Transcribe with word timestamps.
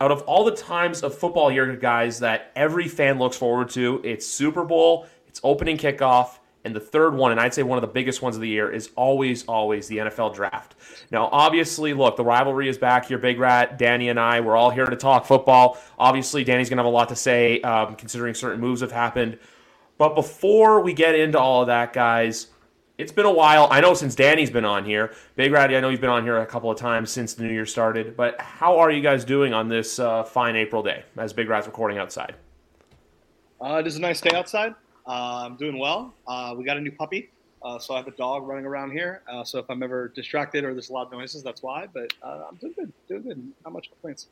out 0.00 0.12
of 0.12 0.22
all 0.22 0.44
the 0.44 0.54
times 0.54 1.02
of 1.02 1.16
football 1.16 1.50
year, 1.50 1.74
guys, 1.76 2.20
that 2.20 2.52
every 2.54 2.88
fan 2.88 3.18
looks 3.18 3.36
forward 3.36 3.70
to, 3.70 4.00
it's 4.04 4.26
Super 4.26 4.64
Bowl, 4.64 5.06
it's 5.26 5.40
opening 5.42 5.76
kickoff, 5.76 6.38
and 6.64 6.74
the 6.74 6.80
third 6.80 7.14
one, 7.14 7.32
and 7.32 7.40
I'd 7.40 7.54
say 7.54 7.62
one 7.62 7.78
of 7.78 7.82
the 7.82 7.88
biggest 7.88 8.20
ones 8.20 8.36
of 8.36 8.42
the 8.42 8.48
year, 8.48 8.70
is 8.70 8.90
always, 8.94 9.44
always 9.46 9.88
the 9.88 9.98
NFL 9.98 10.34
draft. 10.34 10.74
Now, 11.10 11.28
obviously, 11.32 11.94
look, 11.94 12.16
the 12.16 12.24
rivalry 12.24 12.68
is 12.68 12.78
back 12.78 13.06
here. 13.06 13.18
Big 13.18 13.38
Rat, 13.38 13.78
Danny, 13.78 14.08
and 14.08 14.20
I, 14.20 14.40
we're 14.40 14.56
all 14.56 14.70
here 14.70 14.86
to 14.86 14.96
talk 14.96 15.24
football. 15.24 15.78
Obviously, 15.98 16.44
Danny's 16.44 16.68
going 16.68 16.76
to 16.76 16.82
have 16.82 16.92
a 16.92 16.94
lot 16.94 17.08
to 17.08 17.16
say 17.16 17.60
um, 17.62 17.96
considering 17.96 18.34
certain 18.34 18.60
moves 18.60 18.82
have 18.82 18.92
happened. 18.92 19.38
But 19.96 20.14
before 20.14 20.80
we 20.80 20.92
get 20.92 21.14
into 21.14 21.38
all 21.38 21.62
of 21.62 21.68
that, 21.68 21.92
guys, 21.92 22.48
it's 22.98 23.12
been 23.12 23.26
a 23.26 23.32
while. 23.32 23.68
I 23.70 23.80
know 23.80 23.94
since 23.94 24.16
Danny's 24.16 24.50
been 24.50 24.64
on 24.64 24.84
here. 24.84 25.12
Big 25.36 25.52
Ratty, 25.52 25.76
I 25.76 25.80
know 25.80 25.88
you've 25.88 26.00
been 26.00 26.10
on 26.10 26.24
here 26.24 26.38
a 26.38 26.46
couple 26.46 26.68
of 26.68 26.76
times 26.76 27.10
since 27.10 27.32
the 27.32 27.44
new 27.44 27.52
year 27.52 27.64
started. 27.64 28.16
But 28.16 28.40
how 28.40 28.76
are 28.78 28.90
you 28.90 29.00
guys 29.00 29.24
doing 29.24 29.54
on 29.54 29.68
this 29.68 30.00
uh, 30.00 30.24
fine 30.24 30.56
April 30.56 30.82
day 30.82 31.04
as 31.16 31.32
Big 31.32 31.48
Rat's 31.48 31.68
recording 31.68 31.98
outside? 31.98 32.34
Uh, 33.60 33.76
it 33.76 33.86
is 33.86 33.96
a 33.96 34.00
nice 34.00 34.20
day 34.20 34.36
outside. 34.36 34.74
Uh, 35.06 35.44
I'm 35.46 35.56
doing 35.56 35.78
well. 35.78 36.12
Uh, 36.26 36.54
we 36.58 36.64
got 36.64 36.76
a 36.76 36.80
new 36.80 36.92
puppy, 36.92 37.30
uh, 37.62 37.78
so 37.78 37.94
I 37.94 37.98
have 37.98 38.08
a 38.08 38.12
dog 38.12 38.46
running 38.46 38.66
around 38.66 38.90
here. 38.90 39.22
Uh, 39.30 39.44
so 39.44 39.60
if 39.60 39.70
I'm 39.70 39.82
ever 39.82 40.08
distracted 40.08 40.64
or 40.64 40.72
there's 40.72 40.90
loud 40.90 41.12
noises, 41.12 41.44
that's 41.44 41.62
why. 41.62 41.86
But 41.92 42.12
I'm 42.22 42.56
doing 42.56 42.74
good. 42.76 42.92
Doing 43.08 43.22
good. 43.22 43.52
Not 43.64 43.74
much 43.74 43.90
complaints. 43.90 44.26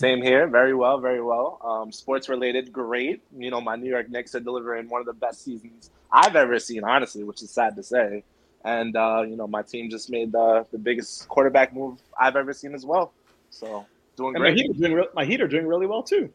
Same 0.00 0.22
here. 0.22 0.46
Very 0.46 0.72
well. 0.72 0.98
Very 0.98 1.20
well. 1.20 1.60
Um, 1.62 1.92
sports 1.92 2.30
related, 2.30 2.72
great. 2.72 3.22
You 3.36 3.50
know, 3.50 3.60
my 3.60 3.76
New 3.76 3.90
York 3.90 4.08
Knicks 4.08 4.34
are 4.34 4.40
delivering 4.40 4.88
one 4.88 5.02
of 5.02 5.06
the 5.06 5.12
best 5.12 5.44
seasons 5.44 5.90
I've 6.10 6.36
ever 6.36 6.58
seen, 6.58 6.84
honestly, 6.84 7.22
which 7.22 7.42
is 7.42 7.50
sad 7.50 7.76
to 7.76 7.82
say. 7.82 8.24
And 8.64 8.96
uh, 8.96 9.24
you 9.28 9.36
know, 9.36 9.46
my 9.46 9.60
team 9.60 9.90
just 9.90 10.08
made 10.08 10.32
the 10.32 10.64
the 10.72 10.78
biggest 10.78 11.28
quarterback 11.28 11.74
move 11.74 12.00
I've 12.18 12.34
ever 12.34 12.54
seen 12.54 12.74
as 12.74 12.86
well. 12.86 13.12
So 13.50 13.84
doing 14.16 14.36
and 14.36 14.42
great. 14.42 14.56
My 14.56 14.62
Heat 14.62 14.80
doing, 14.80 14.94
re- 14.94 15.08
my 15.14 15.24
Heat 15.26 15.42
are 15.42 15.48
doing 15.48 15.66
really 15.66 15.86
well 15.86 16.02
too. 16.02 16.30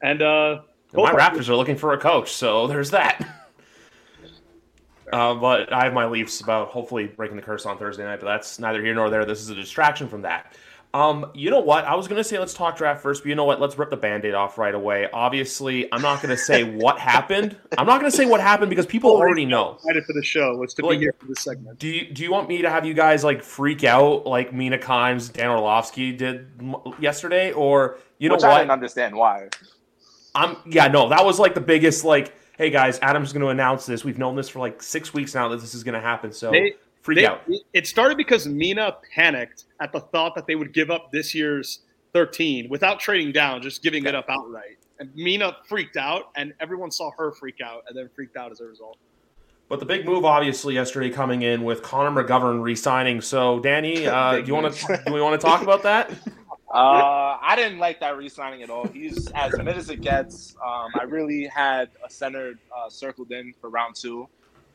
And 0.00 0.22
uh, 0.22 0.62
my 0.94 1.12
Raptors 1.12 1.50
are 1.50 1.56
looking 1.56 1.76
for 1.76 1.92
a 1.92 1.98
coach, 1.98 2.32
so 2.32 2.66
there's 2.68 2.90
that. 2.90 3.36
Uh, 5.12 5.34
but 5.34 5.72
I 5.72 5.82
have 5.82 5.92
my 5.92 6.06
Leafs 6.06 6.40
about 6.40 6.68
hopefully 6.68 7.08
breaking 7.08 7.34
the 7.34 7.42
curse 7.42 7.66
on 7.66 7.76
Thursday 7.76 8.04
night, 8.04 8.20
but 8.20 8.26
that's 8.26 8.60
neither 8.60 8.80
here 8.80 8.94
nor 8.94 9.10
there. 9.10 9.24
This 9.24 9.40
is 9.40 9.50
a 9.50 9.56
distraction 9.56 10.08
from 10.08 10.22
that. 10.22 10.54
Um, 10.92 11.30
you 11.34 11.50
know 11.50 11.60
what? 11.60 11.84
I 11.84 11.94
was 11.94 12.08
gonna 12.08 12.24
say 12.24 12.38
let's 12.38 12.52
talk 12.52 12.76
draft 12.76 13.00
first, 13.00 13.22
but 13.22 13.28
you 13.28 13.36
know 13.36 13.44
what? 13.44 13.60
Let's 13.60 13.78
rip 13.78 13.90
the 13.90 13.96
band-aid 13.96 14.34
off 14.34 14.58
right 14.58 14.74
away. 14.74 15.08
Obviously, 15.12 15.92
I'm 15.92 16.02
not 16.02 16.20
gonna 16.20 16.36
say 16.36 16.64
what 16.76 16.98
happened. 16.98 17.56
I'm 17.78 17.86
not 17.86 18.00
gonna 18.00 18.10
say 18.10 18.26
what 18.26 18.40
happened 18.40 18.70
because 18.70 18.86
people 18.86 19.12
already 19.12 19.44
know. 19.44 19.74
Excited 19.74 20.04
for 20.04 20.14
the 20.14 20.22
show. 20.24 20.56
What's 20.56 20.74
to 20.74 20.86
like, 20.86 20.98
be 20.98 21.04
here 21.04 21.14
for 21.16 21.26
this 21.26 21.42
segment? 21.42 21.78
Do 21.78 21.86
you 21.86 22.12
do 22.12 22.24
you 22.24 22.32
want 22.32 22.48
me 22.48 22.62
to 22.62 22.70
have 22.70 22.84
you 22.84 22.94
guys 22.94 23.22
like 23.22 23.44
freak 23.44 23.84
out 23.84 24.26
like 24.26 24.52
Mina 24.52 24.78
Kimes, 24.78 25.32
Dan 25.32 25.50
Orlovsky 25.50 26.12
did 26.12 26.48
yesterday, 26.98 27.52
or 27.52 27.98
you 28.18 28.28
know 28.28 28.34
Which 28.34 28.42
what? 28.42 28.52
I 28.52 28.58
didn't 28.58 28.72
understand 28.72 29.14
why. 29.14 29.48
I'm 30.34 30.56
yeah 30.66 30.88
no 30.88 31.08
that 31.08 31.24
was 31.24 31.38
like 31.38 31.54
the 31.54 31.60
biggest 31.60 32.04
like 32.04 32.34
hey 32.56 32.70
guys 32.70 33.00
Adam's 33.00 33.32
going 33.32 33.42
to 33.42 33.48
announce 33.48 33.86
this. 33.86 34.04
We've 34.04 34.18
known 34.18 34.34
this 34.34 34.48
for 34.48 34.58
like 34.58 34.82
six 34.82 35.14
weeks 35.14 35.34
now 35.36 35.48
that 35.48 35.60
this 35.60 35.74
is 35.74 35.84
going 35.84 35.94
to 35.94 36.00
happen. 36.00 36.32
So. 36.32 36.50
They- 36.50 36.74
freak 37.02 37.18
they, 37.18 37.26
out. 37.26 37.42
It 37.72 37.86
started 37.86 38.16
because 38.16 38.46
Mina 38.46 38.96
panicked 39.14 39.64
at 39.80 39.92
the 39.92 40.00
thought 40.00 40.34
that 40.34 40.46
they 40.46 40.54
would 40.54 40.72
give 40.72 40.90
up 40.90 41.10
this 41.12 41.34
year's 41.34 41.80
13 42.12 42.68
without 42.68 43.00
trading 43.00 43.32
down, 43.32 43.62
just 43.62 43.82
giving 43.82 44.04
it 44.04 44.14
up 44.14 44.26
outright. 44.28 44.78
And 44.98 45.14
Mina 45.14 45.56
freaked 45.68 45.96
out, 45.96 46.24
and 46.36 46.52
everyone 46.60 46.90
saw 46.90 47.10
her 47.16 47.32
freak 47.32 47.60
out, 47.64 47.84
and 47.88 47.96
then 47.96 48.10
freaked 48.14 48.36
out 48.36 48.52
as 48.52 48.60
a 48.60 48.64
result. 48.64 48.98
But 49.68 49.78
the 49.78 49.86
big 49.86 50.04
move, 50.04 50.24
obviously, 50.24 50.74
yesterday 50.74 51.10
coming 51.10 51.42
in 51.42 51.62
with 51.62 51.82
Connor 51.82 52.24
McGovern 52.24 52.60
re-signing. 52.60 53.20
So, 53.20 53.60
Danny, 53.60 54.06
uh, 54.08 54.40
do 54.40 54.46
you 54.46 54.54
want 54.54 54.74
to 54.74 55.02
do 55.06 55.12
we 55.12 55.22
want 55.22 55.40
to 55.40 55.46
talk 55.46 55.62
about 55.62 55.82
that? 55.84 56.10
Uh, 56.72 57.36
I 57.42 57.56
didn't 57.56 57.80
like 57.80 57.98
that 57.98 58.16
re-signing 58.16 58.62
at 58.62 58.70
all. 58.70 58.86
He's 58.86 59.28
as 59.32 59.52
mid 59.58 59.76
as 59.76 59.90
it 59.90 60.02
gets. 60.02 60.54
Um, 60.64 60.92
I 61.00 61.02
really 61.02 61.46
had 61.46 61.90
a 62.06 62.08
center 62.08 62.54
uh, 62.72 62.88
circled 62.88 63.32
in 63.32 63.52
for 63.60 63.70
round 63.70 63.96
two. 63.96 64.28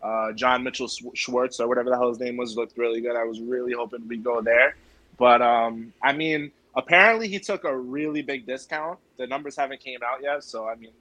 Uh, 0.06 0.32
John 0.34 0.64
Mitchell 0.64 0.88
Schwartz 1.16 1.60
or 1.60 1.68
whatever 1.68 1.90
the 1.90 1.98
hell 1.98 2.10
his 2.10 2.20
name 2.20 2.38
was 2.38 2.56
looked 2.56 2.78
really 2.78 3.02
good. 3.02 3.16
I 3.16 3.24
was 3.24 3.42
really 3.42 3.74
hoping 3.74 4.08
we 4.08 4.18
go 4.18 4.40
there, 4.40 4.76
but 5.18 5.42
um, 5.42 5.92
I 6.04 6.14
mean, 6.14 6.52
apparently 6.76 7.28
he 7.28 7.40
took 7.40 7.64
a 7.64 7.76
really 7.76 8.22
big 8.22 8.46
discount. 8.46 9.00
The 9.18 9.26
numbers 9.26 9.56
haven't 9.56 9.80
came 9.80 10.02
out 10.06 10.22
yet, 10.22 10.44
so 10.44 10.68
I 10.68 10.76
mean, 10.76 10.92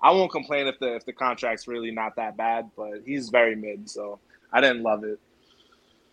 I 0.00 0.12
won't 0.12 0.30
complain 0.30 0.68
if 0.68 0.78
the 0.78 0.94
if 0.94 1.04
the 1.04 1.12
contract's 1.12 1.66
really 1.66 1.90
not 1.90 2.14
that 2.14 2.36
bad, 2.36 2.70
but 2.76 3.02
he's 3.04 3.30
very 3.30 3.56
mid, 3.56 3.90
so 3.90 4.20
I 4.52 4.60
didn't 4.60 4.84
love 4.84 5.02
it. 5.02 5.18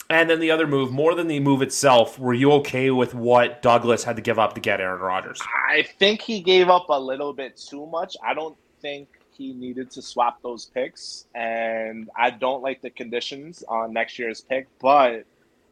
And 0.10 0.28
then 0.28 0.40
the 0.40 0.50
other 0.50 0.66
move, 0.66 0.92
more 0.92 1.14
than 1.14 1.28
the 1.28 1.40
move 1.40 1.62
itself, 1.62 2.18
were 2.18 2.34
you 2.34 2.52
okay 2.54 2.90
with 2.90 3.14
what 3.14 3.62
Douglas 3.62 4.04
had 4.04 4.16
to 4.16 4.24
give 4.24 4.40
up 4.40 4.54
to 4.56 4.60
get 4.60 4.82
Aaron 4.82 5.00
Rodgers? 5.00 5.40
I 5.70 5.84
think 5.84 6.24
he 6.24 6.42
gave 6.42 6.68
up 6.68 6.90
a 6.90 7.00
little 7.00 7.32
bit 7.32 7.58
too 7.58 7.86
much. 7.86 8.18
I 8.26 8.34
don't 8.34 8.58
think 8.82 9.08
he 9.40 9.54
needed 9.54 9.90
to 9.92 10.02
swap 10.02 10.42
those 10.44 10.66
picks, 10.66 11.26
and 11.34 12.10
I 12.16 12.30
don't 12.30 12.62
like 12.62 12.82
the 12.82 12.90
conditions 12.90 13.64
on 13.70 13.94
next 13.94 14.20
year's 14.20 14.42
pick, 14.42 14.68
but 14.82 15.24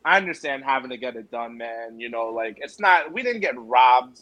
I 0.05 0.15
understand 0.15 0.63
having 0.63 0.89
to 0.91 0.97
get 0.97 1.17
it 1.17 1.29
done, 1.29 1.57
man. 1.57 1.99
You 1.99 2.09
know, 2.09 2.27
like 2.29 2.59
it's 2.61 2.79
not 2.79 3.11
we 3.11 3.21
didn't 3.23 3.41
get 3.41 3.55
robbed. 3.57 4.21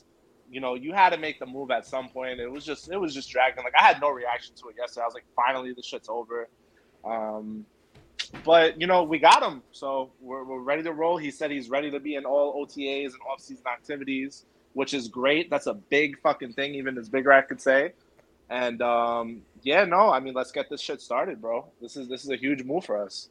You 0.49 0.61
know, 0.61 0.73
you 0.73 0.93
had 0.93 1.11
to 1.11 1.17
make 1.17 1.39
the 1.39 1.45
move 1.45 1.69
at 1.69 1.85
some 1.85 2.09
point. 2.09 2.39
It 2.39 2.51
was 2.51 2.65
just 2.65 2.91
it 2.91 2.97
was 2.97 3.13
just 3.13 3.29
dragging. 3.29 3.63
Like 3.63 3.75
I 3.79 3.83
had 3.83 4.01
no 4.01 4.09
reaction 4.09 4.55
to 4.55 4.69
it 4.69 4.77
yesterday. 4.79 5.03
I 5.03 5.05
was 5.05 5.13
like, 5.13 5.25
finally, 5.35 5.73
the 5.73 5.83
shit's 5.83 6.09
over. 6.09 6.49
Um, 7.05 7.67
but 8.43 8.81
you 8.81 8.87
know, 8.87 9.03
we 9.03 9.19
got 9.19 9.43
him, 9.43 9.61
so 9.71 10.11
we're, 10.19 10.43
we're 10.43 10.59
ready 10.59 10.81
to 10.81 10.91
roll. 10.91 11.17
He 11.17 11.29
said 11.29 11.51
he's 11.51 11.69
ready 11.69 11.91
to 11.91 11.99
be 11.99 12.15
in 12.15 12.25
all 12.25 12.65
OTAs 12.65 13.05
and 13.05 13.21
off-season 13.31 13.65
activities, 13.71 14.45
which 14.73 14.95
is 14.95 15.07
great. 15.07 15.51
That's 15.51 15.67
a 15.67 15.75
big 15.75 16.19
fucking 16.21 16.53
thing, 16.53 16.73
even 16.73 16.97
as 16.97 17.09
Big 17.09 17.27
Rat 17.27 17.47
could 17.47 17.61
say. 17.61 17.93
And 18.49 18.81
um, 18.81 19.41
yeah, 19.63 19.85
no, 19.85 20.11
I 20.11 20.19
mean, 20.19 20.33
let's 20.33 20.51
get 20.51 20.69
this 20.69 20.81
shit 20.81 21.01
started, 21.01 21.41
bro. 21.41 21.65
This 21.81 21.97
is 21.97 22.07
this 22.07 22.23
is 22.23 22.29
a 22.29 22.35
huge 22.35 22.63
move 22.63 22.85
for 22.85 23.01
us. 23.01 23.29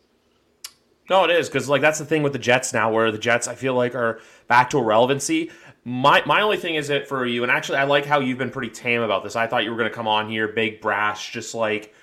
No, 1.10 1.24
it 1.24 1.30
is 1.30 1.48
because 1.48 1.68
like 1.68 1.82
that's 1.82 1.98
the 1.98 2.04
thing 2.04 2.22
with 2.22 2.32
the 2.32 2.38
Jets 2.38 2.72
now, 2.72 2.92
where 2.92 3.10
the 3.10 3.18
Jets 3.18 3.46
I 3.46 3.54
feel 3.54 3.74
like 3.74 3.94
are 3.94 4.20
back 4.48 4.70
to 4.70 4.80
relevancy. 4.80 5.50
My 5.84 6.22
my 6.26 6.40
only 6.40 6.56
thing 6.56 6.74
is 6.74 6.90
it 6.90 7.06
for 7.06 7.26
you, 7.26 7.42
and 7.42 7.52
actually 7.52 7.78
I 7.78 7.84
like 7.84 8.06
how 8.06 8.20
you've 8.20 8.38
been 8.38 8.50
pretty 8.50 8.70
tame 8.70 9.02
about 9.02 9.22
this. 9.22 9.36
I 9.36 9.46
thought 9.46 9.64
you 9.64 9.70
were 9.70 9.76
going 9.76 9.90
to 9.90 9.94
come 9.94 10.08
on 10.08 10.28
here, 10.28 10.48
big 10.48 10.80
brash, 10.80 11.32
just 11.32 11.54
like 11.54 11.94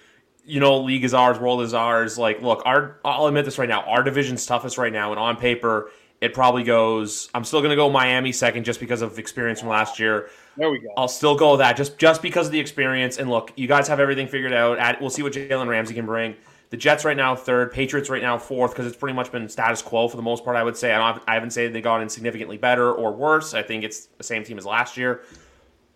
you 0.44 0.60
know, 0.60 0.82
league 0.82 1.04
is 1.04 1.14
ours, 1.14 1.38
world 1.38 1.62
is 1.62 1.74
ours. 1.74 2.18
Like, 2.18 2.42
look, 2.42 2.64
our 2.66 3.00
I'll 3.04 3.28
admit 3.28 3.46
this 3.46 3.58
right 3.58 3.70
now, 3.70 3.82
our 3.82 4.04
division's 4.04 4.46
toughest 4.46 4.78
right 4.78 4.94
now, 4.94 5.12
and 5.12 5.20
on 5.20 5.36
paper 5.36 5.92
it 6.22 6.36
probably 6.36 6.64
goes. 6.64 7.30
I'm 7.34 7.44
still 7.44 7.62
going 7.62 7.72
to 7.72 7.76
go 7.76 7.90
Miami 7.90 8.32
second 8.32 8.64
just 8.64 8.80
because 8.80 9.02
of 9.02 9.18
experience 9.18 9.60
from 9.60 9.70
last 9.70 10.00
year. 10.00 10.30
There 10.58 10.70
we 10.70 10.80
go. 10.80 10.90
I'll 10.98 11.08
still 11.08 11.36
go 11.36 11.52
with 11.52 11.60
that 11.60 11.78
just 11.78 11.98
just 11.98 12.22
because 12.22 12.48
of 12.48 12.52
the 12.52 12.60
experience. 12.60 13.18
And 13.18 13.30
look, 13.30 13.54
you 13.56 13.68
guys 13.68 13.88
have 13.88 14.00
everything 14.00 14.28
figured 14.28 14.54
out. 14.54 14.78
At, 14.80 15.00
we'll 15.00 15.10
see 15.10 15.24
what 15.24 15.34
Jalen 15.34 15.68
Ramsey 15.68 15.94
can 15.94 16.06
bring. 16.06 16.36
The 16.72 16.78
Jets 16.78 17.04
right 17.04 17.18
now 17.18 17.36
third, 17.36 17.72
Patriots 17.72 18.10
right 18.10 18.22
now 18.22 18.38
fourth 18.38 18.72
because 18.72 18.86
it's 18.86 18.96
pretty 18.96 19.14
much 19.14 19.32
been 19.32 19.48
status 19.50 19.82
quo 19.82 20.08
for 20.08 20.16
the 20.16 20.24
most 20.24 20.46
part. 20.46 20.56
I 20.56 20.64
would 20.64 20.78
say 20.78 20.94
I, 20.94 21.20
I 21.28 21.34
haven't 21.34 21.52
said 21.52 21.74
they 21.74 21.82
got 21.82 22.02
in 22.02 22.10
significantly 22.10 22.58
better 22.58 22.94
or 22.94 23.12
worse. 23.12 23.54
I 23.54 23.62
think 23.62 23.84
it's 23.84 24.06
the 24.06 24.24
same 24.24 24.44
team 24.44 24.58
as 24.58 24.66
last 24.66 24.96
year. 24.98 25.24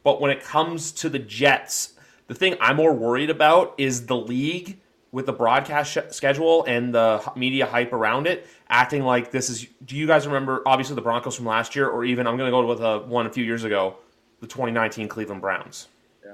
But 0.04 0.20
when 0.20 0.32
it 0.32 0.44
comes 0.44 0.92
to 0.94 1.10
the 1.10 1.20
Jets, 1.20 1.94
the 2.28 2.34
thing 2.34 2.56
I'm 2.60 2.76
more 2.76 2.94
worried 2.94 3.30
about 3.30 3.74
is 3.78 4.06
the 4.06 4.18
league 4.18 4.80
with 5.12 5.26
the 5.26 5.34
broadcast 5.34 5.92
sh- 5.94 6.14
schedule 6.14 6.66
and 6.66 6.94
the 6.94 7.24
media 7.38 7.66
hype 7.66 7.94
around 7.94 8.28
it, 8.28 8.46
acting 8.68 9.04
like 9.04 9.32
this 9.32 9.50
is. 9.50 9.66
Do 9.86 9.96
you 9.96 10.08
guys 10.08 10.28
remember 10.28 10.62
obviously 10.66 10.96
the 10.96 11.02
Broncos 11.02 11.38
from 11.38 11.46
last 11.46 11.74
year, 11.74 11.88
or 11.88 12.04
even 12.04 12.28
I'm 12.28 12.36
going 12.36 12.50
to 12.50 12.52
go 12.52 12.66
with 12.66 12.82
a 12.82 13.00
one 13.00 13.26
a 13.26 13.30
few 13.30 13.46
years 13.46 13.64
ago, 13.64 13.96
the 14.46 14.54
2019 14.54 15.08
Cleveland 15.08 15.42
Browns. 15.42 15.88
Yeah. 16.24 16.32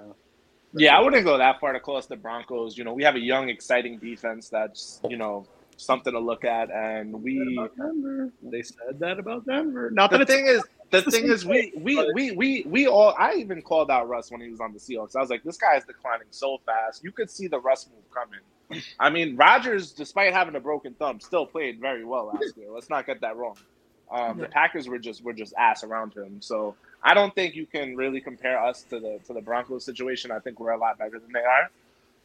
Yeah, 0.73 0.97
I 0.97 1.01
wouldn't 1.01 1.25
go 1.25 1.38
that 1.38 1.59
far 1.59 1.73
to 1.73 1.79
call 1.79 1.97
us 1.97 2.05
the 2.05 2.16
Broncos. 2.16 2.77
You 2.77 2.83
know, 2.83 2.94
we 2.94 3.03
have 3.03 3.16
a 3.16 3.19
young, 3.19 3.49
exciting 3.49 3.97
defense 3.97 4.47
that's, 4.47 5.01
you 5.09 5.17
know, 5.17 5.45
something 5.75 6.13
to 6.13 6.19
look 6.19 6.45
at, 6.45 6.71
and 6.71 7.21
we. 7.21 7.59
Denver. 7.77 8.31
They 8.41 8.61
said 8.61 9.00
that 9.00 9.19
about 9.19 9.45
Denver. 9.45 9.91
Not 9.91 10.11
the 10.11 10.19
that 10.19 10.27
thing 10.27 10.45
is, 10.45 10.63
the 10.91 11.01
thing 11.01 11.25
is, 11.25 11.45
we, 11.45 11.73
we, 11.75 12.11
we, 12.13 12.31
we, 12.31 12.63
we 12.67 12.88
all. 12.88 13.13
I 13.19 13.33
even 13.33 13.62
called 13.62 13.91
out 13.91 14.07
Russ 14.07 14.31
when 14.31 14.39
he 14.39 14.50
was 14.50 14.62
on 14.62 14.71
the 14.71 14.80
Seahawks. 14.80 15.15
I 15.15 15.19
was 15.19 15.30
like, 15.30 15.44
this 15.44 15.57
guy 15.57 15.75
is 15.75 15.83
declining 15.83 16.27
so 16.30 16.59
fast. 16.65 17.03
You 17.03 17.12
could 17.12 17.30
see 17.30 17.47
the 17.47 17.59
Russ 17.59 17.89
move 17.94 18.06
coming. 18.13 18.83
I 18.97 19.09
mean, 19.09 19.36
Rodgers, 19.36 19.91
despite 19.91 20.31
having 20.31 20.56
a 20.56 20.62
broken 20.62 20.94
thumb, 20.94 21.19
still 21.19 21.45
played 21.45 21.81
very 21.81 22.06
well 22.06 22.27
last 22.27 22.56
year. 22.56 22.71
Let's 22.71 22.89
not 22.89 23.06
get 23.06 23.19
that 23.21 23.36
wrong. 23.36 23.57
Um, 24.12 24.38
the 24.38 24.48
Packers 24.48 24.88
were 24.88 25.00
just 25.00 25.24
were 25.24 25.34
just 25.34 25.54
ass 25.58 25.84
around 25.84 26.13
him. 26.13 26.42
So 26.42 26.75
I 27.02 27.13
don't 27.13 27.34
think 27.34 27.56
you 27.56 27.66
can 27.66 27.96
really 27.96 28.22
compare 28.22 28.62
us 28.62 28.84
to 28.84 29.00
the 29.00 29.19
to 29.28 29.34
the 29.34 29.42
Broncos 29.42 29.86
situation. 29.86 30.31
I 30.31 30.40
think 30.40 30.60
we're 30.60 30.72
a 30.72 30.78
lot 30.78 30.98
better 30.98 31.19
than 31.19 31.31
they 31.31 31.40
are. 31.40 31.69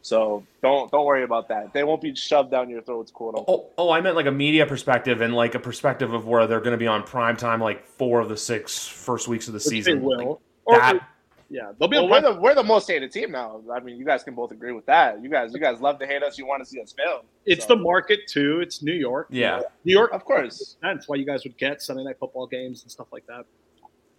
So 0.01 0.43
don't 0.61 0.91
don't 0.91 1.05
worry 1.05 1.23
about 1.23 1.47
that. 1.49 1.73
They 1.73 1.83
won't 1.83 2.01
be 2.01 2.13
shoved 2.15 2.51
down 2.51 2.69
your 2.69 2.81
throats, 2.81 3.11
quote 3.11 3.35
unquote. 3.35 3.71
Oh, 3.77 3.85
oh 3.87 3.91
I 3.91 4.01
meant 4.01 4.15
like 4.15 4.25
a 4.25 4.31
media 4.31 4.65
perspective 4.65 5.21
and 5.21 5.33
like 5.33 5.55
a 5.55 5.59
perspective 5.59 6.13
of 6.13 6.27
where 6.27 6.47
they're 6.47 6.59
going 6.59 6.71
to 6.71 6.77
be 6.77 6.87
on 6.87 7.03
prime 7.03 7.37
time, 7.37 7.59
like 7.59 7.85
four 7.85 8.19
of 8.19 8.29
the 8.29 8.37
six 8.37 8.87
first 8.87 9.27
weeks 9.27 9.47
of 9.47 9.53
the 9.53 9.57
Which 9.57 9.65
season. 9.65 9.99
They 9.99 10.05
will. 10.05 10.41
Like, 10.65 10.81
that, 10.81 11.09
yeah, 11.49 11.71
they'll 11.79 11.87
be. 11.87 11.97
Well, 11.97 12.09
we're 12.09 12.21
the 12.21 12.33
we're 12.33 12.55
the 12.55 12.63
most 12.63 12.87
hated 12.87 13.11
team 13.11 13.31
now. 13.31 13.61
I 13.73 13.79
mean, 13.79 13.97
you 13.97 14.05
guys 14.05 14.23
can 14.23 14.35
both 14.35 14.51
agree 14.51 14.73
with 14.73 14.85
that. 14.87 15.21
You 15.21 15.29
guys 15.29 15.53
you 15.53 15.59
guys 15.59 15.79
love 15.79 15.97
to 15.99 16.07
hate 16.07 16.21
us. 16.21 16.37
You 16.37 16.45
want 16.45 16.61
to 16.61 16.69
see 16.69 16.81
us 16.81 16.93
fail. 16.93 17.23
It's 17.45 17.65
so. 17.65 17.75
the 17.75 17.81
market 17.81 18.21
too. 18.27 18.59
It's 18.61 18.83
New 18.83 18.93
York. 18.93 19.27
Yeah, 19.29 19.61
New 19.85 19.93
York, 19.93 20.11
of 20.11 20.25
course. 20.25 20.75
That's 20.81 21.07
why 21.07 21.15
you 21.15 21.25
guys 21.25 21.43
would 21.45 21.57
get 21.57 21.81
Sunday 21.81 22.03
night 22.03 22.17
football 22.19 22.47
games 22.47 22.83
and 22.83 22.91
stuff 22.91 23.07
like 23.11 23.25
that. 23.27 23.45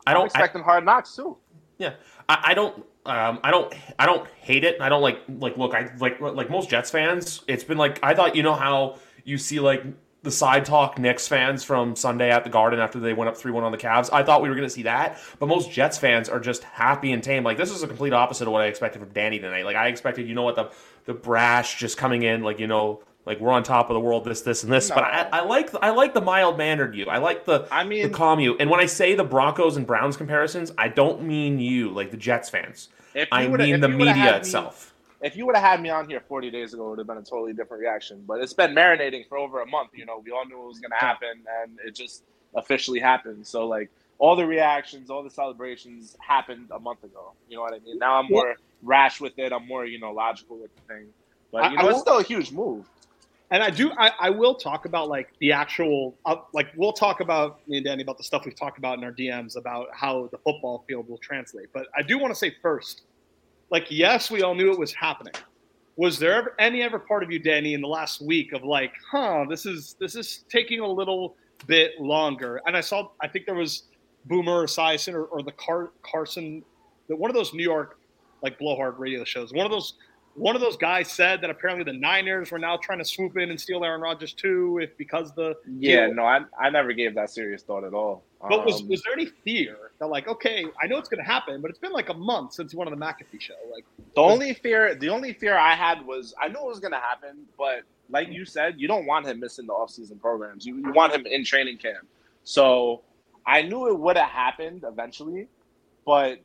I 0.06 0.14
don't 0.14 0.22
I'm 0.22 0.26
expecting 0.26 0.62
I, 0.62 0.64
hard 0.64 0.84
knocks 0.84 1.14
too. 1.14 1.36
Yeah, 1.76 1.94
I, 2.28 2.44
I 2.46 2.54
don't. 2.54 2.76
Um, 3.04 3.40
I 3.42 3.50
don't. 3.50 3.74
I 3.98 4.06
don't 4.06 4.28
hate 4.40 4.64
it. 4.64 4.80
I 4.80 4.88
don't 4.88 5.02
like. 5.02 5.20
Like, 5.28 5.58
look, 5.58 5.74
I 5.74 5.90
like 5.98 6.20
like 6.20 6.48
most 6.48 6.70
Jets 6.70 6.90
fans. 6.90 7.42
It's 7.46 7.64
been 7.64 7.78
like 7.78 7.98
I 8.02 8.14
thought. 8.14 8.36
You 8.36 8.42
know 8.42 8.54
how 8.54 8.98
you 9.24 9.36
see 9.36 9.60
like 9.60 9.84
the 10.22 10.30
side 10.30 10.64
talk 10.64 10.98
Knicks 10.98 11.28
fans 11.28 11.62
from 11.62 11.94
Sunday 11.94 12.30
at 12.30 12.44
the 12.44 12.50
Garden 12.50 12.80
after 12.80 12.98
they 12.98 13.12
went 13.12 13.28
up 13.28 13.36
3 13.36 13.52
1 13.52 13.62
on 13.62 13.72
the 13.72 13.78
Cavs. 13.78 14.10
I 14.12 14.22
thought 14.22 14.42
we 14.42 14.48
were 14.48 14.54
going 14.54 14.66
to 14.66 14.72
see 14.74 14.82
that, 14.82 15.18
but 15.38 15.46
most 15.46 15.70
Jets 15.70 15.96
fans 15.96 16.28
are 16.28 16.40
just 16.40 16.64
happy 16.64 17.12
and 17.12 17.22
tame. 17.22 17.44
Like, 17.44 17.56
this 17.56 17.70
is 17.70 17.82
a 17.82 17.86
complete 17.86 18.12
opposite 18.12 18.46
of 18.48 18.52
what 18.52 18.62
I 18.62 18.66
expected 18.66 19.00
from 19.00 19.10
Danny 19.10 19.38
tonight. 19.38 19.64
Like, 19.64 19.76
I 19.76 19.88
expected, 19.88 20.28
you 20.28 20.34
know 20.34 20.42
what, 20.42 20.56
the, 20.56 20.70
the 21.04 21.14
brash 21.14 21.78
just 21.78 21.96
coming 21.96 22.22
in, 22.22 22.42
like, 22.42 22.58
you 22.58 22.66
know, 22.66 23.02
like 23.28 23.40
we're 23.40 23.52
on 23.52 23.62
top 23.62 23.90
of 23.90 23.94
the 23.94 24.00
world, 24.00 24.24
this, 24.24 24.40
this, 24.40 24.64
and 24.64 24.72
this. 24.72 24.88
No. 24.88 24.94
But 24.94 25.04
I, 25.04 25.28
I, 25.30 25.40
like 25.42 25.70
I 25.82 25.90
like 25.90 26.14
the 26.14 26.20
mild 26.22 26.56
mannered 26.56 26.94
you. 26.94 27.06
I 27.06 27.18
like 27.18 27.44
the 27.44 27.68
I 27.70 27.84
mean 27.84 28.04
the 28.04 28.08
calm 28.08 28.40
you. 28.40 28.56
And 28.56 28.70
when 28.70 28.80
I 28.80 28.86
say 28.86 29.14
the 29.14 29.24
Broncos 29.24 29.76
and 29.76 29.86
Browns 29.86 30.16
comparisons, 30.16 30.72
I 30.78 30.88
don't 30.88 31.22
mean 31.22 31.58
you, 31.58 31.90
like 31.90 32.10
the 32.10 32.16
Jets 32.16 32.48
fans. 32.48 32.88
I 33.30 33.46
mean 33.46 33.80
the 33.80 33.88
media 33.88 34.36
itself. 34.38 34.94
Me, 34.94 34.97
if 35.20 35.36
you 35.36 35.46
would 35.46 35.56
have 35.56 35.64
had 35.64 35.82
me 35.82 35.90
on 35.90 36.08
here 36.08 36.20
40 36.20 36.50
days 36.50 36.74
ago, 36.74 36.86
it 36.86 36.90
would 36.90 36.98
have 36.98 37.06
been 37.06 37.18
a 37.18 37.22
totally 37.22 37.52
different 37.52 37.80
reaction. 37.80 38.24
But 38.26 38.40
it's 38.40 38.52
been 38.52 38.72
marinating 38.74 39.28
for 39.28 39.38
over 39.38 39.60
a 39.60 39.66
month. 39.66 39.90
You 39.94 40.06
know, 40.06 40.22
we 40.24 40.30
all 40.30 40.46
knew 40.46 40.62
it 40.62 40.66
was 40.66 40.80
going 40.80 40.92
to 40.92 41.04
happen, 41.04 41.42
and 41.62 41.78
it 41.84 41.94
just 41.94 42.24
officially 42.54 43.00
happened. 43.00 43.46
So 43.46 43.66
like 43.66 43.90
all 44.18 44.36
the 44.36 44.46
reactions, 44.46 45.10
all 45.10 45.22
the 45.22 45.30
celebrations 45.30 46.16
happened 46.20 46.68
a 46.70 46.78
month 46.78 47.04
ago. 47.04 47.32
You 47.48 47.56
know 47.56 47.62
what 47.62 47.74
I 47.74 47.78
mean? 47.80 47.98
Now 47.98 48.16
I'm 48.16 48.26
more 48.28 48.56
rash 48.82 49.20
with 49.20 49.38
it. 49.38 49.52
I'm 49.52 49.66
more 49.66 49.84
you 49.86 49.98
know 49.98 50.12
logical 50.12 50.58
with 50.58 50.74
the 50.74 50.82
thing. 50.82 51.06
But 51.50 51.72
you 51.72 51.78
know, 51.78 51.88
it's 51.88 52.00
still 52.00 52.18
a 52.18 52.22
huge 52.22 52.52
move 52.52 52.86
and 53.50 53.62
I 53.62 53.70
do. 53.70 53.90
I, 53.92 54.12
I, 54.20 54.30
will 54.30 54.54
talk 54.54 54.84
about 54.84 55.08
like 55.08 55.32
the 55.38 55.52
actual, 55.52 56.14
uh, 56.26 56.36
like 56.52 56.68
we'll 56.76 56.92
talk 56.92 57.20
about 57.20 57.66
me 57.66 57.78
and 57.78 57.86
Danny 57.86 58.02
about 58.02 58.18
the 58.18 58.24
stuff 58.24 58.44
we've 58.44 58.54
talked 58.54 58.78
about 58.78 58.98
in 58.98 59.04
our 59.04 59.12
DMs 59.12 59.56
about 59.56 59.88
how 59.92 60.28
the 60.32 60.38
football 60.38 60.84
field 60.86 61.08
will 61.08 61.18
translate. 61.18 61.66
But 61.72 61.86
I 61.96 62.02
do 62.02 62.18
want 62.18 62.32
to 62.32 62.38
say 62.38 62.54
first, 62.60 63.02
like 63.70 63.86
yes, 63.90 64.30
we 64.30 64.42
all 64.42 64.54
knew 64.54 64.72
it 64.72 64.78
was 64.78 64.92
happening. 64.92 65.34
Was 65.96 66.18
there 66.18 66.34
ever 66.34 66.54
any 66.58 66.82
ever 66.82 66.98
part 66.98 67.22
of 67.22 67.30
you, 67.30 67.38
Danny, 67.38 67.74
in 67.74 67.80
the 67.80 67.88
last 67.88 68.22
week 68.22 68.52
of 68.52 68.62
like, 68.64 68.92
huh, 69.10 69.44
this 69.48 69.66
is 69.66 69.96
this 70.00 70.14
is 70.14 70.44
taking 70.48 70.80
a 70.80 70.86
little 70.86 71.36
bit 71.66 71.92
longer? 72.00 72.60
And 72.66 72.76
I 72.76 72.80
saw, 72.80 73.08
I 73.20 73.28
think 73.28 73.46
there 73.46 73.54
was 73.54 73.84
Boomer 74.26 74.64
Esiason 74.64 75.14
or, 75.14 75.24
or 75.24 75.42
the 75.42 75.52
Car- 75.52 75.90
Carson, 76.02 76.62
one 77.08 77.30
of 77.30 77.34
those 77.34 77.52
New 77.52 77.62
York 77.62 77.98
like 78.42 78.58
blowhard 78.58 78.98
radio 78.98 79.24
shows, 79.24 79.52
one 79.52 79.66
of 79.66 79.72
those 79.72 79.94
one 80.38 80.54
of 80.54 80.60
those 80.60 80.76
guys 80.76 81.10
said 81.10 81.40
that 81.40 81.50
apparently 81.50 81.84
the 81.84 81.98
Niners 81.98 82.50
were 82.50 82.58
now 82.58 82.76
trying 82.76 82.98
to 82.98 83.04
swoop 83.04 83.36
in 83.36 83.50
and 83.50 83.60
steal 83.60 83.84
Aaron 83.84 84.00
Rodgers 84.00 84.32
too, 84.32 84.78
if 84.80 84.96
because 84.96 85.34
the 85.34 85.56
yeah, 85.78 86.06
no, 86.06 86.24
I, 86.24 86.40
I 86.58 86.70
never 86.70 86.92
gave 86.92 87.14
that 87.16 87.30
serious 87.30 87.62
thought 87.62 87.84
at 87.84 87.94
all. 87.94 88.24
But 88.40 88.60
um, 88.60 88.64
was 88.64 88.82
was 88.84 89.02
there 89.02 89.12
any 89.12 89.26
fear 89.26 89.76
that 89.98 90.06
like, 90.06 90.28
okay, 90.28 90.64
I 90.80 90.86
know 90.86 90.98
it's 90.98 91.08
going 91.08 91.22
to 91.22 91.28
happen, 91.28 91.60
but 91.60 91.70
it's 91.70 91.78
been 91.78 91.92
like 91.92 92.08
a 92.08 92.14
month 92.14 92.52
since 92.54 92.74
one 92.74 92.86
of 92.86 92.96
the 92.96 93.04
McAfee 93.04 93.40
show. 93.40 93.54
Like 93.72 93.84
the 94.14 94.20
only 94.20 94.54
fear, 94.54 94.94
the 94.94 95.08
only 95.08 95.32
fear 95.32 95.56
I 95.56 95.74
had 95.74 96.06
was 96.06 96.34
I 96.40 96.48
knew 96.48 96.60
it 96.60 96.66
was 96.66 96.80
going 96.80 96.92
to 96.92 97.00
happen, 97.00 97.44
but 97.56 97.82
like 98.10 98.28
you 98.28 98.44
said, 98.44 98.80
you 98.80 98.88
don't 98.88 99.06
want 99.06 99.26
him 99.26 99.40
missing 99.40 99.66
the 99.66 99.72
offseason 99.72 100.20
programs. 100.20 100.64
You, 100.64 100.76
you 100.76 100.92
want 100.92 101.12
him 101.12 101.26
in 101.26 101.44
training 101.44 101.78
camp. 101.78 102.06
So 102.44 103.02
I 103.46 103.62
knew 103.62 103.88
it 103.88 103.98
would 103.98 104.16
have 104.16 104.30
happened 104.30 104.84
eventually 104.86 105.48
but 106.08 106.38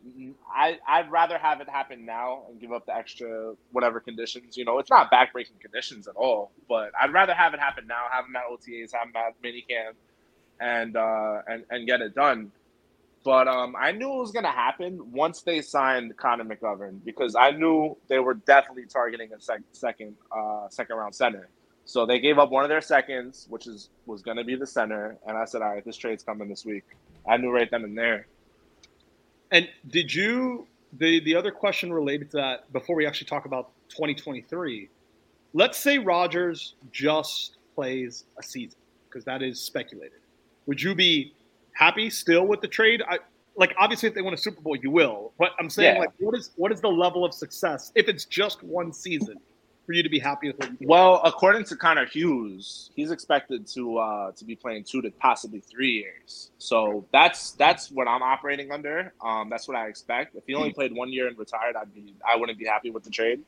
I 0.54 0.78
I'd 0.86 1.10
rather 1.10 1.38
have 1.38 1.62
it 1.62 1.70
happen 1.70 2.06
now 2.06 2.44
and 2.50 2.60
give 2.60 2.74
up 2.74 2.86
the 2.86 2.94
extra 2.94 3.54
whatever 3.72 4.02
conditions. 4.02 4.58
You 4.58 4.66
know, 4.66 4.80
it's 4.80 4.90
not 4.90 5.10
backbreaking 5.10 5.62
conditions 5.62 6.06
at 6.10 6.18
all, 6.18 6.52
but 6.68 6.92
I'd 7.02 7.14
rather 7.14 7.34
have 7.34 7.54
it 7.54 7.62
happen 7.62 7.88
now, 7.88 8.02
have 8.12 8.26
them 8.26 8.36
at 8.36 8.44
OTAs, 8.52 8.92
have 8.94 9.14
them 9.14 9.24
at 9.26 9.42
minicamp, 9.42 9.94
and 10.60 10.98
uh, 10.98 11.44
and 11.48 11.64
and 11.70 11.88
get 11.88 12.02
it 12.02 12.14
done. 12.14 12.52
But 13.24 13.48
um, 13.48 13.74
I 13.80 13.94
knew 13.94 14.14
it 14.14 14.18
was 14.20 14.34
gonna 14.34 14.52
happen 14.52 15.14
once 15.14 15.44
they 15.44 15.62
signed 15.62 16.18
Connor 16.18 16.44
McGovern 16.44 17.00
because 17.06 17.34
I 17.34 17.52
knew 17.52 17.96
they 18.10 18.20
were 18.20 18.34
definitely 18.34 18.88
targeting 18.88 19.32
a 19.34 19.40
sec- 19.40 19.62
second 19.72 20.18
uh, 20.30 20.68
second 20.72 20.98
round 20.98 21.16
center. 21.16 21.48
So 21.86 22.06
they 22.06 22.20
gave 22.20 22.38
up 22.38 22.52
one 22.52 22.66
of 22.66 22.70
their 22.70 22.82
seconds, 22.82 23.48
which 23.50 23.66
is 23.66 23.92
was 24.08 24.24
gonna 24.24 24.44
be 24.44 24.58
the 24.58 24.68
center, 24.68 25.18
and 25.26 25.38
I 25.38 25.46
said, 25.46 25.62
all 25.62 25.70
right, 25.70 25.86
this 25.86 25.96
trade's 25.96 26.24
coming 26.24 26.50
this 26.50 26.66
week. 26.66 26.84
I 27.26 27.38
knew 27.38 27.50
right 27.50 27.72
then 27.72 27.86
and 27.86 27.98
there. 27.98 28.28
And 29.54 29.70
did 29.88 30.14
you 30.14 30.68
the 30.98 31.22
the 31.22 31.36
other 31.36 31.52
question 31.52 31.94
related 31.94 32.32
to 32.32 32.38
that 32.38 32.74
before 32.74 32.96
we 32.96 33.06
actually 33.06 33.28
talk 33.28 33.46
about 33.46 33.70
2023? 33.90 34.90
Let's 35.54 35.78
say 35.78 36.00
Rodgers 36.00 36.74
just 36.92 37.58
plays 37.76 38.26
a 38.38 38.44
season 38.44 38.80
because 39.08 39.24
that 39.26 39.44
is 39.44 39.62
speculated. 39.62 40.20
Would 40.66 40.82
you 40.82 40.96
be 40.96 41.34
happy 41.74 42.10
still 42.10 42.48
with 42.48 42.62
the 42.62 42.68
trade? 42.68 43.04
I, 43.08 43.20
like 43.56 43.76
obviously 43.78 44.10
if 44.10 44.16
they 44.16 44.24
win 44.24 44.34
a 44.34 44.38
Super 44.38 44.60
Bowl, 44.60 44.76
you 44.76 44.90
will. 44.90 45.32
But 45.38 45.52
I'm 45.60 45.70
saying 45.70 45.96
yeah. 45.96 46.02
like 46.02 46.10
what 46.18 46.36
is 46.36 46.50
what 46.56 46.72
is 46.72 46.82
the 46.82 46.90
level 46.90 47.24
of 47.24 47.34
success 47.34 47.92
if 47.94 48.10
it's 48.10 48.26
just 48.26 48.64
one 48.64 48.92
season? 48.92 49.38
For 49.86 49.92
you 49.92 50.02
to 50.02 50.10
be 50.10 50.20
happy 50.20 50.48
with 50.48 50.60
what 50.60 50.70
you 50.80 50.88
Well, 50.88 51.20
according 51.26 51.66
to 51.66 51.76
Connor 51.76 52.06
Hughes, 52.06 52.90
he's 52.96 53.12
expected 53.12 53.68
to 53.68 53.98
uh, 53.98 54.32
to 54.32 54.46
be 54.46 54.56
playing 54.56 54.86
two 54.86 55.02
to 55.02 55.12
possibly 55.12 55.60
three 55.60 55.92
years. 55.92 56.52
So 56.58 57.06
that's 57.12 57.52
that's 57.52 57.92
what 57.92 58.08
I'm 58.08 58.24
operating 58.24 58.72
under. 58.72 59.14
Um, 59.22 59.50
that's 59.50 59.68
what 59.68 59.76
I 59.76 59.88
expect. 59.88 60.36
If 60.36 60.44
he 60.48 60.56
only 60.56 60.72
played 60.72 60.96
one 60.96 61.12
year 61.12 61.28
and 61.28 61.38
retired, 61.38 61.76
I'd 61.76 61.94
be 61.94 62.16
I 62.26 62.38
wouldn't 62.38 62.58
be 62.58 62.66
happy 62.66 62.92
with 62.92 63.04
the 63.04 63.10
trade. 63.10 63.42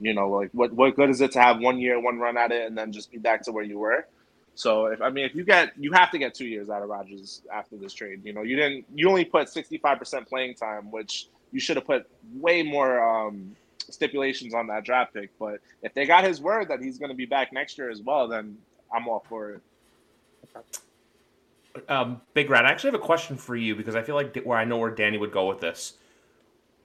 You 0.00 0.14
know, 0.14 0.30
like 0.30 0.50
what 0.52 0.72
what 0.72 0.96
good 0.96 1.10
is 1.10 1.20
it 1.20 1.32
to 1.32 1.40
have 1.40 1.60
one 1.60 1.78
year, 1.78 2.00
one 2.00 2.18
run 2.18 2.38
at 2.38 2.50
it, 2.50 2.66
and 2.66 2.76
then 2.78 2.90
just 2.90 3.12
be 3.12 3.18
back 3.18 3.42
to 3.42 3.52
where 3.52 3.64
you 3.64 3.78
were? 3.78 4.06
So 4.54 4.86
if 4.86 5.02
I 5.02 5.10
mean 5.10 5.26
if 5.26 5.34
you 5.34 5.44
get 5.44 5.72
you 5.76 5.92
have 5.92 6.10
to 6.12 6.18
get 6.18 6.34
two 6.34 6.46
years 6.46 6.70
out 6.70 6.82
of 6.82 6.88
Rodgers 6.88 7.42
after 7.52 7.76
this 7.76 7.92
trade. 7.92 8.22
You 8.24 8.32
know, 8.32 8.42
you 8.42 8.56
didn't 8.56 8.86
you 8.94 9.08
only 9.08 9.26
put 9.26 9.50
sixty 9.50 9.76
five 9.76 9.98
percent 9.98 10.28
playing 10.28 10.54
time, 10.54 10.90
which 10.90 11.28
you 11.52 11.60
should 11.60 11.76
have 11.76 11.86
put 11.86 12.08
way 12.34 12.62
more 12.62 13.02
um, 13.02 13.54
stipulations 13.92 14.54
on 14.54 14.66
that 14.68 14.84
draft 14.84 15.14
pick. 15.14 15.30
But 15.38 15.60
if 15.82 15.94
they 15.94 16.06
got 16.06 16.24
his 16.24 16.40
word 16.40 16.68
that 16.68 16.80
he's 16.80 16.98
going 16.98 17.10
to 17.10 17.16
be 17.16 17.26
back 17.26 17.52
next 17.52 17.78
year 17.78 17.90
as 17.90 18.02
well, 18.02 18.28
then 18.28 18.56
I'm 18.94 19.08
all 19.08 19.24
for 19.28 19.50
it. 19.50 19.60
Um, 21.88 22.20
Big 22.34 22.50
Rat, 22.50 22.64
I 22.64 22.70
actually 22.70 22.92
have 22.92 23.00
a 23.00 23.04
question 23.04 23.36
for 23.36 23.56
you 23.56 23.74
because 23.74 23.96
I 23.96 24.02
feel 24.02 24.14
like 24.14 24.36
where 24.44 24.58
I 24.58 24.64
know 24.64 24.76
where 24.76 24.90
Danny 24.90 25.18
would 25.18 25.32
go 25.32 25.48
with 25.48 25.60
this. 25.60 25.94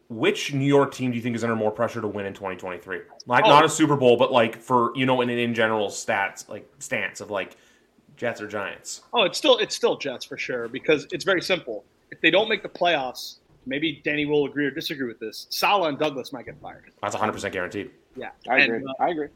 Which 0.09 0.53
New 0.53 0.65
York 0.65 0.91
team 0.91 1.11
do 1.11 1.17
you 1.17 1.21
think 1.21 1.35
is 1.35 1.43
under 1.43 1.55
more 1.55 1.69
pressure 1.69 2.01
to 2.01 2.07
win 2.07 2.25
in 2.25 2.33
2023? 2.33 3.01
Like 3.27 3.45
oh. 3.45 3.49
not 3.49 3.63
a 3.63 3.69
Super 3.69 3.95
Bowl, 3.95 4.17
but 4.17 4.31
like 4.31 4.57
for 4.57 4.91
you 4.95 5.05
know 5.05 5.21
in 5.21 5.29
an 5.29 5.37
in 5.37 5.53
general 5.53 5.89
stats 5.89 6.49
like 6.49 6.67
stance 6.79 7.21
of 7.21 7.29
like 7.29 7.57
Jets 8.17 8.41
or 8.41 8.47
Giants. 8.47 9.01
Oh, 9.13 9.23
it's 9.23 9.37
still 9.37 9.57
it's 9.59 9.75
still 9.75 9.97
Jets 9.97 10.25
for 10.25 10.35
sure 10.35 10.67
because 10.67 11.05
it's 11.11 11.23
very 11.23 11.41
simple. 11.43 11.85
If 12.09 12.19
they 12.21 12.31
don't 12.31 12.49
make 12.49 12.63
the 12.63 12.69
playoffs, 12.69 13.37
maybe 13.65 14.01
Danny 14.03 14.25
will 14.25 14.45
agree 14.45 14.65
or 14.65 14.71
disagree 14.71 15.07
with 15.07 15.19
this. 15.19 15.47
Saleh 15.49 15.89
and 15.89 15.99
Douglas 15.99 16.33
might 16.33 16.45
get 16.45 16.59
fired. 16.61 16.91
That's 17.01 17.13
100 17.13 17.33
percent 17.33 17.53
guaranteed. 17.53 17.91
Yeah, 18.15 18.29
I 18.49 18.59
and, 18.59 18.73
agree. 18.73 18.85
Uh, 18.87 19.03
I 19.03 19.09
agree. 19.09 19.27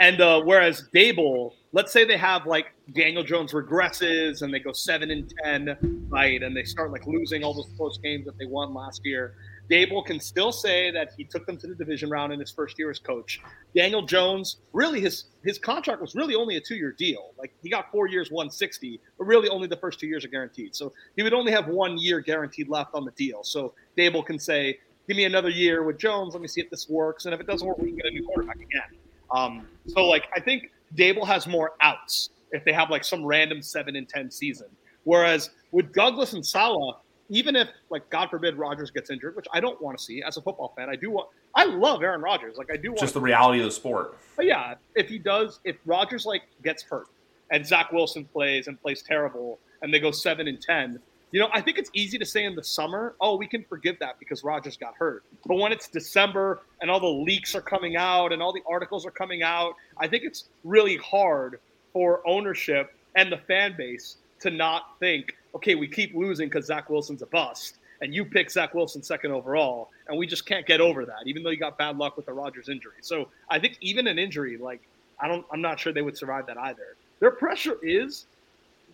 And 0.00 0.20
uh, 0.20 0.42
whereas 0.42 0.88
Daboll, 0.94 1.54
let's 1.72 1.92
say 1.92 2.04
they 2.04 2.16
have 2.16 2.46
like 2.46 2.72
Daniel 2.94 3.24
Jones 3.24 3.52
regresses 3.52 4.42
and 4.42 4.54
they 4.54 4.60
go 4.60 4.72
seven 4.72 5.10
and 5.10 5.32
ten, 5.42 6.06
right, 6.08 6.40
and 6.42 6.56
they 6.56 6.62
start 6.62 6.92
like 6.92 7.06
losing 7.06 7.42
all 7.42 7.52
those 7.52 7.70
close 7.76 7.98
games 7.98 8.24
that 8.26 8.38
they 8.38 8.46
won 8.46 8.72
last 8.72 9.02
year. 9.04 9.34
Daboll 9.70 10.04
can 10.04 10.18
still 10.18 10.50
say 10.50 10.90
that 10.90 11.12
he 11.16 11.24
took 11.24 11.46
them 11.46 11.56
to 11.58 11.66
the 11.66 11.74
division 11.74 12.08
round 12.08 12.32
in 12.32 12.40
his 12.40 12.50
first 12.50 12.78
year 12.78 12.90
as 12.90 12.98
coach. 12.98 13.40
Daniel 13.74 14.02
Jones, 14.02 14.58
really, 14.72 15.00
his 15.00 15.24
his 15.44 15.58
contract 15.58 16.00
was 16.00 16.14
really 16.14 16.34
only 16.34 16.56
a 16.56 16.60
two 16.60 16.76
year 16.76 16.92
deal. 16.92 17.32
Like 17.38 17.52
he 17.62 17.68
got 17.68 17.90
four 17.90 18.06
years, 18.06 18.30
160, 18.30 19.00
but 19.18 19.24
really 19.24 19.48
only 19.48 19.68
the 19.68 19.76
first 19.76 20.00
two 20.00 20.06
years 20.06 20.24
are 20.24 20.28
guaranteed. 20.28 20.74
So 20.74 20.92
he 21.16 21.22
would 21.22 21.34
only 21.34 21.52
have 21.52 21.68
one 21.68 21.98
year 21.98 22.20
guaranteed 22.20 22.68
left 22.68 22.94
on 22.94 23.04
the 23.04 23.10
deal. 23.12 23.44
So 23.44 23.74
Daboll 23.96 24.24
can 24.24 24.38
say, 24.38 24.78
"Give 25.06 25.16
me 25.16 25.24
another 25.24 25.50
year 25.50 25.82
with 25.82 25.98
Jones. 25.98 26.32
Let 26.34 26.40
me 26.40 26.48
see 26.48 26.60
if 26.62 26.70
this 26.70 26.88
works. 26.88 27.26
And 27.26 27.34
if 27.34 27.40
it 27.40 27.46
doesn't 27.46 27.66
work, 27.66 27.78
we 27.78 27.88
can 27.88 27.96
get 27.96 28.06
a 28.06 28.10
new 28.10 28.24
quarterback 28.24 28.56
again." 28.56 28.98
Um, 29.30 29.66
so 29.86 30.06
like 30.06 30.24
I 30.34 30.40
think 30.40 30.70
Daboll 30.94 31.26
has 31.26 31.46
more 31.46 31.72
outs 31.82 32.30
if 32.52 32.64
they 32.64 32.72
have 32.72 32.88
like 32.88 33.04
some 33.04 33.24
random 33.24 33.60
seven 33.60 33.96
and 33.96 34.08
ten 34.08 34.30
season. 34.30 34.68
Whereas 35.04 35.50
with 35.72 35.92
Douglas 35.92 36.32
and 36.32 36.44
Saleh, 36.44 36.96
even 37.28 37.56
if 37.56 37.68
like 37.90 38.08
God 38.10 38.30
forbid 38.30 38.56
Rodgers 38.56 38.90
gets 38.90 39.10
injured, 39.10 39.36
which 39.36 39.46
I 39.52 39.60
don't 39.60 39.80
want 39.80 39.98
to 39.98 40.02
see 40.02 40.22
as 40.22 40.36
a 40.36 40.42
football 40.42 40.72
fan, 40.76 40.88
I 40.88 40.96
do 40.96 41.10
want. 41.10 41.28
I 41.54 41.64
love 41.64 42.02
Aaron 42.02 42.20
Rodgers. 42.20 42.56
Like 42.56 42.70
I 42.72 42.76
do 42.76 42.90
want 42.90 43.00
just 43.00 43.14
the 43.14 43.20
reality 43.20 43.60
of 43.60 43.66
the 43.66 43.70
sport. 43.70 44.18
But 44.36 44.46
yeah, 44.46 44.74
if 44.94 45.08
he 45.08 45.18
does, 45.18 45.60
if 45.64 45.76
Rodgers 45.84 46.26
like 46.26 46.42
gets 46.62 46.82
hurt 46.82 47.06
and 47.50 47.66
Zach 47.66 47.92
Wilson 47.92 48.24
plays 48.24 48.66
and 48.66 48.80
plays 48.80 49.02
terrible, 49.02 49.58
and 49.82 49.92
they 49.92 50.00
go 50.00 50.10
seven 50.10 50.48
and 50.48 50.60
ten, 50.60 51.00
you 51.30 51.40
know, 51.40 51.48
I 51.52 51.60
think 51.60 51.76
it's 51.76 51.90
easy 51.92 52.18
to 52.18 52.24
say 52.24 52.44
in 52.44 52.54
the 52.54 52.64
summer, 52.64 53.14
oh, 53.20 53.36
we 53.36 53.46
can 53.46 53.62
forgive 53.64 53.98
that 54.00 54.18
because 54.18 54.42
Rodgers 54.42 54.76
got 54.78 54.94
hurt. 54.94 55.24
But 55.46 55.56
when 55.56 55.72
it's 55.72 55.88
December 55.88 56.62
and 56.80 56.90
all 56.90 57.00
the 57.00 57.06
leaks 57.06 57.54
are 57.54 57.60
coming 57.60 57.96
out 57.96 58.32
and 58.32 58.42
all 58.42 58.52
the 58.52 58.62
articles 58.68 59.04
are 59.04 59.10
coming 59.10 59.42
out, 59.42 59.74
I 59.98 60.08
think 60.08 60.24
it's 60.24 60.44
really 60.64 60.96
hard 60.96 61.60
for 61.92 62.26
ownership 62.26 62.94
and 63.14 63.30
the 63.30 63.36
fan 63.36 63.74
base 63.76 64.16
to 64.40 64.50
not 64.50 64.98
think, 65.00 65.36
okay, 65.54 65.74
we 65.74 65.88
keep 65.88 66.14
losing 66.14 66.48
because 66.48 66.66
Zach 66.66 66.88
Wilson's 66.90 67.22
a 67.22 67.26
bust, 67.26 67.78
and 68.00 68.14
you 68.14 68.24
pick 68.24 68.50
Zach 68.50 68.74
Wilson 68.74 69.02
second 69.02 69.32
overall, 69.32 69.90
and 70.08 70.18
we 70.18 70.26
just 70.26 70.46
can't 70.46 70.66
get 70.66 70.80
over 70.80 71.04
that, 71.04 71.26
even 71.26 71.42
though 71.42 71.50
you 71.50 71.56
got 71.56 71.76
bad 71.78 71.96
luck 71.98 72.16
with 72.16 72.26
the 72.26 72.32
Rodgers 72.32 72.68
injury. 72.68 72.92
So 73.00 73.28
I 73.50 73.58
think 73.58 73.76
even 73.80 74.06
an 74.06 74.18
injury, 74.18 74.56
like 74.56 74.80
I 75.20 75.28
don't, 75.28 75.44
I'm 75.52 75.60
not 75.60 75.80
sure 75.80 75.92
they 75.92 76.02
would 76.02 76.16
survive 76.16 76.46
that 76.46 76.58
either. 76.58 76.96
Their 77.20 77.32
pressure 77.32 77.76
is. 77.82 78.26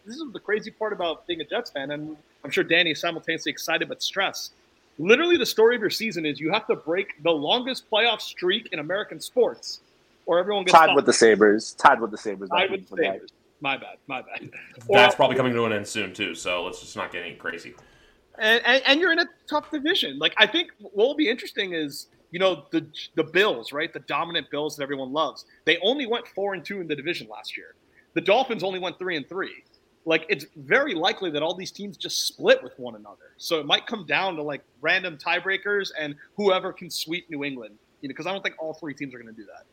This 0.06 0.16
is 0.16 0.32
the 0.32 0.40
crazy 0.40 0.70
part 0.70 0.92
about 0.92 1.26
being 1.26 1.40
a 1.40 1.44
Jets 1.44 1.70
fan, 1.70 1.90
and 1.90 2.16
I'm 2.44 2.50
sure 2.50 2.64
Danny 2.64 2.90
is 2.90 3.00
simultaneously 3.00 3.50
excited 3.50 3.88
but 3.88 4.02
stressed. 4.02 4.52
literally 4.98 5.36
the 5.36 5.46
story 5.46 5.74
of 5.74 5.80
your 5.80 5.90
season 5.90 6.26
is 6.26 6.38
you 6.38 6.52
have 6.52 6.66
to 6.66 6.76
break 6.76 7.22
the 7.22 7.30
longest 7.30 7.90
playoff 7.90 8.20
streak 8.20 8.68
in 8.72 8.78
American 8.78 9.20
sports, 9.20 9.80
or 10.26 10.38
everyone 10.38 10.64
gets 10.64 10.72
Tied 10.72 10.94
with 10.94 11.06
the 11.06 11.12
Sabres. 11.12 11.74
Tied 11.74 12.00
with 12.00 12.10
the 12.10 12.18
Sabres. 12.18 12.50
Tied 12.50 12.70
with 12.70 12.82
the 12.82 12.86
forget. 12.88 13.12
Sabres. 13.14 13.32
My 13.64 13.78
bad, 13.78 13.96
my 14.08 14.20
bad. 14.20 14.50
That's 14.90 15.14
Or- 15.14 15.16
probably 15.16 15.36
coming 15.36 15.54
to 15.54 15.64
an 15.64 15.72
end 15.72 15.86
soon 15.86 16.12
too. 16.12 16.34
So 16.34 16.62
let's 16.64 16.80
just 16.80 16.96
not 16.96 17.10
get 17.10 17.22
any 17.24 17.34
crazy. 17.34 17.74
and, 18.38 18.60
and, 18.66 18.82
and 18.86 19.00
you're 19.00 19.10
in 19.10 19.20
a 19.20 19.26
tough 19.48 19.70
division. 19.70 20.18
Like 20.18 20.34
I 20.36 20.46
think 20.46 20.68
what 20.80 20.94
will 20.94 21.14
be 21.14 21.30
interesting 21.30 21.72
is 21.72 22.08
you 22.30 22.38
know 22.38 22.66
the 22.72 22.86
the 23.14 23.24
Bills, 23.24 23.72
right? 23.72 23.90
The 23.90 24.00
dominant 24.00 24.50
Bills 24.50 24.76
that 24.76 24.82
everyone 24.82 25.14
loves. 25.14 25.46
They 25.64 25.78
only 25.78 26.04
went 26.04 26.28
four 26.28 26.52
and 26.52 26.62
two 26.62 26.82
in 26.82 26.88
the 26.88 26.94
division 26.94 27.26
last 27.26 27.56
year. 27.56 27.74
The 28.12 28.20
Dolphins 28.20 28.62
only 28.62 28.80
went 28.80 28.98
three 28.98 29.16
and 29.16 29.26
three. 29.26 29.64
Like 30.04 30.26
it's 30.28 30.44
very 30.56 30.92
likely 30.94 31.30
that 31.30 31.42
all 31.42 31.54
these 31.54 31.70
teams 31.70 31.96
just 31.96 32.26
split 32.26 32.62
with 32.62 32.78
one 32.78 32.96
another. 32.96 33.32
So 33.38 33.60
it 33.60 33.64
might 33.66 33.86
come 33.86 34.04
down 34.04 34.36
to 34.36 34.42
like 34.42 34.62
random 34.82 35.16
tiebreakers 35.16 35.90
and 35.98 36.16
whoever 36.36 36.70
can 36.70 36.90
sweep 36.90 37.30
New 37.30 37.44
England. 37.44 37.78
You 38.02 38.08
know, 38.08 38.12
because 38.12 38.26
I 38.26 38.32
don't 38.32 38.42
think 38.42 38.56
all 38.58 38.74
three 38.74 38.92
teams 38.92 39.14
are 39.14 39.18
going 39.22 39.34
to 39.34 39.40
do 39.40 39.46
that. 39.46 39.64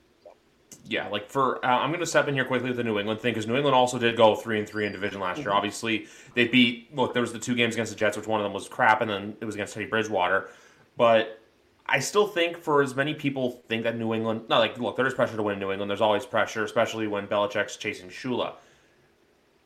Yeah, 0.86 1.08
like 1.08 1.30
for 1.30 1.64
uh, 1.66 1.70
I'm 1.70 1.90
going 1.90 2.00
to 2.02 2.06
step 2.06 2.28
in 2.28 2.34
here 2.34 2.46
quickly 2.46 2.70
with 2.70 2.78
the 2.78 2.84
New 2.84 3.00
England 3.00 3.22
thing 3.22 3.34
because 3.34 3.48
New 3.48 3.56
England 3.56 3.76
also 3.76 3.98
did 3.98 4.18
go 4.18 4.36
three 4.36 4.60
and 4.60 4.68
three 4.68 4.86
in 4.86 4.92
division 4.92 5.22
last 5.22 5.40
year. 5.40 5.52
Obviously, 5.52 6.08
they 6.34 6.48
beat. 6.48 6.96
Look, 6.96 7.14
there 7.14 7.22
was 7.22 7.34
the 7.34 7.40
two 7.40 7.56
games 7.56 7.76
against 7.76 7.92
the 7.92 7.98
Jets, 7.98 8.18
which 8.18 8.28
one 8.28 8.40
of 8.40 8.44
them 8.44 8.54
was 8.54 8.68
crap, 8.68 9.02
and 9.02 9.10
then 9.10 9.36
it 9.40 9.46
was 9.46 9.56
against 9.56 9.74
Teddy 9.74 9.86
Bridgewater. 9.86 10.50
But 10.98 11.40
I 11.86 12.00
still 12.00 12.28
think, 12.28 12.58
for 12.58 12.82
as 12.82 12.96
many 12.96 13.14
people 13.14 13.64
think 13.68 13.84
that 13.84 13.98
New 13.98 14.14
England, 14.14 14.44
not 14.50 14.60
like 14.60 14.78
look, 14.80 14.96
there 14.96 15.08
is 15.08 15.14
pressure 15.14 15.36
to 15.38 15.44
win 15.44 15.54
in 15.54 15.60
New 15.60 15.72
England. 15.72 15.90
There's 15.90 16.02
always 16.02 16.26
pressure, 16.26 16.64
especially 16.64 17.08
when 17.08 17.28
Belichick's 17.28 17.78
chasing 17.78 18.10
Shula. 18.10 18.56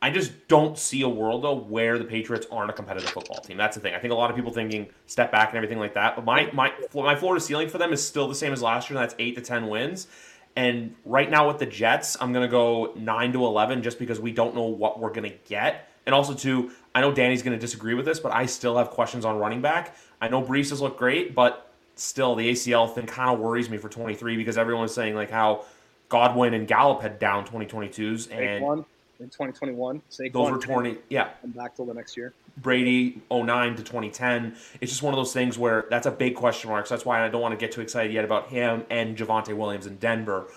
I 0.01 0.11
just 0.11 0.47
don't 0.47 0.77
see 0.77 1.01
a 1.01 1.09
world 1.09 1.43
though 1.43 1.55
where 1.55 1.97
the 1.97 2.05
Patriots 2.05 2.45
aren't 2.51 2.69
a 2.69 2.73
competitive 2.73 3.09
football 3.09 3.37
team. 3.37 3.57
That's 3.57 3.75
the 3.75 3.81
thing. 3.81 3.95
I 3.95 3.99
think 3.99 4.11
a 4.11 4.15
lot 4.15 4.29
of 4.29 4.35
people 4.35 4.51
thinking 4.51 4.87
step 5.07 5.31
back 5.31 5.49
and 5.49 5.57
everything 5.57 5.79
like 5.79 5.95
that. 5.95 6.15
But 6.15 6.25
my 6.25 6.49
my 6.51 6.71
my 6.93 7.15
floor 7.15 7.33
to 7.33 7.39
ceiling 7.39 7.69
for 7.69 7.77
them 7.77 7.91
is 7.91 8.05
still 8.05 8.27
the 8.27 8.35
same 8.35 8.53
as 8.53 8.61
last 8.61 8.89
year. 8.89 8.99
And 8.99 9.03
that's 9.03 9.15
eight 9.19 9.35
to 9.35 9.41
ten 9.41 9.67
wins. 9.67 10.07
And 10.55 10.95
right 11.03 11.29
now 11.29 11.47
with 11.47 11.59
the 11.59 11.65
Jets, 11.65 12.15
I'm 12.19 12.31
gonna 12.31 12.47
go 12.47 12.93
nine 12.95 13.33
to 13.33 13.45
eleven 13.45 13.83
just 13.83 13.99
because 13.99 14.19
we 14.19 14.31
don't 14.31 14.55
know 14.55 14.63
what 14.63 14.99
we're 14.99 15.11
gonna 15.11 15.33
get. 15.47 15.89
And 16.05 16.15
also 16.15 16.33
too, 16.33 16.71
I 16.93 17.01
know 17.01 17.11
Danny's 17.11 17.43
gonna 17.43 17.57
disagree 17.57 17.93
with 17.93 18.05
this, 18.05 18.19
but 18.19 18.33
I 18.33 18.45
still 18.45 18.77
have 18.77 18.89
questions 18.89 19.25
on 19.25 19.37
running 19.37 19.61
back. 19.61 19.95
I 20.21 20.29
know 20.29 20.41
Breece 20.41 20.69
has 20.69 20.81
looked 20.81 20.97
great, 20.97 21.35
but 21.35 21.73
still 21.95 22.35
the 22.35 22.49
ACL 22.49 22.93
thing 22.93 23.05
kind 23.05 23.31
of 23.31 23.39
worries 23.39 23.69
me 23.69 23.77
for 23.77 23.89
23 23.89 24.37
because 24.37 24.57
everyone 24.57 24.85
is 24.85 24.93
saying 24.93 25.15
like 25.15 25.29
how 25.29 25.65
Godwin 26.09 26.53
and 26.53 26.67
Gallup 26.67 27.01
had 27.01 27.19
down 27.19 27.45
2022s 27.45 28.31
and 28.31 28.85
in 29.19 29.27
2021. 29.27 30.01
Saquon 30.09 30.33
those 30.33 30.51
were 30.51 30.57
didn't 30.57 30.73
20 30.73 30.97
yeah 31.09 31.29
come 31.41 31.51
back 31.51 31.75
till 31.75 31.85
the 31.85 31.93
next 31.93 32.17
year. 32.17 32.33
Brady 32.57 33.21
09 33.31 33.75
to 33.75 33.83
2010. 33.83 34.55
It's 34.81 34.91
just 34.91 35.03
one 35.03 35.13
of 35.13 35.17
those 35.17 35.33
things 35.33 35.57
where 35.57 35.85
that's 35.89 36.07
a 36.07 36.11
big 36.11 36.35
question 36.35 36.69
mark. 36.69 36.87
So 36.87 36.95
that's 36.95 37.05
why 37.05 37.25
I 37.25 37.29
don't 37.29 37.41
want 37.41 37.53
to 37.53 37.57
get 37.57 37.71
too 37.71 37.81
excited 37.81 38.13
yet 38.13 38.25
about 38.25 38.47
him 38.47 38.85
and 38.89 39.17
Javonte 39.17 39.55
Williams 39.55 39.85
in 39.85 39.97
Denver 39.97 40.47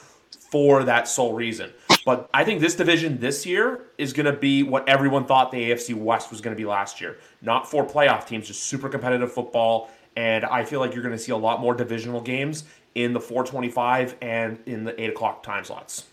for 0.50 0.84
that 0.84 1.08
sole 1.08 1.34
reason. 1.34 1.72
But 2.04 2.30
I 2.32 2.44
think 2.44 2.60
this 2.60 2.74
division 2.74 3.18
this 3.20 3.44
year 3.44 3.86
is 3.98 4.12
going 4.12 4.26
to 4.26 4.32
be 4.32 4.62
what 4.62 4.88
everyone 4.88 5.26
thought 5.26 5.50
the 5.52 5.70
AFC 5.70 5.94
West 5.94 6.30
was 6.30 6.40
going 6.40 6.56
to 6.56 6.60
be 6.60 6.64
last 6.64 7.00
year. 7.00 7.18
Not 7.42 7.70
four 7.70 7.86
playoff 7.86 8.26
teams, 8.26 8.46
just 8.46 8.62
super 8.64 8.88
competitive 8.88 9.32
football. 9.32 9.90
And 10.16 10.44
I 10.44 10.64
feel 10.64 10.80
like 10.80 10.94
you're 10.94 11.02
going 11.02 11.16
to 11.16 11.22
see 11.22 11.32
a 11.32 11.36
lot 11.36 11.60
more 11.60 11.74
divisional 11.74 12.20
games 12.20 12.64
in 12.94 13.12
the 13.12 13.20
425 13.20 14.16
and 14.22 14.58
in 14.66 14.84
the 14.84 15.00
8 15.00 15.10
o'clock 15.10 15.42
time 15.42 15.64
slots. 15.64 16.06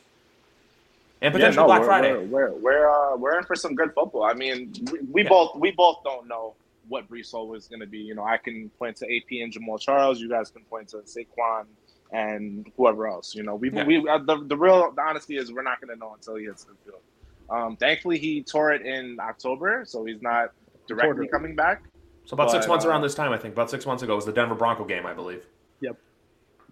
And 1.21 1.33
potentially 1.33 1.63
no, 1.63 1.67
Black 1.67 1.81
we're, 1.81 1.85
Friday. 1.85 2.13
We're 2.13 2.51
we're 2.51 2.53
we're, 2.59 2.89
uh, 2.89 3.17
we're 3.17 3.37
in 3.37 3.45
for 3.45 3.55
some 3.55 3.73
good 3.75 3.93
football. 3.93 4.23
I 4.23 4.33
mean, 4.33 4.73
we, 4.91 4.99
we 5.11 5.23
Yeah. 5.23 5.29
both 5.29 5.55
we 5.55 5.71
both 5.71 6.03
don't 6.03 6.27
know 6.27 6.55
what 6.87 7.09
Breece 7.09 7.31
Hall 7.31 7.53
is 7.55 7.67
going 7.67 7.79
to 7.79 7.87
be. 7.87 7.97
You 7.99 8.13
know, 8.15 8.23
I 8.23 8.37
can 8.37 8.69
point 8.77 8.97
to 8.97 9.05
AP 9.05 9.41
and 9.41 9.51
Jamaal 9.51 9.79
Charles. 9.79 10.19
You 10.19 10.29
guys 10.29 10.51
can 10.51 10.63
point 10.65 10.89
to 10.89 10.97
Saquon 10.97 11.65
and 12.11 12.71
whoever 12.77 13.07
else. 13.07 13.33
You 13.33 13.43
know, 13.43 13.55
we 13.55 13.71
Yeah. 13.71 13.85
we 13.85 14.07
uh, 14.07 14.19
the 14.19 14.43
the 14.45 14.57
real 14.57 14.91
the 14.91 15.01
honesty 15.01 15.37
is 15.37 15.51
we're 15.51 15.63
not 15.63 15.81
going 15.81 15.93
to 15.93 15.99
know 15.99 16.13
until 16.13 16.35
he 16.35 16.45
hits 16.45 16.65
the 16.65 16.73
field. 16.85 17.01
Um, 17.49 17.75
thankfully, 17.77 18.17
he 18.17 18.43
tore 18.43 18.71
it 18.73 18.85
in 18.85 19.17
October, 19.19 19.83
so 19.85 20.03
he's 20.05 20.21
not 20.21 20.51
directly 20.87 21.27
coming 21.27 21.55
back. 21.55 21.83
So 22.25 22.33
about 22.33 22.49
six 22.49 22.67
months 22.67 22.85
uh, 22.85 22.89
around 22.89 23.03
this 23.03 23.13
time, 23.15 23.31
I 23.31 23.37
think. 23.37 23.53
About 23.53 23.69
six 23.69 23.85
months 23.85 24.01
ago 24.01 24.15
was 24.15 24.25
the 24.25 24.31
Denver 24.31 24.55
Bronco 24.55 24.83
game, 24.83 25.05
I 25.05 25.13
believe. 25.13 25.45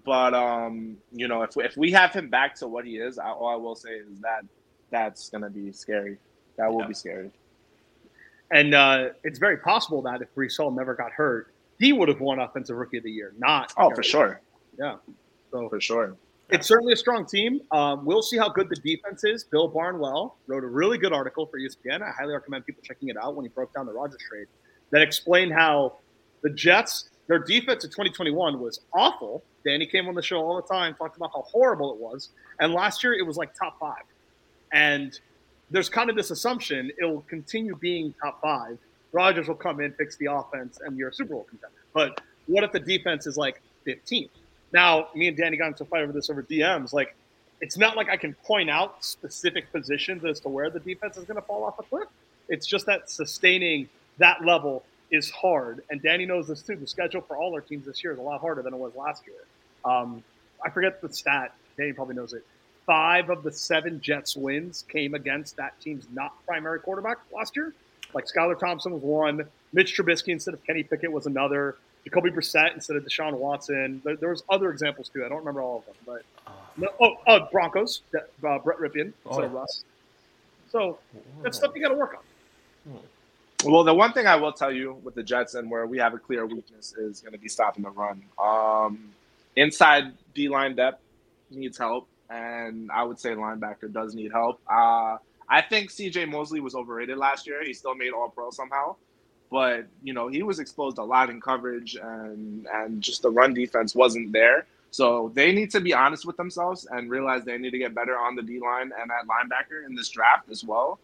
But 0.06 0.34
um, 0.34 0.98
you 1.12 1.28
know, 1.28 1.44
if 1.44 1.56
if 1.58 1.78
we 1.78 1.92
have 1.92 2.12
him 2.14 2.30
back 2.30 2.56
to 2.56 2.68
what 2.68 2.86
he 2.86 2.98
is, 2.98 3.18
I, 3.18 3.30
all 3.32 3.48
I 3.48 3.56
will 3.56 3.76
say 3.76 3.92
is 3.92 4.08
that 4.22 4.44
that's 4.92 5.30
going 5.30 5.44
to 5.44 5.50
be 5.50 5.72
scary. 5.72 6.18
That 6.58 6.72
will 6.72 6.82
Yeah. 6.82 6.88
be 6.88 6.94
scary. 6.94 7.32
And 8.52 8.76
uh, 8.76 9.10
it's 9.24 9.40
very 9.40 9.58
possible 9.58 10.02
that 10.04 10.22
if 10.22 10.34
Breece 10.36 10.58
Hall 10.58 10.70
never 10.72 10.94
got 10.94 11.12
hurt, 11.12 11.54
he 11.80 11.92
would 11.94 12.08
have 12.10 12.20
won 12.20 12.40
Offensive 12.40 12.76
Rookie 12.78 12.98
of 12.98 13.04
the 13.04 13.12
Year. 13.12 13.34
Not 13.38 13.74
Oh, 13.78 13.84
Garrett. 13.84 13.96
for 13.96 14.04
sure, 14.04 14.42
Yeah. 14.78 14.98
So 15.52 15.70
for 15.70 15.82
sure. 15.82 16.16
it's 16.50 16.68
certainly 16.68 16.94
a 16.94 16.98
strong 16.98 17.26
team. 17.26 17.62
Um, 17.72 18.06
we'll 18.06 18.22
see 18.22 18.38
how 18.38 18.50
good 18.50 18.70
the 18.70 18.76
defense 18.76 19.24
is. 19.24 19.44
Bill 19.44 19.68
Barnwell 19.68 20.38
wrote 20.48 20.64
a 20.64 20.68
really 20.68 20.98
good 21.00 21.14
article 21.14 21.48
for 21.48 21.58
ESPN. 21.58 22.02
I 22.04 22.12
highly 22.12 22.34
recommend 22.34 22.66
people 22.66 22.84
checking 22.84 23.10
it 23.10 23.18
out 23.18 23.36
when 23.36 23.46
he 23.46 23.50
broke 23.50 23.74
down 23.74 23.86
the 23.88 23.94
Rodgers 23.94 24.22
trade 24.30 24.48
that 24.92 25.02
explained 25.02 25.54
how 25.54 25.98
the 26.42 26.50
Jets, 26.52 27.10
their 27.28 27.40
defense 27.40 27.84
in 27.86 27.90
2021 27.90 28.60
was 28.60 28.82
awful. 28.94 29.44
Danny 29.66 29.86
came 29.86 30.08
on 30.08 30.16
the 30.16 30.22
show 30.22 30.38
all 30.38 30.56
the 30.56 30.68
time, 30.68 30.96
talked 30.96 31.18
about 31.18 31.32
how 31.34 31.42
horrible 31.42 31.94
it 31.94 32.00
was. 32.00 32.30
And 32.60 32.74
last 32.74 33.04
year 33.04 33.14
it 33.14 33.26
was 33.26 33.38
like 33.38 33.54
top 33.54 33.80
five. 33.80 34.04
And 34.72 35.18
there's 35.72 35.90
kind 35.90 36.10
of 36.10 36.16
this 36.16 36.32
assumption 36.32 36.92
it'll 36.98 37.22
continue 37.22 37.76
being 37.76 38.14
top 38.22 38.42
five. 38.42 38.78
Rodgers 39.12 39.48
will 39.48 39.56
come 39.56 39.80
in, 39.80 39.94
fix 39.94 40.18
the 40.18 40.32
offense, 40.32 40.80
and 40.84 40.98
you're 40.98 41.10
a 41.10 41.14
Super 41.14 41.34
Bowl 41.34 41.46
contender. 41.50 41.76
But 41.94 42.22
what 42.48 42.64
if 42.64 42.72
the 42.72 42.80
defense 42.80 43.28
is 43.28 43.38
like 43.38 43.62
15th? 43.86 44.30
Now, 44.72 45.10
me 45.14 45.28
and 45.28 45.38
Danny 45.38 45.56
got 45.56 45.68
into 45.68 45.84
a 45.84 45.86
fight 45.86 46.02
over 46.02 46.12
this 46.12 46.30
over 46.30 46.42
DMs. 46.42 46.94
Like, 46.94 47.16
it's 47.62 47.78
not 47.78 47.96
like 47.96 48.10
I 48.10 48.18
can 48.18 48.34
point 48.44 48.70
out 48.70 49.06
specific 49.06 49.72
positions 49.72 50.26
as 50.26 50.40
to 50.42 50.50
where 50.50 50.70
the 50.70 50.80
defense 50.80 51.16
is 51.16 51.26
going 51.26 51.36
to 51.40 51.44
fall 51.44 51.64
off 51.64 51.80
a 51.80 51.84
cliff. 51.84 52.10
It's 52.50 52.66
just 52.66 52.88
that 52.88 53.10
sustaining 53.10 53.88
that 54.18 54.44
level 54.44 54.84
is 55.14 55.30
hard. 55.30 55.84
And 55.90 56.02
Danny 56.02 56.26
knows 56.26 56.48
this 56.48 56.62
too. 56.62 56.76
The 56.76 56.88
schedule 56.88 57.22
for 57.22 57.38
all 57.38 57.54
our 57.54 57.62
teams 57.62 57.86
this 57.86 58.04
year 58.04 58.12
is 58.12 58.20
a 58.20 58.22
lot 58.22 58.42
harder 58.42 58.62
than 58.62 58.74
it 58.74 58.78
was 58.78 58.94
last 58.96 59.24
year. 59.26 59.36
Um, 59.86 60.24
I 60.66 60.70
forget 60.70 61.02
the 61.02 61.14
stat. 61.14 61.54
Danny 61.78 61.94
probably 61.94 62.16
knows 62.16 62.34
it. 62.34 62.46
Five 62.86 63.30
of 63.30 63.44
the 63.44 63.52
seven 63.52 64.02
Jets 64.02 64.36
wins 64.36 64.84
came 64.90 65.14
against 65.14 65.56
that 65.58 65.80
team's 65.80 66.06
not 66.12 66.34
primary 66.46 66.80
quarterback 66.80 67.20
last 67.34 67.56
year. 67.56 67.74
Like 68.14 68.26
Skylar 68.26 68.60
Thompson 68.60 68.92
was 68.92 69.02
one. 69.02 69.48
Mitch 69.72 69.96
Trubisky 69.98 70.30
instead 70.30 70.54
of 70.54 70.64
Kenny 70.66 70.84
Pickett 70.84 71.12
was 71.12 71.26
another. 71.26 71.78
Jacoby 72.04 72.32
Brissett 72.32 72.74
instead 72.74 72.98
of 72.98 73.04
Deshaun 73.06 73.34
Watson. 73.34 74.02
There, 74.04 74.18
there 74.18 74.30
was 74.30 74.44
other 74.50 74.70
examples 74.72 75.08
too. 75.10 75.24
I 75.26 75.30
don't 75.30 75.38
remember 75.40 75.62
all 75.62 75.80
of 75.80 75.86
them, 75.86 75.96
but 76.06 76.54
no, 76.76 76.90
oh, 77.00 77.16
oh, 77.28 77.48
Broncos. 77.52 78.02
Uh, 78.14 78.20
Brett 78.60 78.78
Rypien 78.80 79.14
Oh, 79.26 79.30
instead 79.30 79.42
yeah. 79.42 79.46
of 79.46 79.54
Russ. 79.54 79.84
So 80.72 81.00
that's 81.42 81.58
stuff 81.58 81.72
you 81.76 81.82
got 81.82 81.90
to 81.90 81.96
work 81.96 82.18
on. 82.88 83.00
Well, 83.66 83.84
the 83.86 83.94
one 83.94 84.12
thing 84.12 84.28
I 84.28 84.36
will 84.36 84.52
tell 84.52 84.72
you 84.72 85.00
with 85.04 85.16
the 85.16 85.24
Jets 85.24 85.54
and 85.54 85.72
where 85.72 85.88
we 85.88 85.98
have 86.00 86.14
a 86.14 86.18
clear 86.18 86.46
weakness 86.46 86.94
is 86.98 87.22
going 87.22 87.32
to 87.34 87.40
be 87.40 87.48
stopping 87.48 87.84
the 87.84 87.92
run. 87.92 88.24
Um, 88.42 89.12
inside 89.56 90.14
D 90.34 90.50
line 90.50 90.76
depth 90.76 91.02
needs 91.50 91.78
help, 91.78 92.08
and 92.30 92.92
I 92.92 93.04
would 93.04 93.20
say 93.20 93.30
linebacker 93.32 93.92
does 93.92 94.16
need 94.16 94.32
help. 94.32 94.60
Uh, 94.70 95.18
I 95.48 95.62
think 95.62 95.92
CJ 95.92 96.30
Mosley 96.30 96.60
was 96.60 96.76
overrated 96.76 97.18
last 97.18 97.48
year. 97.48 97.64
He 97.64 97.74
still 97.74 97.96
made 97.96 98.12
All 98.12 98.30
Pro 98.30 98.50
somehow, 98.52 98.96
but 99.50 99.86
you 100.04 100.14
know 100.14 100.28
he 100.28 100.44
was 100.44 100.60
exposed 100.60 100.98
a 100.98 101.04
lot 101.04 101.30
in 101.30 101.40
coverage, 101.40 101.96
and 101.96 102.68
and 102.74 103.02
just 103.02 103.22
the 103.22 103.30
run 103.30 103.54
defense 103.54 103.96
wasn't 103.96 104.34
there. 104.34 104.66
So 104.92 105.32
they 105.34 105.54
need 105.54 105.72
to 105.72 105.80
be 105.80 105.94
honest 105.94 106.26
with 106.26 106.38
themselves 106.38 106.86
and 106.92 107.10
realize 107.10 107.46
they 107.46 107.58
need 107.58 107.72
to 107.72 107.80
get 107.80 107.96
better 107.96 108.18
on 108.18 108.36
the 108.36 108.42
D 108.42 108.60
line 108.60 108.92
and 109.00 109.10
at 109.10 109.26
linebacker 109.26 109.86
in 109.88 109.96
this 109.96 110.10
draft 110.10 110.50
as 110.50 110.64
well 110.64 111.00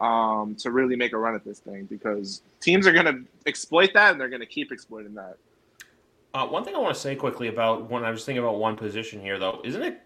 um, 0.00 0.56
to 0.56 0.70
really 0.70 0.96
make 0.96 1.12
a 1.12 1.16
run 1.16 1.34
at 1.34 1.44
this 1.44 1.58
thing 1.58 1.84
because 1.84 2.42
teams 2.60 2.86
are 2.86 2.92
going 2.92 3.06
to 3.06 3.24
exploit 3.46 3.92
that 3.94 4.12
and 4.12 4.20
they're 4.20 4.28
going 4.28 4.40
to 4.40 4.46
keep 4.46 4.72
exploiting 4.72 5.14
that. 5.14 5.36
Uh, 6.32 6.46
one 6.46 6.64
thing 6.64 6.74
I 6.74 6.78
want 6.78 6.94
to 6.94 7.00
say 7.00 7.14
quickly 7.14 7.48
about 7.48 7.88
when 7.88 8.04
I 8.04 8.10
was 8.10 8.24
thinking 8.24 8.42
about 8.42 8.58
one 8.58 8.76
position 8.76 9.20
here, 9.20 9.38
though, 9.38 9.60
isn't 9.64 9.82
it 9.82 10.00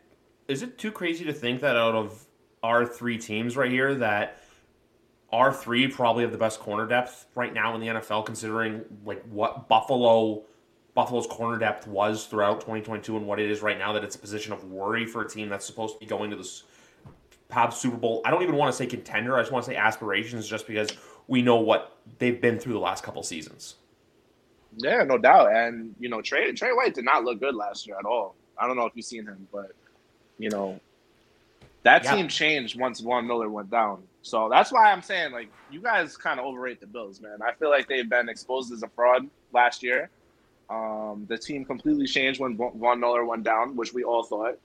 is 0.47 0.63
it 0.63 0.79
too 0.79 0.91
crazy 0.91 1.25
to 1.25 1.33
think 1.33 1.61
that 1.61 1.77
out 1.77 1.95
of 1.95 2.27
our 2.63 2.87
three 2.87 3.19
teams 3.19 3.57
right 3.57 3.71
here 3.71 3.95
that 3.95 4.43
our 5.31 5.53
three 5.53 5.87
probably 5.89 6.23
have 6.23 6.33
the 6.33 6.39
best 6.39 6.59
corner 6.59 6.87
depth 6.87 7.27
right 7.35 7.53
now 7.53 7.75
in 7.75 7.81
the 7.81 7.87
NFL, 7.87 8.25
considering 8.25 8.83
like 9.05 9.23
what 9.27 9.69
Buffalo 9.69 10.43
Buffalo's 10.95 11.27
corner 11.27 11.59
depth 11.59 11.87
was 11.87 12.27
throughout 12.27 12.61
2022 12.61 13.17
and 13.17 13.27
what 13.27 13.39
it 13.39 13.51
is 13.51 13.63
right 13.63 13.79
now. 13.79 13.93
That 13.93 14.05
it's 14.05 14.17
a 14.17 14.19
position 14.19 14.53
of 14.53 14.65
worry 14.65 15.07
for 15.07 15.23
a 15.23 15.29
team 15.29 15.49
that's 15.49 15.67
supposed 15.67 15.95
to 15.95 16.01
be 16.01 16.07
going 16.07 16.31
to 16.31 16.37
this 16.37 16.65
Pab 17.51 17.73
Super 17.73 17.97
Bowl. 17.97 18.21
I 18.25 18.31
don't 18.31 18.43
even 18.43 18.57
want 18.57 18.73
to 18.73 18.77
say 18.77 18.87
contender. 18.87 19.37
I 19.37 19.41
just 19.41 19.53
want 19.53 19.65
to 19.65 19.71
say 19.71 19.77
aspirations, 19.77 20.47
just 20.47 20.67
because 20.67 20.91
we 21.27 21.43
know 21.43 21.57
what 21.57 21.97
they've 22.19 22.41
been 22.41 22.59
through 22.59 22.75
the 22.75 22.79
last 22.79 23.03
couple 23.05 23.23
seasons. 23.23 23.77
Yeah, 24.77 25.03
no 25.05 25.17
doubt. 25.19 25.53
And 25.53 25.95
you 25.99 26.09
know, 26.09 26.21
Trey 26.21 26.53
Trey 26.53 26.73
White 26.73 26.95
did 26.95 27.05
not 27.05 27.25
look 27.25 27.41
good 27.41 27.55
last 27.55 27.87
year 27.87 27.97
at 27.99 28.05
all. 28.05 28.35
I 28.61 28.67
don't 28.67 28.77
know 28.77 28.87
if 28.87 28.93
you've 28.95 29.07
seen 29.07 29.25
him, 29.27 29.49
but 29.53 29.73
you 30.39 30.51
know, 30.51 30.79
that 31.85 32.05
Yeah. 32.05 32.17
team 32.17 32.29
changed 32.29 32.79
once 32.79 33.01
Von 33.01 33.27
Miller 33.27 33.49
went 33.49 33.71
down. 33.71 34.03
So 34.23 34.49
that's 34.51 34.71
why 34.71 34.93
I'm 34.93 35.01
saying 35.03 35.33
like 35.33 35.49
you 35.71 35.81
guys 35.81 36.17
kind 36.17 36.39
of 36.39 36.45
overrate 36.45 36.81
the 36.81 36.87
Bills, 36.87 37.21
man. 37.21 37.39
I 37.43 37.53
feel 37.55 37.71
like 37.71 37.89
they've 37.89 38.09
been 38.09 38.29
exposed 38.29 38.73
as 38.73 38.83
a 38.83 38.89
fraud 38.89 39.27
last 39.53 39.83
year. 39.83 40.11
Um, 40.69 41.25
the 41.31 41.39
team 41.39 41.65
completely 41.65 42.07
changed 42.07 42.41
when 42.41 42.59
Von 42.59 43.01
Miller 43.01 43.25
went 43.25 43.43
down, 43.43 43.75
which 43.75 43.95
we 43.95 44.05
all 44.05 44.23
thought, 44.23 44.59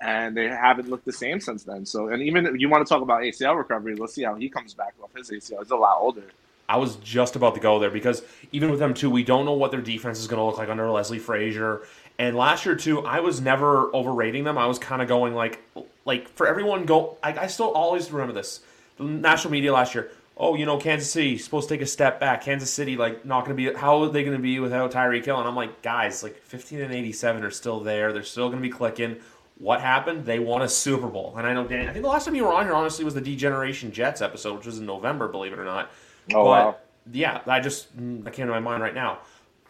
and 0.00 0.36
they 0.36 0.48
haven't 0.48 0.88
looked 0.88 1.04
the 1.04 1.12
same 1.12 1.40
since 1.40 1.64
then. 1.64 1.86
So, 1.86 2.08
and 2.08 2.22
even 2.22 2.58
you 2.58 2.68
want 2.68 2.86
to 2.86 2.88
talk 2.88 3.02
about 3.02 3.22
ACL 3.22 3.56
recovery, 3.56 3.94
let's 3.94 4.14
see 4.14 4.24
how 4.24 4.34
he 4.34 4.48
comes 4.48 4.74
back 4.74 4.94
off 5.02 5.10
his 5.16 5.30
ACL. 5.30 5.58
He's 5.58 5.70
a 5.70 5.76
lot 5.76 5.98
older. 5.98 6.24
I 6.68 6.78
was 6.78 6.96
just 6.96 7.36
about 7.36 7.54
to 7.54 7.60
go 7.60 7.78
there 7.78 7.90
because 7.90 8.22
even 8.52 8.70
with 8.70 8.80
them 8.80 8.94
too, 8.94 9.10
we 9.10 9.22
don't 9.22 9.44
know 9.44 9.52
what 9.52 9.70
their 9.70 9.80
defense 9.80 10.18
is 10.18 10.26
going 10.26 10.38
to 10.38 10.44
look 10.44 10.58
like 10.58 10.68
under 10.68 10.90
Leslie 10.90 11.18
Frazier. 11.18 11.82
And 12.18 12.36
last 12.36 12.66
year 12.66 12.74
too, 12.74 13.06
I 13.06 13.20
was 13.20 13.40
never 13.40 13.94
overrating 13.94 14.44
them. 14.44 14.58
I 14.58 14.66
was 14.66 14.78
kind 14.78 15.00
of 15.00 15.08
going 15.08 15.34
like, 15.34 15.62
like 16.04 16.28
for 16.30 16.46
everyone 16.46 16.84
go. 16.84 17.18
I, 17.22 17.38
I 17.38 17.46
still 17.46 17.70
always 17.70 18.10
remember 18.10 18.32
this. 18.32 18.60
The 18.96 19.04
national 19.04 19.52
media 19.52 19.72
last 19.72 19.94
year. 19.94 20.10
Oh, 20.38 20.54
you 20.54 20.66
know, 20.66 20.76
Kansas 20.76 21.10
City 21.10 21.38
supposed 21.38 21.68
to 21.68 21.74
take 21.74 21.82
a 21.82 21.86
step 21.86 22.20
back. 22.20 22.42
Kansas 22.42 22.70
City 22.70 22.96
like 22.96 23.24
not 23.24 23.46
going 23.46 23.56
to 23.56 23.72
be. 23.72 23.78
How 23.78 24.02
are 24.02 24.08
they 24.08 24.22
going 24.22 24.36
to 24.36 24.42
be 24.42 24.58
without 24.58 24.92
Tyreek 24.92 25.24
Hill? 25.24 25.38
And 25.38 25.48
I'm 25.48 25.56
like, 25.56 25.82
guys, 25.82 26.22
like 26.22 26.36
15 26.42 26.80
and 26.80 26.92
87 26.92 27.44
are 27.44 27.50
still 27.50 27.80
there. 27.80 28.12
They're 28.12 28.22
still 28.22 28.48
going 28.48 28.60
to 28.60 28.68
be 28.68 28.72
clicking. 28.72 29.16
What 29.58 29.80
happened? 29.80 30.26
They 30.26 30.38
won 30.38 30.62
a 30.62 30.68
Super 30.68 31.06
Bowl. 31.06 31.34
And 31.36 31.46
I 31.46 31.54
know, 31.54 31.66
Dan. 31.66 31.88
I 31.88 31.92
think 31.92 32.02
the 32.02 32.10
last 32.10 32.26
time 32.26 32.34
you 32.34 32.44
were 32.44 32.52
on 32.52 32.66
here, 32.66 32.74
honestly, 32.74 33.04
was 33.04 33.14
the 33.14 33.20
Degeneration 33.22 33.90
Jets 33.90 34.20
episode, 34.20 34.56
which 34.56 34.66
was 34.66 34.78
in 34.78 34.86
November, 34.86 35.28
believe 35.28 35.52
it 35.52 35.58
or 35.58 35.64
not. 35.64 35.90
Oh 36.34 36.44
but, 36.44 36.44
wow. 36.44 36.76
Yeah, 37.12 37.40
I 37.46 37.60
just 37.60 37.88
that 37.96 38.32
came 38.32 38.46
to 38.46 38.52
my 38.52 38.60
mind 38.60 38.82
right 38.82 38.94
now. 38.94 39.20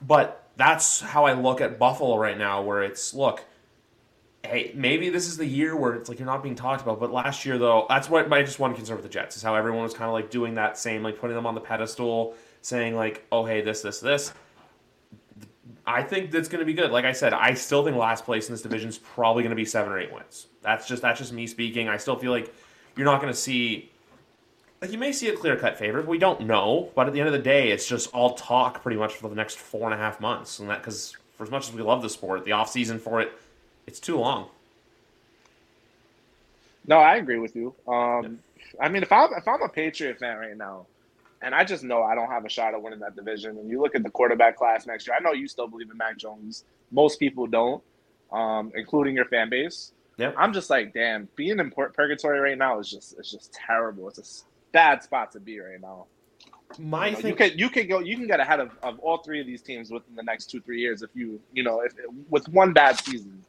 But 0.02 0.48
that's 0.56 1.00
how 1.00 1.26
I 1.26 1.34
look 1.34 1.60
at 1.60 1.78
Buffalo 1.78 2.18
right 2.18 2.36
now, 2.36 2.62
where 2.62 2.82
it's 2.82 3.14
look, 3.14 3.44
hey, 4.42 4.72
maybe 4.74 5.08
this 5.08 5.28
is 5.28 5.36
the 5.36 5.46
year 5.46 5.76
where 5.76 5.94
it's 5.94 6.08
like 6.08 6.18
you're 6.18 6.26
not 6.26 6.42
being 6.42 6.54
talked 6.54 6.82
about. 6.82 6.98
But 6.98 7.12
last 7.12 7.44
year, 7.44 7.58
though, 7.58 7.86
that's 7.88 8.08
what 8.08 8.32
I 8.32 8.42
just 8.42 8.58
want 8.58 8.74
to 8.74 8.76
concern 8.76 8.96
with 8.96 9.04
the 9.04 9.10
Jets 9.10 9.36
is 9.36 9.42
how 9.42 9.54
everyone 9.54 9.82
was 9.82 9.94
kind 9.94 10.08
of 10.08 10.14
like 10.14 10.30
doing 10.30 10.54
that 10.56 10.78
same, 10.78 11.02
like 11.02 11.18
putting 11.18 11.36
them 11.36 11.46
on 11.46 11.54
the 11.54 11.60
pedestal, 11.60 12.34
saying 12.62 12.96
like, 12.96 13.24
oh 13.30 13.44
hey, 13.44 13.60
this, 13.60 13.82
this, 13.82 14.00
this. 14.00 14.32
I 15.86 16.02
think 16.02 16.30
that's 16.30 16.48
going 16.48 16.60
to 16.60 16.66
be 16.66 16.74
good. 16.74 16.90
Like 16.90 17.04
I 17.04 17.12
said, 17.12 17.32
I 17.32 17.54
still 17.54 17.84
think 17.84 17.96
last 17.96 18.24
place 18.24 18.48
in 18.48 18.54
this 18.54 18.62
division 18.62 18.88
is 18.88 18.98
probably 18.98 19.42
going 19.42 19.50
to 19.50 19.56
be 19.56 19.64
seven 19.64 19.92
or 19.92 19.98
eight 19.98 20.12
wins. 20.12 20.46
That's 20.62 20.88
just 20.88 21.02
that's 21.02 21.18
just 21.18 21.32
me 21.32 21.46
speaking. 21.46 21.88
I 21.88 21.96
still 21.96 22.16
feel 22.16 22.32
like 22.32 22.52
you're 22.96 23.04
not 23.06 23.20
going 23.20 23.32
to 23.32 23.38
see 23.38 23.90
like 24.80 24.92
you 24.92 24.98
may 24.98 25.12
see 25.12 25.28
a 25.28 25.36
clear 25.36 25.56
cut 25.56 25.78
favorite. 25.78 26.06
We 26.06 26.18
don't 26.18 26.42
know, 26.42 26.90
but 26.94 27.06
at 27.06 27.12
the 27.12 27.20
end 27.20 27.28
of 27.28 27.32
the 27.32 27.38
day, 27.38 27.70
it's 27.70 27.88
just 27.88 28.12
all 28.12 28.34
talk 28.34 28.82
pretty 28.82 28.98
much 28.98 29.14
for 29.14 29.28
the 29.28 29.34
next 29.34 29.58
four 29.58 29.84
and 29.84 29.94
a 29.94 29.96
half 29.96 30.20
months, 30.20 30.58
and 30.58 30.68
that 30.68 30.80
because 30.80 31.16
for 31.36 31.44
as 31.44 31.50
much 31.50 31.68
as 31.68 31.74
we 31.74 31.82
love 31.82 32.02
the 32.02 32.10
sport, 32.10 32.44
the 32.44 32.52
off 32.52 32.70
season 32.70 32.98
for 32.98 33.20
it, 33.20 33.32
it's 33.86 34.00
too 34.00 34.18
long. 34.18 34.48
No, 36.86 36.98
I 36.98 37.16
agree 37.16 37.38
with 37.38 37.56
you. 37.56 37.74
Um, 37.88 38.38
I 38.80 38.88
mean, 38.88 39.02
if 39.02 39.12
I'm 39.12 39.32
if 39.32 39.48
I'm 39.48 39.62
a 39.62 39.68
Patriot 39.68 40.18
fan 40.18 40.36
right 40.38 40.56
now, 40.56 40.86
and 41.42 41.54
I 41.54 41.64
just 41.64 41.84
know 41.84 42.02
I 42.02 42.14
don't 42.14 42.30
have 42.30 42.44
a 42.44 42.48
shot 42.48 42.74
at 42.74 42.82
winning 42.82 43.00
that 43.00 43.16
division, 43.16 43.58
and 43.58 43.70
you 43.70 43.80
look 43.80 43.94
at 43.94 44.02
the 44.02 44.10
quarterback 44.10 44.56
class 44.56 44.86
next 44.86 45.06
year, 45.06 45.16
I 45.18 45.22
know 45.22 45.32
you 45.32 45.48
still 45.48 45.68
believe 45.68 45.90
in 45.90 45.96
Mac 45.96 46.16
Jones. 46.16 46.64
Most 46.90 47.18
people 47.18 47.46
don't, 47.46 47.82
um, 48.32 48.72
including 48.74 49.14
your 49.14 49.26
fan 49.26 49.50
base. 49.50 49.92
Yep. 50.18 50.34
I'm 50.38 50.52
just 50.52 50.70
like, 50.70 50.94
damn, 50.94 51.28
being 51.36 51.58
in 51.58 51.70
pur- 51.70 51.90
purgatory 51.90 52.40
right 52.40 52.56
now 52.56 52.78
is 52.78 52.90
just 52.90 53.18
it's 53.18 53.30
just 53.30 53.52
terrible. 53.52 54.08
It's 54.08 54.44
a 54.44 54.72
bad 54.72 55.02
spot 55.02 55.32
to 55.32 55.40
be 55.40 55.60
right 55.60 55.80
now. 55.80 56.06
My 56.78 57.08
You, 57.08 57.12
know, 57.12 57.18
thing, 57.20 57.30
you 57.30 57.36
can 57.36 57.58
you 57.58 57.68
can 57.68 57.88
go 57.88 57.98
you 58.00 58.16
can 58.16 58.26
get 58.26 58.40
ahead 58.40 58.60
of, 58.60 58.70
of 58.82 58.98
all 59.00 59.18
three 59.18 59.40
of 59.40 59.46
these 59.46 59.62
teams 59.62 59.90
within 59.90 60.16
the 60.16 60.22
next 60.22 60.46
two 60.50 60.60
three 60.60 60.80
years 60.80 61.02
if 61.02 61.10
you 61.14 61.40
you 61.52 61.62
know 61.62 61.80
if 61.80 61.92
with 62.28 62.48
one 62.48 62.72
bad 62.72 62.98
season. 62.98 63.44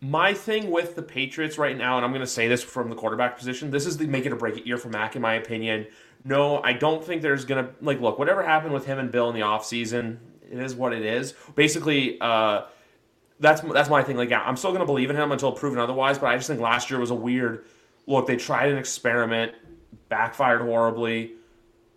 my 0.00 0.32
thing 0.32 0.70
with 0.70 0.94
the 0.94 1.02
Patriots 1.02 1.58
right 1.58 1.76
now, 1.76 1.96
and 1.96 2.04
I'm 2.04 2.12
going 2.12 2.22
to 2.22 2.26
say 2.26 2.48
this 2.48 2.62
from 2.62 2.88
the 2.88 2.96
quarterback 2.96 3.36
position, 3.36 3.70
this 3.70 3.84
is 3.84 3.98
the 3.98 4.06
make 4.06 4.24
it 4.26 4.32
or 4.32 4.36
break 4.36 4.56
it 4.56 4.66
year 4.66 4.78
for 4.78 4.88
Mac, 4.88 5.16
in 5.16 5.22
my 5.22 5.34
opinion. 5.34 5.86
No, 6.24 6.62
I 6.62 6.74
don't 6.74 7.02
think 7.02 7.22
there's 7.22 7.44
to 7.64 7.70
like 7.80 8.00
look 8.00 8.18
whatever 8.18 8.42
happened 8.42 8.74
with 8.74 8.86
him 8.86 8.98
and 8.98 9.10
Bill 9.10 9.28
in 9.28 9.34
the 9.34 9.40
offseason, 9.40 10.18
it 10.50 10.58
is 10.58 10.74
what 10.74 10.92
it 10.92 11.04
is. 11.04 11.34
Basically, 11.54 12.20
uh, 12.20 12.62
that's 13.38 13.62
that's 13.62 13.88
my 13.88 14.02
thing. 14.02 14.16
Like, 14.16 14.30
yeah, 14.30 14.42
I'm 14.42 14.56
still 14.56 14.72
to 14.80 14.86
believe 14.86 15.10
in 15.10 15.16
him 15.16 15.32
until 15.32 15.52
proven 15.52 15.78
otherwise. 15.78 16.18
But 16.18 16.26
I 16.26 16.36
just 16.36 16.48
think 16.48 16.60
last 16.60 16.90
year 16.90 17.00
was 17.00 17.10
a 17.10 17.14
weird 17.14 17.64
look. 18.06 18.26
They 18.26 18.36
tried 18.36 18.70
an 18.70 18.76
experiment, 18.76 19.52
backfired 20.08 20.60
horribly. 20.60 21.32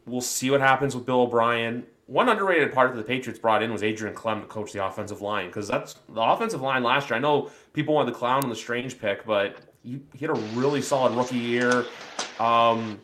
We'll 0.05 0.21
see 0.21 0.51
what 0.51 0.62
happens 0.62 0.95
with 0.95 1.05
Bill 1.05 1.21
O'Brien. 1.21 1.86
One 2.07 2.27
underrated 2.27 2.73
part 2.73 2.91
that 2.91 2.97
the 2.97 3.03
Patriots 3.03 3.39
brought 3.39 3.63
in 3.63 3.71
was 3.71 3.81
Adrian 3.81 4.13
Klemm 4.13 4.41
to 4.41 4.47
coach 4.47 4.73
the 4.73 4.86
offensive 4.86 5.21
line 5.21 5.47
because 5.47 5.67
that's 5.67 5.95
the 6.09 6.21
offensive 6.21 6.62
line 6.62 6.83
last 6.83 7.09
year. 7.09 7.17
I 7.17 7.19
know 7.19 7.49
people 7.71 7.93
wanted 7.93 8.13
the 8.13 8.17
clown 8.17 8.43
and 8.43 8.51
the 8.51 8.55
strange 8.57 8.99
pick, 8.99 9.25
but 9.25 9.57
he, 9.83 10.01
he 10.13 10.25
had 10.25 10.29
a 10.29 10.39
really 10.53 10.81
solid 10.81 11.13
rookie 11.13 11.38
year. 11.38 11.86
Um, 12.39 12.99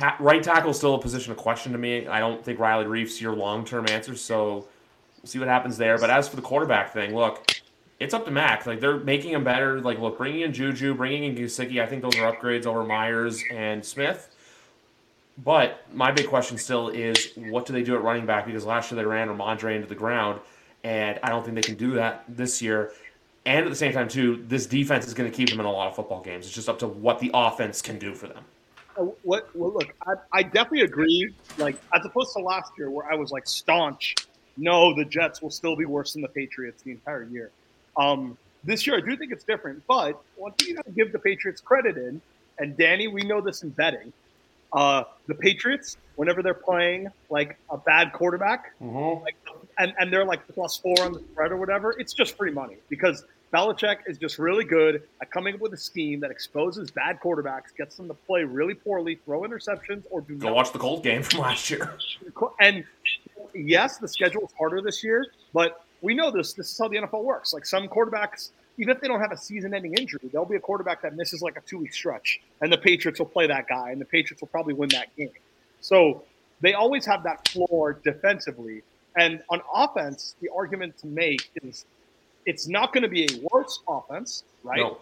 ta- 0.00 0.16
right 0.18 0.42
tackle 0.42 0.70
is 0.70 0.78
still 0.78 0.94
a 0.94 1.00
position 1.00 1.30
of 1.30 1.38
question 1.38 1.72
to 1.72 1.78
me. 1.78 2.06
I 2.06 2.18
don't 2.18 2.42
think 2.44 2.58
Riley 2.58 2.86
Reiff's 2.86 3.20
your 3.20 3.34
long 3.34 3.64
term 3.64 3.86
answer, 3.88 4.16
so 4.16 4.54
we'll 4.54 4.66
see 5.24 5.38
what 5.38 5.48
happens 5.48 5.76
there. 5.76 5.98
But 5.98 6.10
as 6.10 6.28
for 6.28 6.36
the 6.36 6.42
quarterback 6.42 6.92
thing, 6.92 7.14
look, 7.14 7.46
it's 8.00 8.14
up 8.14 8.24
to 8.24 8.30
Mac. 8.30 8.66
Like 8.66 8.80
they're 8.80 8.98
making 8.98 9.32
him 9.32 9.44
better. 9.44 9.80
Like 9.80 9.98
look, 9.98 10.18
bringing 10.18 10.40
in 10.40 10.52
Juju, 10.52 10.94
bringing 10.94 11.24
in 11.24 11.36
Gesicki, 11.36 11.82
I 11.82 11.86
think 11.86 12.02
those 12.02 12.16
are 12.16 12.34
upgrades 12.34 12.66
over 12.66 12.82
Meyers 12.82 13.42
and 13.52 13.84
Smith. 13.84 14.34
But 15.44 15.84
my 15.94 16.10
big 16.10 16.26
question 16.26 16.58
still 16.58 16.88
is, 16.88 17.32
what 17.36 17.64
do 17.64 17.72
they 17.72 17.82
do 17.82 17.94
at 17.94 18.02
running 18.02 18.26
back? 18.26 18.46
Because 18.46 18.66
last 18.66 18.90
year 18.90 18.96
they 18.96 19.06
ran 19.06 19.28
Rhamondre 19.28 19.74
into 19.74 19.86
the 19.86 19.94
ground, 19.94 20.40
and 20.84 21.18
I 21.22 21.30
don't 21.30 21.42
think 21.42 21.54
they 21.54 21.62
can 21.62 21.76
do 21.76 21.92
that 21.92 22.24
this 22.28 22.60
year. 22.60 22.92
And 23.46 23.64
at 23.64 23.70
the 23.70 23.76
same 23.76 23.92
time, 23.94 24.06
too, 24.06 24.44
this 24.48 24.66
defense 24.66 25.06
is 25.06 25.14
going 25.14 25.30
to 25.30 25.34
keep 25.34 25.48
them 25.48 25.60
in 25.60 25.64
a 25.64 25.72
lot 25.72 25.88
of 25.88 25.96
football 25.96 26.20
games. 26.20 26.44
It's 26.44 26.54
just 26.54 26.68
up 26.68 26.78
to 26.80 26.86
what 26.86 27.20
the 27.20 27.30
offense 27.32 27.80
can 27.80 27.98
do 27.98 28.14
for 28.14 28.26
them. 28.26 28.44
Uh, 28.98 29.04
What? 29.22 29.48
Well, 29.54 29.72
look, 29.72 29.94
I, 30.06 30.14
I 30.32 30.42
definitely 30.42 30.82
agree. 30.82 31.34
Like 31.58 31.76
as 31.94 32.04
opposed 32.04 32.32
to 32.34 32.40
last 32.40 32.72
year, 32.78 32.90
where 32.90 33.10
I 33.10 33.14
was 33.14 33.30
like 33.30 33.46
staunch, 33.46 34.14
no, 34.56 34.94
the 34.94 35.04
Jets 35.04 35.40
will 35.42 35.50
still 35.50 35.76
be 35.76 35.84
worse 35.84 36.12
than 36.12 36.22
the 36.22 36.28
Patriots 36.28 36.82
the 36.82 36.92
entire 36.92 37.24
year. 37.24 37.50
Um, 37.96 38.36
this 38.64 38.86
year, 38.86 38.96
I 38.96 39.00
do 39.00 39.16
think 39.16 39.32
it's 39.32 39.44
different. 39.44 39.82
But 39.86 40.20
one 40.36 40.52
thing 40.52 40.68
you 40.68 40.74
got 40.76 40.84
to 40.84 40.90
give 40.92 41.12
the 41.12 41.18
Patriots 41.18 41.60
credit 41.60 41.96
in, 41.96 42.20
and 42.58 42.76
Danny, 42.76 43.08
we 43.08 43.22
know 43.22 43.40
this 43.40 43.62
in 43.62 43.70
betting. 43.70 44.12
Uh, 44.72 45.02
the 45.26 45.34
Patriots, 45.34 45.96
whenever 46.16 46.42
they're 46.42 46.54
playing 46.54 47.08
like 47.28 47.58
a 47.70 47.76
bad 47.78 48.12
quarterback, 48.12 48.72
like, 49.24 49.34
and, 49.78 49.92
and 49.98 50.12
they're 50.12 50.24
like 50.24 50.46
plus 50.54 50.76
four 50.76 50.94
on 51.00 51.12
the 51.12 51.18
spread 51.20 51.50
or 51.50 51.56
whatever, 51.56 51.92
it's 51.98 52.12
just 52.12 52.36
free 52.36 52.52
money 52.52 52.76
because 52.88 53.24
Belichick 53.52 53.98
is 54.06 54.16
just 54.16 54.38
really 54.38 54.64
good 54.64 55.02
at 55.20 55.30
coming 55.30 55.54
up 55.54 55.60
with 55.60 55.72
a 55.72 55.76
scheme 55.76 56.20
that 56.20 56.30
exposes 56.30 56.90
bad 56.90 57.18
quarterbacks, 57.20 57.74
gets 57.76 57.96
them 57.96 58.06
to 58.08 58.14
play 58.14 58.44
really 58.44 58.74
poorly, 58.74 59.16
throw 59.24 59.40
interceptions, 59.40 60.04
or 60.10 60.20
do 60.20 60.36
Go 60.36 60.48
not. 60.48 60.56
watch 60.56 60.72
the 60.72 60.78
Cold 60.78 61.02
game 61.02 61.22
from 61.22 61.40
last 61.40 61.68
year. 61.68 61.92
And 62.60 62.84
yes, 63.54 63.98
the 63.98 64.06
schedule 64.06 64.42
is 64.42 64.52
harder 64.56 64.80
this 64.80 65.02
year, 65.02 65.26
but 65.52 65.84
we 66.00 66.14
know 66.14 66.30
this. 66.30 66.52
This 66.52 66.70
is 66.70 66.78
how 66.78 66.88
the 66.88 66.98
NFL 66.98 67.24
works. 67.24 67.52
Like 67.52 67.66
some 67.66 67.88
quarterbacks, 67.88 68.50
even 68.78 68.94
if 68.94 69.02
they 69.02 69.08
don't 69.08 69.20
have 69.20 69.32
a 69.32 69.36
season-ending 69.36 69.94
injury, 69.94 70.20
there'll 70.30 70.46
be 70.46 70.56
a 70.56 70.60
quarterback 70.60 71.02
that 71.02 71.16
misses 71.16 71.42
like 71.42 71.56
a 71.56 71.60
two-week 71.62 71.92
stretch, 71.92 72.40
and 72.60 72.72
the 72.72 72.78
Patriots 72.78 73.18
will 73.18 73.26
play 73.26 73.48
that 73.48 73.66
guy, 73.68 73.90
and 73.90 74.00
the 74.00 74.06
Patriots 74.06 74.40
will 74.40 74.48
probably 74.48 74.74
win 74.74 74.88
that 74.90 75.14
game. 75.16 75.30
So 75.80 76.22
they 76.60 76.74
always 76.74 77.04
have 77.06 77.24
that 77.24 77.48
floor 77.48 77.94
defensively. 78.04 78.82
And 79.16 79.42
on 79.50 79.60
offense, 79.74 80.36
the 80.40 80.50
argument 80.54 80.96
to 80.98 81.08
make 81.08 81.50
is 81.62 81.84
it's 82.50 82.66
not 82.66 82.92
going 82.92 83.02
to 83.02 83.08
be 83.08 83.24
a 83.24 83.48
worse 83.52 83.78
offense, 83.86 84.44
right? 84.64 84.80
No. 84.80 84.98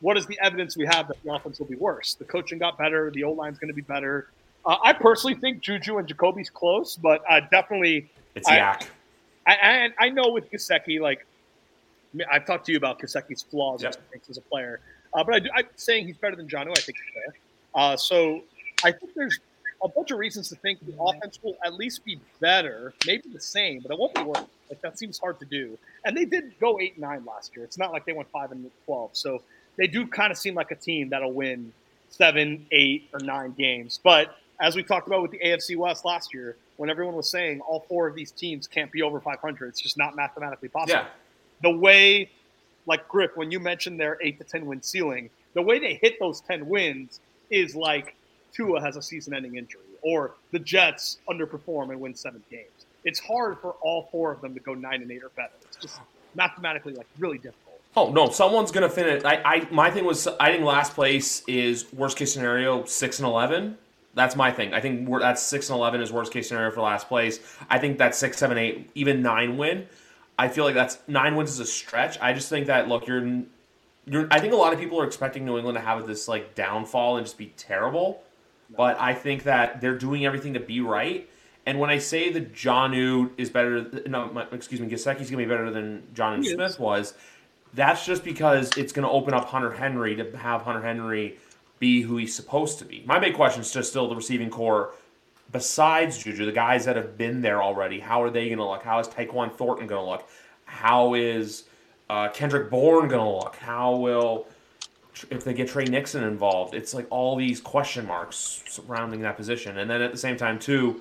What 0.00 0.16
is 0.16 0.26
the 0.26 0.38
evidence 0.42 0.76
we 0.76 0.86
have 0.86 1.06
that 1.08 1.22
the 1.22 1.32
offense 1.32 1.58
will 1.60 1.66
be 1.66 1.76
worse? 1.76 2.14
The 2.14 2.24
coaching 2.24 2.58
got 2.58 2.76
better. 2.78 3.10
The 3.10 3.22
O 3.24 3.32
line's 3.32 3.58
going 3.58 3.68
to 3.68 3.74
be 3.74 3.82
better. 3.82 4.28
Uh, 4.64 4.76
I 4.82 4.92
personally 4.92 5.34
think 5.36 5.60
Juju 5.60 5.98
and 5.98 6.08
Jakobi's 6.08 6.50
close, 6.50 6.96
but 6.96 7.22
uh, 7.28 7.40
definitely, 7.50 8.10
It's 8.34 8.48
I- 8.48 8.56
Yak. 8.56 8.88
I, 9.46 9.54
I, 9.98 10.04
I 10.06 10.08
know 10.08 10.30
with 10.30 10.50
Gesicki, 10.52 11.00
like 11.00 11.26
I've 12.30 12.46
talked 12.46 12.64
to 12.66 12.72
you 12.72 12.78
about 12.78 13.00
Gesicki's 13.00 13.42
flaws 13.42 13.82
Yep. 13.82 13.90
as 13.90 13.96
he 13.96 14.02
thinks 14.12 14.30
as 14.30 14.36
a 14.38 14.40
player, 14.42 14.78
uh, 15.14 15.24
but 15.24 15.34
I 15.34 15.38
do, 15.40 15.48
I'm 15.54 15.66
saying 15.76 16.06
he's 16.06 16.16
better 16.16 16.36
than 16.36 16.48
John. 16.48 16.68
I 16.70 16.74
think 16.74 16.96
fair. 17.12 17.34
Uh, 17.74 17.96
so 17.96 18.42
I 18.84 18.92
think 18.92 19.14
there's 19.14 19.38
a 19.82 19.88
bunch 19.88 20.10
of 20.10 20.18
reasons 20.18 20.48
to 20.50 20.56
think 20.56 20.78
the 20.86 20.94
offense 21.00 21.38
will 21.42 21.56
at 21.64 21.74
least 21.74 22.04
be 22.04 22.18
better, 22.40 22.92
maybe 23.06 23.28
the 23.32 23.40
same, 23.40 23.80
but 23.80 23.90
it 23.90 23.98
won't 23.98 24.14
be 24.14 24.22
worse. 24.22 24.44
Like 24.70 24.80
that 24.82 24.98
seems 24.98 25.18
hard 25.18 25.38
to 25.40 25.44
do. 25.44 25.76
And 26.04 26.16
they 26.16 26.24
did 26.24 26.58
go 26.60 26.78
eight 26.80 26.92
and 26.94 27.02
nine 27.02 27.24
last 27.24 27.54
year. 27.56 27.64
It's 27.64 27.78
not 27.78 27.92
like 27.92 28.04
they 28.04 28.12
went 28.12 28.30
five 28.30 28.52
and 28.52 28.70
twelve. 28.86 29.10
So 29.12 29.42
they 29.76 29.86
do 29.86 30.06
kind 30.06 30.30
of 30.30 30.38
seem 30.38 30.54
like 30.54 30.70
a 30.70 30.76
team 30.76 31.08
that'll 31.10 31.32
win 31.32 31.72
seven, 32.10 32.66
eight, 32.70 33.08
or 33.12 33.20
nine 33.20 33.52
games. 33.58 33.98
But 34.02 34.36
as 34.60 34.76
we 34.76 34.82
talked 34.82 35.06
about 35.08 35.22
with 35.22 35.30
the 35.32 35.38
AFC 35.40 35.76
West 35.76 36.04
last 36.04 36.32
year, 36.32 36.56
when 36.76 36.88
everyone 36.90 37.14
was 37.16 37.28
saying 37.28 37.60
all 37.62 37.80
four 37.88 38.06
of 38.06 38.14
these 38.14 38.30
teams 38.30 38.66
can't 38.66 38.90
be 38.92 39.02
over 39.02 39.20
500, 39.20 39.68
it's 39.68 39.80
just 39.80 39.96
not 39.98 40.14
mathematically 40.16 40.68
possible 40.68 41.00
Yeah. 41.00 41.06
the 41.62 41.70
way, 41.70 42.30
like 42.86 43.06
Griff, 43.08 43.32
when 43.36 43.50
you 43.50 43.60
mentioned 43.60 43.98
their 43.98 44.18
eight 44.22 44.38
to 44.38 44.44
ten 44.44 44.66
win 44.66 44.80
ceiling, 44.82 45.28
the 45.54 45.62
way 45.62 45.78
they 45.78 45.94
hit 45.94 46.18
those 46.20 46.40
ten 46.40 46.66
wins 46.68 47.20
is 47.50 47.74
like 47.76 48.14
Tua 48.52 48.80
has 48.80 48.96
a 48.96 49.02
season-ending 49.02 49.56
injury, 49.56 49.82
or 50.02 50.34
the 50.50 50.58
Jets 50.58 51.18
underperform 51.28 51.90
and 51.90 52.00
win 52.00 52.14
seven 52.14 52.42
games. 52.50 52.86
It's 53.04 53.18
hard 53.18 53.58
for 53.60 53.76
all 53.80 54.08
four 54.12 54.32
of 54.32 54.40
them 54.40 54.54
to 54.54 54.60
go 54.60 54.74
nine 54.74 55.02
and 55.02 55.10
eight 55.10 55.22
or 55.22 55.30
better. 55.30 55.52
It's 55.64 55.76
just 55.76 56.00
mathematically 56.34 56.94
like 56.94 57.06
really 57.18 57.38
difficult. 57.38 57.80
Oh 57.96 58.10
no, 58.10 58.30
someone's 58.30 58.70
gonna 58.70 58.88
finish. 58.88 59.24
I, 59.24 59.42
I 59.44 59.68
my 59.70 59.90
thing 59.90 60.04
was 60.04 60.26
I 60.26 60.52
think 60.52 60.64
last 60.64 60.94
place 60.94 61.42
is 61.46 61.92
worst 61.92 62.16
case 62.16 62.32
scenario 62.32 62.84
six 62.84 63.18
and 63.18 63.26
eleven. 63.26 63.76
That's 64.14 64.36
my 64.36 64.50
thing. 64.52 64.74
I 64.74 64.80
think 64.80 65.08
that's 65.20 65.42
six 65.42 65.68
and 65.68 65.76
eleven 65.76 66.00
is 66.00 66.12
worst 66.12 66.32
case 66.32 66.48
scenario 66.48 66.70
for 66.70 66.80
last 66.82 67.08
place. 67.08 67.40
I 67.68 67.78
think 67.78 67.98
that 67.98 68.14
six, 68.14 68.38
seven, 68.38 68.58
eight, 68.58 68.90
even 68.94 69.22
nine 69.22 69.56
win. 69.56 69.86
I 70.38 70.48
feel 70.48 70.64
like 70.64 70.74
that's 70.74 70.98
nine 71.06 71.34
wins 71.36 71.50
is 71.50 71.60
a 71.60 71.66
stretch. 71.66 72.18
I 72.20 72.32
just 72.32 72.48
think 72.48 72.66
that 72.66 72.88
look, 72.88 73.06
you're, 73.06 73.42
you're. 74.06 74.28
I 74.30 74.38
think 74.38 74.52
a 74.52 74.56
lot 74.56 74.72
of 74.72 74.78
people 74.78 75.00
are 75.00 75.06
expecting 75.06 75.44
New 75.44 75.56
England 75.56 75.76
to 75.76 75.82
have 75.84 76.06
this 76.06 76.28
like 76.28 76.54
downfall 76.54 77.16
and 77.16 77.26
just 77.26 77.38
be 77.38 77.52
terrible, 77.56 78.22
but 78.76 79.00
I 79.00 79.14
think 79.14 79.44
that 79.44 79.80
they're 79.80 79.98
doing 79.98 80.24
everything 80.26 80.54
to 80.54 80.60
be 80.60 80.80
right. 80.80 81.28
And 81.64 81.78
when 81.78 81.90
I 81.90 81.98
say 81.98 82.32
that 82.32 82.52
Jonnu 82.52 83.30
is 83.36 83.50
better, 83.50 84.02
no, 84.06 84.26
my, 84.32 84.46
excuse 84.52 84.80
me, 84.80 84.88
Gesicki's 84.88 85.30
gonna 85.30 85.42
be 85.42 85.48
better 85.48 85.70
than 85.70 86.02
Jonnu 86.14 86.44
Smith 86.44 86.78
was. 86.78 87.14
That's 87.74 88.04
just 88.04 88.22
because 88.24 88.70
it's 88.76 88.92
going 88.92 89.06
to 89.06 89.10
open 89.10 89.32
up 89.32 89.46
Hunter 89.46 89.72
Henry 89.72 90.14
to 90.16 90.36
have 90.36 90.62
Hunter 90.62 90.82
Henry 90.82 91.38
be 91.78 92.02
who 92.02 92.16
he's 92.18 92.34
supposed 92.34 92.78
to 92.80 92.84
be. 92.84 93.02
My 93.06 93.18
big 93.18 93.34
question 93.34 93.62
is 93.62 93.72
just 93.72 93.90
still 93.90 94.08
the 94.08 94.14
receiving 94.14 94.50
corps. 94.50 94.94
Besides 95.50 96.18
Juju, 96.18 96.44
the 96.46 96.52
guys 96.52 96.84
that 96.84 96.96
have 96.96 97.18
been 97.18 97.40
there 97.42 97.62
already, 97.62 98.00
how 98.00 98.22
are 98.22 98.30
they 98.30 98.46
going 98.46 98.58
to 98.58 98.66
look? 98.66 98.82
How 98.82 99.00
is 99.00 99.08
Tyquan 99.08 99.52
Thornton 99.52 99.86
going 99.86 100.04
to 100.04 100.10
look? 100.10 100.28
How 100.64 101.14
is 101.14 101.64
uh, 102.08 102.28
Kendrick 102.28 102.70
Bourne 102.70 103.08
going 103.08 103.24
to 103.24 103.44
look? 103.44 103.56
How 103.56 103.96
will 103.96 104.46
if 105.30 105.44
they 105.44 105.54
get 105.54 105.68
Tre 105.68 105.84
Nixon 105.84 106.24
involved? 106.24 106.74
It's 106.74 106.94
like 106.94 107.06
all 107.10 107.36
these 107.36 107.60
question 107.60 108.06
marks 108.06 108.62
surrounding 108.68 109.20
that 109.22 109.36
position, 109.36 109.78
and 109.78 109.90
then 109.90 110.02
at 110.02 110.12
the 110.12 110.18
same 110.18 110.36
time 110.36 110.58
too, 110.58 111.00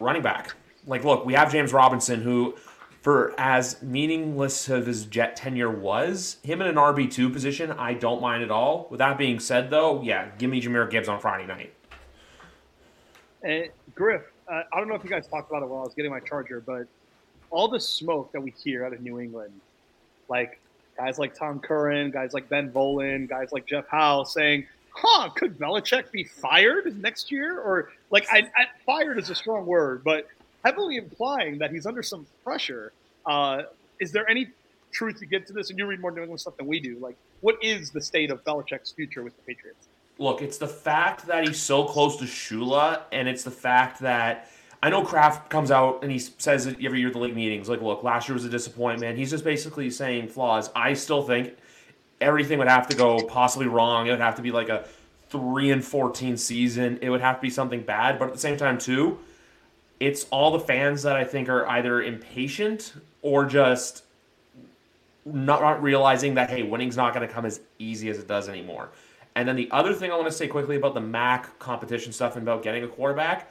running 0.00 0.22
back. 0.22 0.54
Like, 0.86 1.04
look, 1.04 1.26
we 1.26 1.34
have 1.34 1.52
James 1.52 1.72
Robinson, 1.72 2.22
who 2.22 2.56
for 3.00 3.34
as 3.38 3.80
meaningless 3.82 4.68
of 4.68 4.86
his 4.86 5.04
jet 5.06 5.36
tenure 5.36 5.70
was, 5.70 6.36
him 6.42 6.60
in 6.60 6.66
an 6.66 6.74
RB 6.74 7.10
two 7.10 7.30
position, 7.30 7.70
I 7.70 7.94
don't 7.94 8.20
mind 8.20 8.42
at 8.42 8.50
all. 8.50 8.88
With 8.90 8.98
that 8.98 9.16
being 9.16 9.40
said, 9.40 9.70
though, 9.70 10.02
yeah, 10.02 10.28
give 10.38 10.50
me 10.50 10.60
Jahmyr 10.60 10.90
Gibbs 10.90 11.08
on 11.08 11.20
Friday 11.20 11.46
night. 11.46 11.72
And 13.42 13.68
Griff, 13.94 14.22
uh, 14.50 14.62
I 14.72 14.78
don't 14.78 14.88
know 14.88 14.94
if 14.94 15.04
you 15.04 15.10
guys 15.10 15.28
talked 15.28 15.50
about 15.50 15.62
it 15.62 15.68
while 15.68 15.80
I 15.80 15.84
was 15.84 15.94
getting 15.94 16.10
my 16.10 16.20
charger, 16.20 16.60
but 16.60 16.86
all 17.50 17.68
the 17.68 17.80
smoke 17.80 18.32
that 18.32 18.40
we 18.40 18.50
hear 18.50 18.84
out 18.84 18.92
of 18.92 19.00
New 19.00 19.20
England, 19.20 19.52
like 20.28 20.60
guys 20.98 21.18
like 21.18 21.34
Tom 21.34 21.60
Curran, 21.60 22.10
guys 22.10 22.34
like 22.34 22.50
Ben 22.50 22.70
Volin, 22.70 23.26
guys 23.26 23.52
like 23.52 23.64
Jeff 23.66 23.88
Howe 23.88 24.24
saying, 24.24 24.66
"Huh, 24.90 25.30
could 25.30 25.58
Belichick 25.58 26.10
be 26.10 26.24
fired 26.24 27.00
next 27.00 27.32
year?" 27.32 27.58
Or 27.58 27.90
like, 28.10 28.26
I, 28.30 28.40
I 28.56 28.66
fired 28.84 29.18
is 29.18 29.30
a 29.30 29.34
strong 29.34 29.64
word, 29.64 30.04
but 30.04 30.28
heavily 30.62 30.96
implying 30.96 31.56
that 31.58 31.70
he's 31.70 31.86
under 31.86 32.02
some 32.02 32.26
pressure 32.44 32.92
uh, 33.28 33.62
is 34.00 34.10
there 34.10 34.28
any 34.28 34.48
truth 34.90 35.20
you 35.20 35.26
get 35.26 35.46
to 35.46 35.52
this? 35.52 35.70
And 35.70 35.78
you 35.78 35.86
read 35.86 36.00
more 36.00 36.10
New 36.10 36.22
England 36.22 36.40
stuff 36.40 36.56
than 36.56 36.66
we 36.66 36.80
do. 36.80 36.96
Like, 36.98 37.16
what 37.40 37.62
is 37.62 37.90
the 37.90 38.00
state 38.00 38.30
of 38.30 38.42
Belichick's 38.44 38.90
future 38.90 39.22
with 39.22 39.36
the 39.36 39.42
Patriots? 39.42 39.86
Look, 40.18 40.42
it's 40.42 40.58
the 40.58 40.66
fact 40.66 41.26
that 41.26 41.46
he's 41.46 41.60
so 41.62 41.84
close 41.84 42.16
to 42.16 42.24
Shula, 42.24 43.02
and 43.12 43.28
it's 43.28 43.44
the 43.44 43.52
fact 43.52 44.00
that 44.00 44.50
I 44.82 44.90
know 44.90 45.04
Kraft 45.04 45.50
comes 45.50 45.70
out 45.70 46.00
and 46.02 46.12
he 46.12 46.18
says 46.18 46.66
every 46.66 47.00
year 47.00 47.08
at 47.08 47.12
the 47.12 47.18
league 47.18 47.34
meetings. 47.34 47.68
Like, 47.68 47.82
look, 47.82 48.02
last 48.04 48.28
year 48.28 48.34
was 48.34 48.44
a 48.44 48.48
disappointment. 48.48 49.18
He's 49.18 49.30
just 49.30 49.44
basically 49.44 49.90
saying 49.90 50.28
flaws. 50.28 50.70
I 50.74 50.94
still 50.94 51.22
think 51.22 51.56
everything 52.20 52.58
would 52.58 52.68
have 52.68 52.88
to 52.88 52.96
go 52.96 53.20
possibly 53.24 53.66
wrong. 53.66 54.06
It 54.06 54.10
would 54.10 54.20
have 54.20 54.36
to 54.36 54.42
be 54.42 54.52
like 54.52 54.68
a 54.68 54.86
three 55.30 55.70
and 55.70 55.84
fourteen 55.84 56.36
season. 56.36 56.98
It 57.02 57.10
would 57.10 57.20
have 57.20 57.36
to 57.36 57.42
be 57.42 57.50
something 57.50 57.82
bad. 57.82 58.18
But 58.18 58.28
at 58.28 58.34
the 58.34 58.40
same 58.40 58.56
time, 58.56 58.78
too, 58.78 59.18
it's 59.98 60.26
all 60.30 60.52
the 60.52 60.60
fans 60.60 61.02
that 61.02 61.16
I 61.16 61.24
think 61.24 61.48
are 61.48 61.66
either 61.68 62.02
impatient 62.02 62.94
or 63.22 63.44
just 63.46 64.04
not, 65.24 65.60
not 65.60 65.82
realizing 65.82 66.34
that 66.34 66.50
hey, 66.50 66.62
winning's 66.62 66.96
not 66.96 67.14
going 67.14 67.26
to 67.26 67.32
come 67.32 67.44
as 67.44 67.60
easy 67.80 68.08
as 68.10 68.18
it 68.18 68.28
does 68.28 68.48
anymore. 68.48 68.90
And 69.34 69.48
then 69.48 69.56
the 69.56 69.68
other 69.70 69.92
thing 69.92 70.10
I 70.10 70.14
want 70.14 70.28
to 70.28 70.32
say 70.32 70.48
quickly 70.48 70.76
about 70.76 70.94
the 70.94 71.00
MAC 71.00 71.58
competition 71.58 72.12
stuff 72.12 72.34
and 72.36 72.42
about 72.42 72.62
getting 72.62 72.84
a 72.84 72.88
quarterback, 72.88 73.50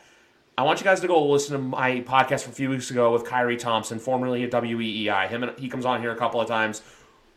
I 0.59 0.63
want 0.63 0.79
you 0.79 0.83
guys 0.83 1.01
to 1.01 1.07
go 1.07 1.23
listen 1.23 1.53
to 1.53 1.59
my 1.59 2.01
podcast 2.01 2.41
from 2.41 2.51
a 2.51 2.55
few 2.55 2.71
weeks 2.71 2.89
ago 2.89 3.13
with 3.13 3.25
Kyrie 3.25 3.57
Thompson, 3.57 3.99
formerly 3.99 4.43
at 4.43 4.49
WEEI. 4.49 5.27
Him 5.27 5.43
and 5.43 5.59
he 5.59 5.69
comes 5.69 5.85
on 5.85 6.01
here 6.01 6.11
a 6.11 6.15
couple 6.15 6.41
of 6.41 6.47
times. 6.47 6.81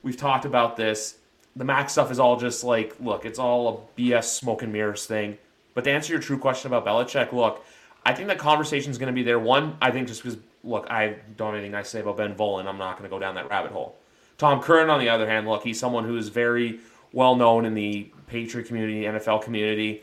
We've 0.02 0.16
talked 0.16 0.46
about 0.46 0.78
this. 0.78 1.18
The 1.54 1.64
MAC 1.64 1.90
stuff 1.90 2.10
is 2.10 2.18
all 2.18 2.38
just 2.38 2.64
like, 2.64 2.96
look, 2.98 3.26
it's 3.26 3.38
all 3.38 3.68
a 3.68 4.00
BS 4.00 4.24
smoke 4.24 4.62
and 4.62 4.72
mirrors 4.72 5.04
thing. 5.04 5.36
But 5.74 5.84
to 5.84 5.90
answer 5.90 6.14
your 6.14 6.22
true 6.22 6.38
question 6.38 6.72
about 6.72 6.86
Belichick, 6.86 7.30
look, 7.32 7.62
I 8.06 8.14
think 8.14 8.28
that 8.28 8.38
conversation 8.38 8.90
is 8.90 8.96
going 8.96 9.12
to 9.12 9.14
be 9.14 9.22
there. 9.22 9.38
One, 9.38 9.76
I 9.82 9.90
think 9.90 10.08
just 10.08 10.22
because 10.22 10.38
look, 10.64 10.90
I 10.90 11.16
don't 11.36 11.48
have 11.48 11.56
anything 11.56 11.72
nice 11.72 11.86
to 11.86 11.90
say 11.90 12.00
about 12.00 12.16
Ben 12.16 12.34
Volin. 12.34 12.66
I'm 12.66 12.78
not 12.78 12.96
going 12.96 13.08
to 13.08 13.14
go 13.14 13.18
down 13.18 13.34
that 13.34 13.50
rabbit 13.50 13.72
hole. 13.72 13.96
Tom 14.38 14.62
Curran, 14.62 14.88
on 14.88 14.98
the 14.98 15.10
other 15.10 15.28
hand, 15.28 15.46
look, 15.46 15.62
he's 15.62 15.78
someone 15.78 16.04
who 16.04 16.16
is 16.16 16.30
very 16.30 16.80
well 17.12 17.36
known 17.36 17.66
in 17.66 17.74
the 17.74 18.10
Patriot 18.28 18.66
community, 18.66 19.02
NFL 19.02 19.42
community. 19.42 20.02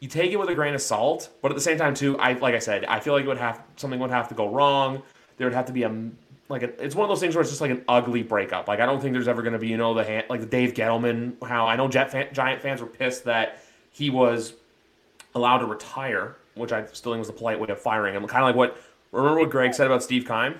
You 0.00 0.08
take 0.08 0.30
it 0.30 0.36
with 0.36 0.48
a 0.48 0.54
grain 0.54 0.74
of 0.74 0.82
salt, 0.82 1.30
but 1.40 1.50
at 1.50 1.54
the 1.54 1.60
same 1.60 1.78
time, 1.78 1.94
too, 1.94 2.18
I 2.18 2.34
like 2.34 2.54
I 2.54 2.58
said, 2.58 2.84
I 2.84 3.00
feel 3.00 3.14
like 3.14 3.24
it 3.24 3.28
would 3.28 3.38
have 3.38 3.62
something 3.76 3.98
would 4.00 4.10
have 4.10 4.28
to 4.28 4.34
go 4.34 4.48
wrong. 4.48 5.02
There 5.36 5.46
would 5.46 5.54
have 5.54 5.66
to 5.66 5.72
be 5.72 5.84
a 5.84 6.10
like 6.48 6.62
a, 6.62 6.84
it's 6.84 6.94
one 6.94 7.04
of 7.04 7.08
those 7.08 7.20
things 7.20 7.34
where 7.34 7.42
it's 7.42 7.50
just 7.50 7.60
like 7.60 7.70
an 7.70 7.84
ugly 7.88 8.22
breakup. 8.22 8.68
Like 8.68 8.80
I 8.80 8.86
don't 8.86 9.00
think 9.00 9.14
there's 9.14 9.28
ever 9.28 9.42
going 9.42 9.54
to 9.54 9.58
be 9.58 9.68
you 9.68 9.76
know 9.76 9.94
the 9.94 10.04
hand, 10.04 10.26
like 10.28 10.40
the 10.40 10.46
Dave 10.46 10.74
Gettleman. 10.74 11.42
How 11.42 11.66
I 11.66 11.76
know 11.76 11.88
Jet 11.88 12.10
fan, 12.10 12.28
Giant 12.32 12.62
fans 12.62 12.80
were 12.80 12.86
pissed 12.86 13.24
that 13.24 13.62
he 13.90 14.10
was 14.10 14.52
allowed 15.34 15.58
to 15.58 15.66
retire, 15.66 16.36
which 16.54 16.72
I 16.72 16.84
still 16.86 17.12
think 17.12 17.20
was 17.20 17.28
the 17.28 17.34
polite 17.34 17.58
way 17.58 17.68
of 17.68 17.80
firing 17.80 18.14
him. 18.14 18.26
Kind 18.26 18.42
of 18.42 18.48
like 18.48 18.56
what 18.56 18.78
Remember 19.12 19.40
what 19.40 19.50
Greg 19.50 19.74
said 19.74 19.86
about 19.86 20.02
Steve 20.02 20.26
Keim? 20.26 20.56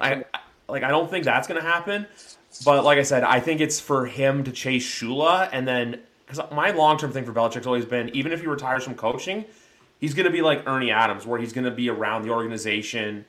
I, 0.00 0.14
I, 0.14 0.24
like 0.68 0.82
I 0.82 0.88
don't 0.88 1.08
think 1.08 1.24
that's 1.24 1.46
going 1.46 1.60
to 1.60 1.66
happen. 1.66 2.06
But 2.64 2.84
like 2.84 2.98
I 2.98 3.02
said, 3.02 3.22
I 3.22 3.40
think 3.40 3.60
it's 3.60 3.78
for 3.78 4.06
him 4.06 4.44
to 4.44 4.52
chase 4.52 4.86
Shula, 4.86 5.48
and 5.52 5.68
then 5.68 6.00
because 6.26 6.50
my 6.52 6.70
long 6.70 6.98
term 6.98 7.12
thing 7.12 7.24
for 7.24 7.32
Belichick's 7.32 7.66
always 7.66 7.84
been, 7.84 8.14
even 8.14 8.32
if 8.32 8.40
he 8.40 8.46
retires 8.46 8.84
from 8.84 8.94
coaching, 8.94 9.44
he's 10.00 10.14
going 10.14 10.26
to 10.26 10.32
be 10.32 10.42
like 10.42 10.66
Ernie 10.66 10.90
Adams, 10.90 11.26
where 11.26 11.38
he's 11.38 11.52
going 11.52 11.64
to 11.64 11.70
be 11.70 11.88
around 11.88 12.22
the 12.22 12.30
organization. 12.30 13.24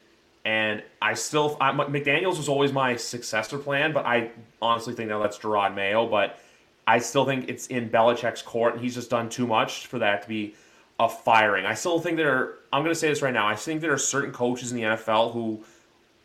And 0.45 0.81
I 1.01 1.13
still, 1.13 1.57
I, 1.59 1.71
McDaniels 1.71 2.37
was 2.37 2.49
always 2.49 2.71
my 2.71 2.95
successor 2.95 3.57
plan, 3.57 3.91
but 3.93 4.05
I 4.05 4.31
honestly 4.61 4.93
think 4.93 5.09
now 5.09 5.21
that's 5.21 5.37
Jerod 5.37 5.75
Mayo. 5.75 6.07
But 6.07 6.39
I 6.87 6.99
still 6.99 7.25
think 7.25 7.49
it's 7.49 7.67
in 7.67 7.89
Belichick's 7.89 8.41
court, 8.41 8.73
and 8.73 8.81
he's 8.81 8.95
just 8.95 9.09
done 9.09 9.29
too 9.29 9.45
much 9.45 9.87
for 9.87 9.99
that 9.99 10.23
to 10.23 10.27
be 10.27 10.55
a 10.99 11.07
firing. 11.09 11.65
I 11.65 11.73
still 11.73 11.99
think 11.99 12.17
there 12.17 12.33
are, 12.33 12.57
I'm 12.73 12.81
going 12.81 12.93
to 12.93 12.99
say 12.99 13.09
this 13.09 13.21
right 13.21 13.33
now, 13.33 13.47
I 13.47 13.55
think 13.55 13.81
there 13.81 13.93
are 13.93 13.97
certain 13.97 14.31
coaches 14.31 14.71
in 14.71 14.77
the 14.77 14.83
NFL 14.83 15.33
who 15.33 15.63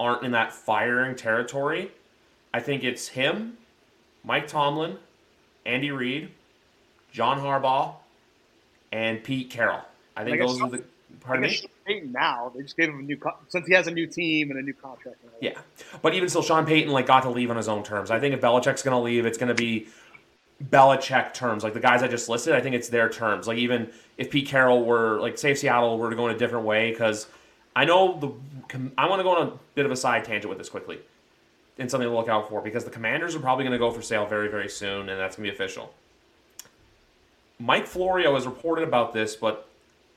aren't 0.00 0.24
in 0.24 0.32
that 0.32 0.52
firing 0.52 1.14
territory. 1.16 1.90
I 2.54 2.60
think 2.60 2.84
it's 2.84 3.08
him, 3.08 3.58
Mike 4.24 4.46
Tomlin, 4.46 4.96
Andy 5.66 5.90
Reid, 5.90 6.30
John 7.12 7.38
Harbaugh, 7.38 7.94
and 8.90 9.22
Pete 9.22 9.50
Carroll. 9.50 9.82
I 10.16 10.24
think 10.24 10.40
I 10.40 10.46
those 10.46 10.60
are 10.60 10.70
the. 10.70 10.84
Pardon 11.20 11.42
me. 11.42 11.60
Payton 11.84 12.12
now 12.12 12.52
they 12.54 12.62
just 12.62 12.76
gave 12.76 12.88
him 12.88 13.00
a 13.00 13.02
new 13.02 13.18
since 13.48 13.66
he 13.66 13.74
has 13.74 13.86
a 13.86 13.90
new 13.90 14.06
team 14.06 14.50
and 14.50 14.58
a 14.58 14.62
new 14.62 14.72
contract. 14.72 15.18
Yeah, 15.40 15.58
but 16.00 16.14
even 16.14 16.28
still, 16.28 16.42
Sean 16.42 16.64
Payton 16.64 16.92
like 16.92 17.06
got 17.06 17.24
to 17.24 17.30
leave 17.30 17.50
on 17.50 17.56
his 17.56 17.68
own 17.68 17.82
terms. 17.82 18.10
I 18.10 18.20
think 18.20 18.34
if 18.34 18.40
Belichick's 18.40 18.82
going 18.82 18.96
to 18.96 19.02
leave, 19.02 19.26
it's 19.26 19.38
going 19.38 19.48
to 19.48 19.54
be 19.54 19.88
Belichick 20.62 21.34
terms, 21.34 21.64
like 21.64 21.74
the 21.74 21.80
guys 21.80 22.02
I 22.02 22.08
just 22.08 22.28
listed, 22.28 22.54
I 22.54 22.60
think 22.60 22.74
it's 22.74 22.88
their 22.88 23.08
terms. 23.08 23.46
Like 23.46 23.58
even 23.58 23.90
if 24.16 24.30
Pete 24.30 24.46
Carroll 24.46 24.84
were 24.84 25.20
like 25.20 25.38
say 25.38 25.50
if 25.52 25.58
Seattle 25.58 25.98
were 25.98 26.10
to 26.10 26.16
go 26.16 26.28
in 26.28 26.34
a 26.34 26.38
different 26.38 26.66
way, 26.66 26.90
because 26.90 27.26
I 27.74 27.84
know 27.84 28.18
the 28.18 28.88
I 28.96 29.08
want 29.08 29.20
to 29.20 29.24
go 29.24 29.36
on 29.36 29.48
a 29.48 29.52
bit 29.74 29.86
of 29.86 29.92
a 29.92 29.96
side 29.96 30.24
tangent 30.24 30.48
with 30.48 30.58
this 30.58 30.68
quickly, 30.68 31.00
and 31.78 31.90
something 31.90 32.08
to 32.08 32.14
look 32.14 32.28
out 32.28 32.48
for 32.48 32.60
because 32.60 32.84
the 32.84 32.90
Commanders 32.90 33.34
are 33.34 33.40
probably 33.40 33.64
going 33.64 33.72
to 33.72 33.78
go 33.78 33.90
for 33.90 34.02
sale 34.02 34.26
very 34.26 34.48
very 34.48 34.68
soon, 34.68 35.08
and 35.08 35.18
that's 35.20 35.36
going 35.36 35.46
to 35.46 35.50
be 35.50 35.54
official. 35.54 35.92
Mike 37.62 37.86
Florio 37.86 38.34
has 38.34 38.44
reported 38.44 38.82
about 38.82 39.12
this, 39.12 39.36
but 39.36 39.68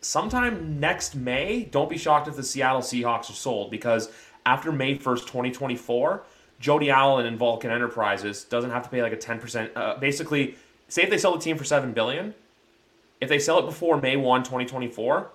sometime 0.01 0.79
next 0.79 1.13
May, 1.13 1.65
don't 1.65 1.87
be 1.87 1.97
shocked 1.97 2.27
if 2.27 2.35
the 2.35 2.41
Seattle 2.41 2.81
Seahawks 2.81 3.29
are 3.29 3.33
sold 3.33 3.69
because 3.69 4.09
after 4.47 4.71
May 4.71 4.97
1st, 4.97 5.21
2024, 5.27 6.23
Jody 6.59 6.89
Allen 6.89 7.27
and 7.27 7.37
Vulcan 7.37 7.69
Enterprises 7.69 8.45
doesn't 8.45 8.71
have 8.71 8.81
to 8.81 8.89
pay 8.89 9.03
like 9.03 9.13
a 9.13 9.17
10%. 9.17 9.69
Uh, 9.75 9.95
basically, 9.97 10.55
say 10.87 11.03
if 11.03 11.11
they 11.11 11.19
sell 11.19 11.33
the 11.33 11.39
team 11.39 11.55
for 11.55 11.63
7 11.63 11.93
billion, 11.93 12.33
if 13.21 13.29
they 13.29 13.37
sell 13.37 13.59
it 13.59 13.67
before 13.67 14.01
May 14.01 14.17
1, 14.17 14.41
2024, 14.41 15.27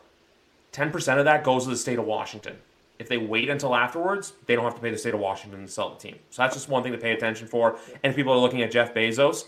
10% 0.73 1.19
of 1.19 1.25
that 1.27 1.45
goes 1.45 1.63
to 1.63 1.71
the 1.71 1.77
state 1.77 2.01
of 2.01 2.07
Washington. 2.07 2.57
If 2.99 3.09
they 3.09 3.19
wait 3.19 3.49
until 3.49 3.77
afterwards, 3.77 4.33
they 4.47 4.57
don't 4.57 4.65
have 4.65 4.75
to 4.75 4.81
pay 4.81 4.91
the 4.91 4.99
state 4.99 5.15
of 5.15 5.21
Washington 5.21 5.65
to 5.65 5.71
sell 5.71 5.91
the 5.91 6.01
team. 6.01 6.17
So 6.31 6.43
that's 6.43 6.57
just 6.57 6.69
one 6.69 6.83
thing 6.83 6.91
to 6.91 6.99
pay 6.99 7.13
attention 7.13 7.47
for. 7.47 7.79
And 8.03 8.11
if 8.11 8.17
people 8.17 8.33
are 8.33 8.39
looking 8.39 8.63
at 8.63 8.73
Jeff 8.73 8.93
Bezos, 8.93 9.45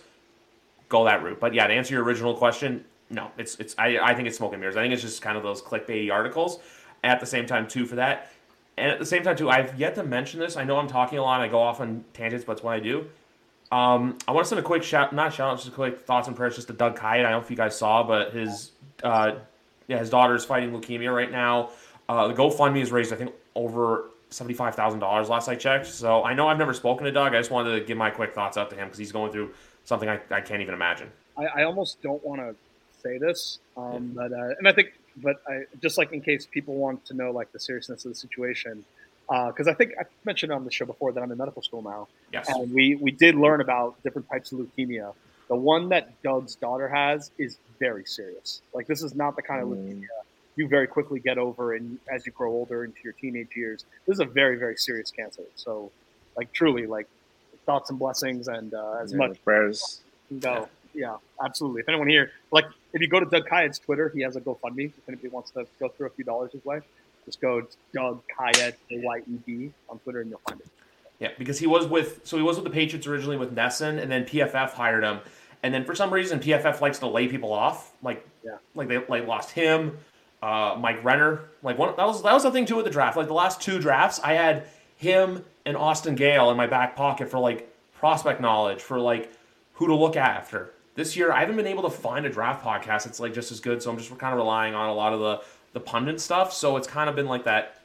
go 0.93 1.05
that 1.07 1.23
route. 1.25 1.41
But 1.41 1.55
yeah, 1.55 1.67
to 1.67 1.73
answer 1.73 1.95
your 1.95 2.05
original 2.05 2.35
question, 2.35 2.85
no, 3.11 3.31
it's 3.37 3.57
it's 3.57 3.75
I, 3.79 3.99
I 3.99 4.15
think 4.15 4.29
it's 4.29 4.37
smoke 4.37 4.53
and 4.53 4.61
mirrors. 4.61 4.77
I 4.77 4.83
think 4.83 4.95
it's 4.95 5.03
just 5.03 5.23
kind 5.23 5.37
of 5.37 5.43
those 5.43 5.61
clickbaity 5.61 6.13
articles. 6.13 6.61
At 7.03 7.19
the 7.19 7.27
same 7.27 7.47
time, 7.47 7.67
too, 7.67 7.85
for 7.85 7.97
that, 7.97 8.31
and 8.77 8.93
at 8.93 9.01
the 9.01 9.07
same 9.07 9.25
time, 9.25 9.37
too, 9.37 9.51
I've 9.51 9.77
yet 9.77 9.97
to 9.97 10.05
mention 10.05 10.39
this. 10.39 10.57
I 10.57 10.63
know 10.63 10.77
I'm 10.77 10.87
talking 10.87 11.19
a 11.19 11.23
lot. 11.23 11.41
I 11.41 11.49
go 11.49 11.59
off 11.59 11.81
on 11.81 12.05
tangents, 12.15 12.45
but 12.45 12.53
it's 12.53 12.63
what 12.63 12.75
I 12.75 12.81
do. 12.81 13.07
Um, 13.73 14.19
I 14.29 14.33
want 14.33 14.45
to 14.45 14.49
send 14.49 14.61
a 14.61 14.63
quick 14.63 14.85
shout, 14.85 15.13
not 15.13 15.33
shout 15.33 15.51
out, 15.51 15.57
just 15.57 15.69
a 15.69 15.73
quick 15.73 16.03
thoughts 16.03 16.29
and 16.29 16.37
prayers 16.37 16.55
just 16.55 16.69
to 16.69 16.75
Doug 16.75 16.95
Kyed. 16.95 17.21
I 17.21 17.23
don't 17.23 17.33
know 17.33 17.41
if 17.41 17.51
you 17.51 17.57
guys 17.57 17.77
saw, 17.77 18.03
but 18.03 18.33
his, 18.33 18.71
uh, 19.03 19.33
yeah, 19.89 19.99
his 19.99 20.11
daughter 20.11 20.35
is 20.35 20.45
fighting 20.45 20.71
leukemia 20.71 21.13
right 21.13 21.33
now. 21.33 21.71
Uh, 22.09 22.29
the 22.29 22.35
GoFundMe 22.35 22.81
has 22.81 22.93
raised, 22.93 23.13
I 23.13 23.17
think, 23.17 23.33
over 23.55 24.11
seventy-five 24.31 24.75
thousand 24.75 25.01
dollars 25.01 25.29
last 25.29 25.49
I 25.49 25.57
checked. 25.57 25.87
So 25.87 26.23
I 26.23 26.35
know 26.35 26.49
I've 26.49 26.59
never 26.59 26.75
spoken 26.75 27.05
to 27.07 27.13
Doug. 27.13 27.35
I 27.35 27.39
just 27.39 27.51
wanted 27.51 27.79
to 27.79 27.85
give 27.85 27.99
my 27.99 28.11
quick 28.11 28.35
thoughts 28.35 28.57
out 28.57 28.71
to 28.71 28.77
him 28.77 28.87
because 28.87 28.99
he's 28.99 29.13
going 29.13 29.33
through 29.33 29.51
something 29.85 30.09
I, 30.09 30.21
I 30.31 30.41
can't 30.41 30.63
even 30.63 30.75
imagine. 30.75 31.11
I, 31.39 31.47
I 31.47 31.63
almost 31.65 32.03
don't 32.03 32.25
want 32.25 32.41
to 32.41 32.55
say 33.03 33.19
this, 33.19 33.59
um, 33.77 34.13
but 34.15 34.33
uh, 34.33 34.55
and 34.59 34.69
I 34.69 34.73
think, 34.73 34.93
but 35.17 35.37
I 35.49 35.63
just 35.81 35.99
like 35.99 36.13
in 36.13 36.21
case 36.21 36.47
people 36.47 36.75
want 36.75 37.05
to 37.07 37.15
know 37.15 37.31
like 37.31 37.51
the 37.53 37.61
seriousness 37.61 38.05
of 38.05 38.13
the 38.13 38.15
situation, 38.15 38.85
because 39.29 39.67
uh, 39.67 39.71
I 39.71 39.75
think 39.75 39.93
I 39.99 40.05
mentioned 40.25 40.53
on 40.53 40.65
the 40.65 40.71
show 40.71 40.85
before 40.87 41.13
that 41.13 41.23
I'm 41.23 41.31
in 41.33 41.39
medical 41.39 41.63
school 41.63 41.83
now, 41.83 42.09
Yes. 42.33 42.49
and 42.49 42.73
we 42.73 42.97
we 42.97 43.11
did 43.11 43.35
learn 43.35 43.61
about 43.61 44.03
different 44.03 44.29
types 44.31 44.53
of 44.53 44.59
leukemia. 44.61 45.15
The 45.49 45.57
one 45.57 45.89
that 45.91 46.23
Doug's 46.23 46.55
daughter 46.55 46.89
has 46.89 47.31
is 47.39 47.59
very 47.81 48.05
serious. 48.07 48.63
Like 48.73 48.87
this 48.87 49.03
is 49.03 49.15
not 49.15 49.37
the 49.37 49.43
kind 49.43 49.63
of 49.63 49.69
Mm. 49.69 49.77
leukemia 49.77 50.07
you 50.55 50.69
very 50.69 50.87
quickly 50.87 51.19
get 51.19 51.39
over, 51.39 51.73
and 51.73 51.99
as 52.11 52.27
you 52.27 52.33
grow 52.33 52.51
older 52.51 52.85
into 52.85 52.99
your 53.05 53.15
teenage 53.15 53.49
years, 53.57 53.87
this 54.07 54.17
is 54.17 54.21
a 54.21 54.27
very 54.27 54.57
very 54.59 54.77
serious 54.77 55.11
cancer. 55.11 55.43
So, 55.57 55.91
like 56.37 56.53
truly, 56.53 56.87
like 56.87 57.09
thoughts 57.67 57.91
and 57.91 57.99
blessings, 57.99 58.49
and 58.49 58.75
uh, 58.75 58.99
as 59.03 59.13
Yeah, 59.13 59.19
much 59.19 59.45
prayers. 59.45 60.01
go. 60.41 60.69
Yeah, 60.95 61.17
absolutely. 61.43 61.81
If 61.81 61.89
anyone 61.89 62.09
here, 62.09 62.33
like, 62.51 62.67
if 62.93 63.01
you 63.01 63.09
go 63.09 63.19
to 63.19 63.25
Doug 63.27 63.47
Kyed's 63.47 63.79
Twitter, 63.79 64.11
he 64.15 64.21
has 64.23 64.37
a 64.37 64.41
GoFundMe. 64.43 64.87
If 64.87 65.09
anybody 65.09 65.29
wants 65.29 65.51
to 65.53 65.67
go 65.81 65.89
through 65.89 66.09
a 66.09 66.11
few 66.11 66.25
dollars 66.25 66.53
his 66.53 66.63
way, 66.67 66.81
just 67.25 67.41
go 67.41 67.67
Doug 67.95 68.23
Kyed, 68.37 68.75
A 68.91 68.99
Y 68.99 69.19
E 69.27 69.39
D, 69.47 69.73
on 69.89 69.99
Twitter, 70.01 70.21
and 70.21 70.29
you'll 70.31 70.41
find 70.47 70.61
it. 70.61 70.67
Yeah, 71.19 71.29
because 71.39 71.59
he 71.59 71.67
was 71.67 71.87
with 71.87 72.21
so 72.25 72.37
he 72.37 72.43
was 72.43 72.57
with 72.57 72.65
the 72.65 72.71
Patriots 72.71 73.07
originally 73.07 73.37
with 73.39 73.55
NESN, 73.55 74.03
and 74.03 74.11
then 74.11 74.25
PFF 74.25 74.73
hired 74.73 75.05
him, 75.05 75.21
and 75.63 75.73
then 75.73 75.85
for 75.85 75.95
some 75.95 76.13
reason 76.13 76.41
PFF 76.41 76.81
likes 76.83 76.99
to 76.99 77.07
lay 77.07 77.27
people 77.29 77.53
off, 77.53 77.93
like 78.03 78.27
Yeah. 78.45 78.57
like 78.75 78.89
they 78.89 78.99
like 79.07 79.27
lost 79.27 79.53
him, 79.53 79.97
uh, 80.43 80.77
Mike 80.79 81.03
Renner, 81.05 81.43
like 81.63 81.79
one 81.79 81.95
that 81.97 82.07
was 82.07 82.23
that 82.25 82.35
was 82.35 82.43
the 82.43 82.51
thing 82.51 82.67
too 82.67 82.75
with 82.77 82.85
the 82.85 82.91
draft. 82.91 83.17
Like 83.17 83.29
the 83.29 83.35
last 83.35 83.63
two 83.63 83.79
drafts, 83.79 84.21
I 84.23 84.33
had 84.35 84.65
him 85.03 85.45
and 85.67 85.77
Austin 85.77 86.15
Gayle 86.15 86.51
in 86.51 86.57
my 86.57 86.67
back 86.67 86.95
pocket 86.95 87.29
for 87.29 87.39
like 87.39 87.69
prospect 87.99 88.41
knowledge 88.41 88.81
for 88.81 89.01
like 89.01 89.33
who 89.75 89.89
to 89.89 89.95
look 89.95 90.17
after. 90.17 90.73
This 90.95 91.17
year, 91.17 91.33
I 91.33 91.41
haven't 91.41 91.57
been 91.57 91.67
able 91.67 91.83
to 91.83 91.91
find 91.91 92.25
a 92.25 92.31
draft 92.31 92.65
podcast 92.65 93.05
that's 93.05 93.19
like 93.19 93.35
just 93.35 93.51
as 93.51 93.61
good, 93.61 93.83
so 93.83 93.91
I'm 93.91 93.99
just 93.99 94.17
kind 94.19 94.33
of 94.33 94.39
relying 94.39 94.75
on 94.75 94.89
a 94.89 94.95
lot 94.95 95.13
of 95.13 95.21
the 95.21 95.43
the 95.73 95.81
pundit 95.81 96.21
stuff. 96.21 96.53
So 96.53 96.77
it's 96.77 96.87
kind 96.87 97.11
of 97.11 97.17
been 97.17 97.27
like 97.27 97.45
that 97.45 97.81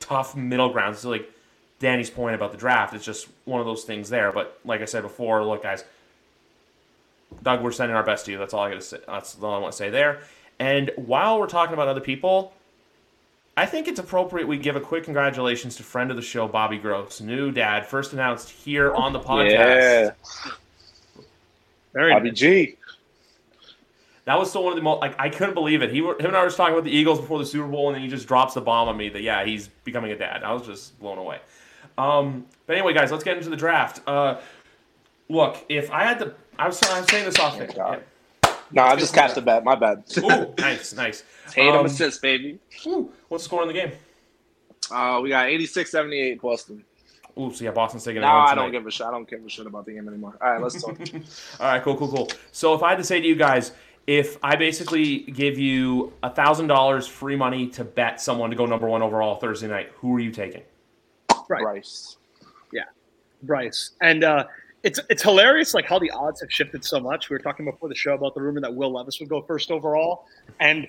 tough 0.00 0.34
middle 0.34 0.70
ground. 0.70 0.96
So 0.96 1.10
like 1.10 1.30
Danny's 1.78 2.10
point 2.10 2.34
about 2.34 2.50
the 2.50 2.58
draft, 2.58 2.94
it's 2.94 3.04
just 3.04 3.28
one 3.44 3.60
of 3.60 3.66
those 3.66 3.84
things 3.84 4.08
there. 4.08 4.32
But 4.32 4.58
like 4.64 4.80
I 4.80 4.86
said 4.86 5.02
before, 5.02 5.44
look, 5.44 5.62
guys, 5.62 5.84
Doug, 7.42 7.62
we're 7.62 7.72
sending 7.72 7.96
our 7.96 8.02
best 8.02 8.24
to 8.26 8.32
you. 8.32 8.38
That's 8.38 8.54
all 8.54 8.64
I 8.64 8.70
got 8.70 8.80
to 8.80 8.86
say. 8.86 8.98
That's 9.06 9.40
all 9.40 9.54
I 9.54 9.58
want 9.58 9.72
to 9.72 9.76
say 9.78 9.90
there. 9.90 10.20
And 10.58 10.90
while 10.96 11.38
we're 11.38 11.46
talking 11.46 11.74
about 11.74 11.86
other 11.86 12.00
people, 12.00 12.54
I 13.56 13.64
think 13.64 13.88
it's 13.88 13.98
appropriate 13.98 14.46
we 14.46 14.58
give 14.58 14.76
a 14.76 14.80
quick 14.80 15.04
congratulations 15.04 15.76
to 15.76 15.82
friend 15.82 16.10
of 16.10 16.16
the 16.16 16.22
show, 16.22 16.46
Bobby 16.46 16.76
Gross, 16.78 17.20
new 17.22 17.50
dad, 17.50 17.86
first 17.86 18.12
announced 18.12 18.50
here 18.50 18.92
on 18.94 19.12
the 19.14 19.20
podcast. 19.20 19.50
Yeah, 19.50 20.10
Very 21.94 22.12
Bobby 22.12 22.30
nice. 22.30 22.38
G. 22.38 22.76
That 24.26 24.38
was 24.38 24.50
still 24.50 24.64
one 24.64 24.72
of 24.72 24.76
the 24.76 24.82
most 24.82 25.00
like 25.00 25.14
I 25.18 25.28
couldn't 25.30 25.54
believe 25.54 25.82
it. 25.82 25.90
He 25.90 26.02
were- 26.02 26.18
him 26.18 26.26
and 26.26 26.36
I 26.36 26.42
were 26.44 26.50
talking 26.50 26.74
about 26.74 26.84
the 26.84 26.90
Eagles 26.90 27.20
before 27.20 27.38
the 27.38 27.46
Super 27.46 27.68
Bowl, 27.68 27.86
and 27.88 27.94
then 27.94 28.02
he 28.02 28.08
just 28.08 28.26
drops 28.26 28.54
the 28.54 28.60
bomb 28.60 28.88
on 28.88 28.96
me 28.96 29.08
that 29.08 29.22
yeah 29.22 29.44
he's 29.44 29.68
becoming 29.84 30.10
a 30.12 30.16
dad. 30.18 30.42
I 30.42 30.52
was 30.52 30.66
just 30.66 30.98
blown 30.98 31.16
away. 31.18 31.38
Um, 31.96 32.44
but 32.66 32.76
anyway, 32.76 32.92
guys, 32.92 33.10
let's 33.12 33.24
get 33.24 33.38
into 33.38 33.48
the 33.48 33.56
draft. 33.56 34.00
Uh, 34.06 34.38
look, 35.28 35.64
if 35.68 35.90
I 35.90 36.04
had 36.04 36.18
to, 36.18 36.34
I 36.58 36.66
was, 36.66 36.82
I 36.82 37.00
was 37.00 37.08
saying 37.08 37.24
this 37.24 37.38
off. 37.38 37.58
Oh, 37.58 37.66
God. 37.74 38.02
No, 38.72 38.82
I 38.82 38.96
just 38.96 39.14
cashed 39.14 39.34
the 39.36 39.42
bet. 39.42 39.64
My 39.64 39.74
bad. 39.74 40.04
Ooh, 40.18 40.52
nice, 40.58 40.92
nice. 40.94 41.22
Tatum 41.50 41.76
Um, 41.76 41.86
assist, 41.86 42.20
baby. 42.22 42.58
Ooh, 42.86 43.10
what's 43.28 43.44
the 43.44 43.48
score 43.48 43.62
in 43.62 43.68
the 43.68 43.74
game? 43.74 43.92
Uh, 44.90 45.20
we 45.22 45.28
got 45.30 45.46
86-78 45.46 46.40
Boston. 46.40 46.84
Ooh, 47.38 47.52
so 47.52 47.64
yeah, 47.64 47.70
Boston's 47.70 48.04
taking 48.04 48.22
No, 48.22 48.28
it 48.28 48.30
home 48.30 48.46
I 48.48 48.54
don't 48.54 48.72
give 48.72 48.86
a 48.86 48.90
shit. 48.90 49.06
I 49.06 49.10
don't 49.10 49.28
give 49.28 49.44
a 49.44 49.48
shit 49.48 49.66
about 49.66 49.84
the 49.84 49.92
game 49.92 50.08
anymore. 50.08 50.38
All 50.40 50.52
right, 50.52 50.60
let's 50.62 50.80
talk. 50.82 50.98
All 51.60 51.66
right, 51.66 51.82
cool, 51.82 51.96
cool, 51.96 52.08
cool. 52.08 52.28
So 52.52 52.72
if 52.74 52.82
I 52.82 52.90
had 52.90 52.98
to 52.98 53.04
say 53.04 53.20
to 53.20 53.26
you 53.26 53.36
guys, 53.36 53.72
if 54.06 54.38
I 54.42 54.56
basically 54.56 55.18
give 55.18 55.58
you 55.58 56.12
a 56.22 56.30
thousand 56.30 56.68
dollars 56.68 57.06
free 57.06 57.36
money 57.36 57.66
to 57.70 57.84
bet 57.84 58.20
someone 58.20 58.50
to 58.50 58.56
go 58.56 58.64
number 58.64 58.86
one 58.86 59.02
overall 59.02 59.34
Thursday 59.36 59.66
night, 59.68 59.90
who 59.96 60.14
are 60.14 60.20
you 60.20 60.30
taking? 60.30 60.62
Right. 61.48 61.62
Bryce. 61.62 62.16
Yeah, 62.72 62.84
Bryce. 63.42 63.90
And 64.00 64.24
uh, 64.24 64.46
it's 64.86 65.00
it's 65.10 65.22
hilarious, 65.22 65.74
like 65.74 65.84
how 65.86 65.98
the 65.98 66.10
odds 66.12 66.40
have 66.40 66.52
shifted 66.52 66.84
so 66.84 67.00
much. 67.00 67.28
We 67.28 67.34
were 67.34 67.40
talking 67.42 67.64
before 67.66 67.88
the 67.88 67.94
show 67.94 68.14
about 68.14 68.34
the 68.34 68.40
rumor 68.40 68.60
that 68.60 68.72
Will 68.72 68.92
Levis 68.92 69.18
would 69.20 69.28
go 69.28 69.42
first 69.42 69.70
overall, 69.70 70.26
and 70.60 70.86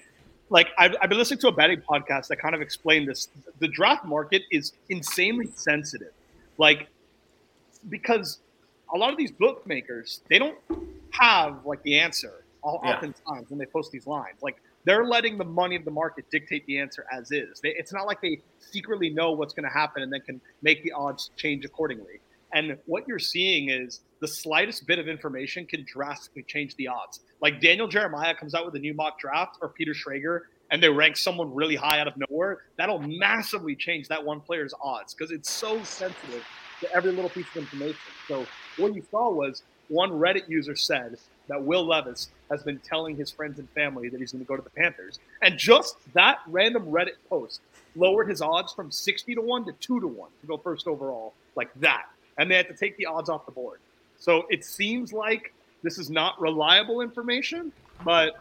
like 0.49 0.67
I've, 0.77 0.95
I've 1.01 1.09
been 1.09 1.17
listening 1.17 1.39
to 1.41 1.47
a 1.47 1.51
betting 1.51 1.81
podcast 1.81 2.27
that 2.27 2.37
kind 2.37 2.53
of 2.53 2.61
explained 2.61 3.07
this. 3.07 3.27
The 3.59 3.67
draft 3.67 4.05
market 4.05 4.43
is 4.51 4.73
insanely 4.89 5.47
sensitive, 5.55 6.13
like 6.57 6.87
because 7.89 8.39
a 8.93 8.97
lot 8.97 9.11
of 9.11 9.17
these 9.17 9.31
bookmakers 9.31 10.21
they 10.29 10.39
don't 10.39 10.57
have 11.11 11.65
like 11.65 11.81
the 11.83 11.97
answer 11.99 12.43
all, 12.63 12.79
Yeah. 12.83 12.95
oftentimes 12.95 13.49
when 13.49 13.57
they 13.59 13.65
post 13.65 13.91
these 13.91 14.07
lines. 14.07 14.37
Like 14.41 14.57
they're 14.85 15.05
letting 15.05 15.37
the 15.37 15.43
money 15.45 15.75
of 15.75 15.85
the 15.85 15.91
market 15.91 16.29
dictate 16.31 16.65
the 16.65 16.77
answer 16.79 17.05
as 17.11 17.31
is. 17.31 17.59
They, 17.61 17.69
it's 17.69 17.91
not 17.91 18.05
like 18.05 18.21
they 18.21 18.41
secretly 18.59 19.09
know 19.09 19.31
what's 19.31 19.53
going 19.53 19.65
to 19.67 19.73
happen 19.73 20.03
and 20.03 20.13
then 20.13 20.21
can 20.21 20.39
make 20.61 20.83
the 20.83 20.91
odds 20.93 21.31
change 21.35 21.65
accordingly. 21.65 22.19
And 22.53 22.77
what 22.85 23.07
you're 23.07 23.19
seeing 23.19 23.69
is 23.69 24.01
the 24.19 24.27
slightest 24.27 24.87
bit 24.87 24.99
of 24.99 25.07
information 25.07 25.65
can 25.65 25.85
drastically 25.85 26.43
change 26.43 26.75
the 26.75 26.87
odds. 26.87 27.19
Like 27.41 27.61
Daniel 27.61 27.87
Jeremiah 27.87 28.33
comes 28.33 28.55
out 28.55 28.65
with 28.65 28.75
a 28.75 28.79
new 28.79 28.93
mock 28.93 29.19
draft 29.19 29.57
or 29.61 29.69
Peter 29.69 29.93
Schrager 29.93 30.41
and 30.71 30.81
they 30.81 30.89
rank 30.89 31.17
someone 31.17 31.53
really 31.53 31.75
high 31.75 31.99
out 31.99 32.07
of 32.07 32.13
nowhere, 32.29 32.63
that'll 32.77 32.99
massively 32.99 33.75
change 33.75 34.07
that 34.09 34.23
one 34.23 34.41
player's 34.41 34.73
odds 34.81 35.13
because 35.13 35.31
it's 35.31 35.49
so 35.49 35.81
sensitive 35.83 36.45
to 36.81 36.93
every 36.93 37.11
little 37.11 37.29
piece 37.29 37.45
of 37.51 37.57
information. 37.57 37.97
So 38.27 38.45
what 38.77 38.93
you 38.93 39.03
saw 39.09 39.31
was 39.31 39.63
one 39.87 40.11
Reddit 40.11 40.49
user 40.49 40.75
said 40.75 41.17
that 41.47 41.63
Will 41.63 41.85
Levis 41.85 42.29
has 42.51 42.63
been 42.63 42.79
telling 42.79 43.15
his 43.15 43.31
friends 43.31 43.59
and 43.59 43.69
family 43.69 44.09
that 44.09 44.19
he's 44.19 44.33
going 44.33 44.43
to 44.43 44.47
go 44.47 44.57
to 44.57 44.61
the 44.61 44.69
Panthers, 44.69 45.19
and 45.41 45.57
just 45.57 45.95
that 46.13 46.39
random 46.47 46.87
Reddit 46.87 47.15
post 47.29 47.61
lowered 47.95 48.29
his 48.29 48.41
odds 48.41 48.73
from 48.73 48.91
sixty 48.91 49.33
to 49.33 49.41
one 49.41 49.65
to 49.65 49.71
two 49.79 50.01
to 50.01 50.07
one 50.07 50.29
to 50.41 50.47
go 50.47 50.57
first 50.57 50.87
overall, 50.87 51.33
like 51.55 51.69
that. 51.79 52.07
And 52.37 52.49
they 52.49 52.55
had 52.55 52.67
to 52.67 52.75
take 52.75 52.97
the 52.97 53.05
odds 53.05 53.29
off 53.29 53.45
the 53.45 53.51
board. 53.51 53.79
So 54.19 54.45
it 54.49 54.63
seems 54.65 55.13
like 55.13 55.53
this 55.83 55.97
is 55.97 56.09
not 56.09 56.39
reliable 56.41 57.01
information, 57.01 57.71
but 58.03 58.37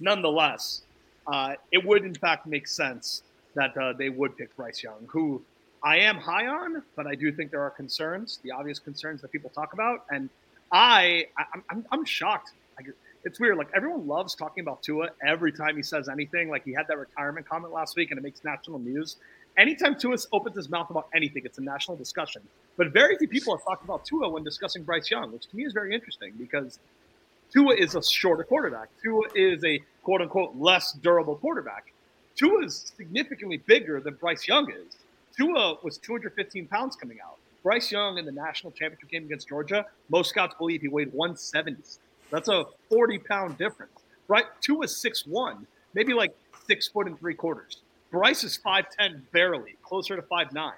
nonetheless, 0.00 0.82
uh, 1.26 1.54
it 1.72 1.84
would 1.84 2.04
in 2.04 2.14
fact 2.14 2.46
make 2.46 2.66
sense 2.66 3.22
that 3.54 3.76
uh, 3.76 3.92
they 3.94 4.10
would 4.10 4.36
pick 4.36 4.54
Bryce 4.56 4.82
Young, 4.82 5.06
who 5.08 5.42
I 5.82 5.98
am 5.98 6.16
high 6.16 6.46
on, 6.46 6.82
but 6.94 7.06
I 7.06 7.14
do 7.14 7.32
think 7.32 7.50
there 7.50 7.62
are 7.62 7.70
concerns, 7.70 8.38
the 8.42 8.50
obvious 8.50 8.78
concerns 8.78 9.22
that 9.22 9.32
people 9.32 9.50
talk 9.50 9.72
about, 9.72 10.04
and 10.10 10.28
I, 10.72 11.26
I 11.38 11.44
I'm- 11.70 11.86
I'm, 11.92 12.04
shocked. 12.04 12.52
It's 13.24 13.40
weird. 13.40 13.56
Like 13.56 13.68
everyone 13.74 14.06
loves 14.06 14.34
talking 14.34 14.62
about 14.62 14.82
Tua 14.82 15.10
every 15.24 15.52
time 15.52 15.76
he 15.76 15.82
says 15.82 16.08
anything. 16.08 16.48
Like 16.48 16.64
he 16.64 16.72
had 16.72 16.86
that 16.88 16.98
retirement 16.98 17.48
comment 17.48 17.72
last 17.72 17.96
week, 17.96 18.10
and 18.10 18.18
it 18.18 18.22
makes 18.22 18.44
national 18.44 18.78
news. 18.78 19.16
Anytime 19.56 19.98
Tua 19.98 20.16
opens 20.32 20.56
his 20.56 20.68
mouth 20.68 20.90
about 20.90 21.08
anything, 21.14 21.42
it's 21.46 21.56
a 21.56 21.62
national 21.62 21.96
discussion. 21.96 22.42
But 22.76 22.92
very 22.92 23.16
few 23.16 23.26
people 23.26 23.56
have 23.56 23.64
talked 23.64 23.84
about 23.84 24.04
Tua 24.04 24.28
when 24.28 24.44
discussing 24.44 24.82
Bryce 24.82 25.10
Young, 25.10 25.32
which 25.32 25.46
to 25.48 25.56
me 25.56 25.64
is 25.64 25.72
very 25.72 25.94
interesting 25.94 26.34
because 26.38 26.78
Tua 27.50 27.74
is 27.74 27.94
a 27.94 28.02
shorter 28.02 28.44
quarterback. 28.44 28.88
Tua 29.02 29.22
is 29.34 29.64
a 29.64 29.82
quote 30.02 30.20
unquote 30.20 30.54
less 30.56 30.92
durable 30.92 31.36
quarterback. 31.36 31.92
Tua 32.34 32.66
is 32.66 32.92
significantly 32.96 33.56
bigger 33.56 33.98
than 33.98 34.14
Bryce 34.14 34.46
Young 34.46 34.70
is. 34.70 34.98
Tua 35.36 35.78
was 35.82 35.96
215 35.98 36.66
pounds 36.66 36.94
coming 36.96 37.18
out. 37.24 37.38
Bryce 37.62 37.90
Young 37.90 38.18
in 38.18 38.26
the 38.26 38.32
national 38.32 38.72
championship 38.72 39.08
game 39.08 39.24
against 39.24 39.48
Georgia, 39.48 39.86
most 40.10 40.28
scouts 40.30 40.54
believe 40.58 40.82
he 40.82 40.88
weighed 40.88 41.12
170. 41.12 41.82
That's 42.30 42.48
a 42.48 42.66
40 42.90 43.18
pound 43.20 43.56
difference. 43.56 43.92
Right? 44.28 44.44
Tua's 44.60 44.92
6'1, 44.92 45.64
maybe 45.94 46.12
like 46.12 46.36
six 46.66 46.88
foot 46.88 47.06
and 47.06 47.18
three 47.18 47.34
quarters. 47.34 47.78
Bryce 48.16 48.44
is 48.44 48.58
5'10 48.64 49.20
barely, 49.30 49.76
closer 49.82 50.16
to 50.16 50.22
5'9. 50.22 50.72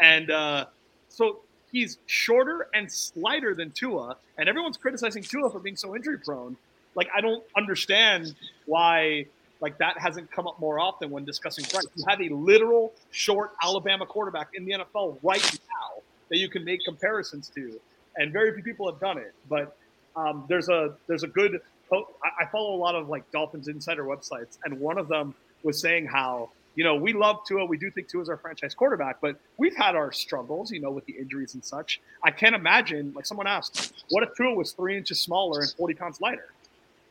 And 0.00 0.30
uh, 0.30 0.64
so 1.10 1.40
he's 1.70 1.98
shorter 2.06 2.68
and 2.72 2.90
slighter 2.90 3.54
than 3.54 3.70
Tua, 3.72 4.16
and 4.38 4.48
everyone's 4.48 4.78
criticizing 4.78 5.22
Tua 5.22 5.50
for 5.50 5.58
being 5.58 5.76
so 5.76 5.94
injury 5.94 6.16
prone. 6.16 6.56
Like 6.94 7.08
I 7.14 7.20
don't 7.20 7.44
understand 7.54 8.34
why 8.64 9.26
like 9.60 9.76
that 9.76 9.98
hasn't 9.98 10.30
come 10.30 10.46
up 10.46 10.58
more 10.58 10.80
often 10.80 11.10
when 11.10 11.26
discussing 11.26 11.66
Bryce. 11.70 11.84
You 11.96 12.04
have 12.08 12.22
a 12.22 12.30
literal 12.30 12.94
short 13.10 13.52
Alabama 13.62 14.06
quarterback 14.06 14.48
in 14.54 14.64
the 14.64 14.72
NFL 14.72 15.18
right 15.22 15.60
now 15.68 16.02
that 16.30 16.38
you 16.38 16.48
can 16.48 16.64
make 16.64 16.82
comparisons 16.82 17.50
to, 17.56 17.78
and 18.16 18.32
very 18.32 18.54
few 18.54 18.62
people 18.62 18.90
have 18.90 18.98
done 19.00 19.18
it. 19.18 19.34
But 19.50 19.76
um, 20.16 20.46
there's 20.48 20.70
a 20.70 20.96
there's 21.08 21.24
a 21.24 21.28
good 21.28 21.60
I 21.92 21.96
I 22.40 22.46
follow 22.50 22.74
a 22.74 22.80
lot 22.80 22.94
of 22.94 23.10
like 23.10 23.30
Dolphins 23.32 23.68
insider 23.68 24.04
websites, 24.04 24.56
and 24.64 24.80
one 24.80 24.96
of 24.96 25.08
them 25.08 25.34
was 25.62 25.78
saying 25.78 26.06
how 26.06 26.48
you 26.74 26.84
know 26.84 26.94
we 26.94 27.12
love 27.12 27.40
Tua, 27.46 27.64
we 27.64 27.76
do 27.76 27.90
think 27.90 28.08
Tua 28.08 28.22
is 28.22 28.28
our 28.28 28.36
franchise 28.36 28.74
quarterback, 28.74 29.20
but 29.20 29.40
we've 29.58 29.76
had 29.76 29.94
our 29.94 30.12
struggles, 30.12 30.70
you 30.70 30.80
know, 30.80 30.90
with 30.90 31.04
the 31.06 31.12
injuries 31.12 31.54
and 31.54 31.64
such. 31.64 32.00
I 32.22 32.30
can't 32.30 32.54
imagine 32.54 33.12
like 33.14 33.26
someone 33.26 33.46
asked, 33.46 34.04
what 34.10 34.22
if 34.22 34.30
Tua 34.36 34.54
was 34.54 34.72
three 34.72 34.96
inches 34.96 35.20
smaller 35.20 35.60
and 35.60 35.70
40 35.70 35.94
pounds 35.94 36.20
lighter? 36.20 36.52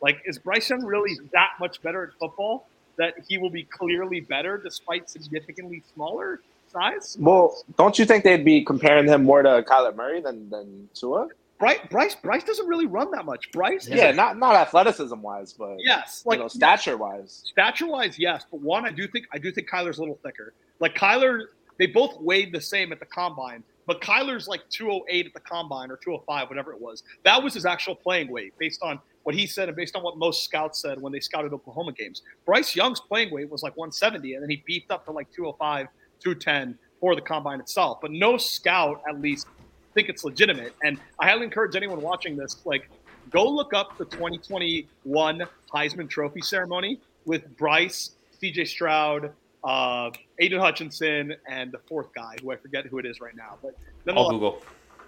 Like, 0.02 0.22
is 0.24 0.38
Bryce 0.38 0.70
Young 0.70 0.84
really 0.84 1.18
that 1.32 1.50
much 1.60 1.82
better 1.82 2.04
at 2.04 2.18
football 2.18 2.66
that 2.96 3.14
he 3.28 3.38
will 3.38 3.50
be 3.50 3.64
clearly 3.64 4.20
better 4.20 4.58
despite 4.58 5.10
significantly 5.10 5.82
smaller 5.94 6.40
size? 6.72 7.16
Well, 7.20 7.56
don't 7.76 7.98
you 7.98 8.04
think 8.04 8.24
they'd 8.24 8.44
be 8.44 8.64
comparing 8.64 9.06
him 9.06 9.24
more 9.24 9.42
to 9.42 9.62
Kyler 9.62 9.94
Murray 9.94 10.20
than 10.20 10.48
than 10.50 10.88
Tua? 10.94 11.28
Bryce, 11.60 11.78
Bryce, 11.90 12.14
Bryce 12.16 12.42
doesn't 12.42 12.66
really 12.66 12.86
run 12.86 13.10
that 13.12 13.24
much. 13.26 13.52
Bryce, 13.52 13.86
yeah, 13.86 14.08
is 14.08 14.14
a- 14.14 14.16
not 14.16 14.38
not 14.38 14.56
athleticism 14.56 15.20
wise, 15.20 15.52
but 15.52 15.76
yes, 15.78 16.22
like 16.26 16.38
like 16.38 16.38
you 16.38 16.44
know, 16.44 16.48
stature 16.48 16.96
wise. 16.96 17.42
stature 17.44 17.86
wise, 17.86 18.18
yes, 18.18 18.44
but 18.50 18.60
one, 18.60 18.84
I 18.86 18.90
do 18.90 19.06
think 19.06 19.26
I 19.32 19.38
do 19.38 19.52
think 19.52 19.68
Kyler's 19.70 19.98
a 19.98 20.00
little 20.00 20.18
thicker. 20.24 20.54
Like 20.80 20.94
Kyler, 20.96 21.42
they 21.78 21.86
both 21.86 22.18
weighed 22.20 22.52
the 22.52 22.60
same 22.60 22.90
at 22.92 22.98
the 22.98 23.06
combine, 23.06 23.62
but 23.86 24.00
Kyler's 24.00 24.48
like 24.48 24.62
208 24.70 25.26
at 25.26 25.34
the 25.34 25.40
combine 25.40 25.90
or 25.90 25.96
205, 25.98 26.48
whatever 26.48 26.72
it 26.72 26.80
was. 26.80 27.02
That 27.24 27.42
was 27.42 27.52
his 27.54 27.66
actual 27.66 27.94
playing 27.94 28.30
weight 28.30 28.54
based 28.58 28.82
on 28.82 28.98
what 29.24 29.34
he 29.34 29.46
said 29.46 29.68
and 29.68 29.76
based 29.76 29.94
on 29.94 30.02
what 30.02 30.16
most 30.16 30.44
scouts 30.44 30.80
said 30.80 30.98
when 31.00 31.12
they 31.12 31.20
scouted 31.20 31.52
Oklahoma 31.52 31.92
games. 31.92 32.22
Bryce 32.46 32.74
Young's 32.74 33.00
playing 33.00 33.30
weight 33.30 33.50
was 33.50 33.62
like 33.62 33.76
170, 33.76 34.32
and 34.32 34.42
then 34.42 34.48
he 34.48 34.62
beefed 34.64 34.90
up 34.90 35.04
to 35.04 35.12
like 35.12 35.30
205, 35.30 35.88
210 36.20 36.78
for 37.00 37.14
the 37.14 37.20
combine 37.20 37.60
itself. 37.60 37.98
But 38.00 38.12
no 38.12 38.38
scout, 38.38 39.02
at 39.06 39.20
least, 39.20 39.46
think 39.94 40.08
it's 40.08 40.24
legitimate. 40.24 40.74
And 40.82 40.98
I 41.18 41.28
highly 41.28 41.44
encourage 41.44 41.76
anyone 41.76 42.00
watching 42.00 42.36
this, 42.36 42.56
like, 42.64 42.88
go 43.30 43.48
look 43.48 43.74
up 43.74 43.98
the 43.98 44.04
2021 44.06 45.46
Heisman 45.72 46.08
Trophy 46.08 46.40
ceremony 46.40 47.00
with 47.24 47.56
Bryce, 47.56 48.12
CJ 48.42 48.66
Stroud, 48.66 49.32
uh, 49.64 50.10
Aidan 50.38 50.60
Hutchinson, 50.60 51.34
and 51.48 51.70
the 51.70 51.78
fourth 51.78 52.12
guy, 52.14 52.36
who 52.42 52.50
I 52.50 52.56
forget 52.56 52.86
who 52.86 52.98
it 52.98 53.06
is 53.06 53.20
right 53.20 53.36
now. 53.36 53.58
But 53.62 53.74
I'll 54.16 54.30
Google. 54.30 54.62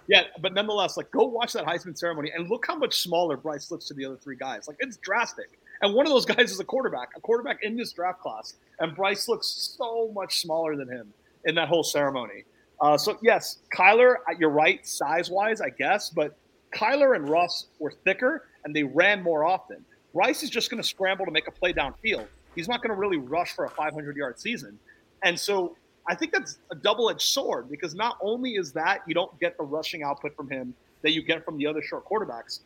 yeah, 0.07 0.23
but 0.41 0.53
nonetheless, 0.53 0.95
like 0.97 1.09
go 1.11 1.23
watch 1.23 1.53
that 1.53 1.65
Heisman 1.65 1.97
ceremony 1.97 2.31
and 2.35 2.49
look 2.49 2.65
how 2.67 2.75
much 2.75 3.01
smaller 3.01 3.35
Bryce 3.37 3.71
looks 3.71 3.85
to 3.85 3.93
the 3.93 4.05
other 4.05 4.17
three 4.17 4.35
guys. 4.35 4.67
Like 4.67 4.77
it's 4.79 4.97
drastic. 4.97 5.59
And 5.81 5.93
one 5.93 6.05
of 6.05 6.13
those 6.13 6.25
guys 6.25 6.51
is 6.51 6.59
a 6.59 6.63
quarterback, 6.63 7.09
a 7.17 7.19
quarterback 7.19 7.63
in 7.63 7.75
this 7.75 7.91
draft 7.91 8.21
class, 8.21 8.53
and 8.79 8.95
Bryce 8.95 9.27
looks 9.27 9.47
so 9.77 10.11
much 10.13 10.39
smaller 10.39 10.75
than 10.75 10.87
him 10.87 11.11
in 11.45 11.55
that 11.55 11.67
whole 11.67 11.83
ceremony. 11.83 12.45
Uh, 12.83 12.97
so 12.97 13.17
yes, 13.21 13.59
Kyler, 13.73 14.15
uh, 14.29 14.33
you're 14.37 14.49
right, 14.49 14.85
size 14.85 15.29
wise, 15.29 15.61
I 15.61 15.69
guess, 15.69 16.09
but 16.09 16.35
Kyler 16.75 17.15
and 17.15 17.29
Russ 17.29 17.67
were 17.79 17.93
thicker 18.03 18.49
and 18.65 18.75
they 18.75 18.83
ran 18.83 19.23
more 19.23 19.45
often. 19.45 19.85
Rice 20.13 20.43
is 20.43 20.49
just 20.49 20.69
going 20.69 20.83
to 20.83 20.87
scramble 20.87 21.25
to 21.25 21.31
make 21.31 21.47
a 21.47 21.51
play 21.51 21.71
downfield. 21.71 22.27
He's 22.55 22.67
not 22.67 22.81
going 22.81 22.89
to 22.89 22.99
really 22.99 23.15
rush 23.15 23.53
for 23.53 23.63
a 23.63 23.69
500 23.69 24.17
yard 24.17 24.37
season. 24.37 24.77
And 25.23 25.39
so 25.39 25.77
I 26.09 26.15
think 26.15 26.33
that's 26.33 26.59
a 26.71 26.75
double 26.75 27.09
edged 27.09 27.21
sword 27.21 27.71
because 27.71 27.95
not 27.95 28.17
only 28.21 28.55
is 28.55 28.73
that 28.73 28.99
you 29.07 29.13
don't 29.13 29.39
get 29.39 29.57
the 29.57 29.63
rushing 29.63 30.03
output 30.03 30.35
from 30.35 30.49
him 30.49 30.73
that 31.03 31.13
you 31.13 31.23
get 31.23 31.45
from 31.45 31.57
the 31.57 31.65
other 31.65 31.81
short 31.81 32.03
quarterbacks, 32.05 32.59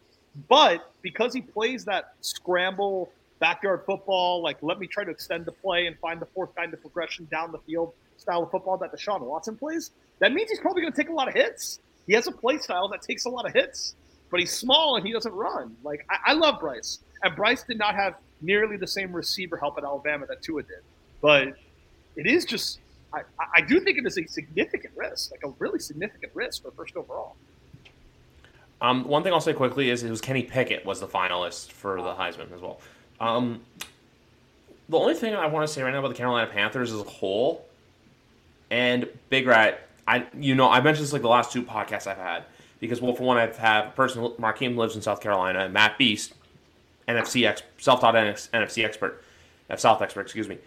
but 0.49 0.93
because 1.03 1.32
he 1.32 1.41
plays 1.41 1.86
that 1.86 2.13
scramble 2.21 3.12
backyard 3.38 3.84
football, 3.86 4.41
like 4.41 4.58
let 4.63 4.80
me 4.80 4.88
try 4.88 5.03
to 5.03 5.12
extend 5.12 5.45
the 5.45 5.51
play 5.51 5.86
and 5.86 5.95
find 5.99 6.19
the 6.19 6.25
fourth 6.25 6.56
kind 6.56 6.73
of 6.73 6.82
progression 6.82 7.27
down 7.30 7.51
the 7.51 7.60
field 7.60 7.93
style 8.17 8.43
of 8.43 8.51
football 8.51 8.77
that 8.77 8.91
Deshaun 8.91 9.21
Watson 9.21 9.56
plays, 9.56 9.91
that 10.19 10.34
means 10.34 10.49
he's 10.49 10.60
probably 10.60 10.82
going 10.82 10.93
to 10.93 11.01
take 11.01 11.10
a 11.10 11.13
lot 11.13 11.27
of 11.27 11.34
hits. 11.34 11.80
He 12.06 12.13
has 12.13 12.27
a 12.27 12.32
play 12.32 12.58
style 12.58 12.88
that 12.89 13.01
takes 13.01 13.25
a 13.25 13.30
lot 13.30 13.45
of 13.45 13.53
hits, 13.53 13.95
but 14.30 14.39
he's 14.39 14.51
small 14.51 14.95
and 14.95 15.06
he 15.06 15.13
doesn't 15.13 15.34
run. 15.34 15.75
Like 15.84 16.06
I, 16.10 16.32
I 16.32 16.34
love 16.34 16.60
Bryce, 16.60 16.99
and 17.23 17.36
Bryce 17.36 17.63
did 17.63 17.77
not 17.77 17.95
have 17.95 18.15
nearly 18.41 18.77
the 18.77 18.88
same 18.88 19.12
receiver 19.12 19.58
help 19.58 19.77
at 19.77 19.84
Alabama 19.84 20.25
that 20.27 20.41
Tua 20.41 20.63
did, 20.63 20.82
but 21.21 21.58
it 22.15 22.27
is 22.27 22.45
just. 22.45 22.80
I, 23.13 23.21
I 23.56 23.62
do 23.62 23.80
think 23.80 23.97
it 23.97 24.06
is 24.06 24.17
a 24.17 24.25
significant 24.25 24.93
risk, 24.97 25.32
like 25.32 25.41
a 25.45 25.53
really 25.60 25.80
significant 25.80 26.34
risk 26.36 26.62
for 26.62 26.71
first 26.71 26.97
overall. 26.97 27.38
Um, 28.82 29.06
one 29.08 29.23
thing 29.23 29.32
I'll 29.32 29.41
say 29.41 29.53
quickly 29.53 29.89
is 29.89 30.03
it 30.03 30.10
was 30.10 30.19
Kenny 30.19 30.43
Pickett 30.43 30.86
was 30.86 30.99
the 30.99 31.08
finalist 31.08 31.71
for 31.71 32.01
the 32.01 32.13
Heisman 32.13 32.53
as 32.53 32.62
well. 32.62 32.82
Um, 33.19 33.62
the 34.89 34.97
only 34.97 35.15
thing 35.15 35.36
I 35.36 35.47
want 35.47 35.67
to 35.67 35.73
say 35.73 35.82
right 35.82 35.91
now 35.91 35.99
about 35.99 36.10
the 36.10 36.15
Carolina 36.15 36.47
Panthers 36.51 36.91
as 36.91 36.99
a 36.99 37.03
whole, 37.03 37.65
and 38.71 39.08
Big 39.30 39.47
Rat, 39.47 39.88
I 40.08 40.25
you 40.38 40.56
know 40.56 40.69
I 40.69 40.82
mentioned 40.82 41.06
this 41.06 41.13
like 41.13 41.21
the 41.21 41.30
last 41.30 41.51
two 41.51 41.63
podcasts 41.63 42.08
I've 42.08 42.17
had 42.17 42.43
because 42.80 43.01
well 43.01 43.13
for 43.13 43.23
one 43.23 43.38
I've 43.38 43.58
had 43.58 43.88
a 43.88 43.91
person 43.91 44.21
Markeem 44.39 44.75
lives 44.75 44.95
in 44.95 45.01
South 45.01 45.21
Carolina 45.21 45.60
and 45.60 45.73
Matt 45.73 45.97
Beast, 45.97 46.34
NFC 47.08 47.47
ex, 47.47 47.63
self-taught 47.77 48.15
NFC 48.15 48.84
expert, 48.84 49.23
South 49.77 50.01
expert 50.01 50.21
excuse 50.21 50.47
me. 50.47 50.58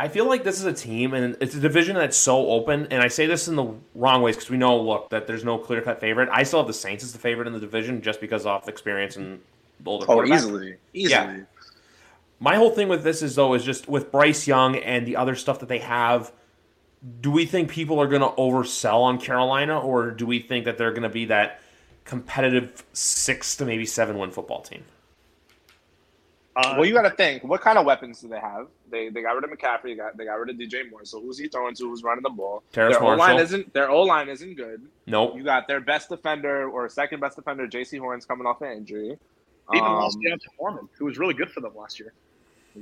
I 0.00 0.06
feel 0.06 0.26
like 0.26 0.44
this 0.44 0.60
is 0.60 0.64
a 0.64 0.72
team, 0.72 1.12
and 1.12 1.36
it's 1.40 1.56
a 1.56 1.60
division 1.60 1.96
that's 1.96 2.16
so 2.16 2.50
open. 2.50 2.86
And 2.92 3.02
I 3.02 3.08
say 3.08 3.26
this 3.26 3.48
in 3.48 3.56
the 3.56 3.74
wrong 3.96 4.22
ways 4.22 4.36
because 4.36 4.48
we 4.48 4.56
know, 4.56 4.80
look, 4.80 5.10
that 5.10 5.26
there's 5.26 5.42
no 5.42 5.58
clear 5.58 5.80
cut 5.80 5.98
favorite. 5.98 6.28
I 6.30 6.44
still 6.44 6.60
have 6.60 6.68
the 6.68 6.72
Saints 6.72 7.02
as 7.02 7.12
the 7.12 7.18
favorite 7.18 7.48
in 7.48 7.52
the 7.52 7.58
division 7.58 8.00
just 8.00 8.20
because 8.20 8.46
of 8.46 8.68
experience 8.68 9.16
and 9.16 9.40
older 9.84 10.06
Oh, 10.08 10.24
easily, 10.24 10.76
easily. 10.92 11.10
Yeah. 11.10 11.40
My 12.38 12.54
whole 12.54 12.70
thing 12.70 12.86
with 12.86 13.02
this 13.02 13.22
is 13.22 13.34
though 13.34 13.54
is 13.54 13.64
just 13.64 13.88
with 13.88 14.12
Bryce 14.12 14.46
Young 14.46 14.76
and 14.76 15.04
the 15.04 15.16
other 15.16 15.34
stuff 15.34 15.58
that 15.60 15.68
they 15.68 15.80
have. 15.80 16.32
Do 17.20 17.30
we 17.30 17.46
think 17.46 17.70
people 17.70 18.00
are 18.00 18.08
going 18.08 18.22
to 18.22 18.28
oversell 18.28 19.02
on 19.02 19.18
Carolina, 19.18 19.78
or 19.78 20.10
do 20.10 20.26
we 20.26 20.40
think 20.40 20.64
that 20.64 20.78
they're 20.78 20.90
going 20.90 21.02
to 21.04 21.08
be 21.08 21.26
that 21.26 21.60
competitive 22.04 22.84
six 22.92 23.54
to 23.56 23.64
maybe 23.64 23.86
seven 23.86 24.18
win 24.18 24.30
football 24.30 24.62
team? 24.62 24.84
Uh, 26.56 26.74
Well, 26.76 26.86
you 26.86 26.92
got 26.94 27.02
to 27.02 27.10
think. 27.10 27.44
What 27.44 27.60
kind 27.60 27.78
of 27.78 27.86
weapons 27.86 28.20
do 28.20 28.28
they 28.28 28.40
have? 28.40 28.66
They 28.90 29.10
they 29.10 29.22
got 29.22 29.36
rid 29.36 29.44
of 29.44 29.50
McCaffrey. 29.50 29.96
Got 29.96 30.16
they 30.16 30.24
got 30.24 30.34
rid 30.40 30.50
of 30.50 30.56
DJ 30.56 30.90
Moore. 30.90 31.04
So 31.04 31.20
who's 31.20 31.38
he 31.38 31.46
throwing 31.46 31.74
to? 31.76 31.84
Who's 31.84 32.02
running 32.02 32.22
the 32.22 32.30
ball? 32.30 32.64
Terrace 32.72 32.96
their 32.96 33.04
O 33.04 33.14
line 33.16 33.38
isn't 33.38 33.72
their 33.74 33.90
O 33.90 34.02
line 34.02 34.28
isn't 34.28 34.54
good. 34.56 34.82
Nope. 35.06 35.36
You 35.36 35.44
got 35.44 35.68
their 35.68 35.80
best 35.80 36.08
defender 36.08 36.68
or 36.68 36.88
second 36.88 37.20
best 37.20 37.36
defender, 37.36 37.68
Jaycee 37.68 38.00
Horns, 38.00 38.24
coming 38.26 38.46
off 38.46 38.60
an 38.62 38.72
injury. 38.72 39.16
even 39.74 39.86
Um, 39.86 39.94
lost 39.94 40.18
D'Onta 40.20 40.48
Foreman, 40.56 40.88
who 40.98 41.04
was 41.04 41.18
really 41.18 41.34
good 41.34 41.50
for 41.50 41.60
them 41.60 41.76
last 41.76 42.00
year. 42.00 42.12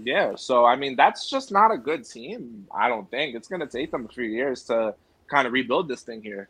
Yeah, 0.04 0.35
so 0.37 0.64
I 0.64 0.76
mean 0.76 0.96
that's 0.96 1.28
just 1.28 1.52
not 1.52 1.72
a 1.72 1.78
good 1.78 2.04
team. 2.04 2.66
I 2.74 2.88
don't 2.88 3.11
think 3.11 3.35
it's 3.35 3.48
going 3.48 3.61
to 3.61 3.66
take 3.66 3.90
them 3.90 4.06
a 4.06 4.09
few 4.09 4.24
years 4.24 4.62
to 4.64 4.94
kind 5.28 5.46
of 5.46 5.52
rebuild 5.52 5.88
this 5.88 6.02
thing 6.02 6.22
here. 6.22 6.48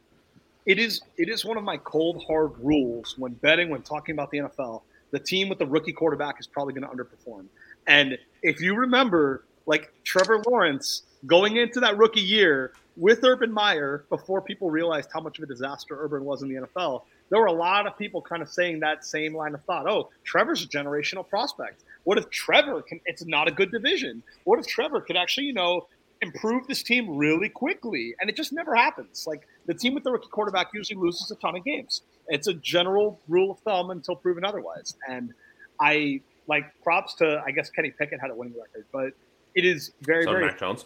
It 0.66 0.78
is 0.78 1.00
it 1.16 1.28
is 1.28 1.44
one 1.44 1.56
of 1.56 1.64
my 1.64 1.76
cold 1.78 2.24
hard 2.26 2.52
rules 2.59 3.14
when 3.18 3.32
betting 3.35 3.70
when 3.70 3.82
talking 3.82 4.14
about 4.14 4.30
the 4.30 4.38
NFL. 4.38 4.82
The 5.12 5.20
team 5.20 5.48
with 5.48 5.59
the 5.59 5.66
rookie 5.66 5.92
quarterback 5.92 6.40
is 6.40 6.46
probably 6.46 6.74
going 6.74 6.82
to 6.82 6.94
underperform. 6.94 7.46
And 7.87 8.18
if 8.42 8.61
you 8.61 8.74
remember, 8.74 9.44
like 9.66 9.92
Trevor 10.04 10.42
Lawrence 10.46 11.02
going 11.26 11.56
into 11.56 11.80
that 11.80 11.96
rookie 11.96 12.20
year 12.20 12.72
with 12.96 13.22
Urban 13.22 13.52
Meyer, 13.52 14.04
before 14.09 14.40
people 14.40 14.70
realized 14.70 15.11
how 15.12 15.20
much 15.20 15.38
of 15.38 15.44
a 15.44 15.46
disaster 15.46 15.96
Urban 15.98 16.24
was 16.24 16.42
in 16.42 16.48
the 16.48 16.66
NFL, 16.66 17.02
there 17.29 17.41
were 17.41 17.47
a 17.47 17.53
lot 17.53 17.87
of 17.87 17.97
people 17.99 18.23
kind 18.23 18.43
of 18.43 18.49
saying 18.49 18.81
that 18.81 19.05
same 19.05 19.35
line 19.35 19.55
of 19.55 19.62
thought. 19.65 19.89
Oh, 19.89 20.11
Trevor's 20.25 20.62
a 20.65 20.69
generational 20.69 21.29
prospect. 21.29 21.83
What 22.05 22.19
if 22.19 22.31
Trevor 22.31 22.83
can? 22.83 23.01
It's 23.07 23.25
not 23.25 23.49
a 23.49 23.51
good 23.51 23.71
division. 23.73 24.23
What 24.45 24.59
if 24.59 24.67
Trevor 24.67 25.01
could 25.01 25.17
actually, 25.17 25.47
you 25.47 25.53
know, 25.53 25.89
improve 26.23 26.67
this 26.69 26.83
team 26.83 27.17
really 27.17 27.49
quickly? 27.49 28.15
And 28.21 28.31
it 28.31 28.37
just 28.37 28.53
never 28.53 28.75
happens. 28.75 29.27
Like 29.27 29.47
the 29.67 29.75
team 29.75 29.95
with 29.95 30.05
the 30.05 30.12
rookie 30.12 30.29
quarterback 30.29 30.69
usually 30.73 31.01
loses 31.01 31.31
a 31.31 31.37
ton 31.37 31.57
of 31.57 31.65
games. 31.65 32.03
It's 32.29 32.47
a 32.47 32.55
general 32.55 33.19
rule 33.29 33.53
of 33.53 33.59
thumb 33.61 33.91
until 33.91 34.15
proven 34.17 34.45
otherwise. 34.45 34.95
And 35.09 35.33
I 35.81 36.21
like 36.47 36.65
props 36.83 37.15
to 37.17 37.43
I 37.45 37.51
guess 37.51 37.71
Kenny 37.71 37.91
Pickett 37.91 38.21
had 38.21 38.31
a 38.31 38.35
winning 38.35 38.55
record, 38.57 38.85
but 38.93 39.12
it 39.55 39.65
is 39.65 39.93
very 40.03 40.25
So 40.25 40.31
very 40.31 40.47
Mac 40.47 40.61
Jones. 40.61 40.85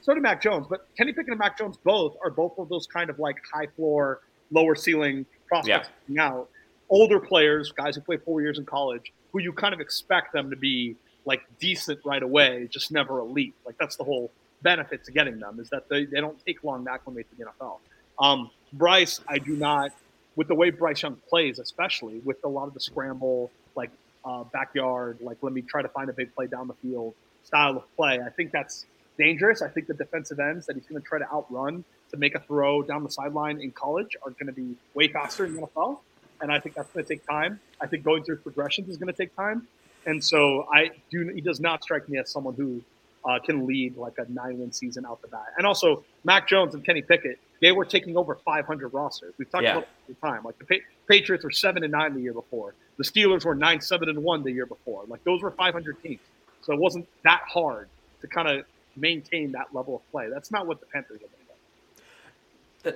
so 0.00 0.14
did 0.14 0.22
Mac 0.22 0.40
Jones, 0.42 0.66
but 0.68 0.86
Kenny 0.96 1.12
Pickett 1.12 1.30
and 1.30 1.38
Mac 1.38 1.58
Jones 1.58 1.76
both 1.84 2.16
are 2.22 2.30
both 2.30 2.58
of 2.58 2.68
those 2.70 2.86
kind 2.86 3.10
of 3.10 3.18
like 3.18 3.36
high 3.52 3.66
floor, 3.76 4.20
lower 4.50 4.74
ceiling 4.74 5.26
prospects 5.48 5.88
coming 6.06 6.20
out. 6.20 6.48
Older 6.90 7.18
players, 7.18 7.72
guys 7.72 7.96
who 7.96 8.02
play 8.02 8.18
four 8.18 8.42
years 8.42 8.58
in 8.58 8.66
college, 8.66 9.12
who 9.32 9.40
you 9.40 9.52
kind 9.52 9.74
of 9.74 9.80
expect 9.80 10.32
them 10.32 10.50
to 10.50 10.56
be 10.56 10.96
like 11.24 11.42
decent 11.58 12.00
right 12.04 12.22
away, 12.22 12.68
just 12.70 12.92
never 12.92 13.18
elite. 13.18 13.54
Like 13.64 13.76
that's 13.78 13.96
the 13.96 14.04
whole 14.04 14.30
benefit 14.62 15.04
to 15.04 15.12
getting 15.12 15.38
them 15.38 15.60
is 15.60 15.70
that 15.70 15.88
they, 15.88 16.04
they 16.04 16.20
don't 16.20 16.38
take 16.44 16.62
long 16.64 16.84
to 16.84 16.90
acclimate 16.90 17.26
to 17.30 17.36
the 17.36 17.44
NFL. 17.44 17.78
Um, 18.18 18.50
Bryce, 18.72 19.20
I 19.28 19.38
do 19.38 19.56
not, 19.56 19.92
with 20.36 20.48
the 20.48 20.54
way 20.54 20.70
Bryce 20.70 21.02
Young 21.02 21.16
plays, 21.28 21.58
especially 21.58 22.18
with 22.24 22.42
a 22.44 22.48
lot 22.48 22.66
of 22.66 22.74
the 22.74 22.80
scramble, 22.80 23.50
like 23.76 23.90
uh, 24.24 24.44
backyard, 24.44 25.18
like 25.20 25.38
let 25.42 25.52
me 25.52 25.62
try 25.62 25.82
to 25.82 25.88
find 25.88 26.10
a 26.10 26.12
big 26.12 26.34
play 26.34 26.46
down 26.46 26.66
the 26.66 26.74
field 26.74 27.14
style 27.44 27.76
of 27.76 27.96
play. 27.96 28.20
I 28.24 28.30
think 28.30 28.52
that's 28.52 28.86
dangerous. 29.18 29.62
I 29.62 29.68
think 29.68 29.86
the 29.86 29.94
defensive 29.94 30.40
ends 30.40 30.66
that 30.66 30.76
he's 30.76 30.86
going 30.86 31.00
to 31.00 31.06
try 31.06 31.18
to 31.18 31.30
outrun 31.32 31.84
to 32.14 32.20
make 32.20 32.34
a 32.34 32.40
throw 32.40 32.82
down 32.82 33.02
the 33.04 33.10
sideline 33.10 33.60
in 33.60 33.70
college 33.72 34.16
are 34.22 34.30
going 34.30 34.46
to 34.46 34.52
be 34.52 34.74
way 34.94 35.08
faster 35.08 35.44
in 35.44 35.54
the 35.54 35.62
NFL. 35.62 36.00
And 36.40 36.52
I 36.52 36.58
think 36.60 36.74
that's 36.74 36.90
going 36.92 37.04
to 37.04 37.08
take 37.08 37.26
time. 37.26 37.60
I 37.80 37.86
think 37.86 38.04
going 38.04 38.24
through 38.24 38.36
progressions 38.38 38.88
is 38.88 38.96
going 38.96 39.12
to 39.12 39.16
take 39.16 39.34
time. 39.36 39.66
And 40.06 40.22
so 40.22 40.66
I 40.72 40.90
do. 41.10 41.28
He 41.28 41.40
does 41.40 41.60
not 41.60 41.82
strike 41.82 42.08
me 42.08 42.18
as 42.18 42.30
someone 42.30 42.54
who 42.54 42.82
uh, 43.24 43.38
can 43.38 43.66
lead 43.66 43.96
like 43.96 44.18
a 44.18 44.30
nine-win 44.30 44.70
season 44.72 45.06
out 45.06 45.22
the 45.22 45.28
bat. 45.28 45.46
And 45.56 45.66
also, 45.66 46.04
Mac 46.24 46.46
Jones 46.46 46.74
and 46.74 46.84
Kenny 46.84 47.00
Pickett, 47.00 47.38
they 47.62 47.72
were 47.72 47.86
taking 47.86 48.16
over 48.16 48.34
500 48.44 48.88
rosters. 48.92 49.32
We've 49.38 49.50
talked 49.50 49.64
Yeah. 49.64 49.72
about 49.78 49.82
it 49.84 49.88
the 50.08 50.14
time. 50.14 50.44
Like 50.44 50.58
the 50.58 50.66
pa- 50.66 50.84
Patriots 51.08 51.42
were 51.44 51.50
seven 51.50 51.84
and 51.84 51.92
nine 51.92 52.12
the 52.14 52.20
year 52.20 52.34
before. 52.34 52.74
The 52.98 53.04
Steelers 53.04 53.44
were 53.46 53.54
nine, 53.54 53.80
seven 53.80 54.08
and 54.10 54.22
one 54.22 54.42
the 54.42 54.52
year 54.52 54.66
before. 54.66 55.04
Like 55.08 55.24
those 55.24 55.40
were 55.42 55.50
500 55.50 56.02
teams. 56.02 56.20
So 56.62 56.74
it 56.74 56.78
wasn't 56.78 57.08
that 57.22 57.42
hard 57.48 57.88
to 58.20 58.26
kind 58.26 58.48
of 58.48 58.66
maintain 58.96 59.52
that 59.52 59.74
level 59.74 59.96
of 59.96 60.10
play. 60.10 60.28
That's 60.28 60.50
not 60.50 60.66
what 60.66 60.80
the 60.80 60.86
Panthers 60.86 61.16
are 61.16 61.18
doing. 61.20 61.30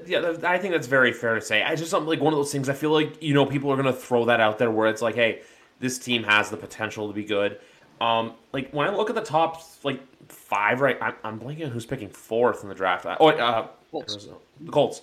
Yeah, 0.06 0.34
I 0.44 0.58
think 0.58 0.74
that's 0.74 0.86
very 0.86 1.12
fair 1.12 1.34
to 1.34 1.40
say. 1.40 1.62
I 1.62 1.74
just 1.74 1.90
something 1.90 2.08
like 2.08 2.20
one 2.20 2.32
of 2.32 2.38
those 2.38 2.52
things. 2.52 2.68
I 2.68 2.74
feel 2.74 2.90
like 2.90 3.22
you 3.22 3.34
know 3.34 3.46
people 3.46 3.70
are 3.72 3.76
gonna 3.76 3.92
throw 3.92 4.26
that 4.26 4.40
out 4.40 4.58
there 4.58 4.70
where 4.70 4.88
it's 4.88 5.00
like, 5.02 5.14
hey, 5.14 5.42
this 5.80 5.98
team 5.98 6.22
has 6.24 6.50
the 6.50 6.56
potential 6.56 7.08
to 7.08 7.14
be 7.14 7.24
good. 7.24 7.58
Um, 8.00 8.34
like 8.52 8.70
when 8.72 8.86
I 8.86 8.94
look 8.94 9.08
at 9.08 9.16
the 9.16 9.22
top 9.22 9.62
like 9.82 10.00
five, 10.28 10.80
right? 10.80 10.98
I'm, 11.00 11.14
I'm 11.24 11.40
blanking 11.40 11.64
on 11.66 11.70
who's 11.70 11.86
picking 11.86 12.08
fourth 12.08 12.62
in 12.62 12.68
the 12.68 12.74
draft. 12.74 13.06
Oh, 13.18 13.28
uh, 13.28 13.68
Colts. 13.90 14.28
The 14.60 14.70
Colts. 14.70 15.02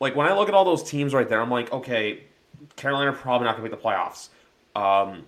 Like 0.00 0.16
when 0.16 0.26
I 0.26 0.34
look 0.34 0.48
at 0.48 0.54
all 0.54 0.64
those 0.64 0.82
teams 0.82 1.14
right 1.14 1.28
there, 1.28 1.40
I'm 1.40 1.50
like, 1.50 1.72
okay, 1.72 2.24
Carolina 2.76 3.12
probably 3.12 3.46
not 3.46 3.56
to 3.56 3.62
make 3.62 3.70
the 3.70 3.76
playoffs. 3.76 4.28
Um, 4.74 5.24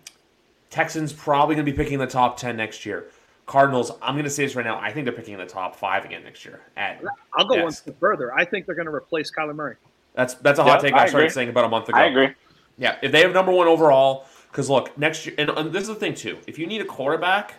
Texans 0.70 1.12
probably 1.12 1.54
to 1.56 1.62
be 1.62 1.72
picking 1.72 1.98
the 1.98 2.06
top 2.06 2.36
ten 2.36 2.56
next 2.56 2.84
year. 2.86 3.06
Cardinals, 3.52 3.92
I'm 4.00 4.14
going 4.14 4.24
to 4.24 4.30
say 4.30 4.46
this 4.46 4.56
right 4.56 4.64
now. 4.64 4.78
I 4.78 4.90
think 4.90 5.04
they're 5.04 5.12
picking 5.12 5.34
in 5.34 5.40
the 5.40 5.44
top 5.44 5.76
five 5.76 6.06
again 6.06 6.24
next 6.24 6.42
year. 6.42 6.62
At 6.74 7.04
I'll 7.34 7.44
go 7.44 7.62
one 7.62 7.70
step 7.70 8.00
further. 8.00 8.34
I 8.34 8.46
think 8.46 8.64
they're 8.64 8.74
going 8.74 8.86
to 8.86 8.94
replace 8.94 9.30
Kyler 9.30 9.54
Murray. 9.54 9.76
That's 10.14 10.32
that's 10.36 10.58
a 10.58 10.62
hot 10.62 10.82
Yeah, 10.82 10.88
take. 10.88 10.94
I 10.94 11.02
I 11.02 11.06
started 11.06 11.26
agree. 11.26 11.34
saying 11.34 11.48
about 11.50 11.66
a 11.66 11.68
month 11.68 11.90
ago. 11.90 11.98
I 11.98 12.06
agree. 12.06 12.30
Yeah, 12.78 12.96
if 13.02 13.12
they 13.12 13.20
have 13.20 13.34
number 13.34 13.52
one 13.52 13.66
overall, 13.66 14.24
because 14.50 14.70
look, 14.70 14.96
next 14.96 15.26
year, 15.26 15.34
and, 15.36 15.50
and 15.50 15.70
this 15.70 15.82
is 15.82 15.88
the 15.88 15.94
thing 15.96 16.14
too. 16.14 16.38
If 16.46 16.58
you 16.58 16.66
need 16.66 16.80
a 16.80 16.86
quarterback, 16.86 17.56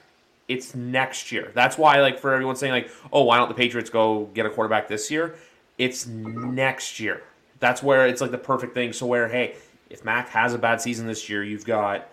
it's 0.47 0.73
next 0.73 1.31
year. 1.31 1.51
That's 1.53 1.77
why, 1.77 2.01
like, 2.01 2.17
for 2.17 2.33
everyone 2.33 2.55
saying 2.55 2.73
like, 2.73 2.89
oh, 3.11 3.25
why 3.25 3.37
don't 3.37 3.47
the 3.47 3.53
Patriots 3.53 3.91
go 3.91 4.25
get 4.33 4.47
a 4.47 4.49
quarterback 4.49 4.87
this 4.87 5.11
year? 5.11 5.35
It's 5.77 6.07
next 6.07 6.99
year. 6.99 7.21
That's 7.59 7.83
where 7.83 8.07
it's 8.07 8.19
like 8.19 8.31
the 8.31 8.39
perfect 8.39 8.73
thing. 8.73 8.93
So 8.93 9.05
where, 9.05 9.27
hey, 9.27 9.57
if 9.91 10.03
Mac 10.03 10.29
has 10.29 10.55
a 10.55 10.57
bad 10.57 10.81
season 10.81 11.05
this 11.05 11.29
year, 11.29 11.43
you've 11.43 11.65
got 11.65 12.09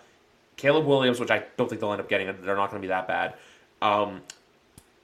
Caleb 0.55 0.85
Williams, 0.85 1.19
which 1.19 1.31
I 1.31 1.41
don't 1.57 1.67
think 1.67 1.81
they'll 1.81 1.91
end 1.91 2.01
up 2.01 2.09
getting. 2.09 2.27
They're 2.43 2.55
not 2.55 2.69
going 2.69 2.79
to 2.79 2.85
be 2.85 2.89
that 2.89 3.07
bad. 3.07 3.33
Um, 3.81 4.21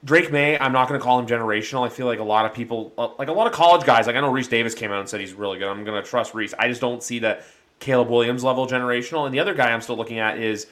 Drake 0.04 0.30
Maye, 0.30 0.58
I'm 0.58 0.72
not 0.72 0.88
going 0.88 0.98
to 0.98 1.04
call 1.04 1.18
him 1.18 1.26
generational. 1.26 1.84
I 1.84 1.88
feel 1.88 2.06
like 2.06 2.20
a 2.20 2.24
lot 2.24 2.46
of 2.46 2.54
people, 2.54 2.92
uh, 2.96 3.08
like 3.18 3.28
a 3.28 3.32
lot 3.32 3.48
of 3.48 3.52
college 3.52 3.84
guys, 3.84 4.06
like 4.06 4.14
I 4.14 4.20
know 4.20 4.30
Rece 4.30 4.48
Davis 4.48 4.74
came 4.74 4.92
out 4.92 5.00
and 5.00 5.08
said 5.08 5.20
he's 5.20 5.32
really 5.34 5.58
good. 5.58 5.68
I'm 5.68 5.84
going 5.84 6.02
to 6.02 6.08
trust 6.08 6.34
Rece. 6.34 6.54
I 6.58 6.68
just 6.68 6.80
don't 6.80 7.02
see 7.02 7.18
that 7.20 7.44
Caleb 7.80 8.08
Williams 8.08 8.44
level 8.44 8.66
generational. 8.66 9.26
And 9.26 9.34
the 9.34 9.40
other 9.40 9.54
guy 9.54 9.72
I'm 9.72 9.80
still 9.80 9.96
looking 9.96 10.20
at 10.20 10.38
is, 10.38 10.68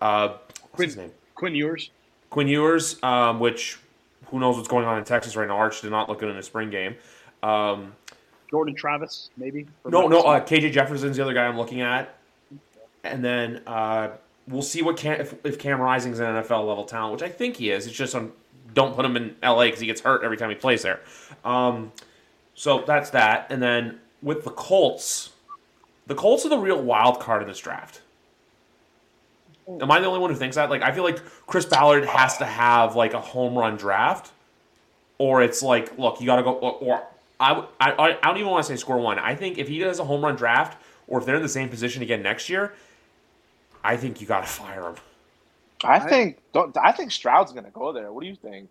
uh, 0.00 0.36
what's 0.70 0.84
his 0.84 0.96
name? 0.96 1.12
Quinn 1.34 1.54
Ewers. 1.54 1.90
Quinn 2.30 2.48
Ewers, 2.48 3.02
um, 3.02 3.38
which 3.38 3.78
who 4.26 4.40
knows 4.40 4.56
what's 4.56 4.68
going 4.68 4.86
on 4.86 4.98
in 4.98 5.04
Texas 5.04 5.36
right 5.36 5.46
now. 5.46 5.56
Arch 5.56 5.82
did 5.82 5.90
not 5.90 6.08
look 6.08 6.20
good 6.20 6.30
in 6.30 6.36
the 6.36 6.42
spring 6.42 6.70
game. 6.70 6.96
Um, 7.42 7.92
Jordan 8.50 8.74
Travis, 8.74 9.30
maybe. 9.36 9.66
no, 9.84 10.06
no, 10.06 10.20
uh, 10.22 10.40
KJ 10.40 10.72
Jefferson's 10.72 11.16
the 11.16 11.22
other 11.22 11.34
guy 11.34 11.44
I'm 11.44 11.58
looking 11.58 11.80
at. 11.80 12.16
And 13.02 13.22
then 13.22 13.62
uh, 13.66 14.10
we'll 14.48 14.62
see 14.62 14.82
what 14.82 14.96
Cam, 14.96 15.20
if, 15.20 15.34
if 15.44 15.58
Cam 15.58 15.80
Rising's 15.80 16.18
an 16.18 16.26
NFL 16.26 16.66
level 16.66 16.84
talent, 16.84 17.12
which 17.12 17.22
I 17.22 17.28
think 17.28 17.56
he 17.56 17.70
is. 17.70 17.86
It's 17.86 17.96
just 17.96 18.14
on, 18.14 18.32
don't 18.72 18.94
put 18.94 19.04
him 19.04 19.16
in 19.16 19.36
LA 19.42 19.64
because 19.64 19.80
he 19.80 19.86
gets 19.86 20.00
hurt 20.00 20.24
every 20.24 20.36
time 20.36 20.50
he 20.50 20.56
plays 20.56 20.82
there. 20.82 21.00
Um, 21.44 21.92
so 22.54 22.84
that's 22.86 23.10
that. 23.10 23.46
And 23.50 23.62
then 23.62 24.00
with 24.22 24.44
the 24.44 24.50
Colts, 24.50 25.30
the 26.06 26.14
Colts 26.14 26.44
are 26.44 26.48
the 26.48 26.58
real 26.58 26.80
wild 26.80 27.20
card 27.20 27.42
in 27.42 27.48
this 27.48 27.58
draft. 27.58 28.00
Am 29.66 29.90
I 29.90 29.98
the 30.00 30.06
only 30.06 30.20
one 30.20 30.30
who 30.30 30.36
thinks 30.36 30.56
that? 30.56 30.68
Like, 30.68 30.82
I 30.82 30.92
feel 30.92 31.04
like 31.04 31.22
Chris 31.46 31.64
Ballard 31.64 32.04
has 32.04 32.36
to 32.38 32.44
have 32.44 32.96
like 32.96 33.14
a 33.14 33.20
home 33.20 33.56
run 33.56 33.76
draft, 33.76 34.30
or 35.16 35.42
it's 35.42 35.62
like, 35.62 35.96
look, 35.98 36.20
you 36.20 36.26
got 36.26 36.36
to 36.36 36.42
go. 36.42 36.52
Or, 36.52 36.72
or 36.72 37.02
I, 37.40 37.64
I, 37.80 37.92
I 37.92 38.18
I 38.22 38.26
don't 38.26 38.36
even 38.36 38.50
want 38.50 38.66
to 38.66 38.72
say 38.72 38.76
score 38.76 38.98
one. 38.98 39.18
I 39.18 39.34
think 39.34 39.56
if 39.56 39.68
he 39.68 39.78
does 39.78 39.98
a 40.00 40.04
home 40.04 40.22
run 40.22 40.36
draft, 40.36 40.82
or 41.08 41.18
if 41.18 41.24
they're 41.24 41.36
in 41.36 41.42
the 41.42 41.48
same 41.48 41.70
position 41.70 42.02
again 42.02 42.22
next 42.22 42.50
year, 42.50 42.74
I 43.84 43.96
think 43.96 44.20
you 44.20 44.26
got 44.26 44.40
to 44.40 44.46
fire 44.48 44.88
him. 44.88 44.96
I 45.84 45.98
think 46.00 46.38
don't. 46.54 46.74
I 46.82 46.92
think 46.92 47.10
Stroud's 47.12 47.52
gonna 47.52 47.70
go 47.70 47.92
there. 47.92 48.10
What 48.10 48.22
do 48.22 48.28
you 48.28 48.36
think? 48.36 48.70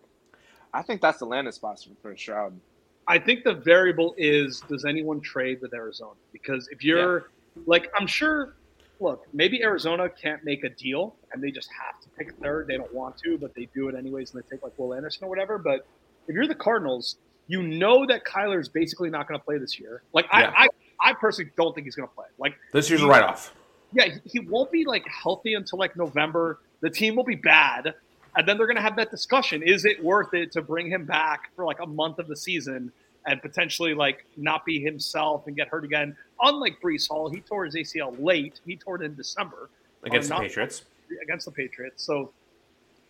I 0.72 0.82
think 0.82 1.00
that's 1.00 1.18
the 1.20 1.26
landing 1.26 1.52
spot 1.52 1.78
for- 1.80 1.90
for 2.02 2.16
Stroud. 2.16 2.58
I 3.06 3.18
think 3.20 3.44
the 3.44 3.54
variable 3.54 4.14
is 4.18 4.60
does 4.68 4.84
anyone 4.84 5.20
trade 5.20 5.60
with 5.62 5.72
Arizona? 5.74 6.14
Because 6.32 6.68
if 6.72 6.82
you're 6.82 7.30
like, 7.66 7.90
I'm 7.98 8.06
sure. 8.08 8.54
Look, 9.00 9.26
maybe 9.32 9.62
Arizona 9.62 10.08
can't 10.08 10.44
make 10.44 10.62
a 10.64 10.68
deal 10.70 11.14
and 11.32 11.42
they 11.42 11.50
just 11.50 11.68
have 11.84 12.00
to 12.00 12.08
pick 12.16 12.32
third. 12.38 12.68
They 12.68 12.76
don't 12.76 12.92
want 12.94 13.16
to, 13.18 13.36
but 13.38 13.52
they 13.54 13.66
do 13.74 13.88
it 13.88 13.94
anyways, 13.96 14.32
and 14.32 14.42
they 14.42 14.48
take 14.48 14.62
like 14.62 14.76
Will 14.78 14.94
Anderson 14.94 15.24
or 15.24 15.28
whatever. 15.28 15.58
But 15.58 15.86
if 16.28 16.34
you're 16.34 16.46
the 16.46 16.54
Cardinals, 16.54 17.16
you 17.48 17.60
know 17.62 18.06
that 18.06 18.24
Kyler's 18.24 18.68
basically 18.68 19.10
not 19.10 19.26
going 19.28 19.38
to 19.38 19.44
play 19.44 19.58
this 19.58 19.78
year. 19.78 20.02
Like 20.12 20.26
Yeah. 20.32 20.52
I, 20.56 20.64
I, 21.00 21.10
I 21.10 21.12
personally 21.12 21.50
don't 21.56 21.74
think 21.74 21.86
he's 21.86 21.96
going 21.96 22.08
to 22.08 22.14
play. 22.14 22.26
Like 22.38 22.54
This 22.72 22.88
year's 22.88 23.02
a 23.02 23.06
write 23.06 23.24
off. 23.24 23.52
Yeah, 23.94 24.16
he- 24.24 24.40
won't 24.40 24.70
be 24.72 24.84
like 24.84 25.06
healthy 25.08 25.54
until 25.54 25.78
like 25.78 25.96
November. 25.96 26.58
The 26.80 26.90
team 26.90 27.16
will 27.16 27.24
be 27.24 27.36
bad, 27.36 27.94
and 28.36 28.46
then 28.48 28.58
they're 28.58 28.66
going 28.66 28.76
to 28.76 28.82
have 28.82 28.96
that 28.96 29.10
discussion: 29.10 29.62
Is 29.62 29.84
it 29.84 30.02
worth 30.02 30.34
it 30.34 30.52
to 30.52 30.62
bring 30.62 30.88
him 30.90 31.04
back 31.06 31.50
for 31.56 31.64
like 31.64 31.80
a 31.80 31.86
month 31.86 32.18
of 32.18 32.26
the 32.28 32.36
season 32.36 32.92
and 33.26 33.40
potentially 33.40 33.94
like 33.94 34.26
not 34.36 34.64
be 34.66 34.80
himself 34.80 35.46
and 35.46 35.56
get 35.56 35.68
hurt 35.68 35.84
again? 35.84 36.16
Unlike 36.42 36.80
Breece 36.82 37.08
Hall, 37.08 37.30
he 37.30 37.40
tore 37.40 37.64
his 37.64 37.74
ACL 37.74 38.14
late. 38.22 38.60
He 38.66 38.76
tore 38.76 38.96
it 39.00 39.02
in 39.04 39.14
December 39.14 39.70
uh, 40.02 40.06
against 40.08 40.28
the 40.28 40.34
not- 40.34 40.42
Patriots. 40.42 40.82
against 41.22 41.46
the 41.46 41.52
Patriots. 41.52 42.02
So 42.02 42.32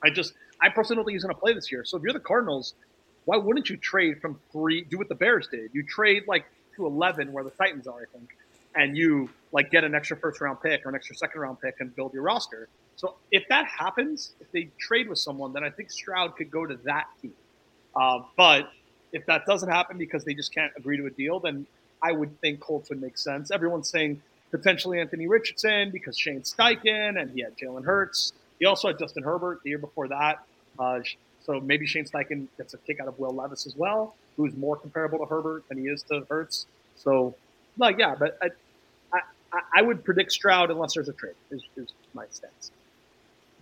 I 0.04 0.10
just, 0.10 0.34
I 0.60 0.68
personally 0.68 0.96
don't 0.98 1.04
think 1.06 1.14
he's 1.14 1.22
going 1.24 1.34
to 1.34 1.40
play 1.40 1.54
this 1.54 1.72
year. 1.72 1.84
So 1.84 1.96
if 1.96 2.02
you're 2.02 2.12
the 2.12 2.20
Cardinals, 2.20 2.74
why 3.24 3.38
wouldn't 3.38 3.70
you 3.70 3.76
trade 3.78 4.20
from 4.20 4.38
three? 4.52 4.82
Do 4.82 4.98
what 4.98 5.08
the 5.08 5.14
Bears 5.14 5.48
did. 5.48 5.70
You 5.72 5.82
trade 5.82 6.24
like 6.28 6.44
to 6.76 6.86
eleven, 6.86 7.32
where 7.32 7.42
the 7.42 7.50
Titans 7.50 7.86
are, 7.86 7.96
I 8.02 8.04
think, 8.16 8.36
and 8.74 8.96
you 8.96 9.28
like 9.52 9.70
get 9.70 9.84
an 9.84 9.94
extra 9.94 10.16
first 10.16 10.40
round 10.40 10.60
pick 10.60 10.84
or 10.84 10.88
an 10.88 10.94
extra 10.94 11.14
second 11.16 11.40
round 11.40 11.60
pick 11.60 11.76
and 11.80 11.94
build 11.94 12.12
your 12.12 12.22
roster. 12.22 12.68
So 12.96 13.16
if 13.30 13.44
that 13.48 13.66
happens, 13.66 14.34
if 14.40 14.50
they 14.52 14.68
trade 14.78 15.08
with 15.08 15.18
someone, 15.18 15.52
then 15.52 15.64
I 15.64 15.70
think 15.70 15.90
Stroud 15.90 16.36
could 16.36 16.50
go 16.50 16.66
to 16.66 16.76
that 16.84 17.06
team. 17.20 17.34
Uh, 17.94 18.20
but 18.36 18.70
if 19.12 19.26
that 19.26 19.46
doesn't 19.46 19.68
happen 19.68 19.98
because 19.98 20.24
they 20.24 20.34
just 20.34 20.52
can't 20.52 20.72
agree 20.76 20.96
to 20.96 21.06
a 21.06 21.10
deal, 21.10 21.40
then 21.40 21.66
I 22.02 22.12
would 22.12 22.40
think 22.40 22.60
Colts 22.60 22.90
would 22.90 23.00
make 23.00 23.16
sense. 23.16 23.50
Everyone's 23.50 23.88
saying 23.88 24.20
potentially 24.50 25.00
Anthony 25.00 25.26
Richardson 25.26 25.90
because 25.90 26.18
Shane 26.18 26.42
Steichen 26.42 27.20
and 27.20 27.30
he 27.30 27.42
had 27.42 27.56
Jalen 27.56 27.84
Hurts. 27.84 28.32
He 28.58 28.66
also 28.66 28.88
had 28.88 28.98
Justin 28.98 29.22
Herbert 29.22 29.60
the 29.64 29.70
year 29.70 29.78
before 29.78 30.08
that. 30.08 30.44
Uh, 30.78 31.00
so 31.44 31.60
maybe 31.60 31.86
Shane 31.86 32.04
Steichen 32.04 32.48
gets 32.56 32.74
a 32.74 32.78
kick 32.78 33.00
out 33.00 33.08
of 33.08 33.18
Will 33.18 33.32
Levis 33.34 33.66
as 33.66 33.76
well, 33.76 34.14
who's 34.36 34.54
more 34.56 34.76
comparable 34.76 35.18
to 35.18 35.24
Herbert 35.24 35.64
than 35.68 35.78
he 35.78 35.84
is 35.84 36.02
to 36.04 36.26
Hurts. 36.28 36.66
So, 36.96 37.34
like, 37.78 37.98
yeah, 37.98 38.14
but 38.18 38.38
I, 38.40 38.50
I, 39.54 39.58
I- 39.58 39.60
I 39.78 39.82
would 39.82 40.04
predict 40.04 40.32
Stroud 40.32 40.70
unless 40.70 40.94
there's 40.94 41.08
a 41.08 41.12
trade. 41.12 41.34
Is, 41.50 41.62
is 41.76 41.88
my 42.14 42.24
stance. 42.30 42.70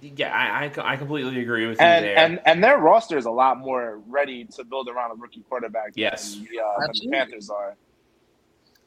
Yeah, 0.00 0.34
I, 0.34 0.64
I, 0.64 0.94
I 0.94 0.96
completely 0.96 1.40
agree 1.40 1.66
with 1.68 1.78
you 1.78 1.86
And 1.86 2.04
there. 2.04 2.18
and 2.18 2.40
and 2.44 2.64
their 2.64 2.78
roster 2.78 3.16
is 3.16 3.24
a 3.26 3.30
lot 3.30 3.58
more 3.58 4.00
ready 4.08 4.44
to 4.56 4.64
build 4.64 4.88
around 4.88 5.12
a 5.12 5.14
rookie 5.14 5.44
quarterback 5.48 5.92
Yes. 5.94 6.34
than 6.34 6.44
the, 6.50 6.60
uh, 6.60 6.80
than 6.80 6.90
the 7.00 7.08
Panthers 7.12 7.48
are. 7.50 7.76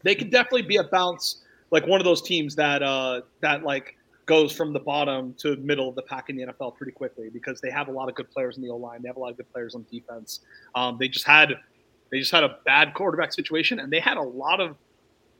they 0.03 0.13
could 0.13 0.29
definitely 0.29 0.63
be 0.63 0.75
a 0.75 0.83
bounce, 0.83 1.41
like 1.71 1.87
one 1.87 2.01
of 2.01 2.05
those 2.05 2.21
teams 2.21 2.53
that 2.55 2.83
uh, 2.83 3.21
that 3.41 3.63
like 3.63 3.95
goes 4.25 4.51
from 4.51 4.73
the 4.73 4.79
bottom 4.79 5.33
to 5.37 5.55
middle 5.57 5.87
of 5.87 5.95
the 5.95 6.01
pack 6.01 6.29
in 6.29 6.35
the 6.35 6.45
NFL 6.47 6.75
pretty 6.75 6.91
quickly 6.91 7.29
because 7.29 7.61
they 7.61 7.69
have 7.71 7.87
a 7.87 7.91
lot 7.91 8.09
of 8.09 8.15
good 8.15 8.29
players 8.31 8.57
in 8.57 8.63
the 8.63 8.69
O 8.69 8.75
line. 8.75 9.01
They 9.01 9.07
have 9.07 9.17
a 9.17 9.19
lot 9.19 9.31
of 9.31 9.37
good 9.37 9.51
players 9.53 9.73
on 9.75 9.85
defense. 9.91 10.41
Um, 10.75 10.97
they 10.99 11.07
just 11.07 11.25
had 11.25 11.53
they 12.11 12.19
just 12.19 12.31
had 12.31 12.43
a 12.43 12.57
bad 12.65 12.93
quarterback 12.93 13.31
situation, 13.31 13.79
and 13.79 13.89
they 13.91 13.99
had 14.01 14.17
a 14.17 14.21
lot 14.21 14.59
of 14.59 14.75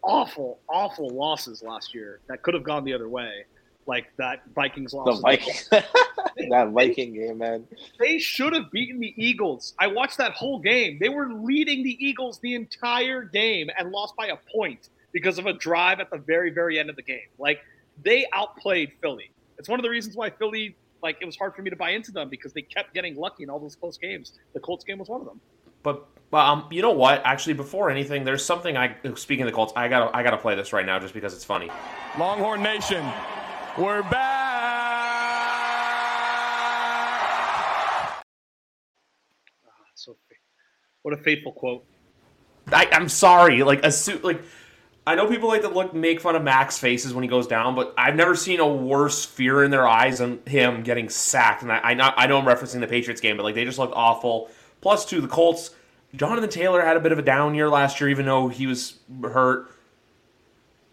awful, 0.06 0.60
awful 0.70 1.10
losses 1.10 1.64
last 1.64 1.94
year 1.94 2.20
that 2.28 2.42
could 2.44 2.54
have 2.54 2.64
gone 2.64 2.86
the 2.86 2.94
other 2.94 3.10
way, 3.10 3.46
like 3.88 4.06
that 4.18 4.44
Vikings 4.54 4.94
loss. 4.94 5.18
The 5.18 5.22
Viking, 5.22 5.54
that 6.50 6.70
Viking 6.70 7.14
game, 7.14 7.40
man. 7.40 7.68
They 8.00 8.20
should 8.20 8.54
have 8.54 8.72
beaten 8.72 9.00
the 9.00 9.14
Eagles. 9.18 9.74
I 9.80 9.88
watched 9.88 10.18
that 10.20 10.34
whole 10.34 10.60
game. 10.60 10.98
They 11.00 11.10
were 11.10 11.34
leading 11.34 11.84
the 11.84 11.98
Eagles 12.06 12.40
the 12.40 12.56
entire 12.56 13.24
game 13.24 13.70
and 13.78 13.92
lost 13.92 14.16
by 14.16 14.28
a 14.28 14.38
point 14.56 14.90
because 15.12 15.38
of 15.40 15.46
a 15.46 15.54
drive 15.54 16.00
at 16.00 16.10
the 16.12 16.18
very, 16.18 16.52
very 16.52 16.80
end 16.80 16.90
of 16.90 16.96
the 16.96 17.02
game. 17.02 17.28
Like 17.38 17.60
they 18.04 18.28
outplayed 18.34 18.92
Philly. 19.02 19.32
It's 19.58 19.70
one 19.70 19.80
of 19.80 19.84
the 19.84 19.90
reasons 19.90 20.16
why 20.16 20.30
Philly, 20.30 20.76
like, 21.02 21.18
it 21.22 21.26
was 21.26 21.38
hard 21.38 21.56
for 21.56 21.62
me 21.62 21.70
to 21.70 21.76
buy 21.76 21.92
into 21.92 22.12
them 22.12 22.30
because 22.30 22.54
they 22.54 22.62
kept 22.62 22.94
getting 22.94 23.16
lucky 23.16 23.44
in 23.44 23.50
all 23.50 23.60
those 23.60 23.76
close 23.76 23.98
games. 23.98 24.34
The 24.54 24.60
Colts 24.60 24.84
game 24.84 25.00
was 25.00 25.08
one 25.08 25.22
of 25.22 25.28
them. 25.28 25.40
But 25.86 26.08
but 26.32 26.46
um, 26.46 26.68
you 26.72 26.82
know 26.82 26.92
what? 26.92 27.22
Actually, 27.24 27.54
before 27.54 27.92
anything, 27.92 28.26
there's 28.26 28.44
something 28.44 28.76
I 28.76 28.96
speaking 29.14 29.44
of 29.44 29.52
the 29.52 29.56
Colts, 29.56 29.72
I 29.76 29.88
gotta 29.88 30.14
I 30.18 30.24
gotta 30.24 30.38
play 30.38 30.56
this 30.56 30.74
right 30.74 30.86
now 30.86 31.00
just 31.00 31.14
because 31.14 31.34
it's 31.34 31.46
funny. 31.46 31.70
Longhorn 32.18 32.62
Nation, 32.64 33.06
we're 33.78 34.02
back. 34.04 34.96
So, 39.94 40.18
what 41.04 41.14
a 41.14 41.18
fateful 41.18 41.54
quote. 41.54 41.86
I, 42.74 42.90
I'm 42.92 43.08
sorry, 43.08 43.64
like 43.64 43.86
a 43.86 43.92
suit 43.92 44.24
like. 44.24 44.42
I 45.08 45.14
know 45.14 45.28
people 45.28 45.50
like 45.50 45.62
to 45.62 45.68
look 45.68 45.94
make 45.94 46.20
fun 46.20 46.36
of 46.36 46.42
Mac's 46.42 46.80
faces 46.80 47.14
when 47.14 47.22
he 47.22 47.30
goes 47.30 47.46
down, 47.46 47.76
but 47.76 47.94
I've 47.96 48.16
never 48.16 48.36
seen 48.36 48.60
a 48.60 48.68
worse 48.68 49.24
fear 49.24 49.64
in 49.64 49.70
their 49.70 49.88
eyes 49.88 50.18
than 50.18 50.40
him 50.48 50.82
getting 50.82 51.10
sacked. 51.10 51.62
And 51.62 51.72
I, 51.72 51.80
I 51.84 51.94
know 51.94 52.12
I 52.18 52.26
know 52.26 52.40
I'm 52.40 52.46
referencing 52.46 52.80
the 52.80 52.88
Patriots 52.88 53.22
game, 53.22 53.38
but 53.38 53.44
like 53.44 53.54
they 53.54 53.66
just 53.66 53.78
look 53.78 53.92
awful. 53.94 54.50
Plus, 54.86 55.04
to 55.04 55.20
the 55.20 55.28
Colts, 55.28 55.72
Jonathan 56.16 56.48
Taylor 56.48 56.86
had 56.86 56.96
a 56.96 57.00
bit 57.00 57.12
of 57.12 57.18
a 57.18 57.24
down 57.24 57.56
year 57.56 57.68
last 57.68 58.00
year, 58.00 58.08
even 58.08 58.28
though 58.28 58.50
he 58.50 58.68
was 58.68 59.00
hurt. 59.24 59.72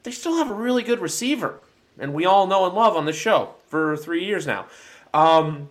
They 0.03 0.11
still 0.11 0.39
have 0.39 0.51
a 0.51 0.55
really 0.55 0.83
good 0.83 0.99
receiver, 0.99 1.61
and 1.99 2.15
we 2.15 2.25
all 2.25 2.47
know 2.47 2.65
and 2.65 2.75
love 2.75 2.97
on 2.97 3.05
the 3.05 3.13
show 3.13 3.51
for 3.69 3.99
three 3.99 4.25
years 4.25 4.47
now. 4.47 4.65
Um, 5.13 5.69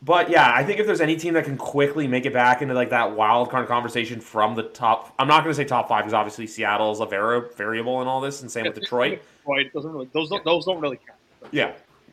but 0.00 0.30
yeah, 0.30 0.48
I 0.54 0.62
think 0.62 0.78
if 0.78 0.86
there's 0.86 1.00
any 1.00 1.16
team 1.16 1.34
that 1.34 1.44
can 1.44 1.56
quickly 1.56 2.06
make 2.06 2.24
it 2.24 2.32
back 2.32 2.62
into 2.62 2.72
like 2.72 2.90
that 2.90 3.16
wild 3.16 3.50
card 3.50 3.66
conversation 3.66 4.20
from 4.20 4.54
the 4.54 4.62
top, 4.62 5.12
I'm 5.18 5.26
not 5.26 5.42
going 5.42 5.50
to 5.52 5.60
say 5.60 5.64
top 5.64 5.88
five 5.88 6.04
because 6.04 6.14
obviously 6.14 6.46
Seattle 6.46 6.92
is 6.92 7.00
a 7.00 7.06
vari- 7.06 7.48
variable 7.56 8.00
in 8.00 8.06
all 8.06 8.20
this, 8.20 8.42
and 8.42 8.48
same 8.48 8.66
with 8.66 8.76
Detroit. 8.76 9.22
Detroit 9.40 9.72
doesn't 9.72 9.90
really, 9.90 10.08
those, 10.12 10.30
don't, 10.30 10.44
those 10.44 10.66
don't 10.66 10.80
really 10.80 10.98
count. 11.04 11.18
Yeah. 11.50 11.72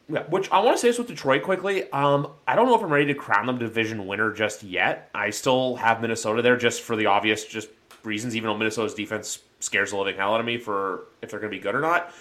Yeah, 0.09 0.23
which 0.23 0.51
I 0.51 0.59
want 0.59 0.75
to 0.75 0.81
say 0.81 0.89
this 0.89 0.97
with 0.97 1.07
Detroit 1.07 1.43
quickly. 1.43 1.89
Um, 1.91 2.27
I 2.45 2.55
don't 2.55 2.67
know 2.67 2.75
if 2.75 2.83
I'm 2.83 2.91
ready 2.91 3.05
to 3.05 3.13
crown 3.13 3.45
them 3.45 3.57
division 3.57 4.05
winner 4.05 4.33
just 4.33 4.61
yet. 4.63 5.09
I 5.15 5.29
still 5.29 5.75
have 5.77 6.01
Minnesota 6.01 6.41
there 6.41 6.57
just 6.57 6.81
for 6.81 6.95
the 6.95 7.05
obvious, 7.05 7.45
just 7.45 7.69
reasons, 8.03 8.35
even 8.35 8.49
though 8.49 8.57
Minnesota's 8.57 8.93
defense 8.93 9.39
scares 9.59 9.91
the 9.91 9.97
living 9.97 10.17
hell 10.17 10.33
out 10.33 10.41
of 10.41 10.45
me 10.45 10.57
for 10.57 11.05
if 11.21 11.31
they're 11.31 11.39
going 11.39 11.51
to 11.51 11.57
be 11.57 11.61
good 11.61 11.73
or 11.73 11.79
not. 11.79 12.13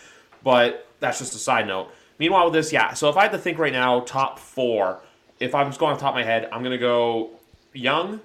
But 0.45 0.87
that's 1.01 1.19
just 1.19 1.35
a 1.35 1.39
side 1.39 1.67
note. 1.67 1.91
Meanwhile, 2.19 2.45
with 2.45 2.55
this, 2.55 2.73
yeah. 2.73 2.95
So 2.95 3.09
if 3.09 3.17
I 3.17 3.23
had 3.23 3.33
to 3.33 3.39
think 3.39 3.59
right 3.59 3.73
now, 3.73 4.01
top 4.01 4.39
four, 4.39 5.01
if 5.41 5.55
I'm 5.55 5.67
just 5.67 5.81
going 5.81 5.93
off 5.93 5.99
top 5.99 6.11
of 6.11 6.15
my 6.15 6.23
head, 6.23 6.49
I'm 6.53 6.61
going 6.61 6.73
to 6.73 6.79
go 6.79 7.31
Young. 7.73 8.21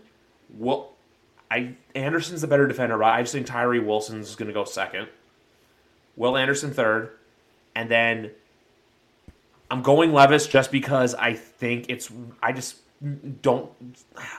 Well, 0.57 0.93
I 1.49 1.73
Anderson's 1.95 2.41
the 2.41 2.47
better 2.47 2.67
defender, 2.67 2.97
but 2.97 3.05
I 3.05 3.21
just 3.21 3.33
think 3.33 3.47
Tyree 3.47 3.79
Wilson's 3.79 4.35
going 4.35 4.47
to 4.47 4.53
go 4.53 4.65
second. 4.65 5.07
Will 6.15 6.35
Anderson 6.37 6.71
third, 6.71 7.11
and 7.75 7.89
then 7.89 8.31
I'm 9.69 9.81
going 9.81 10.13
Levis 10.13 10.47
just 10.47 10.71
because 10.71 11.13
I 11.15 11.33
think 11.33 11.85
it's 11.89 12.09
I 12.41 12.51
just 12.51 12.77
don't. 13.41 13.69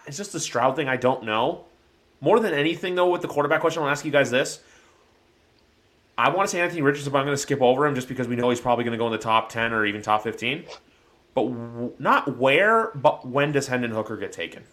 It's 0.06 0.16
just 0.16 0.34
a 0.34 0.40
Stroud 0.40 0.76
thing. 0.76 0.88
I 0.88 0.96
don't 0.96 1.24
know. 1.24 1.64
More 2.20 2.40
than 2.40 2.52
anything, 2.52 2.94
though, 2.94 3.10
with 3.10 3.22
the 3.22 3.28
quarterback 3.28 3.60
question, 3.60 3.82
I'll 3.82 3.88
ask 3.88 4.04
you 4.04 4.10
guys 4.10 4.30
this. 4.30 4.60
I 6.16 6.30
want 6.30 6.48
to 6.48 6.50
say 6.50 6.60
Anthony 6.60 6.82
Richardson, 6.82 7.12
but 7.12 7.18
I'm 7.20 7.26
going 7.26 7.36
to 7.36 7.40
skip 7.40 7.62
over 7.62 7.86
him 7.86 7.94
just 7.94 8.08
because 8.08 8.26
we 8.26 8.34
know 8.34 8.50
he's 8.50 8.60
probably 8.60 8.84
going 8.84 8.92
to 8.92 8.98
go 8.98 9.06
in 9.06 9.12
the 9.12 9.18
top 9.18 9.50
10 9.50 9.72
or 9.72 9.86
even 9.86 10.02
top 10.02 10.24
15. 10.24 10.64
But 11.32 11.42
w- 11.44 11.92
not 12.00 12.36
where, 12.38 12.90
but 12.96 13.24
when 13.24 13.52
does 13.52 13.68
Hendon 13.68 13.92
Hooker 13.92 14.16
get 14.16 14.32
taken? 14.32 14.64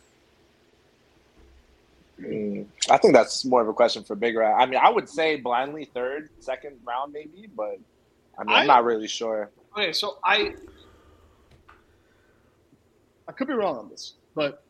Mm, 2.19 2.65
I 2.89 2.97
think 2.97 3.13
that's 3.13 3.45
more 3.45 3.61
of 3.61 3.67
a 3.67 3.73
question 3.73 4.03
for 4.03 4.15
Big 4.15 4.35
Rat. 4.35 4.55
I 4.57 4.65
mean, 4.65 4.79
I 4.81 4.89
would 4.89 5.07
say 5.07 5.35
blindly 5.35 5.85
third, 5.85 6.29
second 6.39 6.77
round, 6.83 7.13
maybe, 7.13 7.47
but 7.55 7.77
I 8.39 8.43
mean, 8.43 8.55
I, 8.55 8.61
I'm 8.61 8.67
not 8.67 8.83
really 8.83 9.07
sure. 9.07 9.51
Okay, 9.77 9.91
so 9.91 10.19
I 10.23 10.55
I 13.27 13.31
could 13.31 13.47
be 13.47 13.53
wrong 13.53 13.77
on 13.77 13.89
this, 13.89 14.13
but 14.33 14.63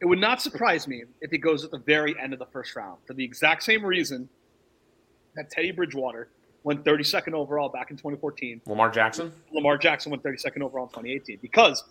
it 0.00 0.06
would 0.06 0.20
not 0.20 0.40
surprise 0.40 0.86
me 0.86 1.04
if 1.20 1.30
he 1.30 1.38
goes 1.38 1.64
at 1.64 1.70
the 1.70 1.78
very 1.78 2.14
end 2.20 2.32
of 2.32 2.38
the 2.38 2.46
first 2.46 2.76
round 2.76 2.98
for 3.06 3.14
the 3.14 3.24
exact 3.24 3.62
same 3.62 3.84
reason 3.84 4.28
that 5.34 5.50
Teddy 5.50 5.72
Bridgewater 5.72 6.28
went 6.62 6.84
32nd 6.84 7.32
overall 7.32 7.68
back 7.68 7.90
in 7.90 7.96
2014. 7.96 8.60
Lamar 8.66 8.90
Jackson? 8.90 9.32
Lamar 9.52 9.78
Jackson 9.78 10.10
went 10.10 10.22
32nd 10.22 10.62
overall 10.62 10.84
in 10.84 10.90
2018. 10.90 11.38
Because 11.40 11.84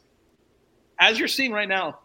as 1.00 1.18
you're 1.20 1.28
seeing 1.28 1.52
right 1.52 1.70
now, 1.70 2.00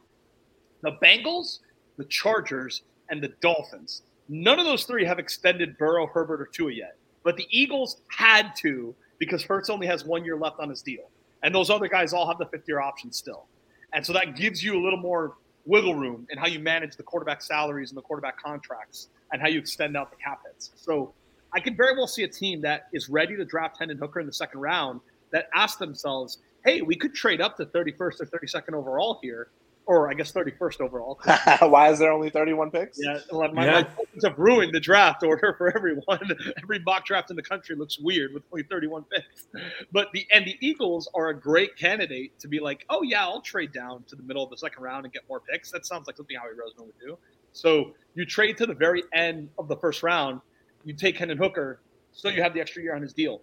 the 0.82 0.92
Bengals, 1.02 1.61
the 1.96 2.05
Chargers, 2.05 2.82
and 3.11 3.22
the 3.22 3.28
Dolphins, 3.40 4.02
none 4.28 4.59
of 4.59 4.64
those 4.64 4.84
three 4.84 5.05
have 5.05 5.18
extended 5.18 5.76
Burrow, 5.78 6.07
Herbert, 6.07 6.40
or 6.40 6.46
Tua 6.46 6.72
yet. 6.72 6.96
But 7.22 7.36
the 7.36 7.46
Eagles 7.50 7.98
had 8.09 8.55
to 8.57 8.94
because 9.18 9.42
Hurts 9.42 9.70
only 9.70 9.86
has 9.86 10.04
one 10.04 10.24
year 10.24 10.36
left 10.36 10.60
on 10.60 10.68
his 10.68 10.82
deal. 10.82 11.10
And 11.42 11.54
those 11.54 11.70
other 11.70 11.88
guys 11.88 12.12
all 12.12 12.26
have 12.26 12.38
the 12.38 12.46
fifth 12.46 12.66
year 12.66 12.80
option 12.80 13.12
still. 13.12 13.46
And 13.92 14.04
so 14.04 14.12
that 14.12 14.36
gives 14.36 14.62
you 14.62 14.80
a 14.80 14.82
little 14.82 14.98
more 14.98 15.36
wiggle 15.66 15.94
room 15.94 16.26
in 16.30 16.38
how 16.38 16.46
you 16.46 16.58
manage 16.58 16.96
the 16.96 17.02
quarterback 17.02 17.42
salaries 17.42 17.90
and 17.90 17.96
the 17.96 18.02
quarterback 18.02 18.42
contracts 18.42 19.08
and 19.32 19.40
how 19.40 19.48
you 19.48 19.58
extend 19.58 19.96
out 19.96 20.10
the 20.10 20.16
cap 20.16 20.40
hits. 20.46 20.72
So 20.76 21.12
I 21.52 21.60
could 21.60 21.76
very 21.76 21.96
well 21.96 22.08
see 22.08 22.24
a 22.24 22.28
team 22.28 22.60
that 22.62 22.88
is 22.92 23.08
ready 23.08 23.36
to 23.36 23.44
draft 23.44 23.78
Hendon 23.78 23.98
Hooker 23.98 24.20
in 24.20 24.26
the 24.26 24.32
second 24.32 24.60
round 24.60 25.00
that 25.30 25.48
asks 25.54 25.78
themselves, 25.78 26.38
hey, 26.64 26.82
we 26.82 26.96
could 26.96 27.14
trade 27.14 27.40
up 27.40 27.56
to 27.56 27.66
31st 27.66 28.20
or 28.20 28.26
32nd 28.26 28.72
overall 28.72 29.18
here 29.22 29.48
or 29.87 30.11
I 30.11 30.14
guess 30.14 30.32
31st 30.32 30.80
overall. 30.80 31.20
Why 31.68 31.91
is 31.91 31.99
there 31.99 32.11
only 32.11 32.30
31 32.30 32.70
picks? 32.70 32.99
Yeah, 33.01 33.18
my, 33.32 33.64
yeah. 33.64 33.82
my 33.82 33.87
have 34.22 34.39
ruined 34.39 34.74
the 34.74 34.80
draft 34.80 35.22
order 35.22 35.55
for 35.59 35.74
everyone. 35.76 36.20
Every 36.62 36.78
mock 36.80 37.05
draft 37.05 37.30
in 37.30 37.37
the 37.37 37.43
country 37.43 37.76
looks 37.76 37.99
weird 37.99 38.32
with 38.32 38.43
only 38.53 38.62
31 38.64 39.05
picks. 39.05 39.47
But 39.93 40.09
the 40.12 40.26
and 40.32 40.47
the 40.47 40.57
Eagles 40.61 41.09
are 41.14 41.28
a 41.28 41.39
great 41.39 41.76
candidate 41.76 42.39
to 42.41 42.49
be 42.49 42.61
like, 42.61 42.85
oh 42.89 43.03
yeah, 43.03 43.22
I'll 43.22 43.43
trade 43.43 43.72
down 43.72 44.05
to 44.05 44.16
the 44.16 44.22
middle 44.22 44.43
of 44.43 44.51
the 44.51 44.57
second 44.57 44.82
round 44.82 45.05
and 45.05 45.12
get 45.12 45.22
more 45.28 45.41
picks. 45.41 45.70
That 45.70 45.87
sounds 45.87 46.07
like 46.07 46.16
something 46.16 46.37
Howie 46.37 46.51
Roseman 46.51 46.87
would 46.87 46.99
do. 47.01 47.18
So 47.53 47.93
you 48.14 48.24
trade 48.24 48.57
to 48.59 48.66
the 48.66 48.74
very 48.74 49.03
end 49.12 49.49
of 49.59 49.68
the 49.68 49.76
first 49.76 50.03
round. 50.03 50.41
You 50.85 50.95
take 50.95 51.16
Hendon 51.16 51.39
Hooker, 51.39 51.80
so 52.12 52.28
you 52.28 52.43
have 52.43 52.55
the 52.55 52.61
extra 52.61 52.82
year 52.82 52.95
on 52.95 53.03
his 53.03 53.12
deal. 53.12 53.41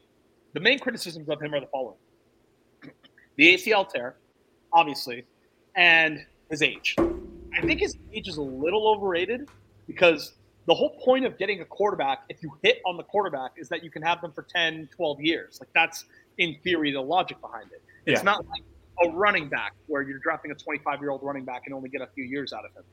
The 0.53 0.59
main 0.59 0.79
criticisms 0.79 1.29
of 1.29 1.41
him 1.41 1.53
are 1.53 1.59
the 1.59 1.67
following: 1.67 1.97
the 3.37 3.55
ACL 3.55 3.87
tear, 3.87 4.15
obviously, 4.73 5.25
and 5.75 6.25
his 6.51 6.61
age. 6.61 6.95
I 6.99 7.61
think 7.61 7.79
his 7.79 7.97
age 8.13 8.27
is 8.27 8.37
a 8.37 8.41
little 8.41 8.87
overrated 8.87 9.49
because 9.87 10.33
the 10.67 10.75
whole 10.75 10.91
point 11.03 11.25
of 11.25 11.37
getting 11.37 11.61
a 11.61 11.65
quarterback, 11.65 12.23
if 12.29 12.43
you 12.43 12.53
hit 12.61 12.81
on 12.85 12.97
the 12.97 13.03
quarterback, 13.03 13.51
is 13.57 13.67
that 13.69 13.83
you 13.83 13.89
can 13.89 14.01
have 14.01 14.21
them 14.21 14.31
for 14.31 14.43
10, 14.43 14.89
12 14.95 15.21
years. 15.21 15.59
Like 15.59 15.69
that's 15.73 16.05
in 16.37 16.55
theory 16.63 16.91
the 16.91 17.01
logic 17.01 17.41
behind 17.41 17.71
it. 17.71 17.81
It's 18.05 18.19
yeah. 18.19 18.23
not 18.23 18.45
like 18.47 18.61
a 19.03 19.09
running 19.09 19.49
back 19.49 19.73
where 19.87 20.01
you're 20.01 20.19
drafting 20.19 20.51
a 20.51 20.55
25 20.55 21.01
year 21.01 21.09
old 21.09 21.23
running 21.23 21.45
back 21.45 21.63
and 21.65 21.73
only 21.73 21.89
get 21.89 22.01
a 22.01 22.07
few 22.13 22.23
years 22.23 22.53
out 22.53 22.65
of 22.65 22.71
him. 22.75 22.83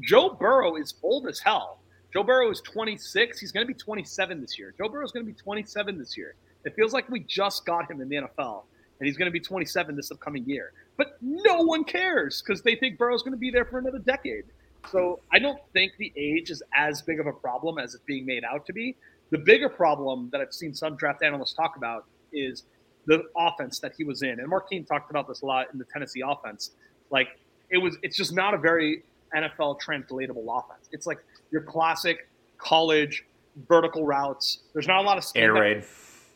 Joe 0.00 0.30
Burrow 0.30 0.76
is 0.76 0.94
old 1.02 1.26
as 1.26 1.38
hell. 1.38 1.80
Joe 2.12 2.22
Burrow 2.22 2.50
is 2.50 2.60
26. 2.62 3.38
He's 3.38 3.52
going 3.52 3.66
to 3.66 3.72
be 3.72 3.78
27 3.78 4.40
this 4.40 4.58
year. 4.58 4.74
Joe 4.78 4.88
Burrow 4.88 5.04
is 5.04 5.12
going 5.12 5.26
to 5.26 5.30
be 5.30 5.38
27 5.38 5.98
this 5.98 6.16
year. 6.16 6.34
It 6.64 6.74
feels 6.74 6.92
like 6.92 7.08
we 7.10 7.20
just 7.20 7.66
got 7.66 7.90
him 7.90 8.00
in 8.00 8.08
the 8.08 8.16
NFL, 8.16 8.62
and 8.98 9.06
he's 9.06 9.16
going 9.16 9.26
to 9.26 9.32
be 9.32 9.40
27 9.40 9.94
this 9.94 10.10
upcoming 10.10 10.44
year. 10.48 10.72
But 10.98 11.16
no 11.22 11.62
one 11.62 11.84
cares 11.84 12.42
because 12.42 12.60
they 12.60 12.74
think 12.74 12.98
Burrow's 12.98 13.22
going 13.22 13.32
to 13.32 13.38
be 13.38 13.50
there 13.50 13.64
for 13.64 13.78
another 13.78 14.00
decade. 14.00 14.44
So 14.90 15.20
I 15.32 15.38
don't 15.38 15.60
think 15.72 15.92
the 15.98 16.12
age 16.16 16.50
is 16.50 16.62
as 16.76 17.00
big 17.02 17.20
of 17.20 17.26
a 17.26 17.32
problem 17.32 17.78
as 17.78 17.94
it's 17.94 18.04
being 18.04 18.26
made 18.26 18.44
out 18.44 18.66
to 18.66 18.72
be. 18.72 18.96
The 19.30 19.38
bigger 19.38 19.68
problem 19.68 20.28
that 20.32 20.40
I've 20.40 20.52
seen 20.52 20.74
some 20.74 20.96
draft 20.96 21.22
analysts 21.22 21.54
talk 21.54 21.76
about 21.76 22.04
is 22.32 22.64
the 23.06 23.22
offense 23.36 23.78
that 23.78 23.92
he 23.96 24.04
was 24.04 24.22
in. 24.22 24.40
And 24.40 24.48
Martine 24.48 24.84
talked 24.84 25.10
about 25.10 25.28
this 25.28 25.42
a 25.42 25.46
lot 25.46 25.68
in 25.72 25.78
the 25.78 25.84
Tennessee 25.84 26.22
offense. 26.26 26.72
Like 27.10 27.28
it 27.70 27.78
was, 27.78 27.96
it's 28.02 28.16
just 28.16 28.34
not 28.34 28.54
a 28.54 28.58
very 28.58 29.04
NFL 29.34 29.78
translatable 29.80 30.44
offense. 30.50 30.88
It's 30.92 31.06
like 31.06 31.18
your 31.52 31.62
classic 31.62 32.28
college 32.58 33.24
vertical 33.68 34.04
routes. 34.04 34.60
There's 34.72 34.88
not 34.88 34.98
a 34.98 35.06
lot 35.06 35.18
of 35.18 35.24
air 35.34 35.52
raid. 35.52 35.84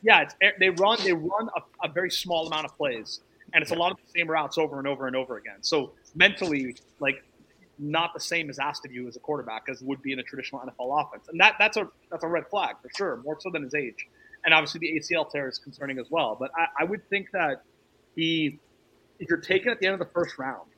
Yeah, 0.02 0.22
it's 0.22 0.34
they 0.58 0.70
run 0.70 0.98
they 1.04 1.12
run 1.12 1.48
a, 1.56 1.86
a 1.86 1.92
very 1.92 2.10
small 2.10 2.48
amount 2.48 2.64
of 2.64 2.76
plays 2.76 3.20
and 3.53 3.62
it's 3.62 3.70
a 3.70 3.74
lot 3.74 3.92
of 3.92 3.98
the 3.98 4.18
same 4.18 4.28
routes 4.28 4.59
over 4.59 4.78
and 4.78 4.88
over 4.88 5.07
and 5.07 5.16
over 5.16 5.36
again. 5.36 5.59
So 5.61 5.92
mentally, 6.14 6.76
like 7.00 7.24
not 7.78 8.14
the 8.14 8.20
same 8.20 8.48
as 8.50 8.59
asked 8.59 8.84
of 8.84 8.92
you 8.92 9.09
as 9.09 9.16
a 9.16 9.20
quarterback 9.20 9.64
as 9.68 9.82
would 9.82 10.03
be 10.03 10.12
in 10.12 10.18
a 10.18 10.22
traditional 10.22 10.61
NFL 10.61 11.07
offense, 11.07 11.28
and 11.28 11.40
that 11.40 11.57
that's 11.59 11.76
a 11.76 11.88
that's 12.11 12.24
a 12.24 12.28
red 12.28 12.46
flag 12.48 12.76
for 12.82 12.90
sure, 12.96 13.16
more 13.24 13.38
so 13.40 13.50
than 13.50 13.62
his 13.62 13.74
age, 13.74 14.07
and 14.44 14.55
obviously 14.55 14.80
the 14.80 14.98
ACL 14.98 15.28
tear 15.30 15.48
is 15.48 15.59
concerning 15.59 15.98
as 15.98 16.11
well. 16.11 16.36
But 16.38 16.50
I, 16.57 16.82
I 16.82 16.84
would 16.84 17.09
think 17.09 17.30
that 17.32 17.62
he, 18.14 18.59
if 19.18 19.28
you're 19.28 19.38
taken 19.38 19.70
at 19.70 19.80
the 19.80 19.86
end 19.86 19.94
of 19.94 19.98
the 20.00 20.12
first 20.12 20.38
round, 20.38 20.68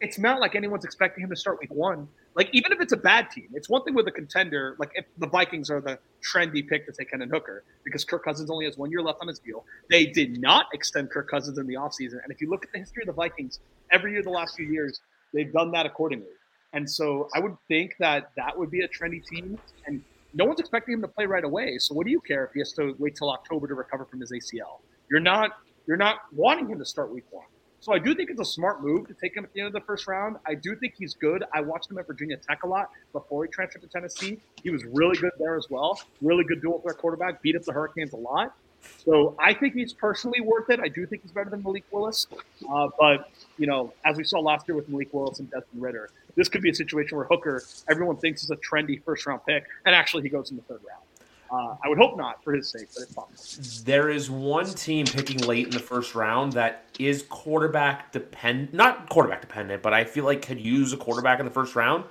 it's 0.00 0.18
not 0.18 0.40
like 0.40 0.54
anyone's 0.54 0.84
expecting 0.84 1.24
him 1.24 1.30
to 1.30 1.36
start 1.36 1.58
week 1.60 1.72
one. 1.72 2.08
Like 2.36 2.50
even 2.52 2.70
if 2.70 2.80
it's 2.82 2.92
a 2.92 2.98
bad 2.98 3.30
team, 3.30 3.48
it's 3.54 3.68
one 3.68 3.82
thing 3.82 3.94
with 3.94 4.06
a 4.08 4.10
contender. 4.10 4.76
Like 4.78 4.90
if 4.94 5.06
the 5.16 5.26
Vikings 5.26 5.70
are 5.70 5.80
the 5.80 5.98
trendy 6.22 6.66
pick 6.68 6.84
to 6.84 6.92
take 6.92 7.10
Hendon 7.10 7.30
Hooker 7.30 7.64
because 7.82 8.04
Kirk 8.04 8.22
Cousins 8.24 8.50
only 8.50 8.66
has 8.66 8.76
one 8.76 8.90
year 8.90 9.00
left 9.00 9.18
on 9.22 9.28
his 9.28 9.38
deal. 9.38 9.64
They 9.88 10.04
did 10.04 10.38
not 10.38 10.66
extend 10.74 11.10
Kirk 11.10 11.30
Cousins 11.30 11.56
in 11.56 11.66
the 11.66 11.74
offseason. 11.74 12.22
And 12.22 12.30
if 12.30 12.42
you 12.42 12.50
look 12.50 12.62
at 12.62 12.72
the 12.72 12.78
history 12.78 13.02
of 13.04 13.06
the 13.06 13.14
Vikings, 13.14 13.60
every 13.90 14.12
year 14.12 14.22
the 14.22 14.30
last 14.30 14.54
few 14.54 14.66
years, 14.66 15.00
they've 15.32 15.50
done 15.50 15.72
that 15.72 15.86
accordingly. 15.86 16.26
And 16.74 16.88
so 16.88 17.28
I 17.34 17.40
would 17.40 17.56
think 17.68 17.94
that 18.00 18.32
that 18.36 18.56
would 18.58 18.70
be 18.70 18.82
a 18.82 18.88
trendy 18.88 19.24
team. 19.24 19.58
And 19.86 20.02
no 20.34 20.44
one's 20.44 20.60
expecting 20.60 20.92
him 20.92 21.00
to 21.00 21.08
play 21.08 21.24
right 21.24 21.44
away. 21.44 21.78
So 21.78 21.94
what 21.94 22.04
do 22.04 22.12
you 22.12 22.20
care 22.20 22.44
if 22.44 22.52
he 22.52 22.60
has 22.60 22.72
to 22.74 22.94
wait 22.98 23.16
till 23.16 23.30
October 23.30 23.66
to 23.66 23.74
recover 23.74 24.04
from 24.04 24.20
his 24.20 24.30
ACL? 24.30 24.80
You're 25.10 25.20
not 25.20 25.52
you're 25.86 25.96
not 25.96 26.16
wanting 26.32 26.68
him 26.68 26.78
to 26.80 26.84
start 26.84 27.14
week 27.14 27.24
one. 27.30 27.46
So 27.86 27.92
I 27.92 28.00
do 28.00 28.16
think 28.16 28.30
it's 28.30 28.40
a 28.40 28.44
smart 28.44 28.82
move 28.82 29.06
to 29.06 29.14
take 29.14 29.36
him 29.36 29.44
at 29.44 29.52
the 29.52 29.60
end 29.60 29.68
of 29.68 29.72
the 29.72 29.80
first 29.80 30.08
round. 30.08 30.38
I 30.44 30.56
do 30.56 30.74
think 30.74 30.94
he's 30.98 31.14
good. 31.14 31.44
I 31.54 31.60
watched 31.60 31.88
him 31.88 31.96
at 31.98 32.06
Virginia 32.08 32.36
Tech 32.36 32.64
a 32.64 32.66
lot 32.66 32.90
before 33.12 33.44
he 33.44 33.48
transferred 33.48 33.82
to 33.82 33.86
Tennessee. 33.86 34.40
He 34.60 34.70
was 34.70 34.84
really 34.86 35.16
good 35.16 35.30
there 35.38 35.56
as 35.56 35.70
well. 35.70 36.00
Really 36.20 36.42
good 36.42 36.60
dual 36.60 36.80
threat 36.80 36.98
quarterback. 36.98 37.42
Beat 37.42 37.54
up 37.54 37.62
the 37.62 37.72
Hurricanes 37.72 38.12
a 38.12 38.16
lot. 38.16 38.56
So 39.04 39.36
I 39.38 39.54
think 39.54 39.74
he's 39.74 39.92
personally 39.92 40.40
worth 40.40 40.68
it. 40.68 40.80
I 40.80 40.88
do 40.88 41.06
think 41.06 41.22
he's 41.22 41.30
better 41.30 41.48
than 41.48 41.62
Malik 41.62 41.84
Willis. 41.92 42.26
Uh, 42.68 42.88
but, 42.98 43.30
you 43.56 43.68
know, 43.68 43.92
as 44.04 44.16
we 44.16 44.24
saw 44.24 44.40
last 44.40 44.66
year 44.66 44.74
with 44.74 44.88
Malik 44.88 45.14
Willis 45.14 45.38
and 45.38 45.48
Desmond 45.48 45.80
Ridder, 45.80 46.10
this 46.34 46.48
could 46.48 46.62
be 46.62 46.70
a 46.70 46.74
situation 46.74 47.16
where 47.16 47.26
Hooker, 47.26 47.62
everyone 47.88 48.16
thinks 48.16 48.42
is 48.42 48.50
a 48.50 48.56
trendy 48.56 49.00
first 49.04 49.24
round 49.26 49.42
pick, 49.46 49.64
and 49.84 49.94
actually 49.94 50.24
he 50.24 50.28
goes 50.28 50.50
in 50.50 50.56
the 50.56 50.62
third 50.64 50.80
round. 50.88 51.04
Uh, 51.50 51.76
I 51.84 51.88
would 51.88 51.98
hope 51.98 52.16
not 52.16 52.42
for 52.42 52.52
his 52.52 52.68
sake, 52.68 52.88
but 52.94 53.02
it's 53.02 53.12
possible. 53.12 53.84
There 53.84 54.10
is 54.10 54.30
one 54.30 54.66
team 54.66 55.06
picking 55.06 55.38
late 55.38 55.66
in 55.66 55.70
the 55.70 55.78
first 55.78 56.14
round 56.14 56.52
that 56.54 56.84
is 56.98 57.22
quarterback 57.28 58.12
dependent, 58.12 58.74
not 58.74 59.08
quarterback 59.08 59.40
dependent, 59.40 59.82
but 59.82 59.92
I 59.94 60.04
feel 60.04 60.24
like 60.24 60.42
could 60.42 60.60
use 60.60 60.92
a 60.92 60.96
quarterback 60.96 61.38
in 61.38 61.44
the 61.44 61.52
first 61.52 61.76
round, 61.76 62.04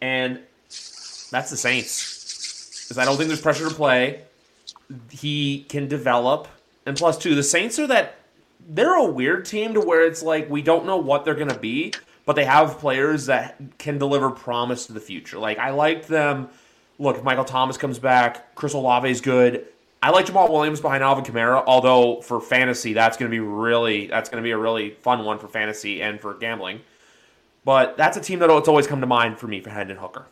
and 0.00 0.40
that's 1.30 1.50
the 1.50 1.56
Saints. 1.56 2.84
Because 2.84 2.98
I 2.98 3.04
don't 3.04 3.16
think 3.16 3.28
there's 3.28 3.40
pressure 3.40 3.68
to 3.68 3.74
play. 3.74 4.22
He 5.10 5.64
can 5.68 5.88
develop, 5.88 6.48
and 6.86 6.96
plus 6.96 7.18
two, 7.18 7.34
the 7.34 7.42
Saints 7.42 7.78
are 7.78 7.86
that 7.86 8.16
they're 8.68 8.94
a 8.94 9.04
weird 9.04 9.44
team 9.44 9.74
to 9.74 9.80
where 9.80 10.06
it's 10.06 10.22
like 10.22 10.48
we 10.48 10.62
don't 10.62 10.86
know 10.86 10.96
what 10.96 11.24
they're 11.24 11.34
going 11.34 11.48
to 11.48 11.58
be, 11.58 11.92
but 12.24 12.36
they 12.36 12.44
have 12.44 12.78
players 12.78 13.26
that 13.26 13.60
can 13.78 13.98
deliver 13.98 14.30
promise 14.30 14.86
to 14.86 14.92
the 14.92 15.00
future. 15.00 15.38
Like 15.38 15.58
I 15.58 15.70
liked 15.70 16.08
them 16.08 16.48
look, 17.02 17.16
if 17.18 17.24
Michael 17.24 17.44
Thomas 17.44 17.76
comes 17.76 17.98
back, 17.98 18.54
Chris 18.54 18.74
Olave 18.74 19.10
is 19.10 19.20
good. 19.20 19.66
I 20.02 20.10
like 20.10 20.26
Jamaal 20.26 20.50
Williams 20.50 20.80
behind 20.80 21.02
Alvin 21.02 21.24
Kamara, 21.24 21.62
although 21.66 22.20
for 22.22 22.40
fantasy, 22.40 22.92
that's 22.92 23.16
going 23.16 23.30
to 23.30 23.34
be 23.34 23.40
really 23.40 24.06
that's 24.06 24.28
going 24.28 24.42
to 24.42 24.46
be 24.46 24.50
a 24.50 24.58
really 24.58 24.90
fun 24.90 25.24
one 25.24 25.38
for 25.38 25.48
fantasy 25.48 26.02
and 26.02 26.20
for 26.20 26.34
gambling. 26.34 26.80
But 27.64 27.96
that's 27.96 28.16
a 28.16 28.20
team 28.20 28.40
that 28.40 28.50
it's 28.50 28.68
always 28.68 28.86
come 28.86 29.00
to 29.00 29.06
mind 29.06 29.38
for 29.38 29.46
me 29.46 29.60
for 29.60 29.70
Hendon 29.70 29.96
Hooker. 29.96 30.26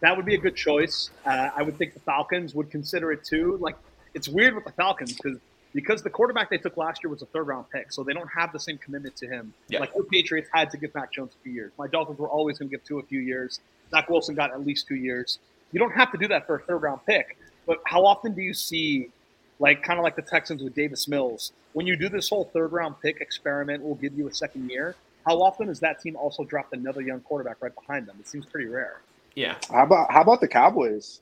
that 0.00 0.16
would 0.16 0.26
be 0.26 0.34
a 0.34 0.38
good 0.38 0.56
choice. 0.56 1.10
Uh, 1.24 1.50
I 1.56 1.62
would 1.62 1.78
think 1.78 1.94
the 1.94 2.00
Falcons 2.00 2.54
would 2.54 2.70
consider 2.70 3.12
it 3.12 3.24
too. 3.24 3.58
Like 3.60 3.76
it's 4.12 4.28
weird 4.28 4.54
with 4.54 4.64
the 4.64 4.72
Falcons 4.72 5.14
because 5.14 5.38
because 5.72 6.02
the 6.02 6.10
quarterback 6.10 6.50
they 6.50 6.58
took 6.58 6.76
last 6.76 7.02
year 7.02 7.10
was 7.10 7.22
a 7.22 7.26
third 7.26 7.46
round 7.46 7.66
pick, 7.70 7.92
so 7.92 8.02
they 8.02 8.12
don't 8.12 8.30
have 8.36 8.52
the 8.52 8.60
same 8.60 8.78
commitment 8.78 9.16
to 9.16 9.28
him. 9.28 9.54
Yeah. 9.68 9.80
Like 9.80 9.94
the 9.94 10.02
Patriots 10.04 10.48
had 10.52 10.70
to 10.70 10.78
give 10.78 10.92
Mac 10.94 11.12
Jones 11.12 11.32
a 11.38 11.42
few 11.44 11.52
years. 11.52 11.72
My 11.78 11.86
Dolphins 11.86 12.18
were 12.18 12.28
always 12.28 12.58
going 12.58 12.70
to 12.70 12.76
give 12.76 12.84
Tua 12.84 13.00
a 13.00 13.04
few 13.04 13.20
years. 13.20 13.60
Zach 13.90 14.08
Wilson 14.08 14.34
got 14.34 14.52
at 14.52 14.66
least 14.66 14.88
two 14.88 14.96
years. 14.96 15.38
You 15.74 15.80
don't 15.80 15.92
have 15.92 16.12
to 16.12 16.18
do 16.18 16.28
that 16.28 16.46
for 16.46 16.56
a 16.56 16.60
third 16.60 16.78
round 16.78 17.00
pick. 17.04 17.36
But 17.66 17.78
how 17.84 18.06
often 18.06 18.32
do 18.32 18.40
you 18.42 18.54
see, 18.54 19.10
like 19.58 19.82
kind 19.82 19.98
of 19.98 20.04
like 20.04 20.14
the 20.14 20.22
Texans 20.22 20.62
with 20.62 20.72
Davis 20.74 21.08
Mills, 21.08 21.52
when 21.72 21.84
you 21.84 21.96
do 21.96 22.08
this 22.08 22.28
whole 22.28 22.48
third 22.52 22.70
round 22.72 22.94
pick 23.02 23.20
experiment, 23.20 23.82
we'll 23.82 23.96
give 23.96 24.16
you 24.16 24.28
a 24.28 24.32
second 24.32 24.70
year? 24.70 24.94
How 25.26 25.42
often 25.42 25.66
does 25.66 25.80
that 25.80 26.00
team 26.00 26.14
also 26.16 26.44
draft 26.44 26.72
another 26.74 27.00
young 27.00 27.20
quarterback 27.20 27.56
right 27.60 27.74
behind 27.74 28.06
them? 28.06 28.16
It 28.20 28.28
seems 28.28 28.46
pretty 28.46 28.68
rare. 28.68 29.00
Yeah, 29.34 29.56
How 29.68 29.82
about 29.82 30.12
how 30.12 30.22
about 30.22 30.40
the 30.40 30.46
Cowboys? 30.46 31.20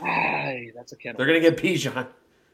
Ay, 0.00 0.70
that's 0.74 0.92
a 0.92 0.96
can. 0.96 1.14
they're 1.18 1.26
gonna 1.26 1.40
get 1.40 1.58
Bijan. 1.58 2.06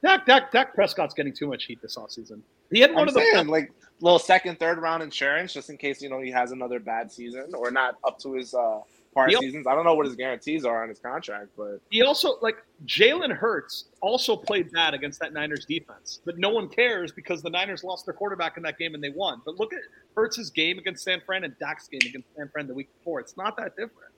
Dak, 0.03 0.27
Dak, 0.27 0.51
Dak 0.51 0.75
Prescott's 0.75 1.15
getting 1.15 1.33
too 1.33 1.47
much 1.47 1.65
heat 1.65 1.81
this 1.81 1.97
offseason. 1.97 2.41
He 2.71 2.81
had 2.81 2.91
one 2.93 3.03
I'm 3.03 3.09
of 3.09 3.15
the 3.15 3.21
saying 3.21 3.47
like 3.47 3.71
little 4.01 4.19
second, 4.19 4.59
third 4.59 4.79
round 4.79 5.05
insurance 5.05 5.53
just 5.53 5.71
in 5.71 5.77
case 5.77 6.03
you 6.03 6.11
know 6.11 6.21
he 6.21 6.33
has 6.33 6.51
another 6.51 6.81
bad 6.81 7.13
season 7.13 7.53
or 7.55 7.71
not 7.71 7.97
up 8.03 8.19
to 8.21 8.33
his 8.35 8.55
uh, 8.55 8.81
part 9.15 9.31
Yep. 9.31 9.41
seasons. 9.41 9.67
I 9.67 9.75
don't 9.75 9.85
know 9.85 9.95
what 9.95 10.07
his 10.07 10.17
guarantees 10.17 10.65
are 10.65 10.83
on 10.83 10.89
his 10.89 10.99
contract, 10.99 11.49
but 11.57 11.81
He 11.91 12.03
also 12.03 12.39
like 12.43 12.57
Jalen 12.85 13.31
Hurts 13.33 13.87
also 14.01 14.37
played 14.37 14.71
bad 14.73 14.93
against 14.95 15.21
that 15.21 15.33
Niners 15.33 15.65
defense, 15.65 16.21
but 16.25 16.37
no 16.39 16.51
one 16.51 16.69
cares 16.69 17.13
because 17.13 17.41
the 17.43 17.51
Niners 17.51 17.85
lost 17.85 18.05
their 18.07 18.15
quarterback 18.15 18.57
in 18.57 18.63
that 18.65 18.77
game 18.79 18.95
and 18.95 19.03
they 19.03 19.11
won. 19.11 19.41
But 19.47 19.57
look 19.59 19.73
at 19.73 19.81
Hurts' 20.17 20.51
game 20.51 20.79
against 20.79 21.05
San 21.05 21.21
Fran 21.25 21.45
and 21.45 21.57
Dak's 21.59 21.89
game 21.89 22.01
against 22.07 22.29
San 22.37 22.49
Fran 22.49 22.67
the 22.67 22.75
week 22.75 22.89
before. 22.99 23.21
It's 23.21 23.37
not 23.37 23.57
that 23.57 23.77
different. 23.77 24.13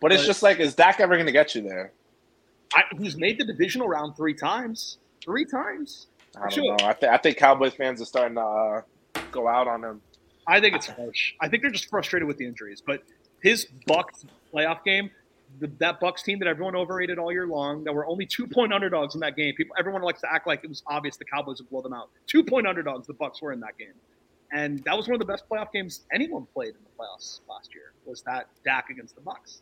but 0.00 0.10
it's 0.12 0.22
But- 0.22 0.26
just 0.26 0.42
like 0.42 0.58
is 0.60 0.74
Dak 0.74 1.00
ever 1.00 1.14
going 1.14 1.26
to 1.26 1.32
get 1.32 1.54
you 1.54 1.62
there? 1.62 1.92
I, 2.74 2.84
he's 2.98 3.16
made 3.18 3.38
the 3.38 3.44
divisional 3.44 3.86
round 3.88 4.16
three 4.16 4.32
times. 4.34 4.96
Three 5.22 5.44
times. 5.44 6.06
I 6.36 6.40
don't 6.40 6.52
Sure. 6.52 6.64
know. 6.64 6.86
I, 6.86 6.92
th- 6.94 7.12
I 7.12 7.18
think 7.18 7.36
Cowboys 7.36 7.74
fans 7.74 8.00
are 8.00 8.06
starting 8.06 8.36
to 8.36 8.40
uh, 8.40 8.80
go 9.30 9.46
out 9.48 9.68
on 9.68 9.84
him. 9.84 10.00
I 10.46 10.60
think 10.60 10.74
it's 10.74 10.86
harsh. 10.86 11.34
I 11.42 11.48
think 11.48 11.62
they're 11.62 11.70
just 11.70 11.90
frustrated 11.90 12.26
with 12.26 12.38
the 12.38 12.46
injuries. 12.46 12.82
But 12.84 13.02
his 13.42 13.66
Bucs 13.88 14.24
playoff 14.52 14.84
game, 14.84 15.10
the, 15.60 15.70
that 15.78 16.00
Bucs 16.00 16.22
team 16.22 16.38
that 16.38 16.48
everyone 16.48 16.74
overrated 16.74 17.18
all 17.18 17.32
year 17.32 17.46
long, 17.46 17.84
that 17.84 17.92
were 17.92 18.06
only 18.06 18.24
two 18.24 18.46
point 18.46 18.72
underdogs 18.72 19.14
in 19.14 19.20
that 19.20 19.36
game. 19.36 19.54
People, 19.54 19.74
everyone 19.78 20.02
likes 20.02 20.20
to 20.22 20.32
act 20.32 20.46
like 20.46 20.64
it 20.64 20.68
was 20.68 20.82
obvious 20.86 21.16
the 21.16 21.24
Cowboys 21.24 21.60
would 21.60 21.68
blow 21.68 21.82
them 21.82 21.92
out. 21.92 22.10
Two 22.26 22.42
point 22.42 22.66
underdogs, 22.66 23.06
the 23.06 23.14
Bucs 23.14 23.42
were 23.42 23.52
in 23.52 23.60
that 23.60 23.76
game, 23.78 23.94
and 24.52 24.82
that 24.84 24.96
was 24.96 25.06
one 25.08 25.14
of 25.14 25.20
the 25.20 25.26
best 25.26 25.44
playoff 25.48 25.72
games 25.72 26.02
anyone 26.12 26.46
played 26.54 26.70
in 26.70 26.80
the 26.84 26.90
playoffs 26.98 27.40
last 27.48 27.74
year. 27.74 27.92
Was 28.06 28.22
that 28.22 28.48
Dak 28.64 28.88
against 28.90 29.14
the 29.14 29.20
Bucs? 29.20 29.60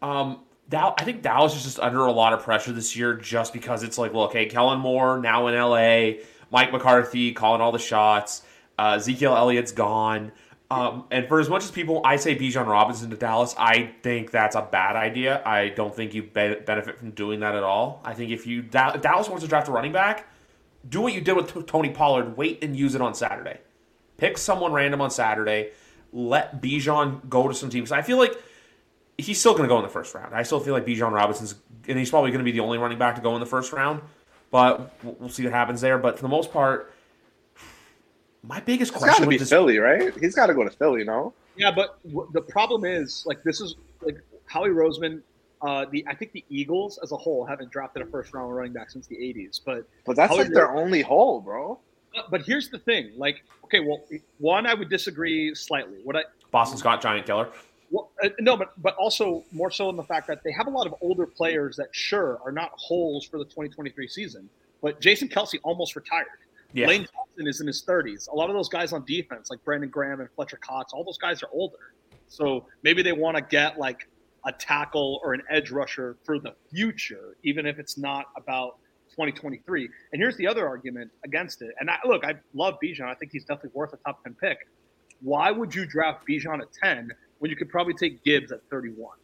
Um, 0.00 0.44
Dow- 0.68 0.94
I 0.98 1.04
think 1.04 1.22
Dallas 1.22 1.54
is 1.54 1.62
just 1.64 1.80
under 1.80 2.06
a 2.06 2.12
lot 2.12 2.32
of 2.32 2.42
pressure 2.42 2.72
this 2.72 2.96
year, 2.96 3.14
just 3.14 3.52
because 3.52 3.82
it's 3.82 3.98
like, 3.98 4.14
look, 4.14 4.32
hey, 4.32 4.46
Kellen 4.46 4.80
Moore 4.80 5.18
now 5.18 5.46
in 5.48 5.54
LA, 5.54 6.22
Mike 6.50 6.72
McCarthy 6.72 7.32
calling 7.32 7.60
all 7.60 7.72
the 7.72 7.78
shots, 7.78 8.42
uh, 8.78 8.94
Ezekiel 8.96 9.36
Elliott's 9.36 9.72
gone. 9.72 10.32
Um, 10.72 11.04
and 11.10 11.28
for 11.28 11.40
as 11.40 11.48
much 11.48 11.64
as 11.64 11.70
people, 11.70 12.00
I 12.04 12.16
say 12.16 12.36
Bijan 12.36 12.66
Robinson 12.66 13.10
to 13.10 13.16
Dallas, 13.16 13.54
I 13.58 13.92
think 14.02 14.30
that's 14.30 14.56
a 14.56 14.62
bad 14.62 14.96
idea. 14.96 15.42
I 15.44 15.68
don't 15.68 15.94
think 15.94 16.14
you 16.14 16.22
be- 16.22 16.56
benefit 16.64 16.98
from 16.98 17.10
doing 17.10 17.40
that 17.40 17.54
at 17.54 17.62
all. 17.62 18.00
I 18.04 18.14
think 18.14 18.30
if 18.30 18.46
you 18.46 18.62
Da- 18.62 18.96
Dallas 18.96 19.28
wants 19.28 19.42
to 19.44 19.48
draft 19.48 19.68
a 19.68 19.72
running 19.72 19.92
back, 19.92 20.26
do 20.88 21.00
what 21.00 21.12
you 21.12 21.20
did 21.20 21.36
with 21.36 21.52
T- 21.52 21.62
Tony 21.62 21.90
Pollard. 21.90 22.36
Wait 22.36 22.62
and 22.64 22.76
use 22.76 22.94
it 22.94 23.00
on 23.00 23.14
Saturday. 23.14 23.58
Pick 24.16 24.38
someone 24.38 24.72
random 24.72 25.00
on 25.00 25.10
Saturday. 25.10 25.70
Let 26.12 26.62
Bijan 26.62 27.28
go 27.28 27.48
to 27.48 27.54
some 27.54 27.70
teams. 27.70 27.92
I 27.92 28.02
feel 28.02 28.18
like 28.18 28.34
he's 29.18 29.38
still 29.38 29.52
going 29.52 29.64
to 29.64 29.68
go 29.68 29.78
in 29.78 29.82
the 29.82 29.88
first 29.90 30.14
round. 30.14 30.34
I 30.34 30.42
still 30.42 30.60
feel 30.60 30.74
like 30.74 30.84
Bijan 30.84 31.12
Robinson's, 31.12 31.54
and 31.88 31.98
he's 31.98 32.10
probably 32.10 32.30
going 32.30 32.40
to 32.40 32.44
be 32.44 32.52
the 32.52 32.60
only 32.60 32.78
running 32.78 32.98
back 32.98 33.16
to 33.16 33.20
go 33.20 33.34
in 33.34 33.40
the 33.40 33.46
first 33.46 33.72
round. 33.72 34.02
But 34.50 34.92
we'll 35.02 35.28
see 35.30 35.44
what 35.44 35.52
happens 35.52 35.80
there. 35.80 35.98
But 35.98 36.16
for 36.16 36.22
the 36.22 36.28
most 36.28 36.52
part, 36.52 36.92
my 38.42 38.60
biggest 38.60 38.92
It's 38.92 39.00
got 39.00 39.08
question 39.08 39.24
to 39.24 39.30
be 39.30 39.36
this, 39.38 39.48
Philly, 39.48 39.78
right? 39.78 40.12
He's 40.18 40.34
got 40.34 40.46
to 40.46 40.54
go 40.54 40.64
to 40.64 40.70
Philly, 40.70 41.04
no? 41.04 41.32
Yeah, 41.56 41.70
but 41.70 42.02
w- 42.04 42.28
the 42.32 42.40
problem 42.40 42.84
is 42.84 43.24
like 43.26 43.42
this 43.42 43.60
is 43.60 43.76
like 44.02 44.16
Howie 44.46 44.70
Roseman. 44.70 45.22
Uh, 45.60 45.84
the 45.90 46.04
I 46.08 46.14
think 46.14 46.32
the 46.32 46.44
Eagles 46.48 46.98
as 47.02 47.12
a 47.12 47.16
whole 47.16 47.44
haven't 47.44 47.70
drafted 47.70 48.02
a 48.02 48.06
first 48.06 48.34
round 48.34 48.54
running 48.54 48.72
back 48.72 48.90
since 48.90 49.06
the 49.06 49.16
'80s, 49.16 49.60
but 49.64 49.84
But 50.04 50.16
that's 50.16 50.30
How 50.32 50.38
like 50.38 50.48
is 50.48 50.54
their 50.54 50.74
only 50.74 51.02
hole, 51.02 51.40
bro. 51.40 51.78
But 52.30 52.42
here's 52.42 52.68
the 52.68 52.78
thing: 52.78 53.12
like, 53.16 53.44
okay, 53.64 53.80
well, 53.80 54.02
one, 54.38 54.66
I 54.66 54.74
would 54.74 54.88
disagree 54.88 55.54
slightly. 55.54 55.98
What 56.02 56.16
I 56.16 56.24
Boston 56.50 56.78
Scott 56.78 57.00
Giant 57.00 57.26
Killer. 57.26 57.48
well, 57.90 58.10
uh, 58.24 58.30
no, 58.40 58.56
but 58.56 58.72
but 58.82 58.96
also 58.96 59.44
more 59.52 59.70
so 59.70 59.88
in 59.88 59.96
the 59.96 60.02
fact 60.02 60.26
that 60.26 60.42
they 60.42 60.50
have 60.52 60.66
a 60.66 60.70
lot 60.70 60.86
of 60.86 60.94
older 61.00 61.26
players 61.26 61.76
that 61.76 61.88
sure 61.92 62.40
are 62.44 62.52
not 62.52 62.72
holes 62.74 63.24
for 63.24 63.38
the 63.38 63.44
2023 63.44 64.08
season. 64.08 64.48
But 64.82 65.00
Jason 65.00 65.28
Kelce 65.28 65.60
almost 65.62 65.94
retired. 65.94 66.26
Yeah. 66.72 66.86
Lane 66.86 67.06
Johnson 67.14 67.48
is 67.48 67.60
in 67.60 67.66
his 67.66 67.84
30s. 67.84 68.28
A 68.28 68.34
lot 68.34 68.50
of 68.50 68.56
those 68.56 68.68
guys 68.68 68.92
on 68.92 69.04
defense, 69.04 69.50
like 69.50 69.62
Brandon 69.64 69.90
Graham 69.90 70.20
and 70.20 70.28
Fletcher 70.34 70.58
Cox, 70.58 70.92
all 70.92 71.04
those 71.04 71.18
guys 71.18 71.42
are 71.42 71.48
older. 71.52 71.94
So 72.28 72.66
maybe 72.82 73.02
they 73.02 73.12
want 73.12 73.36
to 73.36 73.42
get 73.42 73.78
like 73.78 74.08
a 74.44 74.52
tackle 74.52 75.20
or 75.22 75.34
an 75.34 75.42
edge 75.50 75.70
rusher 75.70 76.16
for 76.24 76.38
the 76.38 76.54
future, 76.70 77.36
even 77.42 77.66
if 77.66 77.78
it's 77.78 77.98
not 77.98 78.26
about 78.36 78.78
2023. 79.10 79.88
And 80.12 80.20
here's 80.20 80.36
the 80.36 80.46
other 80.46 80.66
argument 80.66 81.10
against 81.24 81.62
it. 81.62 81.70
And 81.78 81.90
I, 81.90 81.98
look, 82.04 82.24
I 82.24 82.34
love 82.54 82.78
Bijan. 82.82 83.02
I 83.02 83.14
think 83.14 83.32
he's 83.32 83.44
definitely 83.44 83.70
worth 83.74 83.92
a 83.92 83.98
top 83.98 84.22
10 84.24 84.34
pick. 84.40 84.58
Why 85.20 85.50
would 85.50 85.74
you 85.74 85.86
draft 85.86 86.26
Bijan 86.26 86.60
at 86.60 86.72
10 86.82 87.10
when 87.38 87.50
you 87.50 87.56
could 87.56 87.68
probably 87.68 87.94
take 87.94 88.24
Gibbs 88.24 88.50
at 88.50 88.60
31? 88.70 89.16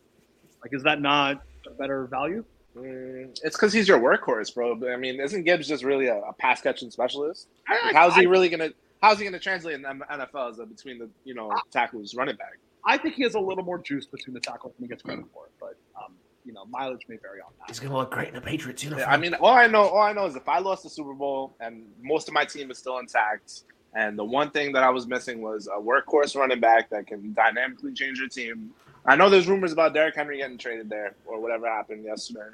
Like, 0.62 0.74
is 0.74 0.82
that 0.82 1.01
not 1.01 1.42
a 1.66 1.70
better 1.70 2.07
value? 2.07 2.44
Mm, 2.79 3.39
it's 3.43 3.57
because 3.57 3.72
he's 3.72 3.89
your 3.89 3.99
workhorse, 3.99 4.55
bro. 4.55 4.74
But 4.74 4.91
I 4.91 4.97
mean, 4.97 5.20
isn't 5.20 5.45
Gibbs 5.45 5.68
just 5.68 5.85
really 5.85 6.07
a, 6.07 6.16
a 6.16 6.33
pass 6.33 6.61
catching 6.61 6.91
specialist? 6.91 7.49
Like, 7.68 7.95
how's 7.95 8.14
he 8.14 8.26
really 8.26 8.49
gonna? 8.49 8.70
How's 9.03 9.18
he 9.18 9.24
gonna 9.24 9.39
translate 9.39 9.74
in 9.74 9.83
the 9.83 9.89
NFL 9.89 10.51
as 10.51 10.59
a, 10.59 10.66
between 10.66 10.99
the 10.99 11.09
you 11.24 11.35
know 11.35 11.53
tackles 11.70 12.14
running 12.14 12.37
back? 12.37 12.59
I 12.85 12.97
think 12.97 13.14
he 13.14 13.22
has 13.24 13.35
a 13.35 13.41
little 13.41 13.64
more 13.64 13.79
juice 13.79 14.07
between 14.07 14.35
the 14.35 14.41
tackles 14.41 14.72
than 14.74 14.85
he 14.85 14.89
gets 14.89 15.03
credit 15.03 15.26
for. 15.33 15.47
it. 15.47 15.53
But, 15.61 15.76
um, 16.03 16.14
you 16.45 16.53
know, 16.53 16.64
mileage 16.66 17.03
may 17.09 17.16
vary 17.16 17.41
on 17.41 17.53
that. 17.59 17.68
He's 17.68 17.79
going 17.79 17.91
to 17.93 17.99
look 17.99 18.11
great 18.11 18.29
in 18.29 18.37
a 18.37 18.41
Patriots 18.41 18.83
uniform. 18.83 19.07
Yeah, 19.07 19.12
I 19.14 19.18
mean, 19.18 19.35
all 19.35 19.53
I 19.53 19.66
know, 19.66 19.83
all 19.83 20.01
I 20.01 20.14
know 20.14 20.24
is 20.24 20.37
if 20.37 20.49
I 20.49 20.59
lost 20.59 20.85
the 20.85 20.91
Super 20.91 21.12
Bowl 21.12 21.55
and 21.61 21.85
most 22.03 22.29
of 22.29 22.35
my 22.35 22.47
team 22.47 22.70
is 22.70 22.79
still 22.79 22.99
intact, 22.99 23.64
and 23.95 24.18
the 24.18 24.24
one 24.24 24.51
thing 24.51 24.72
that 24.72 24.83
I 24.83 24.91
was 24.91 25.07
missing 25.07 25.43
was 25.43 25.66
a 25.66 25.79
workhorse 25.79 26.35
running 26.37 26.61
back 26.61 26.89
that 26.91 27.07
can 27.07 27.35
dynamically 27.35 27.93
change 27.93 28.18
your 28.18 28.29
team. 28.29 28.70
I 29.05 29.16
know 29.16 29.29
there's 29.29 29.49
rumors 29.49 29.72
about 29.72 29.93
Derrick 29.93 30.14
Henry 30.14 30.39
getting 30.39 30.59
traded 30.59 30.89
there 30.89 31.14
or 31.26 31.41
whatever 31.41 31.66
happened 31.66 32.05
yesterday, 32.05 32.51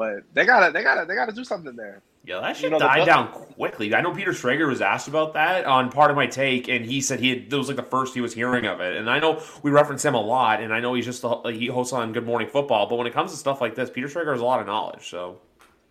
but 0.00 0.22
they 0.32 0.46
gotta, 0.46 0.72
they 0.72 0.82
gotta, 0.82 1.04
they 1.04 1.14
gotta 1.14 1.32
do 1.32 1.44
something 1.44 1.76
there. 1.76 2.00
Yeah, 2.24 2.40
that 2.40 2.56
shit 2.56 2.64
You 2.64 2.70
know, 2.70 2.78
the 2.78 2.86
died 2.86 3.04
down 3.04 3.28
quickly. 3.28 3.94
I 3.94 4.00
know 4.00 4.14
Peter 4.14 4.30
Schrager 4.30 4.66
was 4.66 4.80
asked 4.80 5.08
about 5.08 5.34
that 5.34 5.66
on 5.66 5.90
Pardon 5.90 6.16
My 6.16 6.26
Take, 6.26 6.68
and 6.68 6.86
he 6.86 7.02
said 7.02 7.20
he 7.20 7.28
had, 7.28 7.50
that 7.50 7.58
was 7.58 7.68
like 7.68 7.76
the 7.76 7.82
first 7.82 8.14
he 8.14 8.22
was 8.22 8.32
hearing 8.32 8.64
of 8.64 8.80
it. 8.80 8.96
And 8.96 9.10
I 9.10 9.18
know 9.18 9.42
we 9.62 9.70
reference 9.70 10.02
him 10.02 10.14
a 10.14 10.20
lot, 10.20 10.62
and 10.62 10.72
I 10.72 10.80
know 10.80 10.94
he's 10.94 11.04
just 11.04 11.20
the, 11.20 11.36
he 11.50 11.66
hosts 11.66 11.92
on 11.92 12.14
Good 12.14 12.24
Morning 12.24 12.48
Football. 12.48 12.88
But 12.88 12.96
when 12.96 13.06
it 13.06 13.12
comes 13.12 13.30
to 13.32 13.36
stuff 13.36 13.60
like 13.60 13.74
this, 13.74 13.90
Peter 13.90 14.08
Schrager 14.08 14.32
has 14.32 14.40
a 14.40 14.44
lot 14.44 14.60
of 14.60 14.66
knowledge. 14.66 15.10
So 15.10 15.38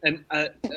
And 0.02 0.26
uh, 0.32 0.48
uh, 0.64 0.70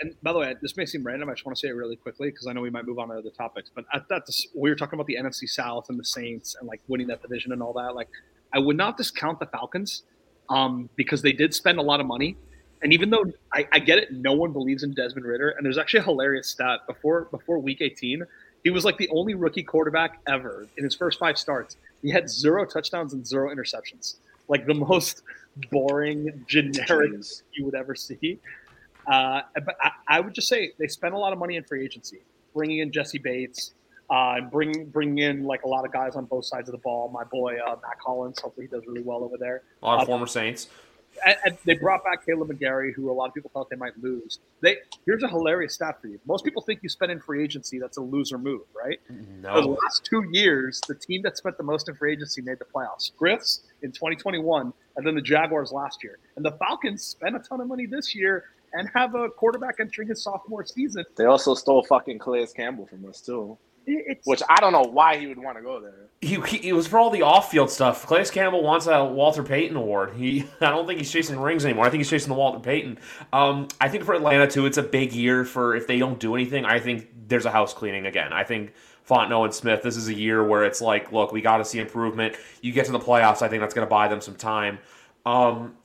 and 0.00 0.14
by 0.22 0.32
the 0.32 0.38
way, 0.38 0.54
this 0.62 0.76
may 0.76 0.86
seem 0.86 1.02
random. 1.04 1.28
I 1.28 1.32
just 1.32 1.44
want 1.44 1.56
to 1.56 1.60
say 1.60 1.68
it 1.68 1.74
really 1.74 1.96
quickly 1.96 2.30
because 2.30 2.46
I 2.46 2.52
know 2.52 2.60
we 2.60 2.70
might 2.70 2.86
move 2.86 3.00
on 3.00 3.08
to 3.08 3.14
other 3.14 3.30
topics. 3.30 3.68
But 3.74 3.84
I 3.92 3.98
thought 3.98 4.26
this, 4.26 4.46
we 4.54 4.70
were 4.70 4.76
talking 4.76 4.96
about 4.96 5.06
the 5.06 5.16
NFC 5.16 5.48
South 5.48 5.86
and 5.88 5.98
the 5.98 6.04
Saints 6.04 6.56
and 6.60 6.68
like 6.68 6.80
winning 6.86 7.08
that 7.08 7.22
division 7.22 7.52
and 7.52 7.62
all 7.62 7.72
that. 7.72 7.94
Like, 7.94 8.08
I 8.52 8.58
would 8.58 8.76
not 8.76 8.96
discount 8.96 9.40
the 9.40 9.46
Falcons 9.46 10.04
um, 10.48 10.88
because 10.96 11.22
they 11.22 11.32
did 11.32 11.54
spend 11.54 11.78
a 11.78 11.82
lot 11.82 12.00
of 12.00 12.06
money. 12.06 12.36
And 12.82 12.92
even 12.92 13.10
though 13.10 13.24
I, 13.52 13.66
I 13.72 13.78
get 13.78 13.98
it, 13.98 14.12
no 14.12 14.32
one 14.32 14.52
believes 14.52 14.82
in 14.82 14.92
Desmond 14.92 15.26
Ridder. 15.26 15.50
And 15.50 15.64
there's 15.64 15.78
actually 15.78 16.00
a 16.00 16.04
hilarious 16.04 16.48
stat 16.48 16.80
before 16.86 17.26
before 17.30 17.58
Week 17.58 17.80
18. 17.80 18.22
He 18.64 18.70
was 18.70 18.84
like 18.84 18.98
the 18.98 19.08
only 19.10 19.34
rookie 19.34 19.62
quarterback 19.62 20.20
ever 20.26 20.66
in 20.76 20.84
his 20.84 20.94
first 20.94 21.18
five 21.18 21.38
starts. 21.38 21.76
He 22.02 22.10
had 22.10 22.28
zero 22.28 22.64
touchdowns 22.66 23.12
and 23.12 23.26
zero 23.26 23.54
interceptions. 23.54 24.16
Like 24.48 24.66
the 24.66 24.74
most 24.88 25.22
boring, 25.70 26.44
generic 26.46 27.12
Jeez. 27.12 27.42
you 27.52 27.64
would 27.64 27.74
ever 27.74 27.94
see. 27.94 28.38
Uh, 29.06 29.42
but 29.64 29.76
I, 29.80 29.90
I 30.08 30.20
would 30.20 30.34
just 30.34 30.48
say 30.48 30.72
they 30.78 30.88
spent 30.88 31.14
a 31.14 31.18
lot 31.18 31.32
of 31.32 31.38
money 31.38 31.56
in 31.56 31.64
free 31.64 31.84
agency, 31.84 32.20
bringing 32.54 32.78
in 32.80 32.90
Jessie 32.92 33.18
Bates, 33.18 33.72
uh, 34.10 34.40
bringing 34.40 34.86
bringing 34.86 35.18
in 35.18 35.44
like 35.44 35.62
a 35.62 35.68
lot 35.68 35.84
of 35.84 35.92
guys 35.92 36.16
on 36.16 36.24
both 36.26 36.44
sides 36.44 36.68
of 36.68 36.72
the 36.72 36.78
ball. 36.78 37.08
My 37.08 37.24
boy 37.24 37.56
uh, 37.64 37.76
Mack 37.82 38.00
Hollins, 38.04 38.40
hopefully 38.40 38.66
he 38.66 38.76
does 38.76 38.84
really 38.86 39.02
well 39.02 39.22
over 39.22 39.36
there. 39.38 39.62
a 39.82 39.86
lot 39.86 39.96
of 39.96 40.02
Uh, 40.02 40.06
former 40.06 40.26
Saints. 40.26 40.68
And, 41.24 41.36
and 41.44 41.58
they 41.64 41.74
brought 41.74 42.02
back 42.04 42.26
Kaleb 42.26 42.48
McGary, 42.50 42.92
who 42.94 43.10
a 43.10 43.12
lot 43.12 43.28
of 43.28 43.34
people 43.34 43.50
thought 43.52 43.70
they 43.70 43.76
might 43.76 43.96
lose. 44.02 44.38
They 44.60 44.76
here's 45.04 45.22
a 45.22 45.28
hilarious 45.28 45.74
stat 45.74 46.00
for 46.00 46.08
you. 46.08 46.18
Most 46.26 46.44
people 46.44 46.62
think 46.62 46.80
you 46.82 46.88
spend 46.88 47.12
in 47.12 47.20
free 47.20 47.42
agency, 47.42 47.78
that's 47.78 47.96
a 47.96 48.02
loser 48.02 48.38
move, 48.38 48.62
right? 48.74 48.98
For 49.06 49.12
the 49.12 49.22
No, 49.42 49.78
last 49.82 50.04
two 50.04 50.24
years, 50.32 50.80
the 50.88 50.94
team 50.94 51.22
that 51.22 51.36
spent 51.36 51.56
the 51.56 51.62
most 51.62 51.88
in 51.88 51.94
free 51.94 52.12
agency 52.12 52.42
made 52.42 52.58
the 52.58 52.64
playoffs. 52.64 53.14
Griffs 53.16 53.60
in 53.82 53.92
2021, 53.92 54.72
and 54.96 55.06
then 55.06 55.14
the 55.14 55.20
Jaguars 55.20 55.72
last 55.72 56.02
year. 56.02 56.18
And 56.36 56.44
the 56.44 56.52
Falcons 56.52 57.02
spent 57.04 57.36
a 57.36 57.38
ton 57.40 57.60
of 57.60 57.68
money 57.68 57.86
this 57.86 58.14
year 58.14 58.44
and 58.72 58.88
have 58.94 59.14
a 59.14 59.28
quarterback 59.28 59.76
entering 59.80 60.08
his 60.08 60.22
sophomore 60.22 60.64
season. 60.64 61.04
They 61.16 61.24
also 61.24 61.54
stole 61.54 61.82
fucking 61.84 62.18
Calais 62.18 62.48
Campbell 62.54 62.86
from 62.86 63.08
us 63.08 63.20
too. 63.20 63.56
It's, 63.86 64.26
which 64.26 64.42
I 64.48 64.60
don't 64.60 64.72
know 64.72 64.82
why 64.82 65.16
he 65.16 65.26
would 65.28 65.38
want 65.38 65.56
to 65.56 65.62
go 65.62 65.80
there. 65.80 66.08
He, 66.20 66.40
he, 66.42 66.68
it 66.68 66.72
was 66.72 66.86
for 66.86 66.98
all 66.98 67.10
the 67.10 67.22
off-field 67.22 67.70
stuff. 67.70 68.06
Calais 68.06 68.26
Campbell 68.26 68.62
wants 68.62 68.86
a 68.86 69.04
Walter 69.04 69.42
Payton 69.42 69.76
award. 69.76 70.14
He, 70.14 70.44
I 70.60 70.70
don't 70.70 70.86
think 70.86 70.98
he's 70.98 71.10
chasing 71.10 71.38
rings 71.38 71.64
anymore. 71.64 71.86
I 71.86 71.90
think 71.90 72.00
he's 72.00 72.10
chasing 72.10 72.28
the 72.28 72.34
Walter 72.34 72.58
Payton. 72.58 72.98
Um, 73.32 73.68
I 73.80 73.88
think 73.88 74.04
for 74.04 74.14
Atlanta 74.14 74.48
too, 74.48 74.66
it's 74.66 74.78
a 74.78 74.82
big 74.82 75.12
year 75.12 75.44
for 75.44 75.76
if 75.76 75.86
they 75.86 75.98
don't 75.98 76.18
do 76.18 76.34
anything. 76.34 76.64
I 76.64 76.80
think 76.80 77.08
there's 77.28 77.46
a 77.46 77.50
house 77.50 77.74
cleaning 77.74 78.06
again. 78.06 78.32
I 78.32 78.44
think 78.44 78.72
Fontenot 79.08 79.44
and 79.44 79.54
Smith. 79.54 79.82
This 79.82 79.96
is 79.96 80.08
a 80.08 80.14
year 80.14 80.44
where 80.44 80.64
it's 80.64 80.80
like, 80.80 81.12
look, 81.12 81.32
we 81.32 81.40
got 81.40 81.58
to 81.58 81.64
see 81.64 81.78
improvement. 81.78 82.34
You 82.60 82.72
get 82.72 82.86
to 82.86 82.92
the 82.92 82.98
playoffs, 82.98 83.42
I 83.42 83.48
think 83.48 83.60
that's 83.60 83.74
going 83.74 83.86
to 83.86 83.90
buy 83.90 84.08
them 84.08 84.20
some 84.20 84.34
time. 84.34 84.78
Um, 85.24 85.76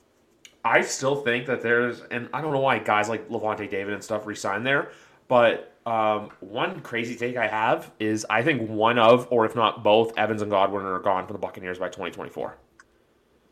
I 0.64 0.82
still 0.82 1.16
think 1.16 1.46
that 1.46 1.62
there's, 1.62 2.00
and 2.10 2.28
I 2.32 2.40
don't 2.40 2.52
know 2.52 2.60
why 2.60 2.78
guys 2.78 3.08
like 3.08 3.28
Lavonte 3.28 3.68
David 3.70 3.94
and 3.94 4.02
stuff 4.02 4.26
resign 4.26 4.64
there, 4.64 4.90
but 5.28 5.71
um, 5.86 6.30
one 6.40 6.80
crazy 6.80 7.16
take 7.16 7.36
I 7.36 7.48
have 7.48 7.90
is 7.98 8.24
I 8.30 8.42
think 8.42 8.68
one 8.70 8.98
of, 8.98 9.26
or 9.30 9.44
if 9.46 9.56
not 9.56 9.82
both, 9.82 10.16
Evans 10.16 10.42
and 10.42 10.50
Godwin 10.50 10.84
are 10.84 11.00
gone 11.00 11.26
for 11.26 11.32
the 11.32 11.38
Buccaneers 11.38 11.78
by 11.78 11.88
2024. 11.88 12.56